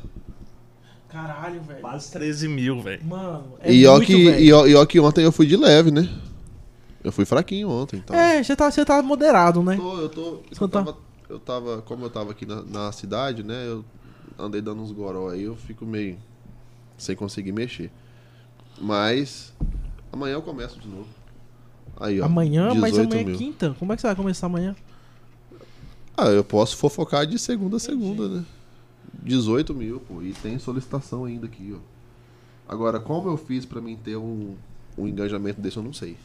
Caralho, 1.09 1.61
velho. 1.63 1.81
Quase 1.81 2.13
13 2.13 2.49
mil, 2.49 2.81
velho. 2.83 3.05
Mano, 3.05 3.55
é 3.61 3.73
e, 3.73 3.87
ó 3.87 3.99
que, 3.99 4.13
e, 4.15 4.53
ó, 4.53 4.67
e 4.67 4.75
ó 4.75 4.85
que 4.85 5.01
ontem 5.01 5.25
eu 5.25 5.33
fui 5.33 5.47
de 5.47 5.57
leve, 5.57 5.91
né? 5.91 6.09
Eu 7.03 7.11
fui 7.11 7.25
fraquinho 7.25 7.69
ontem, 7.69 7.97
então. 7.97 8.17
É, 8.17 8.43
você 8.43 8.55
tá, 8.55 8.71
você 8.71 8.85
tá 8.85 9.03
moderado, 9.03 9.63
né? 9.63 9.75
Eu 9.75 9.81
tô, 9.81 10.01
eu 10.01 10.09
tô. 10.09 10.41
Eu 10.61 10.69
tá... 10.69 10.79
tava, 10.85 10.99
eu 11.29 11.39
tava, 11.39 11.83
como 11.83 12.05
eu 12.05 12.11
tava 12.11 12.33
aqui 12.33 12.45
na, 12.45 12.63
na 12.63 12.93
cidade, 12.93 13.43
né? 13.43 13.65
Eu 13.67 13.85
andei 14.39 14.61
dando 14.61 14.83
uns 14.83 14.93
goró 14.93 15.31
aí, 15.31 15.45
eu 15.45 15.57
fico 15.57 15.87
meio 15.87 16.19
sem 16.97 17.17
conseguir 17.17 17.53
mexer. 17.53 17.91
Mas 18.81 19.53
amanhã 20.13 20.35
eu 20.35 20.43
começo 20.43 20.79
de 20.79 20.89
novo. 20.89 21.09
Aí, 22.01 22.21
ó, 22.21 22.27
amanhã, 22.27 22.75
mas 22.75 22.99
amanhã 22.99 23.21
é 23.21 23.37
quinta. 23.37 23.75
Como 23.79 23.93
é 23.93 23.97
que 23.97 24.03
você 24.03 24.09
vai 24.09 24.17
começar 24.17 24.47
amanhã? 24.47 24.75
Ah, 26.17 26.27
eu 26.29 26.45
posso 26.45 26.77
fofocar 26.77 27.27
de 27.27 27.39
segunda 27.39 27.77
a 27.77 27.81
segunda, 27.81 28.29
né? 28.29 28.45
18 29.23 29.75
mil, 29.75 30.01
pô. 30.01 30.23
E 30.23 30.33
tem 30.33 30.59
solicitação 30.59 31.25
ainda 31.25 31.47
aqui, 31.47 31.75
ó. 31.75 31.79
Agora, 32.73 33.01
como 33.01 33.29
eu 33.31 33.37
fiz 33.37 33.65
para 33.65 33.81
mim 33.81 33.97
ter 33.97 34.17
um, 34.17 34.55
um 34.97 35.09
engajamento 35.09 35.61
desse, 35.61 35.77
eu 35.77 35.83
não 35.83 35.93
sei. 35.93 36.17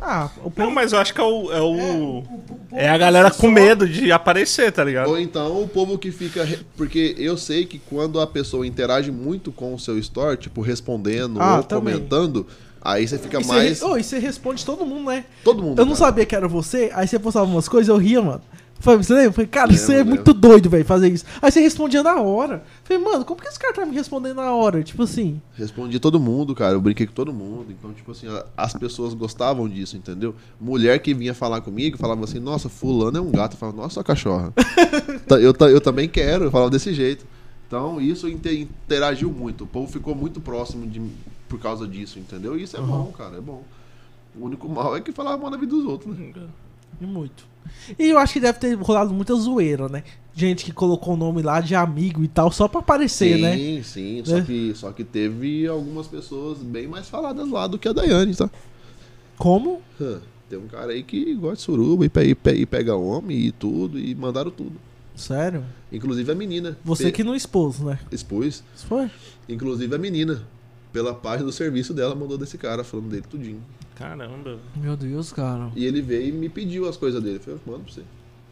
Ah, 0.00 0.30
o 0.38 0.50
povo... 0.50 0.68
Não, 0.68 0.70
mas 0.70 0.92
eu 0.92 0.98
acho 0.98 1.12
que 1.12 1.20
é 1.20 1.24
o. 1.24 1.52
É, 1.52 1.60
o... 1.60 1.78
é, 1.78 1.92
o, 1.92 2.18
o 2.18 2.26
é 2.72 2.88
a 2.88 2.98
galera 2.98 3.30
com 3.30 3.50
medo 3.50 3.88
de 3.88 4.12
aparecer, 4.12 4.70
tá 4.72 4.84
ligado? 4.84 5.08
Ou 5.08 5.18
então 5.18 5.62
o 5.62 5.68
povo 5.68 5.98
que 5.98 6.10
fica. 6.12 6.46
Porque 6.76 7.14
eu 7.18 7.36
sei 7.36 7.64
que 7.66 7.78
quando 7.78 8.20
a 8.20 8.26
pessoa 8.26 8.66
interage 8.66 9.10
muito 9.10 9.50
com 9.50 9.74
o 9.74 9.78
seu 9.78 9.98
store, 9.98 10.36
tipo, 10.36 10.60
respondendo 10.60 11.40
ah, 11.40 11.58
ou 11.58 11.62
também. 11.62 11.94
comentando, 11.94 12.46
Aí 12.80 13.06
você 13.06 13.18
fica 13.18 13.40
e 13.40 13.46
mais. 13.46 13.78
Você, 13.78 13.84
oh, 13.84 13.96
e 13.96 14.04
você 14.04 14.18
responde 14.18 14.64
todo 14.64 14.84
mundo, 14.86 15.10
né? 15.10 15.24
Todo 15.44 15.62
mundo. 15.62 15.78
Eu 15.78 15.86
não 15.86 15.94
sabia 15.94 16.24
que 16.24 16.34
era 16.34 16.48
você, 16.48 16.90
aí 16.94 17.06
você 17.06 17.18
postava 17.18 17.46
umas 17.46 17.68
coisas, 17.68 17.88
eu 17.88 17.96
ria, 17.96 18.22
mano. 18.22 18.42
Falei, 18.80 19.02
você 19.02 19.12
lembra? 19.12 19.32
Falei, 19.32 19.48
cara, 19.48 19.72
você 19.72 19.96
é 19.96 20.04
muito 20.04 20.32
doido, 20.32 20.70
velho, 20.70 20.84
fazer 20.84 21.08
isso. 21.08 21.24
Aí 21.42 21.50
você 21.50 21.60
respondia 21.60 22.00
na 22.02 22.20
hora. 22.20 22.62
Falei, 22.84 23.02
mano, 23.02 23.24
como 23.24 23.40
que 23.40 23.48
esse 23.48 23.58
cara 23.58 23.74
tá 23.74 23.84
me 23.84 23.94
respondendo 23.94 24.36
na 24.36 24.52
hora? 24.52 24.84
Tipo 24.84 25.02
assim. 25.02 25.40
Respondi 25.54 25.98
todo 25.98 26.20
mundo, 26.20 26.54
cara. 26.54 26.74
Eu 26.74 26.80
brinquei 26.80 27.06
com 27.06 27.12
todo 27.12 27.32
mundo. 27.32 27.66
Então, 27.70 27.92
tipo 27.92 28.12
assim, 28.12 28.28
as 28.56 28.72
pessoas 28.74 29.14
gostavam 29.14 29.68
disso, 29.68 29.96
entendeu? 29.96 30.34
Mulher 30.60 31.00
que 31.00 31.12
vinha 31.12 31.34
falar 31.34 31.60
comigo 31.60 31.98
falava 31.98 32.22
assim, 32.22 32.38
nossa, 32.38 32.68
fulano 32.68 33.18
é 33.18 33.20
um 33.20 33.32
gato. 33.32 33.54
Eu 33.54 33.58
falava, 33.58 33.78
nossa, 33.78 34.04
cachorra. 34.04 34.52
eu, 35.30 35.52
eu 35.68 35.80
também 35.80 36.08
quero. 36.08 36.44
Eu 36.44 36.50
falava 36.50 36.70
desse 36.70 36.94
jeito. 36.94 37.26
Então, 37.66 38.00
isso 38.00 38.28
interagiu 38.28 39.30
muito. 39.30 39.64
O 39.64 39.66
povo 39.66 39.90
ficou 39.90 40.14
muito 40.14 40.40
próximo 40.40 40.86
de 40.86 41.02
por 41.48 41.58
causa 41.58 41.86
disso, 41.86 42.18
entendeu? 42.18 42.58
E 42.58 42.62
isso 42.62 42.76
é 42.76 42.80
uhum. 42.80 42.86
bom, 42.86 43.12
cara, 43.12 43.36
é 43.36 43.40
bom. 43.40 43.62
O 44.38 44.44
único 44.44 44.68
mal 44.68 44.96
é 44.96 45.00
que 45.00 45.12
falava 45.12 45.38
mal 45.38 45.50
na 45.50 45.56
vida 45.56 45.74
dos 45.74 45.84
outros, 45.84 46.16
né? 46.16 46.32
E 47.00 47.06
muito. 47.06 47.46
E 47.98 48.08
eu 48.08 48.18
acho 48.18 48.32
que 48.32 48.40
deve 48.40 48.58
ter 48.58 48.74
rolado 48.74 49.12
muita 49.12 49.34
zoeira, 49.34 49.88
né? 49.88 50.02
Gente 50.34 50.64
que 50.64 50.72
colocou 50.72 51.14
o 51.14 51.16
nome 51.16 51.42
lá 51.42 51.60
de 51.60 51.74
amigo 51.74 52.22
e 52.22 52.28
tal, 52.28 52.50
só 52.52 52.68
pra 52.68 52.80
aparecer, 52.80 53.36
sim, 53.36 53.42
né? 53.42 53.56
Sim, 53.56 53.82
sim. 53.82 54.22
Só, 54.24 54.38
é. 54.38 54.42
que, 54.42 54.72
só 54.74 54.92
que 54.92 55.04
teve 55.04 55.66
algumas 55.66 56.06
pessoas 56.06 56.58
bem 56.58 56.86
mais 56.86 57.08
faladas 57.08 57.48
lá 57.50 57.66
do 57.66 57.78
que 57.78 57.88
a 57.88 57.92
Daiane, 57.92 58.34
tá? 58.34 58.48
Como? 59.36 59.82
Tem 60.48 60.58
um 60.58 60.66
cara 60.66 60.92
aí 60.92 61.02
que 61.02 61.34
gosta 61.34 61.56
de 61.56 61.62
suruba 61.62 62.04
e, 62.04 62.08
pe 62.08 62.36
e 62.52 62.66
pega 62.66 62.96
homem 62.96 63.38
e 63.38 63.52
tudo, 63.52 63.98
e 63.98 64.14
mandaram 64.14 64.50
tudo. 64.50 64.72
Sério? 65.14 65.64
Inclusive 65.92 66.30
a 66.30 66.34
menina. 66.34 66.78
Você 66.84 67.04
pe... 67.04 67.12
que 67.12 67.24
não 67.24 67.34
expôs, 67.34 67.80
né? 67.80 67.98
Isso 68.10 68.26
foi? 68.86 69.10
Inclusive 69.48 69.94
a 69.94 69.98
menina 69.98 70.46
pela 70.92 71.14
página 71.14 71.44
do 71.44 71.52
serviço 71.52 71.92
dela, 71.94 72.14
mandou 72.14 72.38
desse 72.38 72.58
cara, 72.58 72.82
falando 72.84 73.08
dele 73.08 73.24
tudinho. 73.28 73.62
Caramba. 73.94 74.58
Meu 74.76 74.96
Deus, 74.96 75.32
cara. 75.32 75.70
E 75.74 75.84
ele 75.84 76.00
veio 76.00 76.28
e 76.28 76.32
me 76.32 76.48
pediu 76.48 76.88
as 76.88 76.96
coisas 76.96 77.22
dele. 77.22 77.36
Eu 77.36 77.40
falei, 77.40 77.60
manda 77.66 77.84
pra 77.84 77.92
você. 77.92 78.02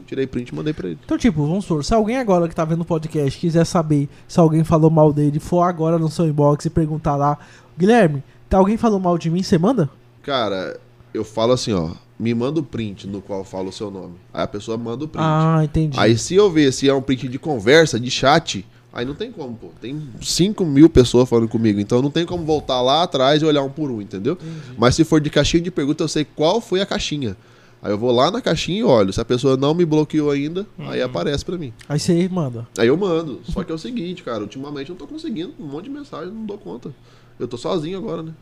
Tirei 0.06 0.26
print 0.26 0.50
e 0.50 0.54
mandei 0.54 0.72
pra 0.72 0.88
ele. 0.88 0.98
Então, 1.04 1.18
tipo, 1.18 1.44
vamos 1.46 1.64
supor, 1.64 1.84
se 1.84 1.92
alguém 1.92 2.18
agora 2.18 2.48
que 2.48 2.54
tá 2.54 2.64
vendo 2.64 2.82
o 2.82 2.84
podcast 2.84 3.40
quiser 3.40 3.64
saber 3.64 4.08
se 4.28 4.38
alguém 4.38 4.62
falou 4.62 4.90
mal 4.90 5.12
dele, 5.12 5.40
for 5.40 5.62
agora 5.62 5.98
no 5.98 6.08
seu 6.08 6.26
inbox 6.26 6.64
e 6.64 6.70
perguntar 6.70 7.16
lá, 7.16 7.38
Guilherme, 7.76 8.22
tá 8.48 8.58
alguém 8.58 8.76
falou 8.76 9.00
mal 9.00 9.18
de 9.18 9.30
mim, 9.30 9.42
você 9.42 9.58
manda? 9.58 9.90
Cara, 10.22 10.78
eu 11.12 11.24
falo 11.24 11.52
assim, 11.52 11.72
ó, 11.72 11.92
me 12.18 12.34
manda 12.34 12.60
o 12.60 12.62
print 12.62 13.06
no 13.06 13.20
qual 13.20 13.42
fala 13.42 13.68
o 13.68 13.72
seu 13.72 13.90
nome. 13.90 14.14
Aí 14.32 14.44
a 14.44 14.46
pessoa 14.46 14.76
manda 14.76 15.04
o 15.04 15.08
print. 15.08 15.24
Ah, 15.24 15.62
entendi. 15.64 15.98
Aí 15.98 16.16
se 16.16 16.34
eu 16.34 16.50
ver 16.50 16.72
se 16.72 16.88
é 16.88 16.94
um 16.94 17.02
print 17.02 17.26
de 17.28 17.38
conversa, 17.38 17.98
de 17.98 18.10
chat, 18.10 18.64
Aí 18.96 19.04
não 19.04 19.14
tem 19.14 19.30
como, 19.30 19.54
pô. 19.54 19.68
Tem 19.78 20.08
5 20.22 20.64
mil 20.64 20.88
pessoas 20.88 21.28
falando 21.28 21.48
comigo. 21.48 21.78
Então 21.78 22.00
não 22.00 22.10
tem 22.10 22.24
como 22.24 22.46
voltar 22.46 22.80
lá 22.80 23.02
atrás 23.02 23.42
e 23.42 23.44
olhar 23.44 23.62
um 23.62 23.68
por 23.68 23.90
um, 23.90 24.00
entendeu? 24.00 24.32
Entendi. 24.32 24.74
Mas 24.78 24.94
se 24.94 25.04
for 25.04 25.20
de 25.20 25.28
caixinha 25.28 25.62
de 25.62 25.70
pergunta, 25.70 26.02
eu 26.02 26.08
sei 26.08 26.24
qual 26.24 26.62
foi 26.62 26.80
a 26.80 26.86
caixinha. 26.86 27.36
Aí 27.82 27.92
eu 27.92 27.98
vou 27.98 28.10
lá 28.10 28.30
na 28.30 28.40
caixinha 28.40 28.78
e 28.78 28.82
olho. 28.82 29.12
Se 29.12 29.20
a 29.20 29.24
pessoa 29.24 29.54
não 29.54 29.74
me 29.74 29.84
bloqueou 29.84 30.30
ainda, 30.30 30.66
uhum. 30.78 30.88
aí 30.88 31.02
aparece 31.02 31.44
pra 31.44 31.58
mim. 31.58 31.74
Aí 31.86 32.00
você 32.00 32.26
manda. 32.26 32.66
Aí 32.78 32.88
eu 32.88 32.96
mando. 32.96 33.42
Só 33.44 33.62
que 33.62 33.70
é 33.70 33.74
o 33.74 33.78
seguinte, 33.78 34.22
cara. 34.22 34.40
Ultimamente 34.40 34.88
eu 34.88 34.94
não 34.94 34.98
tô 34.98 35.06
conseguindo 35.06 35.52
um 35.60 35.66
monte 35.66 35.84
de 35.84 35.90
mensagem, 35.90 36.32
não 36.32 36.46
dou 36.46 36.56
conta. 36.56 36.90
Eu 37.38 37.46
tô 37.46 37.58
sozinho 37.58 37.98
agora, 37.98 38.22
né? 38.22 38.32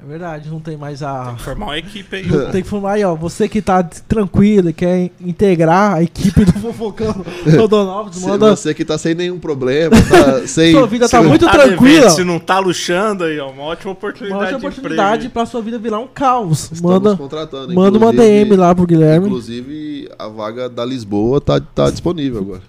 É 0.00 0.06
verdade, 0.06 0.48
não 0.48 0.60
tem 0.60 0.76
mais 0.76 1.02
a. 1.02 1.24
Tem 1.24 1.34
que 1.34 1.42
formar 1.42 1.66
uma 1.66 1.78
equipe 1.78 2.16
aí. 2.16 2.24
tem 2.52 2.62
que 2.62 2.68
formar 2.68 2.92
aí, 2.92 3.04
ó. 3.04 3.16
Você 3.16 3.48
que 3.48 3.60
tá 3.60 3.82
tranquilo 3.82 4.68
e 4.68 4.72
quer 4.72 5.10
integrar 5.20 5.94
a 5.94 6.02
equipe 6.04 6.44
do 6.44 6.52
Fofocando 6.60 7.26
Rodonópolis, 7.56 8.22
manda. 8.22 8.54
Você 8.54 8.72
que 8.72 8.84
tá 8.84 8.96
sem 8.96 9.12
nenhum 9.12 9.40
problema, 9.40 9.96
tá 10.00 10.46
sem. 10.46 10.70
sua 10.70 10.86
vida 10.86 11.08
tá 11.08 11.20
muito 11.20 11.44
tá 11.44 11.50
tranquila. 11.50 12.02
Devendo, 12.02 12.10
se 12.10 12.22
não 12.22 12.38
tá 12.38 12.60
luxando 12.60 13.24
aí, 13.24 13.40
ó. 13.40 13.50
Uma 13.50 13.64
ótima 13.64 13.90
oportunidade. 13.90 14.40
Uma 14.40 14.56
ótima 14.56 14.68
oportunidade 14.68 15.28
pra 15.30 15.44
sua 15.44 15.60
vida 15.60 15.80
virar 15.80 15.98
um 15.98 16.06
caos. 16.06 16.70
Estamos 16.70 16.82
manda, 16.82 17.16
contratando. 17.16 17.74
Manda 17.74 17.98
uma 17.98 18.12
DM 18.12 18.54
lá 18.54 18.72
pro 18.72 18.86
Guilherme. 18.86 19.26
Inclusive, 19.26 20.08
a 20.16 20.28
vaga 20.28 20.68
da 20.68 20.84
Lisboa 20.84 21.40
tá, 21.40 21.60
tá 21.60 21.90
disponível 21.90 22.38
agora. 22.38 22.62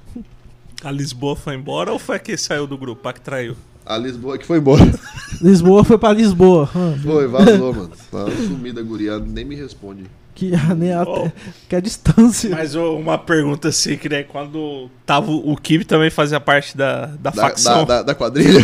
A 0.83 0.89
Lisboa 0.89 1.35
foi 1.35 1.53
embora 1.53 1.91
ou 1.91 1.99
foi 1.99 2.15
a 2.15 2.19
que 2.19 2.35
saiu 2.35 2.65
do 2.65 2.77
grupo, 2.77 3.07
a 3.07 3.13
que 3.13 3.21
traiu? 3.21 3.55
A 3.89 3.97
Lisboa 3.97 4.37
que 4.37 4.45
foi 4.45 4.59
embora. 4.59 4.85
Lisboa 5.41 5.83
foi 5.83 5.97
pra 5.97 6.13
Lisboa. 6.13 6.69
Foi, 7.01 7.27
vazou, 7.27 7.73
mano. 7.73 7.91
Tá 8.11 8.25
sumida, 8.45 8.83
guria, 8.83 9.17
nem 9.17 9.43
me 9.43 9.55
responde. 9.55 10.03
Que, 10.35 10.51
nem 10.77 10.93
até, 10.93 11.33
que 11.67 11.73
é 11.73 11.79
a 11.79 11.81
distância. 11.81 12.51
Mas 12.51 12.75
oh, 12.75 12.95
uma 12.97 13.17
pergunta 13.17 13.69
assim, 13.69 13.97
que 13.97 14.07
né, 14.07 14.21
quando 14.21 14.91
tava 15.07 15.31
o 15.31 15.55
Kib 15.57 15.85
também 15.85 16.11
fazia 16.11 16.39
parte 16.39 16.77
da, 16.77 17.07
da, 17.07 17.31
da 17.31 17.31
facção. 17.31 17.83
Da, 17.83 17.95
da, 17.95 18.03
da 18.03 18.15
quadrilha. 18.15 18.63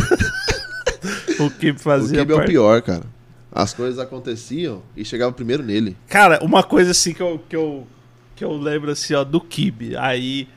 o 1.39 1.49
Kib 1.49 1.79
fazia 1.79 2.21
O 2.21 2.25
Kib 2.25 2.31
é 2.31 2.35
o 2.35 2.45
pior, 2.45 2.81
cara. 2.83 3.03
As 3.51 3.73
coisas 3.73 3.97
aconteciam 3.97 4.83
e 4.95 5.03
chegava 5.03 5.31
primeiro 5.31 5.63
nele. 5.63 5.97
Cara, 6.07 6.37
uma 6.43 6.61
coisa 6.61 6.91
assim 6.91 7.13
que 7.13 7.23
eu, 7.23 7.41
que 7.49 7.55
eu, 7.55 7.87
que 8.35 8.43
eu 8.43 8.51
lembro 8.51 8.91
assim, 8.91 9.15
ó, 9.15 9.23
do 9.23 9.41
Kib. 9.41 9.95
Aí 9.97 10.47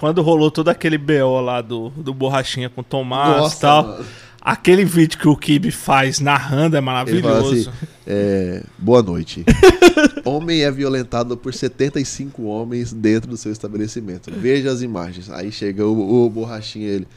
quando 0.00 0.22
rolou 0.22 0.50
todo 0.50 0.70
aquele 0.70 0.96
BO 0.96 1.42
lá 1.42 1.60
do, 1.60 1.90
do 1.90 2.14
Borrachinha 2.14 2.70
com 2.70 2.82
Tomás 2.82 3.52
e 3.52 3.60
tal. 3.60 3.86
Mano. 3.86 4.06
Aquele 4.40 4.82
vídeo 4.82 5.18
que 5.18 5.28
o 5.28 5.36
Kibe 5.36 5.70
faz 5.70 6.20
narrando 6.20 6.74
é 6.74 6.80
maravilhoso. 6.80 7.68
Assim, 7.68 7.86
é, 8.06 8.62
boa 8.78 9.02
noite. 9.02 9.44
Homem 10.24 10.62
é 10.62 10.70
violentado 10.70 11.36
por 11.36 11.52
75 11.52 12.42
homens 12.44 12.94
dentro 12.94 13.28
do 13.28 13.36
seu 13.36 13.52
estabelecimento. 13.52 14.32
Veja 14.34 14.70
as 14.70 14.80
imagens. 14.80 15.28
Aí 15.28 15.52
chega 15.52 15.86
o, 15.86 16.24
o 16.24 16.30
borrachinho 16.30 16.88
ele. 16.88 17.08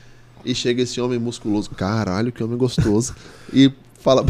E 0.43 0.53
chega 0.53 0.81
esse 0.81 0.99
homem 0.99 1.17
musculoso. 1.17 1.69
Caralho, 1.69 2.34
que 2.34 2.43
homem 2.43 2.57
gostoso. 2.57 3.15
E 3.53 3.71
fala. 3.97 4.25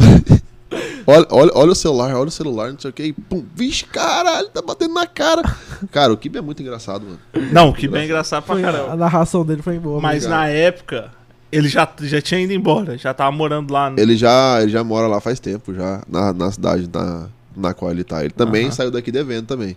Olha, 1.06 1.26
olha, 1.30 1.50
olha 1.54 1.72
o 1.72 1.74
celular, 1.74 2.14
olha 2.14 2.28
o 2.28 2.30
celular, 2.30 2.72
não 2.72 2.78
sei 2.78 2.90
o 2.90 2.92
que. 2.92 3.02
E 3.04 3.12
pum, 3.12 3.44
vixe, 3.54 3.84
caralho, 3.84 4.48
tá 4.48 4.62
batendo 4.62 4.94
na 4.94 5.06
cara. 5.06 5.42
Cara, 5.90 6.12
o 6.12 6.16
Kibe 6.16 6.38
é 6.38 6.40
muito 6.40 6.62
engraçado, 6.62 7.04
mano. 7.04 7.18
Não, 7.52 7.68
o 7.68 7.74
Kibe 7.74 7.96
é 7.98 8.04
engraçado 8.04 8.44
pra 8.44 8.60
caramba. 8.60 8.92
A 8.92 8.96
narração 8.96 9.44
dele 9.44 9.62
foi 9.62 9.78
boa. 9.78 10.00
Mas 10.00 10.26
na 10.26 10.48
época, 10.48 11.10
ele 11.52 11.68
já, 11.68 11.88
já 12.00 12.20
tinha 12.20 12.40
ido 12.40 12.52
embora, 12.52 12.96
já 12.96 13.12
tava 13.12 13.30
morando 13.30 13.72
lá. 13.72 13.90
No... 13.90 14.00
Ele, 14.00 14.16
já, 14.16 14.60
ele 14.62 14.72
já 14.72 14.82
mora 14.82 15.06
lá 15.06 15.20
faz 15.20 15.38
tempo, 15.38 15.74
já, 15.74 16.02
na, 16.08 16.32
na 16.32 16.50
cidade 16.50 16.88
na, 16.92 17.28
na 17.56 17.74
qual 17.74 17.90
ele 17.90 18.02
tá. 18.02 18.22
Ele 18.24 18.32
também 18.32 18.70
saiu 18.70 18.90
daqui 18.90 19.12
devendo 19.12 19.46
também. 19.46 19.76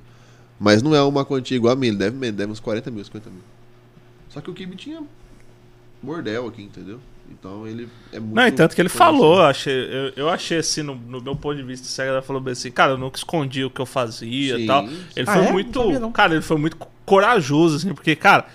Mas 0.60 0.82
não 0.82 0.96
é 0.96 1.02
uma 1.04 1.24
quantia 1.24 1.56
igual 1.56 1.74
a 1.74 1.76
mim, 1.76 1.88
ele 1.88 1.98
deve, 1.98 2.32
deve 2.32 2.52
uns 2.52 2.60
40 2.60 2.90
mil, 2.90 3.04
50 3.04 3.30
mil. 3.30 3.42
Só 4.30 4.42
que 4.42 4.50
o 4.50 4.54
Kibe 4.54 4.76
tinha 4.76 5.04
bordel 6.02 6.48
aqui, 6.48 6.64
entendeu? 6.64 7.00
Então 7.30 7.68
ele 7.68 7.88
é 8.12 8.20
muito. 8.20 8.36
Não, 8.36 8.48
e 8.48 8.52
tanto 8.52 8.76
que 8.76 8.82
ele 8.82 8.90
falou, 8.90 9.42
achei, 9.42 9.74
eu, 9.74 10.14
eu 10.16 10.30
achei 10.30 10.58
assim, 10.58 10.82
no, 10.82 10.96
no, 10.96 11.22
meu 11.22 11.36
ponto 11.36 11.56
de 11.56 11.64
vista, 11.64 11.86
o 11.86 11.90
Sega 11.90 12.22
falou 12.22 12.42
bem 12.42 12.54
assim, 12.54 12.72
cara, 12.72 12.94
eu 12.94 12.98
nunca 12.98 13.18
escondi 13.18 13.64
o 13.64 13.70
que 13.70 13.82
eu 13.82 13.86
fazia 13.86 14.58
e 14.58 14.66
tal. 14.66 14.86
Ele 15.16 15.26
ah, 15.28 15.34
foi 15.34 15.46
é? 15.46 15.52
muito. 15.52 15.94
Sabia, 15.94 16.12
cara, 16.12 16.34
ele 16.34 16.42
foi 16.42 16.58
muito 16.58 16.78
corajoso, 17.06 17.78
assim, 17.78 17.94
porque, 17.94 18.16
cara, 18.16 18.46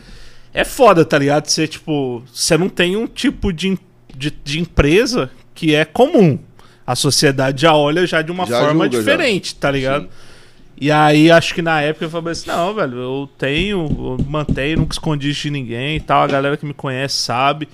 é 0.52 0.64
foda, 0.64 1.04
tá 1.04 1.18
ligado? 1.18 1.46
Você, 1.46 1.66
tipo, 1.66 2.22
você 2.32 2.56
não 2.56 2.68
tem 2.68 2.96
um 2.96 3.06
tipo 3.06 3.52
de, 3.52 3.78
de, 4.14 4.30
de 4.30 4.60
empresa 4.60 5.30
que 5.54 5.74
é 5.74 5.84
comum. 5.84 6.38
A 6.86 6.96
sociedade 6.96 7.62
já 7.62 7.74
olha 7.74 8.06
já 8.06 8.22
de 8.22 8.32
uma 8.32 8.44
já 8.46 8.58
forma 8.58 8.84
julga, 8.84 8.98
diferente, 8.98 9.50
já. 9.50 9.56
tá 9.60 9.70
ligado? 9.70 10.02
Sim. 10.04 10.32
E 10.80 10.90
aí, 10.90 11.30
acho 11.30 11.54
que 11.54 11.62
na 11.62 11.80
época 11.80 12.06
eu 12.06 12.10
falei 12.10 12.32
assim: 12.32 12.48
não, 12.48 12.74
velho, 12.74 12.96
eu 12.96 13.30
tenho, 13.38 13.86
eu 13.86 14.24
mantenho, 14.28 14.78
nunca 14.78 14.94
escondi 14.94 15.32
de 15.32 15.50
ninguém 15.50 15.96
e 15.96 16.00
tal. 16.00 16.24
A 16.24 16.26
galera 16.26 16.56
que 16.56 16.66
me 16.66 16.74
conhece 16.74 17.14
sabe. 17.14 17.68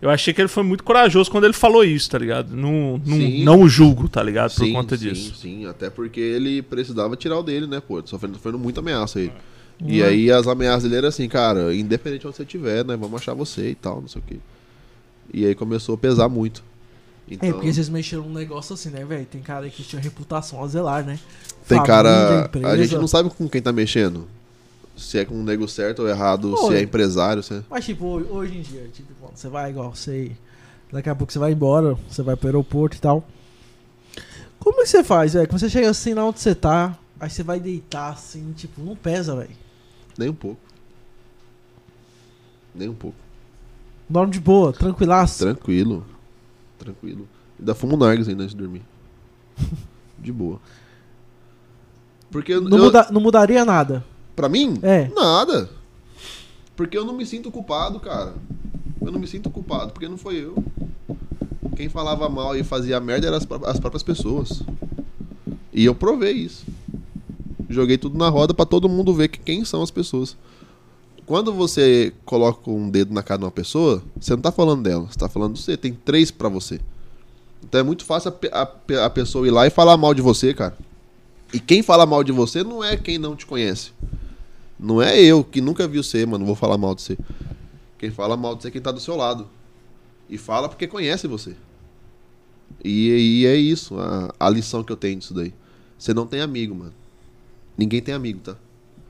Eu 0.00 0.10
achei 0.10 0.34
que 0.34 0.40
ele 0.40 0.48
foi 0.48 0.62
muito 0.62 0.84
corajoso 0.84 1.30
quando 1.30 1.44
ele 1.44 1.54
falou 1.54 1.82
isso, 1.82 2.10
tá 2.10 2.18
ligado? 2.18 2.54
Não, 2.54 3.00
não, 3.04 3.16
não 3.16 3.60
o 3.62 3.68
julgo, 3.68 4.08
tá 4.08 4.22
ligado? 4.22 4.54
Por 4.54 4.64
sim, 4.64 4.72
conta 4.72 4.96
disso. 4.96 5.34
Sim, 5.34 5.60
sim. 5.60 5.66
Até 5.66 5.88
porque 5.88 6.20
ele 6.20 6.60
precisava 6.60 7.16
tirar 7.16 7.38
o 7.38 7.42
dele, 7.42 7.66
né, 7.66 7.80
pô? 7.80 8.02
Sofrendo, 8.06 8.34
sofrendo 8.34 8.58
muita 8.58 8.80
ameaça 8.80 9.18
aí. 9.18 9.32
E 9.80 10.00
uhum. 10.00 10.06
aí 10.06 10.30
as 10.30 10.46
ameaças 10.46 10.84
dele 10.84 10.96
eram 10.96 11.08
assim, 11.08 11.28
cara, 11.28 11.74
independente 11.74 12.20
de 12.22 12.26
onde 12.26 12.36
você 12.36 12.42
estiver, 12.42 12.84
né? 12.84 12.96
Vamos 12.96 13.20
achar 13.20 13.34
você 13.34 13.70
e 13.70 13.74
tal, 13.74 14.00
não 14.00 14.08
sei 14.08 14.20
o 14.20 14.24
quê. 14.26 14.36
E 15.32 15.46
aí 15.46 15.54
começou 15.54 15.94
a 15.94 15.98
pesar 15.98 16.28
muito. 16.28 16.62
Então... 17.28 17.48
É, 17.48 17.52
porque 17.52 17.72
vocês 17.72 17.88
mexeram 17.88 18.24
num 18.24 18.34
negócio 18.34 18.74
assim, 18.74 18.90
né, 18.90 19.04
velho? 19.04 19.26
Tem 19.26 19.40
cara 19.40 19.68
que 19.68 19.82
tinha 19.82 20.00
reputação 20.00 20.62
a 20.62 20.66
zelar, 20.68 21.04
né? 21.04 21.18
Tem 21.66 21.78
Família, 21.78 21.86
cara. 21.86 22.44
Empresa. 22.46 22.68
A 22.68 22.76
gente 22.76 22.94
não 22.96 23.08
sabe 23.08 23.30
com 23.30 23.48
quem 23.48 23.62
tá 23.62 23.72
mexendo 23.72 24.28
se 24.96 25.18
é 25.18 25.24
com 25.24 25.34
um 25.34 25.42
nego 25.42 25.68
certo 25.68 26.00
ou 26.00 26.08
errado, 26.08 26.50
Pô, 26.50 26.68
se 26.68 26.74
é 26.74 26.82
empresário. 26.82 27.42
Se 27.42 27.54
é... 27.54 27.62
Mas, 27.68 27.84
tipo, 27.84 28.06
hoje 28.06 28.58
em 28.58 28.62
dia, 28.62 28.88
tipo, 28.92 29.12
quando 29.20 29.36
você 29.36 29.48
vai 29.48 29.70
igual, 29.70 29.94
você. 29.94 30.32
Daqui 30.90 31.10
a 31.10 31.14
pouco 31.14 31.32
você 31.32 31.38
vai 31.38 31.52
embora, 31.52 31.96
você 32.08 32.22
vai 32.22 32.36
pro 32.36 32.48
aeroporto 32.48 32.96
e 32.96 33.00
tal. 33.00 33.26
Como 34.58 34.80
é 34.80 34.84
que 34.84 34.88
você 34.88 35.04
faz, 35.04 35.34
velho? 35.34 35.46
Quando 35.48 35.60
você 35.60 35.68
chega 35.68 35.90
assim 35.90 36.14
lá 36.14 36.24
onde 36.24 36.40
você 36.40 36.54
tá, 36.54 36.98
aí 37.20 37.28
você 37.28 37.42
vai 37.42 37.60
deitar 37.60 38.12
assim, 38.12 38.52
tipo, 38.52 38.80
não 38.82 38.96
pesa, 38.96 39.36
velho. 39.36 39.50
Nem 40.16 40.28
um 40.28 40.34
pouco. 40.34 40.60
Nem 42.74 42.88
um 42.88 42.94
pouco. 42.94 43.16
Dorme 44.08 44.32
de 44.32 44.40
boa, 44.40 44.72
tranquilaço. 44.72 45.44
Tranquilo. 45.44 46.06
Tranquilo. 46.78 47.28
Ainda 47.58 47.74
fumo 47.74 47.96
nargas 47.96 48.28
ainda 48.28 48.44
antes 48.44 48.54
de 48.54 48.60
dormir. 48.62 48.82
de 50.18 50.32
boa. 50.32 50.60
Porque 52.30 52.58
não, 52.58 52.76
eu... 52.76 52.84
muda, 52.84 53.08
não 53.10 53.20
mudaria 53.20 53.64
nada. 53.64 54.04
Pra 54.36 54.50
mim? 54.50 54.78
É. 54.82 55.08
Nada. 55.14 55.70
Porque 56.76 56.96
eu 56.96 57.06
não 57.06 57.14
me 57.14 57.24
sinto 57.24 57.50
culpado, 57.50 57.98
cara. 57.98 58.34
Eu 59.00 59.10
não 59.10 59.18
me 59.18 59.26
sinto 59.26 59.48
culpado, 59.48 59.92
porque 59.92 60.06
não 60.06 60.18
foi 60.18 60.36
eu. 60.36 60.62
Quem 61.74 61.88
falava 61.88 62.28
mal 62.28 62.54
e 62.54 62.62
fazia 62.62 63.00
merda 63.00 63.26
eram 63.26 63.38
as, 63.38 63.46
as 63.64 63.80
próprias 63.80 64.02
pessoas. 64.02 64.62
E 65.72 65.84
eu 65.84 65.94
provei 65.94 66.32
isso. 66.32 66.64
Joguei 67.68 67.98
tudo 67.98 68.18
na 68.18 68.28
roda 68.28 68.54
para 68.54 68.66
todo 68.66 68.88
mundo 68.88 69.14
ver 69.14 69.28
que 69.28 69.40
quem 69.40 69.64
são 69.64 69.82
as 69.82 69.90
pessoas. 69.90 70.36
Quando 71.24 71.52
você 71.52 72.12
coloca 72.24 72.70
um 72.70 72.88
dedo 72.88 73.12
na 73.12 73.22
cara 73.22 73.38
de 73.38 73.44
uma 73.44 73.50
pessoa, 73.50 74.02
você 74.18 74.32
não 74.34 74.40
tá 74.40 74.52
falando 74.52 74.82
dela, 74.82 75.06
você 75.10 75.18
tá 75.18 75.28
falando 75.28 75.54
de 75.54 75.62
você. 75.62 75.76
Tem 75.76 75.92
três 75.92 76.30
para 76.30 76.48
você. 76.48 76.78
Então 77.64 77.80
é 77.80 77.84
muito 77.84 78.04
fácil 78.04 78.32
a, 78.52 78.62
a, 78.62 79.06
a 79.06 79.10
pessoa 79.10 79.46
ir 79.46 79.50
lá 79.50 79.66
e 79.66 79.70
falar 79.70 79.96
mal 79.96 80.14
de 80.14 80.22
você, 80.22 80.54
cara. 80.54 80.76
E 81.52 81.58
quem 81.58 81.82
fala 81.82 82.06
mal 82.06 82.22
de 82.22 82.32
você 82.32 82.62
não 82.62 82.82
é 82.82 82.96
quem 82.96 83.18
não 83.18 83.34
te 83.34 83.46
conhece. 83.46 83.92
Não 84.78 85.00
é 85.00 85.18
eu 85.18 85.42
que 85.42 85.60
nunca 85.60 85.88
vi 85.88 85.98
você, 85.98 86.24
mano, 86.26 86.44
vou 86.44 86.54
falar 86.54 86.76
mal 86.76 86.94
de 86.94 87.02
você. 87.02 87.18
Quem 87.98 88.10
fala 88.10 88.36
mal 88.36 88.54
de 88.54 88.62
você 88.62 88.68
é 88.68 88.70
quem 88.70 88.80
tá 88.80 88.92
do 88.92 89.00
seu 89.00 89.16
lado. 89.16 89.48
E 90.28 90.36
fala 90.36 90.68
porque 90.68 90.86
conhece 90.86 91.26
você. 91.26 91.56
E, 92.84 93.40
e 93.42 93.46
é 93.46 93.56
isso, 93.56 93.98
a, 93.98 94.34
a, 94.38 94.50
lição 94.50 94.84
que 94.84 94.92
eu 94.92 94.96
tenho 94.96 95.18
disso 95.18 95.32
daí. 95.32 95.54
Você 95.98 96.12
não 96.12 96.26
tem 96.26 96.40
amigo, 96.40 96.74
mano. 96.74 96.92
Ninguém 97.76 98.02
tem 98.02 98.14
amigo, 98.14 98.40
tá? 98.40 98.56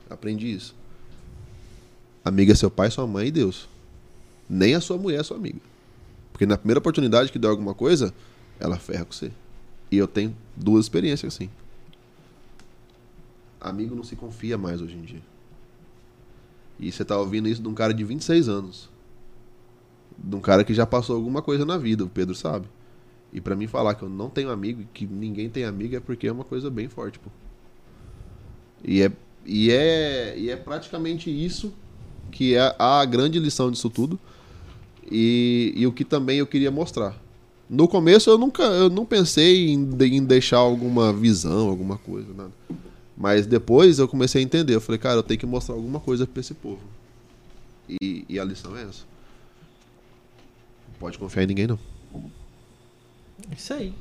Aprendi 0.08 0.52
isso. 0.52 0.74
Amigo 2.24 2.52
é 2.52 2.54
seu 2.54 2.70
pai, 2.70 2.90
sua 2.90 3.06
mãe 3.06 3.28
e 3.28 3.30
Deus. 3.30 3.68
Nem 4.48 4.74
a 4.74 4.80
sua 4.80 4.96
mulher 4.96 5.20
é 5.20 5.22
sua 5.22 5.36
amiga. 5.36 5.60
Porque 6.32 6.46
na 6.46 6.56
primeira 6.56 6.78
oportunidade 6.78 7.32
que 7.32 7.38
der 7.38 7.48
alguma 7.48 7.74
coisa, 7.74 8.14
ela 8.60 8.78
ferra 8.78 9.04
com 9.04 9.12
você. 9.12 9.32
E 9.90 9.96
eu 9.96 10.06
tenho 10.06 10.36
duas 10.54 10.84
experiências 10.84 11.34
assim. 11.34 11.50
Amigo 13.60 13.94
não 13.94 14.04
se 14.04 14.14
confia 14.14 14.56
mais 14.56 14.80
hoje 14.80 14.96
em 14.96 15.02
dia. 15.02 15.22
E 16.78 16.92
você 16.92 17.04
tá 17.04 17.18
ouvindo 17.18 17.48
isso 17.48 17.62
de 17.62 17.68
um 17.68 17.74
cara 17.74 17.94
de 17.94 18.04
26 18.04 18.48
anos. 18.48 18.90
De 20.16 20.36
um 20.36 20.40
cara 20.40 20.64
que 20.64 20.74
já 20.74 20.86
passou 20.86 21.16
alguma 21.16 21.42
coisa 21.42 21.64
na 21.64 21.78
vida, 21.78 22.04
o 22.04 22.08
Pedro 22.08 22.34
sabe. 22.34 22.66
E 23.32 23.40
para 23.40 23.56
mim 23.56 23.66
falar 23.66 23.94
que 23.94 24.02
eu 24.02 24.08
não 24.08 24.30
tenho 24.30 24.50
amigo 24.50 24.82
e 24.82 24.84
que 24.86 25.06
ninguém 25.06 25.48
tem 25.48 25.64
amigo 25.64 25.96
é 25.96 26.00
porque 26.00 26.26
é 26.26 26.32
uma 26.32 26.44
coisa 26.44 26.70
bem 26.70 26.88
forte, 26.88 27.18
pô. 27.18 27.30
E 28.84 29.02
é, 29.02 29.12
e 29.44 29.70
é, 29.70 30.38
e 30.38 30.50
é 30.50 30.56
praticamente 30.56 31.30
isso 31.30 31.72
que 32.30 32.54
é 32.54 32.74
a 32.78 33.04
grande 33.04 33.38
lição 33.38 33.70
disso 33.70 33.90
tudo. 33.90 34.18
E, 35.10 35.72
e 35.76 35.86
o 35.86 35.92
que 35.92 36.04
também 36.04 36.38
eu 36.38 36.46
queria 36.46 36.70
mostrar. 36.70 37.16
No 37.68 37.88
começo 37.88 38.30
eu 38.30 38.38
nunca 38.38 38.62
eu 38.62 38.88
não 38.88 39.04
pensei 39.04 39.70
em, 39.70 39.88
em 40.00 40.24
deixar 40.24 40.58
alguma 40.58 41.12
visão, 41.12 41.68
alguma 41.68 41.98
coisa, 41.98 42.32
nada. 42.32 42.52
Mas 43.16 43.46
depois 43.46 43.98
eu 43.98 44.06
comecei 44.06 44.42
a 44.42 44.44
entender. 44.44 44.74
Eu 44.74 44.80
falei, 44.80 44.98
cara, 44.98 45.16
eu 45.16 45.22
tenho 45.22 45.40
que 45.40 45.46
mostrar 45.46 45.74
alguma 45.74 45.98
coisa 45.98 46.26
pra 46.26 46.40
esse 46.40 46.52
povo. 46.52 46.80
E, 47.88 48.24
e 48.28 48.38
a 48.38 48.44
lição 48.44 48.76
é 48.76 48.82
essa. 48.82 49.04
Não 50.88 50.98
pode 50.98 51.18
confiar 51.18 51.44
em 51.44 51.46
ninguém, 51.46 51.66
não. 51.66 51.78
Isso 53.56 53.72
aí. 53.72 53.94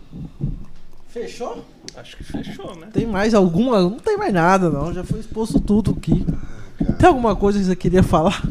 Fechou? 1.08 1.64
Acho 1.96 2.18
que 2.18 2.24
fechou, 2.24 2.76
né? 2.76 2.90
Tem 2.92 3.06
mais 3.06 3.34
alguma? 3.34 3.82
Não 3.82 4.00
tem 4.00 4.18
mais 4.18 4.34
nada, 4.34 4.70
não. 4.70 4.94
Já 4.94 5.04
foi 5.04 5.20
exposto 5.20 5.62
tudo 5.62 5.92
aqui. 5.92 6.26
Ah, 6.82 6.94
tem 6.94 7.08
alguma 7.08 7.36
coisa 7.36 7.58
que 7.58 7.66
você 7.66 7.76
queria 7.76 8.04
falar? 8.04 8.46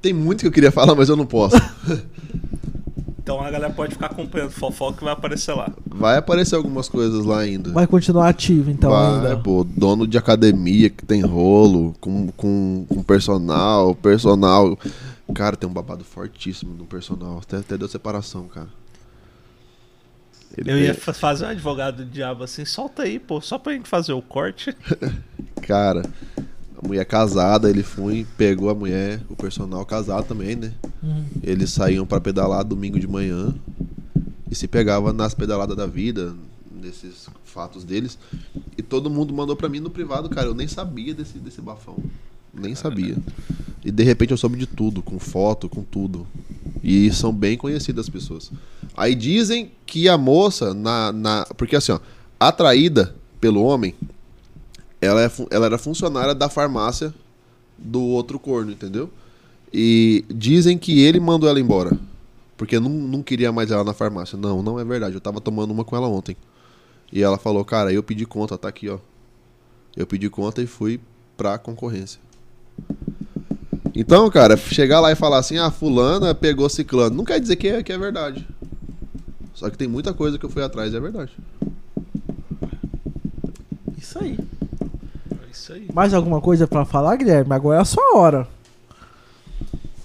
Tem 0.00 0.14
muito 0.14 0.40
que 0.40 0.46
eu 0.46 0.52
queria 0.52 0.72
falar, 0.72 0.94
mas 0.94 1.08
eu 1.10 1.16
não 1.16 1.26
posso. 1.26 1.56
Então 3.26 3.40
a 3.40 3.50
galera 3.50 3.72
pode 3.72 3.94
ficar 3.94 4.06
acompanhando 4.06 4.52
fofoca 4.52 4.98
que 4.98 5.04
vai 5.04 5.12
aparecer 5.12 5.52
lá. 5.52 5.68
Vai 5.84 6.16
aparecer 6.16 6.54
algumas 6.54 6.88
coisas 6.88 7.24
lá 7.24 7.40
ainda. 7.40 7.72
Vai 7.72 7.84
continuar 7.84 8.28
ativo, 8.28 8.70
então, 8.70 8.88
vai, 8.88 9.14
ainda. 9.14 9.36
Pô, 9.36 9.64
dono 9.64 10.06
de 10.06 10.16
academia 10.16 10.88
que 10.88 11.04
tem 11.04 11.22
rolo, 11.22 11.92
com, 12.00 12.28
com, 12.28 12.86
com 12.88 13.02
personal, 13.02 13.96
personal. 13.96 14.78
Cara, 15.34 15.56
tem 15.56 15.68
um 15.68 15.72
babado 15.72 16.04
fortíssimo 16.04 16.72
no 16.72 16.86
personal. 16.86 17.40
Até, 17.42 17.56
até 17.56 17.76
deu 17.76 17.88
separação, 17.88 18.44
cara. 18.46 18.68
Ele 20.56 20.70
eu 20.70 20.78
ia 20.78 20.94
fazer 20.94 21.46
um 21.46 21.48
advogado 21.48 22.04
do 22.04 22.06
diabo 22.08 22.44
assim, 22.44 22.64
solta 22.64 23.02
aí, 23.02 23.18
pô, 23.18 23.40
só 23.40 23.58
pra 23.58 23.72
gente 23.72 23.88
fazer 23.88 24.12
o 24.12 24.22
corte. 24.22 24.72
cara, 25.66 26.02
a 26.82 26.86
mulher 26.86 27.04
casada, 27.04 27.70
ele 27.70 27.82
foi, 27.82 28.26
pegou 28.36 28.68
a 28.68 28.74
mulher, 28.74 29.22
o 29.28 29.36
personal 29.36 29.84
casado 29.86 30.26
também, 30.26 30.56
né? 30.56 30.72
Uhum. 31.02 31.24
Eles 31.42 31.70
saíam 31.70 32.06
para 32.06 32.20
pedalar 32.20 32.64
domingo 32.64 32.98
de 32.98 33.06
manhã 33.06 33.54
e 34.50 34.54
se 34.54 34.68
pegava 34.68 35.12
nas 35.12 35.34
pedaladas 35.34 35.76
da 35.76 35.86
vida, 35.86 36.34
nesses 36.70 37.28
fatos 37.44 37.84
deles. 37.84 38.18
E 38.76 38.82
todo 38.82 39.08
mundo 39.08 39.32
mandou 39.32 39.56
para 39.56 39.68
mim 39.68 39.80
no 39.80 39.90
privado, 39.90 40.28
cara. 40.28 40.48
Eu 40.48 40.54
nem 40.54 40.68
sabia 40.68 41.14
desse, 41.14 41.38
desse 41.38 41.60
bafão. 41.60 41.96
Nem 42.52 42.74
sabia. 42.74 43.16
E 43.84 43.90
de 43.90 44.02
repente 44.02 44.32
eu 44.32 44.36
soube 44.36 44.58
de 44.58 44.66
tudo, 44.66 45.02
com 45.02 45.18
foto, 45.18 45.68
com 45.68 45.82
tudo. 45.82 46.26
E 46.82 47.10
são 47.12 47.32
bem 47.32 47.56
conhecidas 47.56 48.06
as 48.06 48.10
pessoas. 48.10 48.50
Aí 48.96 49.14
dizem 49.14 49.72
que 49.86 50.08
a 50.08 50.18
moça, 50.18 50.74
na, 50.74 51.12
na. 51.12 51.46
Porque 51.56 51.76
assim, 51.76 51.92
ó, 51.92 52.00
atraída 52.38 53.14
pelo 53.40 53.62
homem, 53.62 53.94
ela, 55.00 55.22
é, 55.22 55.30
ela 55.50 55.66
era 55.66 55.78
funcionária 55.78 56.34
da 56.34 56.48
farmácia 56.48 57.14
do 57.76 58.02
outro 58.02 58.38
corno, 58.38 58.72
entendeu? 58.72 59.10
E 59.72 60.24
dizem 60.28 60.78
que 60.78 61.00
ele 61.00 61.20
mandou 61.20 61.48
ela 61.48 61.60
embora. 61.60 61.98
Porque 62.56 62.80
não, 62.80 62.88
não 62.88 63.22
queria 63.22 63.52
mais 63.52 63.70
ela 63.70 63.84
na 63.84 63.92
farmácia. 63.92 64.38
Não, 64.38 64.62
não 64.62 64.80
é 64.80 64.84
verdade. 64.84 65.14
Eu 65.14 65.20
tava 65.20 65.40
tomando 65.40 65.70
uma 65.72 65.84
com 65.84 65.94
ela 65.94 66.08
ontem. 66.08 66.36
E 67.12 67.22
ela 67.22 67.38
falou, 67.38 67.64
cara, 67.64 67.92
eu 67.92 68.02
pedi 68.02 68.24
conta, 68.24 68.56
tá 68.56 68.68
aqui, 68.68 68.88
ó. 68.88 68.98
Eu 69.96 70.06
pedi 70.06 70.28
conta 70.30 70.62
e 70.62 70.66
fui 70.66 71.00
pra 71.36 71.58
concorrência. 71.58 72.20
Então, 73.94 74.28
cara, 74.30 74.56
chegar 74.56 75.00
lá 75.00 75.12
e 75.12 75.14
falar 75.14 75.38
assim, 75.38 75.58
ah, 75.58 75.70
fulana 75.70 76.34
pegou 76.34 76.68
ciclano, 76.68 77.16
não 77.16 77.24
quer 77.24 77.40
dizer 77.40 77.56
que 77.56 77.68
é, 77.68 77.82
que 77.82 77.92
é 77.92 77.98
verdade. 77.98 78.46
Só 79.54 79.70
que 79.70 79.78
tem 79.78 79.88
muita 79.88 80.12
coisa 80.12 80.38
que 80.38 80.44
eu 80.44 80.50
fui 80.50 80.62
atrás 80.62 80.92
e 80.92 80.96
é 80.96 81.00
verdade. 81.00 81.32
Isso 83.96 84.18
aí. 84.18 84.38
Isso 85.66 85.72
aí. 85.72 85.88
Mais 85.92 86.14
alguma 86.14 86.40
coisa 86.40 86.64
para 86.68 86.84
falar, 86.84 87.16
Guilherme? 87.16 87.52
Agora 87.52 87.78
é 87.78 87.82
a 87.82 87.84
sua 87.84 88.16
hora. 88.16 88.46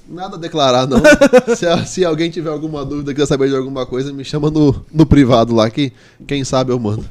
Nada 0.10 0.36
a 0.36 0.40
declarar, 0.40 0.88
não. 0.88 0.98
se, 1.56 1.86
se, 1.86 2.04
alguém 2.04 2.32
tiver 2.32 2.50
alguma 2.50 2.84
dúvida, 2.84 3.14
quiser 3.14 3.28
saber 3.28 3.48
de 3.48 3.56
alguma 3.56 3.86
coisa, 3.86 4.12
me 4.12 4.26
chama 4.26 4.50
no, 4.50 4.84
no 4.92 5.06
privado 5.06 5.54
lá 5.54 5.70
que 5.70 5.94
quem 6.28 6.44
sabe 6.44 6.72
eu 6.72 6.80
mando. 6.80 7.06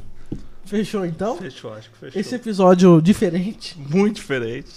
Fechou 0.65 1.05
então? 1.05 1.37
Fechou, 1.37 1.73
acho 1.73 1.89
que 1.91 1.97
fechou. 1.97 2.19
Esse 2.19 2.35
episódio 2.35 3.01
diferente. 3.01 3.77
Muito 3.89 4.17
diferente. 4.17 4.69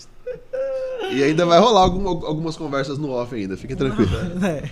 E 1.10 1.22
ainda 1.22 1.44
vai 1.44 1.58
rolar 1.58 1.82
algum, 1.82 2.06
algumas 2.08 2.56
conversas 2.56 2.96
no 2.96 3.10
off 3.10 3.34
ainda, 3.34 3.56
fique 3.56 3.74
tranquilo. 3.74 4.10
é. 4.46 4.70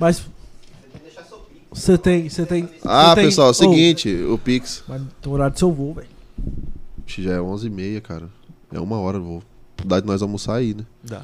Mas. 0.00 0.26
Você 1.72 1.96
tem, 1.96 2.28
você 2.28 2.44
tem. 2.44 2.68
Ah, 2.84 3.14
tem... 3.14 3.26
pessoal, 3.26 3.48
é 3.48 3.50
o 3.52 3.54
seguinte, 3.54 4.24
oh, 4.28 4.34
o 4.34 4.38
Pix. 4.38 4.82
Mas 4.88 5.00
tem 5.22 5.32
horário 5.32 5.52
do 5.52 5.58
seu 5.58 5.70
voo, 5.70 5.94
velho. 5.94 6.08
Já 7.06 7.32
é 7.32 7.38
11h30, 7.38 8.00
cara. 8.00 8.30
É 8.72 8.80
uma 8.80 8.98
hora 8.98 9.18
voo. 9.18 9.42
Dá 9.84 10.00
de 10.00 10.06
nós 10.06 10.22
almoçar 10.22 10.56
aí, 10.56 10.74
né? 10.74 10.86
Dá. 11.02 11.22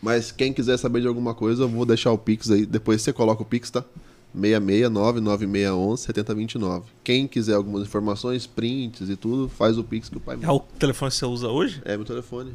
Mas 0.00 0.30
quem 0.30 0.52
quiser 0.52 0.76
saber 0.76 1.00
de 1.00 1.08
alguma 1.08 1.34
coisa, 1.34 1.64
eu 1.64 1.68
vou 1.68 1.84
deixar 1.84 2.12
o 2.12 2.18
Pix 2.18 2.50
aí. 2.50 2.64
Depois 2.64 3.02
você 3.02 3.12
coloca 3.12 3.42
o 3.42 3.46
Pix, 3.46 3.70
tá? 3.70 3.84
669-9611-7029. 4.36 6.82
Quem 7.02 7.26
quiser 7.26 7.54
algumas 7.54 7.82
informações, 7.82 8.46
prints 8.46 9.08
e 9.08 9.16
tudo, 9.16 9.48
faz 9.48 9.78
o 9.78 9.84
Pix 9.84 10.08
que 10.08 10.16
o 10.16 10.20
pai 10.20 10.36
me 10.36 10.44
É 10.44 10.50
o 10.50 10.60
telefone 10.60 11.10
que 11.10 11.16
você 11.16 11.26
usa 11.26 11.48
hoje? 11.48 11.82
É 11.84 11.96
meu 11.96 12.06
telefone. 12.06 12.54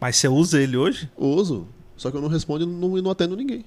Mas 0.00 0.16
você 0.16 0.28
usa 0.28 0.60
ele 0.60 0.76
hoje? 0.76 1.10
Uso. 1.16 1.66
Só 1.96 2.10
que 2.10 2.16
eu 2.16 2.20
não 2.20 2.28
respondo 2.28 2.64
e 2.64 2.66
não, 2.66 2.96
não 3.00 3.10
atendo 3.10 3.36
ninguém. 3.36 3.64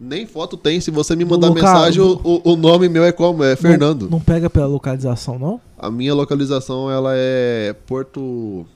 Nem 0.00 0.26
foto 0.26 0.56
tem. 0.56 0.80
Se 0.80 0.90
você 0.90 1.14
me 1.14 1.24
mandar 1.24 1.48
local... 1.48 1.62
mensagem, 1.62 2.02
o, 2.02 2.40
o, 2.44 2.56
nome 2.56 2.88
meu 2.88 3.04
é 3.04 3.12
como? 3.12 3.44
É 3.44 3.54
Fernando. 3.54 4.02
Não, 4.02 4.12
não, 4.12 4.20
pega 4.20 4.50
pela 4.50 4.66
localização, 4.66 5.38
não? 5.38 5.60
A 5.78 5.90
minha 5.90 6.14
localização, 6.14 6.90
ela 6.90 7.12
é 7.14 7.74
Porto... 7.86 8.66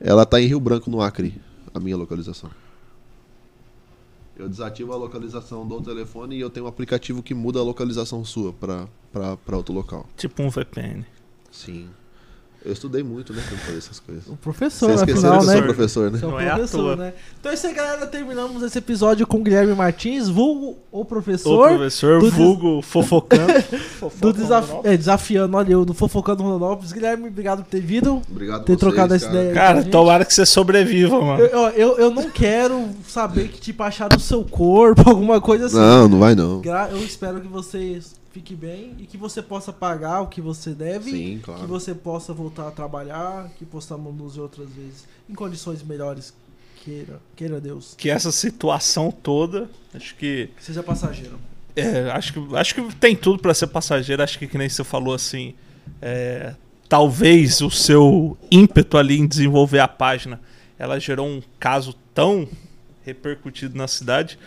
Ela 0.00 0.26
tá 0.26 0.40
em 0.40 0.46
Rio 0.46 0.60
Branco, 0.60 0.90
no 0.90 1.00
Acre. 1.00 1.40
A 1.72 1.80
minha 1.80 1.96
localização. 1.96 2.50
Eu 4.36 4.48
desativo 4.48 4.92
a 4.92 4.96
localização 4.96 5.66
do 5.66 5.80
telefone 5.80 6.36
e 6.36 6.40
eu 6.40 6.50
tenho 6.50 6.66
um 6.66 6.68
aplicativo 6.68 7.22
que 7.22 7.32
muda 7.32 7.60
a 7.60 7.62
localização 7.62 8.24
sua 8.24 8.52
para 8.52 9.56
outro 9.56 9.72
local. 9.72 10.06
Tipo 10.16 10.42
um 10.42 10.50
VPN. 10.50 11.04
Sim. 11.50 11.88
Eu 12.64 12.72
estudei 12.72 13.02
muito, 13.02 13.32
né, 13.32 13.42
pra 13.48 13.58
fazer 13.58 13.78
essas 13.78 13.98
coisas. 13.98 14.24
O 14.28 14.36
professor, 14.36 14.92
Você 14.92 15.02
afinal, 15.02 15.40
que 15.40 15.46
né? 15.46 15.52
eu 15.52 15.56
sou 15.56 15.62
professor, 15.62 16.10
né? 16.10 16.18
Não 16.22 16.30
professor, 16.30 16.92
é 16.92 16.96
né? 16.96 17.14
Então 17.40 17.50
é 17.50 17.54
isso 17.54 17.66
aí, 17.66 17.74
galera. 17.74 18.06
Terminamos 18.06 18.62
esse 18.62 18.78
episódio 18.78 19.26
com 19.26 19.38
o 19.38 19.42
Guilherme 19.42 19.74
Martins, 19.74 20.28
vulgo 20.28 20.78
o 20.92 21.04
professor. 21.04 21.72
O 21.72 21.76
professor, 21.76 22.30
vulgo 22.30 22.76
des... 22.76 22.86
fofocando. 22.86 23.52
do 24.20 24.32
desaf... 24.32 24.70
é, 24.84 24.96
desafiando, 24.96 25.56
olha 25.56 25.72
eu, 25.72 25.84
do 25.84 25.92
fofocando 25.92 26.44
Rondonópolis. 26.44 26.92
Guilherme, 26.92 27.28
obrigado 27.28 27.64
por 27.64 27.70
ter 27.70 27.80
vindo. 27.80 28.22
Obrigado 28.30 28.64
ter 28.64 28.72
vocês, 28.72 28.78
trocado 28.78 29.14
essa 29.14 29.28
ideia. 29.28 29.52
Cara, 29.52 29.84
tomara 29.84 30.24
que 30.24 30.32
você 30.32 30.46
sobreviva, 30.46 31.20
mano. 31.20 31.42
Eu, 31.42 31.68
eu, 31.70 31.98
eu, 31.98 32.10
não 32.10 32.30
quero 32.30 32.90
saber 33.08 33.48
que, 33.48 33.60
tipo, 33.60 33.82
acharam 33.82 34.16
o 34.16 34.20
seu 34.20 34.44
corpo, 34.44 35.02
alguma 35.10 35.40
coisa 35.40 35.66
assim. 35.66 35.76
Não, 35.76 36.08
não 36.08 36.18
vai 36.20 36.36
não. 36.36 36.62
Eu 36.92 36.98
espero 36.98 37.40
que 37.40 37.48
vocês 37.48 38.21
fique 38.32 38.56
bem 38.56 38.96
e 38.98 39.06
que 39.06 39.16
você 39.16 39.42
possa 39.42 39.72
pagar 39.72 40.22
o 40.22 40.26
que 40.26 40.40
você 40.40 40.70
deve, 40.70 41.10
Sim, 41.10 41.40
claro. 41.42 41.60
que 41.60 41.66
você 41.66 41.94
possa 41.94 42.32
voltar 42.32 42.68
a 42.68 42.70
trabalhar, 42.70 43.50
que 43.58 43.64
possamos 43.64 44.14
nos 44.14 44.38
outras 44.38 44.70
vezes 44.70 45.06
em 45.28 45.34
condições 45.34 45.82
melhores, 45.82 46.34
queira, 46.82 47.20
queira 47.36 47.60
Deus. 47.60 47.94
Que 47.96 48.08
essa 48.08 48.32
situação 48.32 49.10
toda, 49.10 49.68
acho 49.94 50.16
que 50.16 50.48
que 50.56 50.64
seja 50.64 50.82
passageiro. 50.82 51.38
É, 51.76 52.10
acho 52.10 52.32
que 52.32 52.56
acho 52.56 52.74
que 52.74 52.94
tem 52.96 53.14
tudo 53.14 53.38
para 53.38 53.52
ser 53.52 53.66
passageiro, 53.66 54.22
acho 54.22 54.38
que 54.38 54.46
que 54.46 54.56
nem 54.58 54.68
você 54.68 54.82
falou 54.82 55.14
assim, 55.14 55.54
é, 56.00 56.54
talvez 56.88 57.60
o 57.60 57.70
seu 57.70 58.36
ímpeto 58.50 58.96
ali 58.96 59.18
em 59.18 59.26
desenvolver 59.26 59.80
a 59.80 59.88
página, 59.88 60.40
ela 60.78 60.98
gerou 60.98 61.26
um 61.26 61.42
caso 61.60 61.94
tão 62.14 62.48
repercutido 63.04 63.76
na 63.76 63.86
cidade 63.86 64.38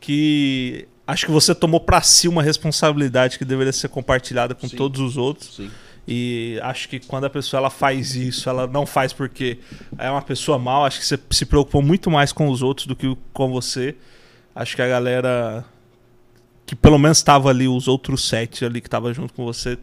que 0.00 0.88
acho 1.10 1.26
que 1.26 1.32
você 1.32 1.54
tomou 1.54 1.80
para 1.80 2.00
si 2.02 2.28
uma 2.28 2.42
responsabilidade 2.42 3.38
que 3.38 3.44
deveria 3.44 3.72
ser 3.72 3.88
compartilhada 3.88 4.54
com 4.54 4.68
Sim. 4.68 4.76
todos 4.76 5.00
os 5.00 5.16
outros. 5.16 5.56
Sim. 5.56 5.70
E 6.06 6.58
acho 6.62 6.88
que 6.88 6.98
quando 6.98 7.24
a 7.24 7.30
pessoa 7.30 7.58
ela 7.58 7.70
faz 7.70 8.16
isso, 8.16 8.48
ela 8.48 8.66
não 8.66 8.86
faz 8.86 9.12
porque 9.12 9.58
é 9.98 10.10
uma 10.10 10.22
pessoa 10.22 10.58
mal. 10.58 10.84
Acho 10.84 10.98
que 10.98 11.06
você 11.06 11.18
se 11.30 11.44
preocupou 11.44 11.82
muito 11.82 12.10
mais 12.10 12.32
com 12.32 12.48
os 12.48 12.62
outros 12.62 12.86
do 12.86 12.96
que 12.96 13.16
com 13.32 13.50
você. 13.50 13.94
Acho 14.54 14.74
que 14.74 14.82
a 14.82 14.88
galera 14.88 15.64
que 16.70 16.76
pelo 16.76 16.98
menos 16.98 17.18
estava 17.18 17.50
ali, 17.50 17.66
os 17.66 17.88
outros 17.88 18.28
sete 18.28 18.64
ali 18.64 18.80
que 18.80 18.86
estava 18.86 19.12
junto 19.12 19.34
com 19.34 19.44
você, 19.44 19.76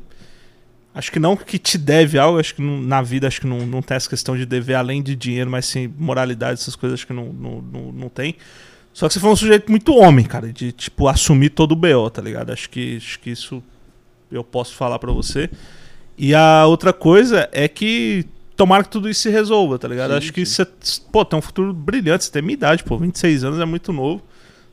acho 0.96 1.12
que 1.12 1.20
não 1.20 1.36
que 1.36 1.60
te 1.60 1.78
deve 1.78 2.18
algo, 2.18 2.40
acho 2.40 2.56
que 2.56 2.62
não, 2.62 2.82
na 2.82 3.02
vida 3.02 3.28
acho 3.28 3.42
que 3.42 3.48
não, 3.48 3.68
não 3.68 3.82
tem 3.82 3.98
essa 3.98 4.10
questão 4.10 4.38
de 4.38 4.46
dever 4.46 4.76
além 4.76 5.04
de 5.04 5.14
dinheiro, 5.14 5.52
mas 5.52 5.66
sim 5.66 5.94
moralidade, 5.98 6.62
essas 6.62 6.78
coisas 6.78 7.00
acho 7.00 7.08
que 7.08 7.12
não, 7.12 7.34
não, 7.34 7.62
não, 7.62 7.92
não 7.92 8.10
tem. 8.10 8.38
Só 8.98 9.08
que 9.08 9.14
você 9.14 9.20
foi 9.20 9.30
um 9.30 9.36
sujeito 9.36 9.70
muito 9.70 9.94
homem, 9.94 10.26
cara, 10.26 10.52
de 10.52 10.72
tipo 10.72 11.08
assumir 11.08 11.52
todo 11.52 11.74
o 11.74 11.76
BO, 11.76 12.10
tá 12.10 12.20
ligado? 12.20 12.52
Acho 12.52 12.68
que, 12.68 12.98
acho 12.98 13.20
que 13.20 13.30
isso 13.30 13.62
eu 14.32 14.44
posso 14.44 14.74
falar 14.74 14.98
para 14.98 15.12
você. 15.12 15.52
E 16.18 16.34
a 16.34 16.66
outra 16.66 16.92
coisa 16.92 17.48
é 17.52 17.68
que 17.68 18.26
tomara 18.56 18.84
que 18.84 18.90
tudo 18.90 19.08
isso 19.08 19.22
se 19.22 19.30
resolva, 19.30 19.78
tá 19.78 19.88
ligado? 19.88 20.10
Sim, 20.10 20.18
acho 20.18 20.34
que 20.34 20.44
sim. 20.44 20.64
você, 20.82 20.98
pô, 21.12 21.24
tem 21.24 21.38
um 21.38 21.44
futuro 21.44 21.72
brilhante, 21.74 22.24
você 22.24 22.32
tem 22.32 22.42
minha 22.42 22.56
idade, 22.56 22.84
pô, 22.84 22.98
26 22.98 23.44
anos 23.44 23.60
é 23.60 23.66
muito 23.66 23.94
novo. 23.94 24.24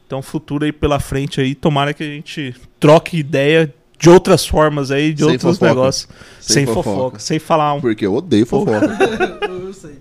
Então, 0.07 0.21
um 0.21 0.23
futuro 0.23 0.65
aí 0.65 0.73
pela 0.73 0.99
frente 0.99 1.39
aí, 1.39 1.55
tomara 1.55 1.93
que 1.93 2.03
a 2.03 2.07
gente 2.07 2.57
troque 2.81 3.19
ideia 3.19 3.75
de 3.99 4.09
outras 4.09 4.47
formas 4.47 4.91
aí, 4.91 5.13
de 5.13 5.23
sem 5.23 5.33
outros 5.33 5.59
fofoca. 5.59 5.67
negócios. 5.67 6.09
Sem, 6.41 6.55
sem 6.55 6.67
fofoca. 6.67 6.83
fofoca. 6.89 7.19
sem 7.19 7.39
falar 7.39 7.75
um. 7.75 7.83
Porque 7.83 8.07
eu 8.07 8.15
odeio 8.15 8.47
fofoca. 8.47 8.87
eu 9.45 9.75
sei. 9.75 9.99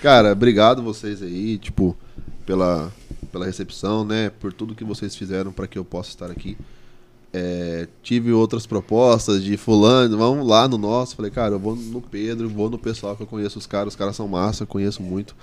Cara, 0.00 0.32
obrigado 0.32 0.82
vocês 0.82 1.22
aí, 1.22 1.58
tipo, 1.58 1.94
pela 2.46 2.90
pela 3.30 3.46
recepção, 3.46 4.04
né? 4.04 4.30
Por 4.30 4.52
tudo 4.52 4.74
que 4.74 4.84
vocês 4.84 5.14
fizeram 5.16 5.52
para 5.52 5.66
que 5.66 5.78
eu 5.78 5.84
possa 5.84 6.10
estar 6.10 6.30
aqui. 6.30 6.56
É, 7.32 7.86
tive 8.02 8.32
outras 8.32 8.66
propostas 8.66 9.44
de 9.44 9.56
fulano, 9.56 10.16
vamos 10.16 10.46
lá 10.46 10.66
no 10.66 10.78
nosso. 10.78 11.14
Falei, 11.14 11.30
cara, 11.30 11.54
eu 11.54 11.58
vou 11.58 11.76
no 11.76 12.00
Pedro, 12.00 12.48
vou 12.48 12.70
no 12.70 12.78
pessoal 12.78 13.14
que 13.16 13.22
eu 13.22 13.26
conheço 13.26 13.58
os 13.58 13.66
caras, 13.66 13.92
os 13.92 13.96
caras 13.96 14.16
são 14.16 14.26
massa, 14.26 14.64
conheço 14.64 15.02
muito. 15.02 15.36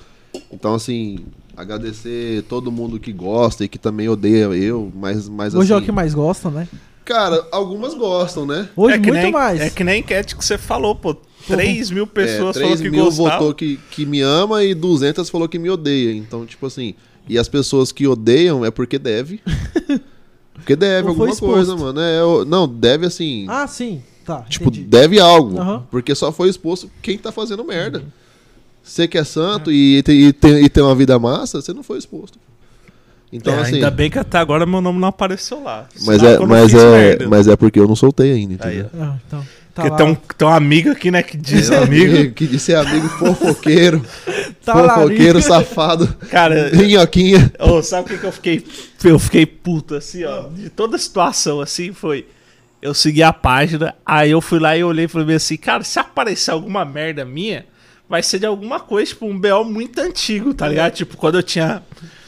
Então, 0.52 0.73
assim, 0.73 1.19
agradecer 1.56 2.43
todo 2.43 2.72
mundo 2.72 2.99
que 2.99 3.14
gosta 3.14 3.64
e 3.64 3.68
que 3.68 3.77
também 3.77 4.10
odeia 4.10 4.45
eu, 4.45 4.91
mas, 4.93 5.30
mas 5.30 5.53
Hoje 5.53 5.65
assim, 5.65 5.73
é 5.73 5.76
o 5.76 5.77
assim 5.77 5.85
que 5.85 5.91
mais 5.91 6.14
gosta, 6.14 6.49
né? 6.49 6.68
Cara, 7.06 7.47
algumas 7.52 7.93
gostam, 7.93 8.47
né? 8.47 8.68
Hoje 8.76 8.95
é 8.95 8.97
muito 8.97 9.14
nem, 9.14 9.31
mais. 9.31 9.61
É 9.61 9.69
que 9.69 9.84
nem 9.84 9.99
enquete 9.99 10.35
que 10.35 10.43
você 10.43 10.57
falou, 10.57 10.95
pô. 10.95 11.15
3 11.47 11.91
mil 11.91 12.07
pessoas 12.07 12.57
é, 12.57 12.60
3 12.60 12.80
falou 12.80 12.84
que 12.84 12.89
mil 12.89 13.11
votou 13.11 13.53
que, 13.53 13.80
que 13.91 14.03
me 14.03 14.19
ama 14.22 14.64
e 14.64 14.73
200 14.73 15.30
falou 15.30 15.47
que 15.47 15.60
me 15.60 15.69
odeia. 15.69 16.11
Então, 16.11 16.43
tipo 16.43 16.65
assim, 16.65 16.95
e 17.27 17.38
as 17.38 17.47
pessoas 17.47 17.91
que 17.91 18.07
odeiam 18.07 18.65
é 18.65 18.72
porque 18.72 18.99
deve. 18.99 19.41
Porque 20.56 20.73
deve 20.73 21.10
alguma 21.10 21.35
coisa, 21.35 21.76
mano. 21.76 21.99
É, 21.99 22.45
não, 22.45 22.65
deve 22.65 23.06
assim. 23.06 23.45
Ah, 23.49 23.68
sim. 23.68 24.02
Tá. 24.26 24.41
Tipo, 24.49 24.69
entendi. 24.69 24.85
deve 24.85 25.19
algo. 25.19 25.60
Uhum. 25.60 25.84
Porque 25.91 26.15
só 26.15 26.31
foi 26.31 26.49
exposto 26.49 26.89
quem 27.02 27.18
tá 27.18 27.31
fazendo 27.31 27.64
merda. 27.64 27.99
Uhum. 27.99 28.06
Você 28.81 29.07
que 29.07 29.18
é 29.18 29.23
santo 29.23 29.72
e, 29.72 29.97
e, 29.97 30.34
tem, 30.34 30.64
e 30.64 30.69
tem 30.69 30.84
uma 30.84 30.95
vida 30.95 31.19
massa, 31.19 31.61
você 31.61 31.73
não 31.73 31.84
foi 31.84 31.97
exposto. 31.97 32.39
Então, 33.31 33.53
é, 33.53 33.61
assim, 33.61 33.76
ainda 33.76 33.91
bem 33.91 34.10
que 34.10 34.18
até 34.18 34.38
agora 34.38 34.65
meu 34.65 34.80
nome 34.80 34.99
não 34.99 35.10
apareceu 35.10 35.61
lá. 35.61 35.88
Mas 36.02 36.23
é, 36.23 36.39
mas, 36.39 36.73
é, 36.73 37.26
mas 37.27 37.47
é 37.47 37.56
porque 37.56 37.80
eu 37.80 37.88
não 37.88 37.95
soltei 37.95 38.31
ainda, 38.31 38.53
entendeu? 38.53 38.89
Aí, 38.93 39.02
ah, 39.02 39.18
então. 39.27 39.45
Tá 39.76 39.81
Porque 39.84 39.97
tem 39.97 40.06
um, 40.06 40.15
tem 40.15 40.47
um 40.47 40.52
amigo 40.52 40.89
aqui, 40.89 41.11
né, 41.11 41.22
que 41.22 41.35
diz 41.35 41.69
é, 41.69 41.77
amigo. 41.80 42.34
Que 42.34 42.47
diz 42.47 42.61
ser 42.61 42.77
amigo 42.77 43.10
fofoqueiro. 43.10 44.02
tá 44.64 44.73
fofoqueiro, 44.73 45.41
safado. 45.41 46.07
Cara. 46.31 46.72
Minhoquinha. 46.73 47.52
Oh, 47.60 47.84
sabe 47.84 48.06
o 48.06 48.14
que, 48.14 48.18
que 48.18 48.26
eu 48.26 48.31
fiquei? 48.31 48.65
Eu 49.03 49.19
fiquei 49.19 49.45
puto, 49.45 49.95
assim, 49.95 50.23
ó. 50.23 50.43
De 50.47 50.69
toda 50.69 50.95
a 50.95 50.99
situação, 50.99 51.60
assim, 51.60 51.91
foi. 51.91 52.26
Eu 52.81 52.93
segui 52.93 53.22
a 53.22 53.34
página, 53.34 53.93
aí 54.06 54.31
eu 54.31 54.39
fui 54.39 54.60
lá 54.60 54.77
e 54.77 54.84
olhei 54.84 55.06
e 55.06 55.07
falei 55.10 55.35
assim, 55.35 55.57
cara, 55.57 55.84
se 55.84 55.99
aparecer 55.99 56.52
alguma 56.52 56.85
merda 56.85 57.26
minha, 57.26 57.65
vai 58.07 58.23
ser 58.23 58.39
de 58.39 58.45
alguma 58.45 58.80
coisa, 58.80 59.10
tipo, 59.10 59.26
um 59.26 59.38
BO 59.38 59.65
muito 59.65 59.99
antigo, 59.99 60.53
tá 60.53 60.69
ligado? 60.69 60.93
Tipo, 60.93 61.18
quando 61.18 61.35
eu 61.35 61.43
tinha 61.43 61.84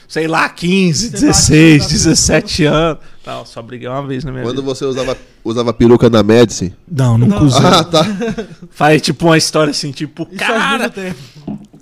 sei 0.07 0.27
lá, 0.27 0.47
15, 0.47 1.09
16, 1.09 1.87
17 1.87 2.65
anos. 2.65 2.99
Não, 3.25 3.45
só 3.45 3.61
briguei 3.61 3.89
uma 3.89 4.05
vez 4.07 4.23
na 4.23 4.31
minha 4.31 4.43
Quando 4.43 4.61
vida. 4.61 4.67
você 4.73 4.85
usava, 4.85 5.17
usava 5.43 5.73
peruca 5.73 6.09
na 6.09 6.23
Medici? 6.23 6.73
Não, 6.89 7.17
nunca 7.17 7.43
usei. 7.43 7.65
Ah, 7.65 7.83
tá. 7.83 8.05
Faz 8.71 9.01
tipo 9.01 9.25
uma 9.25 9.37
história 9.37 9.71
assim, 9.71 9.91
tipo, 9.91 10.25
Isso 10.31 10.39
cara. 10.39 10.89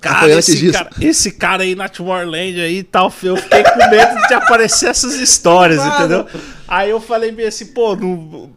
cara, 0.00 0.32
esse 0.38 0.72
cara, 0.72 0.90
esse 1.00 1.30
cara 1.30 1.62
aí 1.62 1.76
na 1.76 1.88
Tomorrowland 1.88 2.60
aí 2.60 2.78
e 2.78 2.82
tal, 2.82 3.12
eu 3.22 3.36
fiquei 3.36 3.62
com 3.62 3.78
medo 3.90 4.26
de 4.26 4.34
aparecer 4.34 4.88
essas 4.88 5.14
histórias, 5.14 5.84
entendeu? 5.86 6.26
Aí 6.66 6.90
eu 6.90 7.00
falei 7.00 7.30
bem 7.30 7.46
assim, 7.46 7.66
pô, 7.66 7.94
no, 7.94 8.50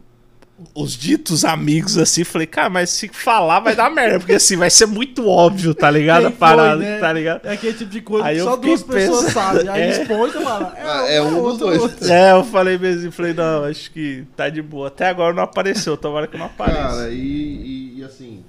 os 0.74 0.92
ditos 0.92 1.44
amigos 1.44 1.96
assim, 1.96 2.24
falei, 2.24 2.46
cara, 2.46 2.68
mas 2.68 2.90
se 2.90 3.08
falar 3.08 3.60
vai 3.60 3.74
dar 3.74 3.90
merda, 3.90 4.18
porque 4.18 4.34
assim, 4.34 4.56
vai 4.56 4.70
ser 4.70 4.86
muito 4.86 5.26
óbvio, 5.26 5.74
tá 5.74 5.90
ligado? 5.90 6.26
A 6.26 6.30
parada, 6.30 6.76
né? 6.76 6.98
tá 6.98 7.12
ligado? 7.12 7.46
É 7.46 7.52
aquele 7.52 7.72
tipo 7.72 7.90
de 7.90 8.00
coisa 8.00 8.26
aí 8.26 8.36
que 8.36 8.42
só 8.42 8.56
duas 8.56 8.82
pessoas 8.82 9.24
pensando, 9.26 9.32
sabem. 9.32 9.68
Aí 9.68 9.82
é. 9.82 9.90
expõe 9.90 10.28
e 10.28 10.32
fala, 10.32 10.74
é, 10.76 10.82
ah, 10.82 11.06
é 11.08 11.22
um 11.22 11.42
dos 11.42 11.58
dois. 11.58 12.02
É, 12.02 12.32
eu 12.32 12.44
falei 12.44 12.78
mesmo, 12.78 13.10
falei, 13.10 13.32
não, 13.32 13.64
acho 13.64 13.90
que 13.90 14.24
tá 14.36 14.48
de 14.48 14.60
boa. 14.60 14.88
Até 14.88 15.08
agora 15.08 15.34
não 15.34 15.42
apareceu, 15.42 15.96
tomara 15.96 16.26
que 16.26 16.36
não 16.36 16.46
apareça. 16.46 16.78
Cara, 16.78 17.10
e, 17.10 17.98
e 17.98 18.04
assim, 18.04 18.44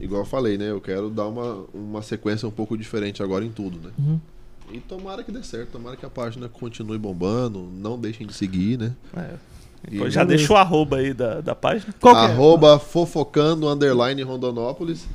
igual 0.00 0.22
eu 0.22 0.26
falei, 0.26 0.56
né? 0.56 0.70
Eu 0.70 0.80
quero 0.80 1.10
dar 1.10 1.26
uma, 1.26 1.64
uma 1.74 2.02
sequência 2.02 2.48
um 2.48 2.52
pouco 2.52 2.76
diferente 2.76 3.22
agora 3.22 3.44
em 3.44 3.50
tudo, 3.50 3.78
né? 3.78 3.92
Uhum. 3.98 4.20
E 4.72 4.80
tomara 4.80 5.22
que 5.22 5.30
dê 5.30 5.42
certo, 5.42 5.72
tomara 5.72 5.96
que 5.96 6.06
a 6.06 6.10
página 6.10 6.48
continue 6.48 6.96
bombando, 6.96 7.68
não 7.74 7.98
deixem 7.98 8.26
de 8.26 8.32
seguir, 8.32 8.78
né? 8.78 8.94
É. 9.14 9.34
E 9.90 10.10
já 10.10 10.24
deixa 10.24 10.52
o 10.52 10.56
arroba 10.56 10.98
aí 10.98 11.12
da, 11.12 11.40
da 11.40 11.54
página. 11.54 11.92
Qual 12.00 12.16
é? 12.16 12.20
arroba 12.20 12.74
é? 12.74 12.78
fofocando 12.78 13.68
underline 13.68 14.22
Rondonópolis. 14.22 15.08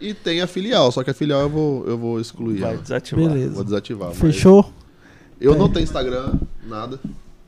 E 0.00 0.14
tem 0.14 0.40
a 0.40 0.46
filial, 0.46 0.90
só 0.90 1.04
que 1.04 1.10
a 1.10 1.14
filial 1.14 1.42
eu 1.42 1.48
vou, 1.48 1.86
eu 1.86 1.98
vou 1.98 2.20
excluir. 2.20 2.60
Vai 2.60 2.76
desativar. 2.76 3.28
Beleza. 3.28 3.54
Vou 3.54 3.64
desativar. 3.64 4.12
Fechou? 4.12 4.72
Eu 5.38 5.54
não 5.54 5.70
tenho 5.70 5.84
Instagram, 5.84 6.32
nada. 6.66 6.98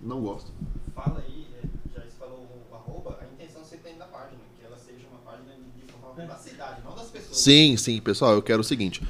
Não 0.01 0.21
gosto. 0.21 0.51
Fala 0.95 1.23
aí, 1.27 1.47
é, 1.63 1.67
já 1.95 2.03
falou 2.19 2.47
o 2.71 2.75
arroba, 2.75 3.19
a 3.21 3.25
intenção 3.35 3.65
você 3.65 3.77
tem 3.77 3.97
da 3.97 4.05
página, 4.05 4.39
que 4.59 4.67
ela 4.67 4.77
seja 4.77 5.07
uma 5.11 5.21
página 5.21 5.53
de 5.75 5.93
forma 5.93 6.27
da 6.27 6.37
cidade, 6.37 6.81
não 6.85 6.95
das 6.95 7.07
pessoas. 7.07 7.39
Sim, 7.39 7.77
sim, 7.77 8.01
pessoal, 8.01 8.35
eu 8.35 8.43
quero 8.43 8.61
o 8.61 8.65
seguinte. 8.65 9.03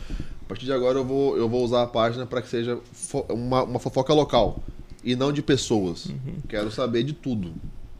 A 0.43 0.49
partir 0.49 0.65
de 0.65 0.73
agora 0.73 0.99
eu 0.99 1.05
vou, 1.05 1.37
eu 1.37 1.49
vou 1.49 1.65
usar 1.65 1.83
a 1.83 1.87
página 1.87 2.27
para 2.27 2.43
que 2.43 2.49
seja 2.49 2.79
uma, 3.29 3.65
uma 3.65 3.79
fofoca 3.79 4.13
local 4.13 4.61
e 5.05 5.17
não 5.17 5.33
de 5.33 5.43
pessoas. 5.43 6.07
Uhum. 6.07 6.35
Quero 6.49 6.71
saber 6.71 7.03
de 7.03 7.13
tudo. 7.13 7.53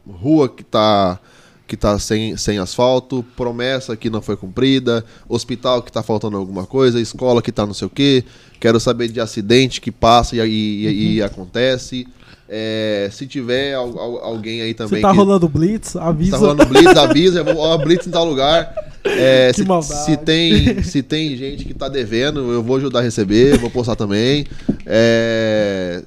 Rua 0.07 0.49
que 0.49 0.61
está 0.61 1.19
que 1.65 1.77
tá 1.77 1.97
sem, 1.97 2.35
sem 2.35 2.59
asfalto, 2.59 3.25
promessa 3.35 3.95
que 3.95 4.09
não 4.09 4.21
foi 4.21 4.35
cumprida, 4.35 5.03
hospital 5.27 5.81
que 5.81 5.89
está 5.89 6.03
faltando 6.03 6.37
alguma 6.37 6.65
coisa, 6.65 6.99
escola 6.99 7.41
que 7.41 7.49
está 7.49 7.65
não 7.65 7.73
sei 7.73 7.87
o 7.87 7.89
quê. 7.89 8.23
Quero 8.59 8.79
saber 8.79 9.07
de 9.07 9.19
acidente 9.19 9.81
que 9.81 9.91
passa 9.91 10.35
e, 10.35 10.39
e, 10.39 10.85
uhum. 10.85 10.91
e 10.91 11.21
acontece. 11.23 12.05
É, 12.47 13.09
se 13.11 13.25
tiver 13.25 13.73
al, 13.73 13.97
al, 13.97 14.17
alguém 14.19 14.61
aí 14.61 14.73
também. 14.73 14.97
Se 14.97 15.01
tá 15.01 15.11
que, 15.11 15.17
rolando 15.17 15.47
Blitz, 15.47 15.95
avisa. 15.95 16.31
Tá 16.31 16.37
rolando 16.37 16.65
Blitz, 16.65 16.95
avisa. 16.95 17.39
Eu 17.39 17.55
vou, 17.55 17.77
Blitz 17.79 18.05
em 18.05 18.11
tal 18.11 18.25
lugar. 18.25 18.71
É, 19.03 19.51
se, 19.55 19.65
se, 20.05 20.17
tem, 20.17 20.83
se 20.83 21.01
tem 21.01 21.35
gente 21.35 21.65
que 21.65 21.73
tá 21.73 21.89
devendo, 21.89 22.51
eu 22.51 22.61
vou 22.61 22.77
ajudar 22.77 22.99
a 22.99 23.01
receber, 23.01 23.57
vou 23.57 23.71
postar 23.71 23.95
também. 23.95 24.45
É, 24.85 26.03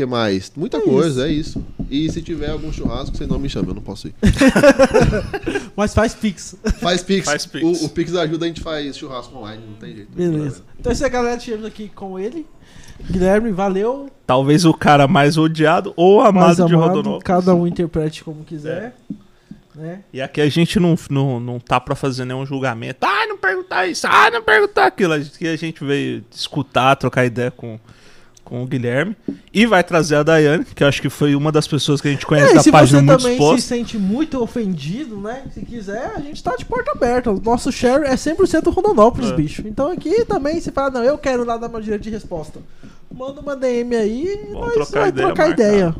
que 0.00 0.06
mais? 0.06 0.50
Muita 0.56 0.78
é 0.78 0.80
coisa, 0.80 1.28
isso. 1.28 1.58
é 1.58 1.62
isso. 1.62 1.66
E 1.90 2.10
se 2.10 2.22
tiver 2.22 2.50
algum 2.50 2.72
churrasco, 2.72 3.16
você 3.16 3.26
não 3.26 3.38
me 3.38 3.48
chama, 3.48 3.70
eu 3.70 3.74
não 3.74 3.82
posso 3.82 4.08
ir. 4.08 4.14
Mas 5.76 5.92
faz 5.92 6.14
Pix. 6.14 6.56
Faz 6.78 7.02
Pix. 7.02 7.26
Faz 7.26 7.46
pix. 7.46 7.82
O, 7.82 7.86
o, 7.86 7.88
Pix 7.88 8.14
ajuda, 8.14 8.44
a 8.44 8.48
gente 8.48 8.60
faz 8.60 8.96
churrasco 8.96 9.36
online, 9.36 9.62
não 9.66 9.74
tem 9.74 9.94
jeito. 9.94 10.12
Beleza. 10.12 10.62
Então 10.78 10.90
essa 10.90 11.04
é 11.04 11.06
a 11.06 11.10
galera 11.10 11.36
tivemos 11.36 11.66
aqui 11.66 11.88
com 11.88 12.18
ele. 12.18 12.46
Guilherme, 13.10 13.50
valeu. 13.50 14.08
Talvez 14.26 14.64
o 14.64 14.72
cara 14.72 15.06
mais 15.08 15.36
odiado 15.36 15.92
ou 15.96 16.20
amado, 16.20 16.34
mais 16.34 16.60
amado 16.60 16.68
de 16.68 16.74
Rodonópolis. 16.74 17.24
Cada 17.24 17.54
um 17.54 17.66
interprete 17.66 18.24
como 18.24 18.44
quiser. 18.44 18.94
É. 19.10 19.14
Né? 19.74 20.00
E 20.12 20.20
aqui 20.20 20.40
a 20.40 20.48
gente 20.48 20.78
não, 20.78 20.94
não, 21.10 21.40
não 21.40 21.60
tá 21.60 21.80
pra 21.80 21.94
fazer 21.94 22.24
nenhum 22.24 22.44
julgamento. 22.44 23.06
Ah, 23.06 23.26
não 23.26 23.38
perguntar 23.38 23.86
isso, 23.86 24.06
ah, 24.06 24.30
não 24.30 24.42
perguntar 24.42 24.86
aquilo. 24.86 25.14
Aqui 25.14 25.46
a 25.46 25.56
gente 25.56 25.82
veio 25.84 26.24
escutar, 26.30 26.96
trocar 26.96 27.24
ideia 27.24 27.50
com, 27.50 27.78
com 28.50 28.64
o 28.64 28.66
Guilherme. 28.66 29.16
E 29.54 29.64
vai 29.64 29.84
trazer 29.84 30.16
a 30.16 30.22
Daiane, 30.24 30.64
que 30.64 30.82
eu 30.82 30.88
acho 30.88 31.00
que 31.00 31.08
foi 31.08 31.36
uma 31.36 31.52
das 31.52 31.68
pessoas 31.68 32.00
que 32.00 32.08
a 32.08 32.10
gente 32.10 32.26
conhece 32.26 32.52
é, 32.52 32.62
da 32.62 32.72
página 32.72 33.00
muito 33.00 33.22
Se 33.22 33.28
você 33.28 33.38
também 33.38 33.58
se 33.58 33.66
sente 33.66 33.96
muito 33.96 34.42
ofendido, 34.42 35.16
né? 35.18 35.44
Se 35.54 35.64
quiser, 35.64 36.12
a 36.16 36.20
gente 36.20 36.42
tá 36.42 36.56
de 36.56 36.64
porta 36.64 36.90
aberta. 36.90 37.30
O 37.30 37.40
nosso 37.40 37.70
share 37.70 38.04
é 38.04 38.14
100% 38.14 38.72
Rondonópolis, 38.72 39.30
é. 39.30 39.36
bicho. 39.36 39.62
Então 39.64 39.90
aqui 39.90 40.24
também, 40.24 40.60
se 40.60 40.72
fala, 40.72 40.90
não, 40.90 41.04
eu 41.04 41.16
quero 41.16 41.44
lá 41.44 41.56
dar 41.56 41.68
uma 41.68 41.80
direito 41.80 42.02
de 42.02 42.10
resposta. 42.10 42.58
Manda 43.14 43.40
uma 43.40 43.54
DM 43.54 43.94
aí 43.94 44.26
e 44.26 44.52
nós 44.52 44.72
trocar 44.72 45.08
ideia. 45.08 45.26
Trocar 45.28 45.50
ideia. 45.50 45.96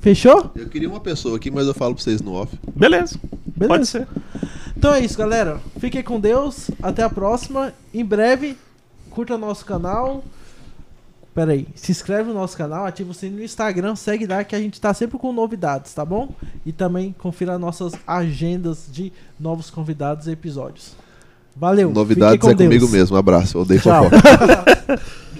Fechou? 0.00 0.50
Eu 0.54 0.68
queria 0.68 0.88
uma 0.88 1.00
pessoa 1.00 1.36
aqui, 1.36 1.50
mas 1.50 1.66
eu 1.66 1.74
falo 1.74 1.94
pra 1.94 2.04
vocês 2.04 2.20
no 2.20 2.34
off. 2.34 2.54
Beleza. 2.74 3.18
Beleza. 3.56 3.68
Pode 3.68 3.86
ser. 3.86 4.06
Então 4.76 4.92
é 4.92 5.00
isso, 5.00 5.16
galera. 5.16 5.58
Fiquem 5.80 6.02
com 6.02 6.20
Deus. 6.20 6.70
Até 6.82 7.02
a 7.02 7.08
próxima. 7.08 7.72
Em 7.94 8.04
breve, 8.04 8.56
curta 9.10 9.38
nosso 9.38 9.64
canal. 9.64 10.22
Pera 11.36 11.52
aí, 11.52 11.68
se 11.74 11.92
inscreve 11.92 12.30
no 12.30 12.34
nosso 12.34 12.56
canal, 12.56 12.86
ativa 12.86 13.10
o 13.10 13.14
sininho 13.14 13.40
no 13.40 13.44
Instagram, 13.44 13.94
segue 13.94 14.26
lá 14.26 14.42
que 14.42 14.56
a 14.56 14.58
gente 14.58 14.80
tá 14.80 14.94
sempre 14.94 15.18
com 15.18 15.34
novidades, 15.34 15.92
tá 15.92 16.02
bom? 16.02 16.30
E 16.64 16.72
também 16.72 17.14
confira 17.18 17.58
nossas 17.58 17.92
agendas 18.06 18.86
de 18.90 19.12
novos 19.38 19.68
convidados 19.68 20.26
e 20.26 20.30
episódios. 20.30 20.92
Valeu. 21.54 21.90
Novidades 21.90 22.42
é 22.48 22.54
Deus. 22.54 22.66
comigo 22.66 22.88
mesmo. 22.88 23.18
Abraço. 23.18 23.58
Odeio 23.58 23.82
fofoca. 23.82 24.16